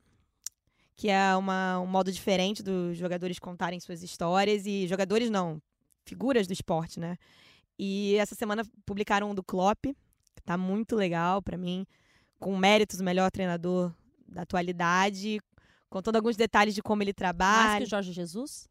que 0.97 1.09
é 1.09 1.35
uma, 1.37 1.81
um 1.81 1.87
modo 1.87 2.13
diferente 2.13 2.63
dos 2.63 2.97
jogadores 2.97 3.39
contarem 3.39 3.81
suas 3.81 4.03
histórias. 4.03 4.67
E 4.67 4.87
jogadores 4.87 5.31
não, 5.31 5.61
figuras 6.05 6.47
do 6.47 6.53
esporte, 6.53 7.01
né? 7.01 7.17
E 7.79 8.17
essa 8.17 8.35
semana 8.35 8.65
publicaram 8.87 9.31
um 9.31 9.35
do 9.35 9.43
Klopp, 9.43 9.85
que 9.85 10.43
tá 10.45 10.57
muito 10.57 10.95
legal 10.95 11.43
para 11.43 11.57
mim, 11.57 11.87
com 12.39 12.57
méritos 12.57 13.01
o 13.01 13.05
melhor 13.05 13.31
treinador 13.31 13.93
da 14.29 14.43
atualidade, 14.43 15.41
contando 15.89 16.17
alguns 16.17 16.37
detalhes 16.37 16.75
de 16.75 16.83
como 16.83 17.03
ele 17.03 17.11
Mais 17.11 17.17
trabalha. 17.17 17.79
que 17.79 17.85
o 17.85 17.91
Jorge 17.91 18.13
Jesus? 18.13 18.69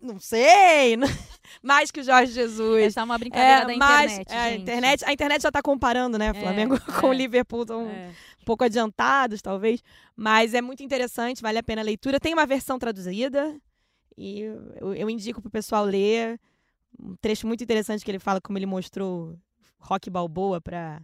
Não 0.00 0.18
sei, 0.18 0.96
mais 1.62 1.90
que 1.90 2.00
o 2.00 2.02
Jorge 2.02 2.32
Jesus. 2.32 2.84
Essa 2.84 3.00
é 3.00 3.04
uma 3.04 3.18
brincadeira 3.18 3.66
da 3.66 3.76
mas 3.76 4.12
internet, 4.12 4.32
é, 4.32 4.38
a 4.38 4.54
internet, 4.54 5.04
a 5.04 5.12
internet 5.12 5.42
já 5.42 5.52
tá 5.52 5.60
comparando, 5.60 6.16
né, 6.16 6.32
Flamengo 6.32 6.78
com 7.00 7.08
o 7.08 7.12
é. 7.12 7.16
Liverpool, 7.16 7.66
tão 7.66 7.86
É. 7.88 8.10
um 8.40 8.44
pouco 8.44 8.64
adiantados, 8.64 9.42
talvez, 9.42 9.82
mas 10.16 10.54
é 10.54 10.62
muito 10.62 10.82
interessante, 10.82 11.42
vale 11.42 11.58
a 11.58 11.62
pena 11.62 11.82
a 11.82 11.84
leitura. 11.84 12.18
Tem 12.18 12.32
uma 12.32 12.46
versão 12.46 12.78
traduzida 12.78 13.60
e 14.16 14.40
eu, 14.40 14.94
eu 14.94 15.10
indico 15.10 15.40
pro 15.42 15.50
pessoal 15.50 15.84
ler. 15.84 16.40
Um 16.98 17.14
trecho 17.16 17.46
muito 17.46 17.62
interessante 17.62 18.04
que 18.04 18.10
ele 18.10 18.18
fala 18.18 18.40
como 18.40 18.58
ele 18.58 18.66
mostrou 18.66 19.38
rock 19.78 20.10
balboa 20.10 20.60
para 20.60 21.00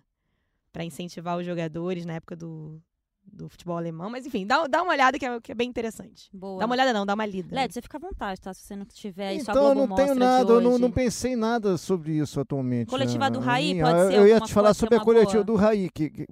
para 0.73 0.85
incentivar 0.85 1.39
os 1.39 1.47
jogadores 1.47 2.05
na 2.05 2.13
época 2.15 2.37
do, 2.37 2.79
do 3.27 3.49
futebol 3.49 3.77
alemão, 3.77 4.09
mas 4.09 4.25
enfim, 4.25 4.47
dá, 4.47 4.67
dá 4.67 4.83
uma 4.83 4.93
olhada 4.93 5.19
que 5.19 5.27
é, 5.27 5.41
que 5.41 5.53
é 5.53 5.55
bem 5.55 5.69
interessante. 5.69 6.31
Boa. 6.33 6.59
Dá 6.61 6.67
uma 6.67 6.75
olhada 6.75 6.93
não, 6.93 7.05
dá 7.05 7.15
uma 7.15 7.27
lida. 7.27 7.55
Led, 7.55 7.73
você 7.75 7.83
fica 7.83 7.99
à 7.99 8.01
vontade, 8.01 8.41
tá? 8.41 8.55
Se 8.55 8.63
você 8.63 8.75
não 8.77 8.85
tiver 8.87 9.35
isso, 9.35 9.51
a 9.51 9.53
Então, 9.53 9.69
eu 9.69 9.75
não 9.75 9.95
tenho 9.95 10.15
nada, 10.15 10.53
eu 10.53 10.61
não, 10.61 10.79
não 10.79 10.91
pensei 10.91 11.33
em 11.33 11.37
nada 11.37 11.77
sobre 11.77 12.13
isso 12.13 12.41
atualmente. 12.41 12.89
Coletiva 12.89 13.29
do 13.31 13.41
né? 13.41 13.47
Raí 13.47 13.73
Minha, 13.75 13.85
pode 13.85 13.99
eu, 13.99 14.11
ser 14.11 14.17
Eu 14.19 14.29
ia 14.29 14.41
te 14.41 14.53
falar 14.53 14.73
ser 14.75 14.81
sobre 14.81 14.95
a 14.97 15.01
coletiva 15.01 15.45
boa. 15.45 15.45
do 15.45 15.55
Raí, 15.57 15.91
que, 15.91 16.09
que- 16.11 16.27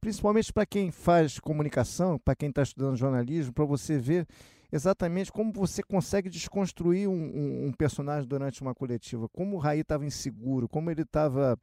principalmente 0.00 0.52
para 0.52 0.64
quem 0.64 0.90
faz 0.90 1.38
comunicação, 1.38 2.18
para 2.18 2.34
quem 2.34 2.48
está 2.48 2.62
estudando 2.62 2.96
jornalismo, 2.96 3.52
para 3.52 3.64
você 3.64 3.98
ver 3.98 4.26
exatamente 4.72 5.32
como 5.32 5.52
você 5.52 5.82
consegue 5.82 6.28
desconstruir 6.30 7.08
um, 7.08 7.12
um- 7.12 7.66
um 7.66 7.72
personagem 7.72 8.26
durante 8.28 8.62
uma 8.62 8.74
coletiva, 8.74 9.28
como 9.28 9.56
o 9.56 9.58
Raí 9.58 9.80
estava 9.80 10.04
inseguro, 10.06 10.68
como 10.68 10.90
ele 10.90 11.02
estava 11.02 11.58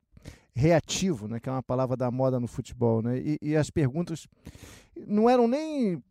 reativo, 0.57 1.27
né, 1.27 1.39
que 1.39 1.47
é 1.47 1.51
uma 1.51 1.61
palavra 1.63 1.95
da 1.95 2.09
moda 2.09 2.39
no 2.39 2.47
futebol, 2.47 3.01
né, 3.01 3.19
e, 3.19 3.37
e 3.41 3.55
as 3.55 3.69
perguntas 3.69 4.27
não 5.05 5.29
eram 5.29 5.47
nem 5.47 6.01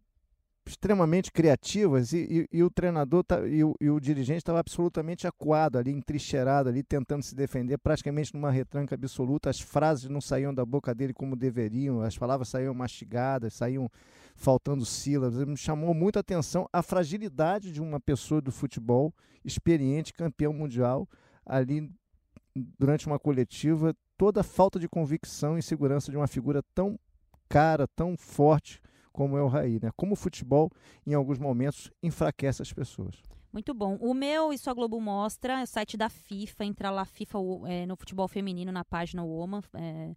extremamente 0.69 1.31
criativas 1.31 2.13
e, 2.13 2.47
e- 2.53 2.59
e 2.59 2.63
o 2.63 2.69
treinador 2.71 3.23
tá- 3.23 3.47
e, 3.47 3.63
o, 3.63 3.75
e 3.81 3.89
o 3.89 4.01
dirigente 4.01 4.39
estava 4.39 4.59
absolutamente 4.59 5.25
acuado 5.27 5.79
ali, 5.79 5.93
entrincheirado 5.93 6.69
ali, 6.69 6.83
tentando 6.83 7.23
se 7.23 7.37
defender, 7.37 7.79
praticamente 7.79 8.35
numa 8.35 8.51
retranca 8.51 8.97
absoluta. 8.97 9.49
As 9.49 9.61
frases 9.61 10.09
não 10.09 10.21
saíam 10.21 10.53
da 10.53 10.65
boca 10.65 10.93
dele 10.93 11.13
como 11.15 11.37
deveriam, 11.37 12.01
as 12.01 12.19
palavras 12.19 12.49
saíam 12.49 12.75
mastigadas, 12.75 13.55
saíam 13.55 13.89
faltando 14.35 14.85
sílabas. 14.85 15.45
Me 15.45 15.57
chamou 15.57 15.95
muito 15.95 16.17
a 16.17 16.21
atenção 16.21 16.69
a 16.73 16.83
fragilidade 16.83 17.71
de 17.71 17.81
uma 17.81 18.01
pessoa 18.01 18.41
do 18.41 18.51
futebol, 18.51 19.15
experiente, 19.45 20.13
campeão 20.13 20.53
mundial, 20.53 21.09
ali 21.45 21.89
durante 22.77 23.07
uma 23.07 23.21
coletiva, 23.21 23.95
toda 24.17 24.41
a 24.41 24.45
falta 24.45 24.79
de 24.79 24.89
convicção 24.89 25.59
e 25.59 25.63
segurança 25.63 26.11
de 26.11 26.17
uma 26.17 26.27
figura 26.27 26.63
tão 26.75 26.99
cara, 27.49 27.87
tão 27.87 28.17
forte 28.17 28.81
como 29.13 29.37
é 29.39 29.43
o 29.43 29.49
Raí, 29.49 29.79
né? 29.83 29.91
Como 29.97 30.13
o 30.13 30.17
futebol, 30.17 30.71
em 31.07 31.15
alguns 31.15 31.39
momentos, 31.39 31.91
enfraquece 32.03 32.61
as 32.61 32.73
pessoas. 32.73 33.17
Muito 33.53 33.73
bom. 33.73 33.97
O 34.01 34.13
meu, 34.13 34.53
isso 34.53 34.69
a 34.69 34.75
Globo 34.75 35.01
mostra, 35.01 35.61
é 35.61 35.63
o 35.63 35.67
site 35.67 35.97
da 35.97 36.11
FIFA, 36.11 36.65
entra 36.67 36.91
lá 36.91 37.05
FIFA 37.07 37.39
é, 37.67 37.87
no 37.87 37.97
futebol 37.97 38.29
feminino, 38.29 38.71
na 38.71 38.85
página 38.85 39.25
Woman. 39.25 39.63
é, 39.75 40.15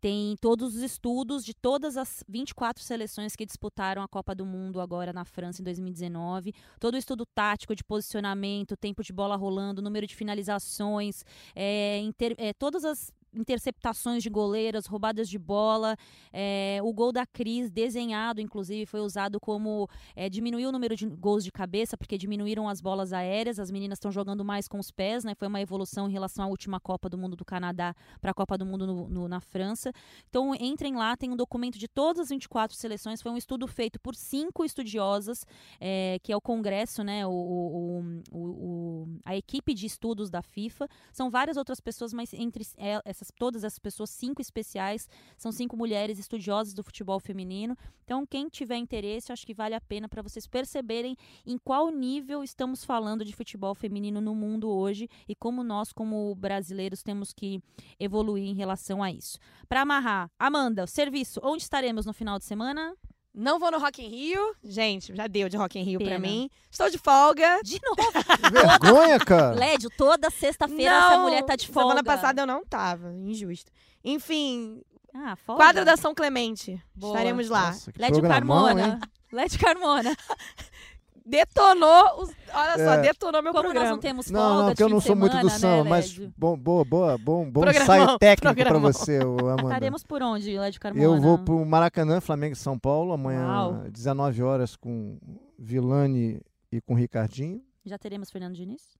tem 0.00 0.36
todos 0.40 0.76
os 0.76 0.82
estudos 0.82 1.44
de 1.44 1.52
todas 1.52 1.96
as 1.96 2.22
24 2.28 2.80
seleções 2.84 3.34
que 3.34 3.44
disputaram 3.44 4.00
a 4.00 4.06
Copa 4.06 4.32
do 4.32 4.46
Mundo 4.46 4.80
agora 4.80 5.12
na 5.12 5.24
França 5.24 5.60
em 5.60 5.64
2019. 5.64 6.52
Todo 6.78 6.94
o 6.94 6.98
estudo 6.98 7.26
tático 7.26 7.74
de 7.74 7.82
posicionamento, 7.82 8.76
tempo 8.76 9.02
de 9.02 9.12
bola 9.12 9.34
rolando, 9.34 9.82
número 9.82 10.06
de 10.06 10.14
finalizações, 10.14 11.24
é, 11.52 11.98
inter- 11.98 12.36
é, 12.38 12.52
todas 12.52 12.84
as 12.84 13.10
interceptações 13.34 14.22
de 14.22 14.30
goleiras, 14.30 14.86
roubadas 14.86 15.28
de 15.28 15.38
bola, 15.38 15.96
é, 16.32 16.78
o 16.82 16.92
gol 16.92 17.12
da 17.12 17.26
Cris 17.26 17.70
desenhado, 17.70 18.40
inclusive, 18.40 18.86
foi 18.86 19.00
usado 19.00 19.38
como 19.40 19.88
é, 20.14 20.28
diminuiu 20.28 20.68
o 20.68 20.72
número 20.72 20.94
de 20.96 21.06
gols 21.06 21.44
de 21.44 21.50
cabeça, 21.52 21.96
porque 21.96 22.16
diminuíram 22.18 22.68
as 22.68 22.80
bolas 22.80 23.12
aéreas, 23.12 23.58
as 23.58 23.70
meninas 23.70 23.96
estão 23.96 24.10
jogando 24.10 24.44
mais 24.44 24.66
com 24.68 24.78
os 24.78 24.90
pés, 24.90 25.24
né? 25.24 25.34
Foi 25.34 25.48
uma 25.48 25.60
evolução 25.60 26.08
em 26.08 26.12
relação 26.12 26.44
à 26.44 26.48
última 26.48 26.80
Copa 26.80 27.08
do 27.08 27.18
Mundo 27.18 27.36
do 27.36 27.44
Canadá 27.44 27.94
para 28.20 28.30
a 28.30 28.34
Copa 28.34 28.56
do 28.58 28.64
Mundo 28.66 28.86
no- 28.86 29.08
no- 29.08 29.28
na 29.28 29.40
França. 29.40 29.92
Então, 30.28 30.54
entrem 30.54 30.94
lá, 30.96 31.16
tem 31.16 31.30
um 31.30 31.36
documento 31.36 31.78
de 31.78 31.88
todas 31.88 32.20
as 32.22 32.28
24 32.30 32.76
seleções. 32.76 33.22
Foi 33.22 33.32
um 33.32 33.36
estudo 33.36 33.66
feito 33.66 33.98
por 34.00 34.14
cinco 34.14 34.64
estudiosas, 34.64 35.44
é, 35.80 36.18
que 36.22 36.32
é 36.32 36.36
o 36.36 36.40
Congresso, 36.40 37.02
né? 37.02 37.26
O, 37.26 37.30
o- 37.30 38.20
o- 38.32 39.08
a 39.24 39.36
equipe 39.36 39.74
de 39.74 39.86
estudos 39.86 40.30
da 40.30 40.42
FIFA. 40.42 40.88
São 41.12 41.30
várias 41.30 41.56
outras 41.56 41.80
pessoas, 41.80 42.12
mas 42.12 42.32
entre 42.32 42.64
é, 42.76 43.00
essas, 43.28 43.32
todas 43.38 43.64
essas 43.64 43.78
pessoas, 43.78 44.10
cinco 44.10 44.40
especiais, 44.40 45.08
são 45.36 45.52
cinco 45.52 45.76
mulheres 45.76 46.18
estudiosas 46.18 46.74
do 46.74 46.82
futebol 46.82 47.20
feminino. 47.20 47.76
Então, 48.04 48.26
quem 48.26 48.48
tiver 48.48 48.76
interesse, 48.76 49.32
acho 49.32 49.46
que 49.46 49.54
vale 49.54 49.74
a 49.74 49.80
pena 49.80 50.08
para 50.08 50.22
vocês 50.22 50.46
perceberem 50.46 51.16
em 51.46 51.58
qual 51.58 51.90
nível 51.90 52.42
estamos 52.42 52.84
falando 52.84 53.24
de 53.24 53.34
futebol 53.34 53.74
feminino 53.74 54.20
no 54.20 54.34
mundo 54.34 54.70
hoje 54.70 55.08
e 55.28 55.34
como 55.34 55.62
nós, 55.62 55.92
como 55.92 56.34
brasileiros, 56.34 57.02
temos 57.02 57.32
que 57.32 57.62
evoluir 58.00 58.44
em 58.44 58.54
relação 58.54 59.02
a 59.02 59.10
isso. 59.10 59.38
Para 59.68 59.82
amarrar, 59.82 60.30
Amanda, 60.38 60.86
serviço, 60.86 61.40
onde 61.42 61.62
estaremos 61.62 62.06
no 62.06 62.12
final 62.12 62.38
de 62.38 62.44
semana? 62.44 62.94
Não 63.40 63.58
vou 63.60 63.70
no 63.70 63.78
Rock 63.78 64.04
in 64.04 64.08
Rio. 64.08 64.54
Gente, 64.64 65.14
já 65.14 65.28
deu 65.28 65.48
de 65.48 65.56
Rock 65.56 65.78
in 65.78 65.82
Rio 65.84 66.00
pra 66.00 66.08
Pena. 66.08 66.18
mim. 66.18 66.50
Estou 66.68 66.90
de 66.90 66.98
folga. 66.98 67.60
De 67.62 67.78
novo. 67.80 68.10
Vergonha, 68.52 69.18
cara. 69.20 69.54
Lédio, 69.54 69.88
toda 69.96 70.28
sexta-feira 70.28 70.90
Não, 70.90 71.06
essa 71.08 71.18
mulher 71.18 71.44
tá 71.44 71.54
de 71.54 71.68
folga. 71.68 71.90
Semana 71.90 72.02
passada 72.02 72.42
eu 72.42 72.46
não 72.46 72.64
tava. 72.64 73.12
Injusto. 73.14 73.70
Enfim, 74.04 74.82
Ah, 75.14 75.36
folga. 75.36 75.62
quadro 75.62 75.84
da 75.84 75.96
São 75.96 76.12
Clemente. 76.14 76.82
Boa. 76.94 77.12
Estaremos 77.12 77.48
lá. 77.48 77.66
Nossa, 77.68 77.92
Lédio 77.96 78.24
hein? 78.24 78.28
Carmona. 78.28 79.00
Lédio 79.32 79.60
Carmona. 79.60 80.16
Detonou, 81.28 82.22
os- 82.22 82.30
olha 82.54 82.74
só, 82.76 82.92
É. 82.94 83.00
detonou 83.02 83.42
meu 83.42 83.52
Como 83.52 83.62
programa. 83.64 83.86
nós 83.86 83.90
não 83.94 84.00
temos 84.00 84.26
folga 84.30 84.40
Não, 84.40 84.58
não, 84.60 84.66
porque 84.68 84.82
eu 84.82 84.88
não 84.88 85.00
sou 85.00 85.14
muito 85.14 85.32
do 85.36 85.50
semana, 85.50 85.58
samba, 85.58 85.84
né, 85.84 85.90
mas 85.90 86.18
bom, 86.36 86.56
boa, 86.56 86.84
boa, 86.84 87.18
bom, 87.18 87.50
bom 87.50 87.68
ensaio 87.68 88.16
técnico 88.18 88.54
pra 88.54 88.64
programão. 88.64 88.92
você, 88.92 89.18
Amanda. 89.18 89.62
Estaremos 89.62 90.02
por 90.02 90.22
onde, 90.22 90.58
Lédio 90.58 90.80
Carmona? 90.80 91.04
Eu 91.04 91.20
vou 91.20 91.38
pro 91.38 91.62
Maracanã, 91.66 92.20
Flamengo 92.20 92.54
e 92.54 92.56
São 92.56 92.78
Paulo, 92.78 93.12
amanhã, 93.12 93.46
Uau. 93.46 93.74
19 93.90 94.42
horas, 94.42 94.74
com 94.74 95.18
Vilani 95.58 96.40
e 96.72 96.80
com 96.80 96.94
Ricardinho. 96.94 97.62
Já 97.84 97.98
teremos 97.98 98.30
Fernando 98.30 98.54
Diniz? 98.54 98.96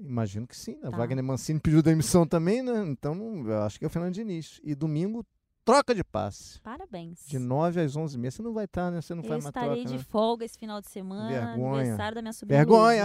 Imagino 0.00 0.46
que 0.46 0.56
sim. 0.56 0.78
A 0.82 0.90
Tá. 0.90 0.96
Wagner 0.96 1.24
Mancini 1.24 1.58
pediu 1.60 1.82
demissão 1.82 2.26
também, 2.26 2.62
né? 2.62 2.84
Então 2.86 3.44
eu 3.46 3.62
acho 3.62 3.78
que 3.78 3.84
é 3.84 3.88
o 3.88 3.90
Fernando 3.90 4.14
Diniz. 4.14 4.60
E 4.62 4.74
domingo, 4.74 5.26
troca 5.68 5.94
de 5.94 6.02
passe. 6.02 6.58
Parabéns. 6.60 7.26
De 7.26 7.38
9 7.38 7.82
às 7.82 7.94
11 7.94 8.16
h 8.16 8.30
Você 8.30 8.42
não 8.42 8.54
vai 8.54 8.64
estar, 8.64 8.90
né? 8.90 9.02
Você 9.02 9.14
não 9.14 9.22
Eu 9.22 9.28
faz 9.28 9.44
estarei 9.44 9.82
troca, 9.82 9.84
de 9.84 9.98
né? 9.98 10.04
folga 10.10 10.44
esse 10.46 10.58
final 10.58 10.80
de 10.80 10.88
semana. 10.88 11.28
Vergonha. 11.28 11.80
Aniversário 11.80 12.14
da 12.14 12.22
minha 12.22 12.32
sobrinha. 12.32 12.58
Vergonha! 12.58 13.04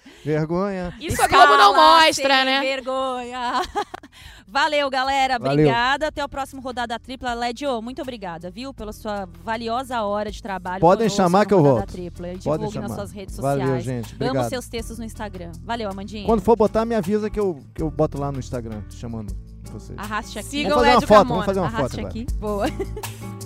Vergonha! 0.24 0.94
Isso 0.98 1.22
a 1.22 1.28
Globo 1.28 1.56
não 1.58 1.70
Escala 1.72 2.06
mostra, 2.06 2.44
né? 2.46 2.60
Vergonha. 2.60 3.62
Valeu, 4.48 4.88
galera. 4.88 5.38
Valeu. 5.38 5.52
Obrigada. 5.52 6.06
Até 6.06 6.24
o 6.24 6.28
próximo 6.30 6.62
Rodada 6.62 6.98
Tripla. 6.98 7.34
Ledio, 7.34 7.82
muito 7.82 8.00
obrigada, 8.00 8.50
viu? 8.50 8.72
Pela 8.72 8.94
sua 8.94 9.28
valiosa 9.44 10.02
hora 10.02 10.30
de 10.30 10.42
trabalho. 10.42 10.80
Podem 10.80 11.10
chamar 11.10 11.44
que 11.44 11.52
eu 11.52 11.62
volto. 11.62 11.92
Tripla. 11.92 12.28
Podem 12.28 12.38
Divulgue 12.38 12.62
nas 12.62 12.72
chamar. 12.72 12.94
suas 12.94 13.12
redes 13.12 13.34
sociais. 13.34 13.58
Valeu, 13.58 13.80
gente. 13.80 14.14
Amo 14.14 14.24
Obrigado. 14.30 14.48
seus 14.48 14.66
textos 14.66 14.98
no 14.98 15.04
Instagram. 15.04 15.52
Valeu, 15.62 15.90
Amandinha. 15.90 16.24
Quando 16.24 16.40
for 16.40 16.56
botar, 16.56 16.86
me 16.86 16.94
avisa 16.94 17.28
que 17.28 17.38
eu, 17.38 17.62
que 17.74 17.82
eu 17.82 17.90
boto 17.90 18.18
lá 18.18 18.32
no 18.32 18.38
Instagram, 18.38 18.82
chamando 18.88 19.36
vocês. 19.72 19.98
Arraste 19.98 20.38
aqui. 20.38 20.48
Sigam 20.48 20.78
Vamos 20.78 20.84
fazer 20.84 20.96
uma 20.96 21.06
foto, 21.06 21.28
vamos 21.28 21.44
fazer 21.44 21.60
uma 21.60 21.70
foto 21.70 21.78
Arraste 21.80 22.00
agora. 22.00 22.10
aqui. 22.10 22.26
Boa. 22.38 22.66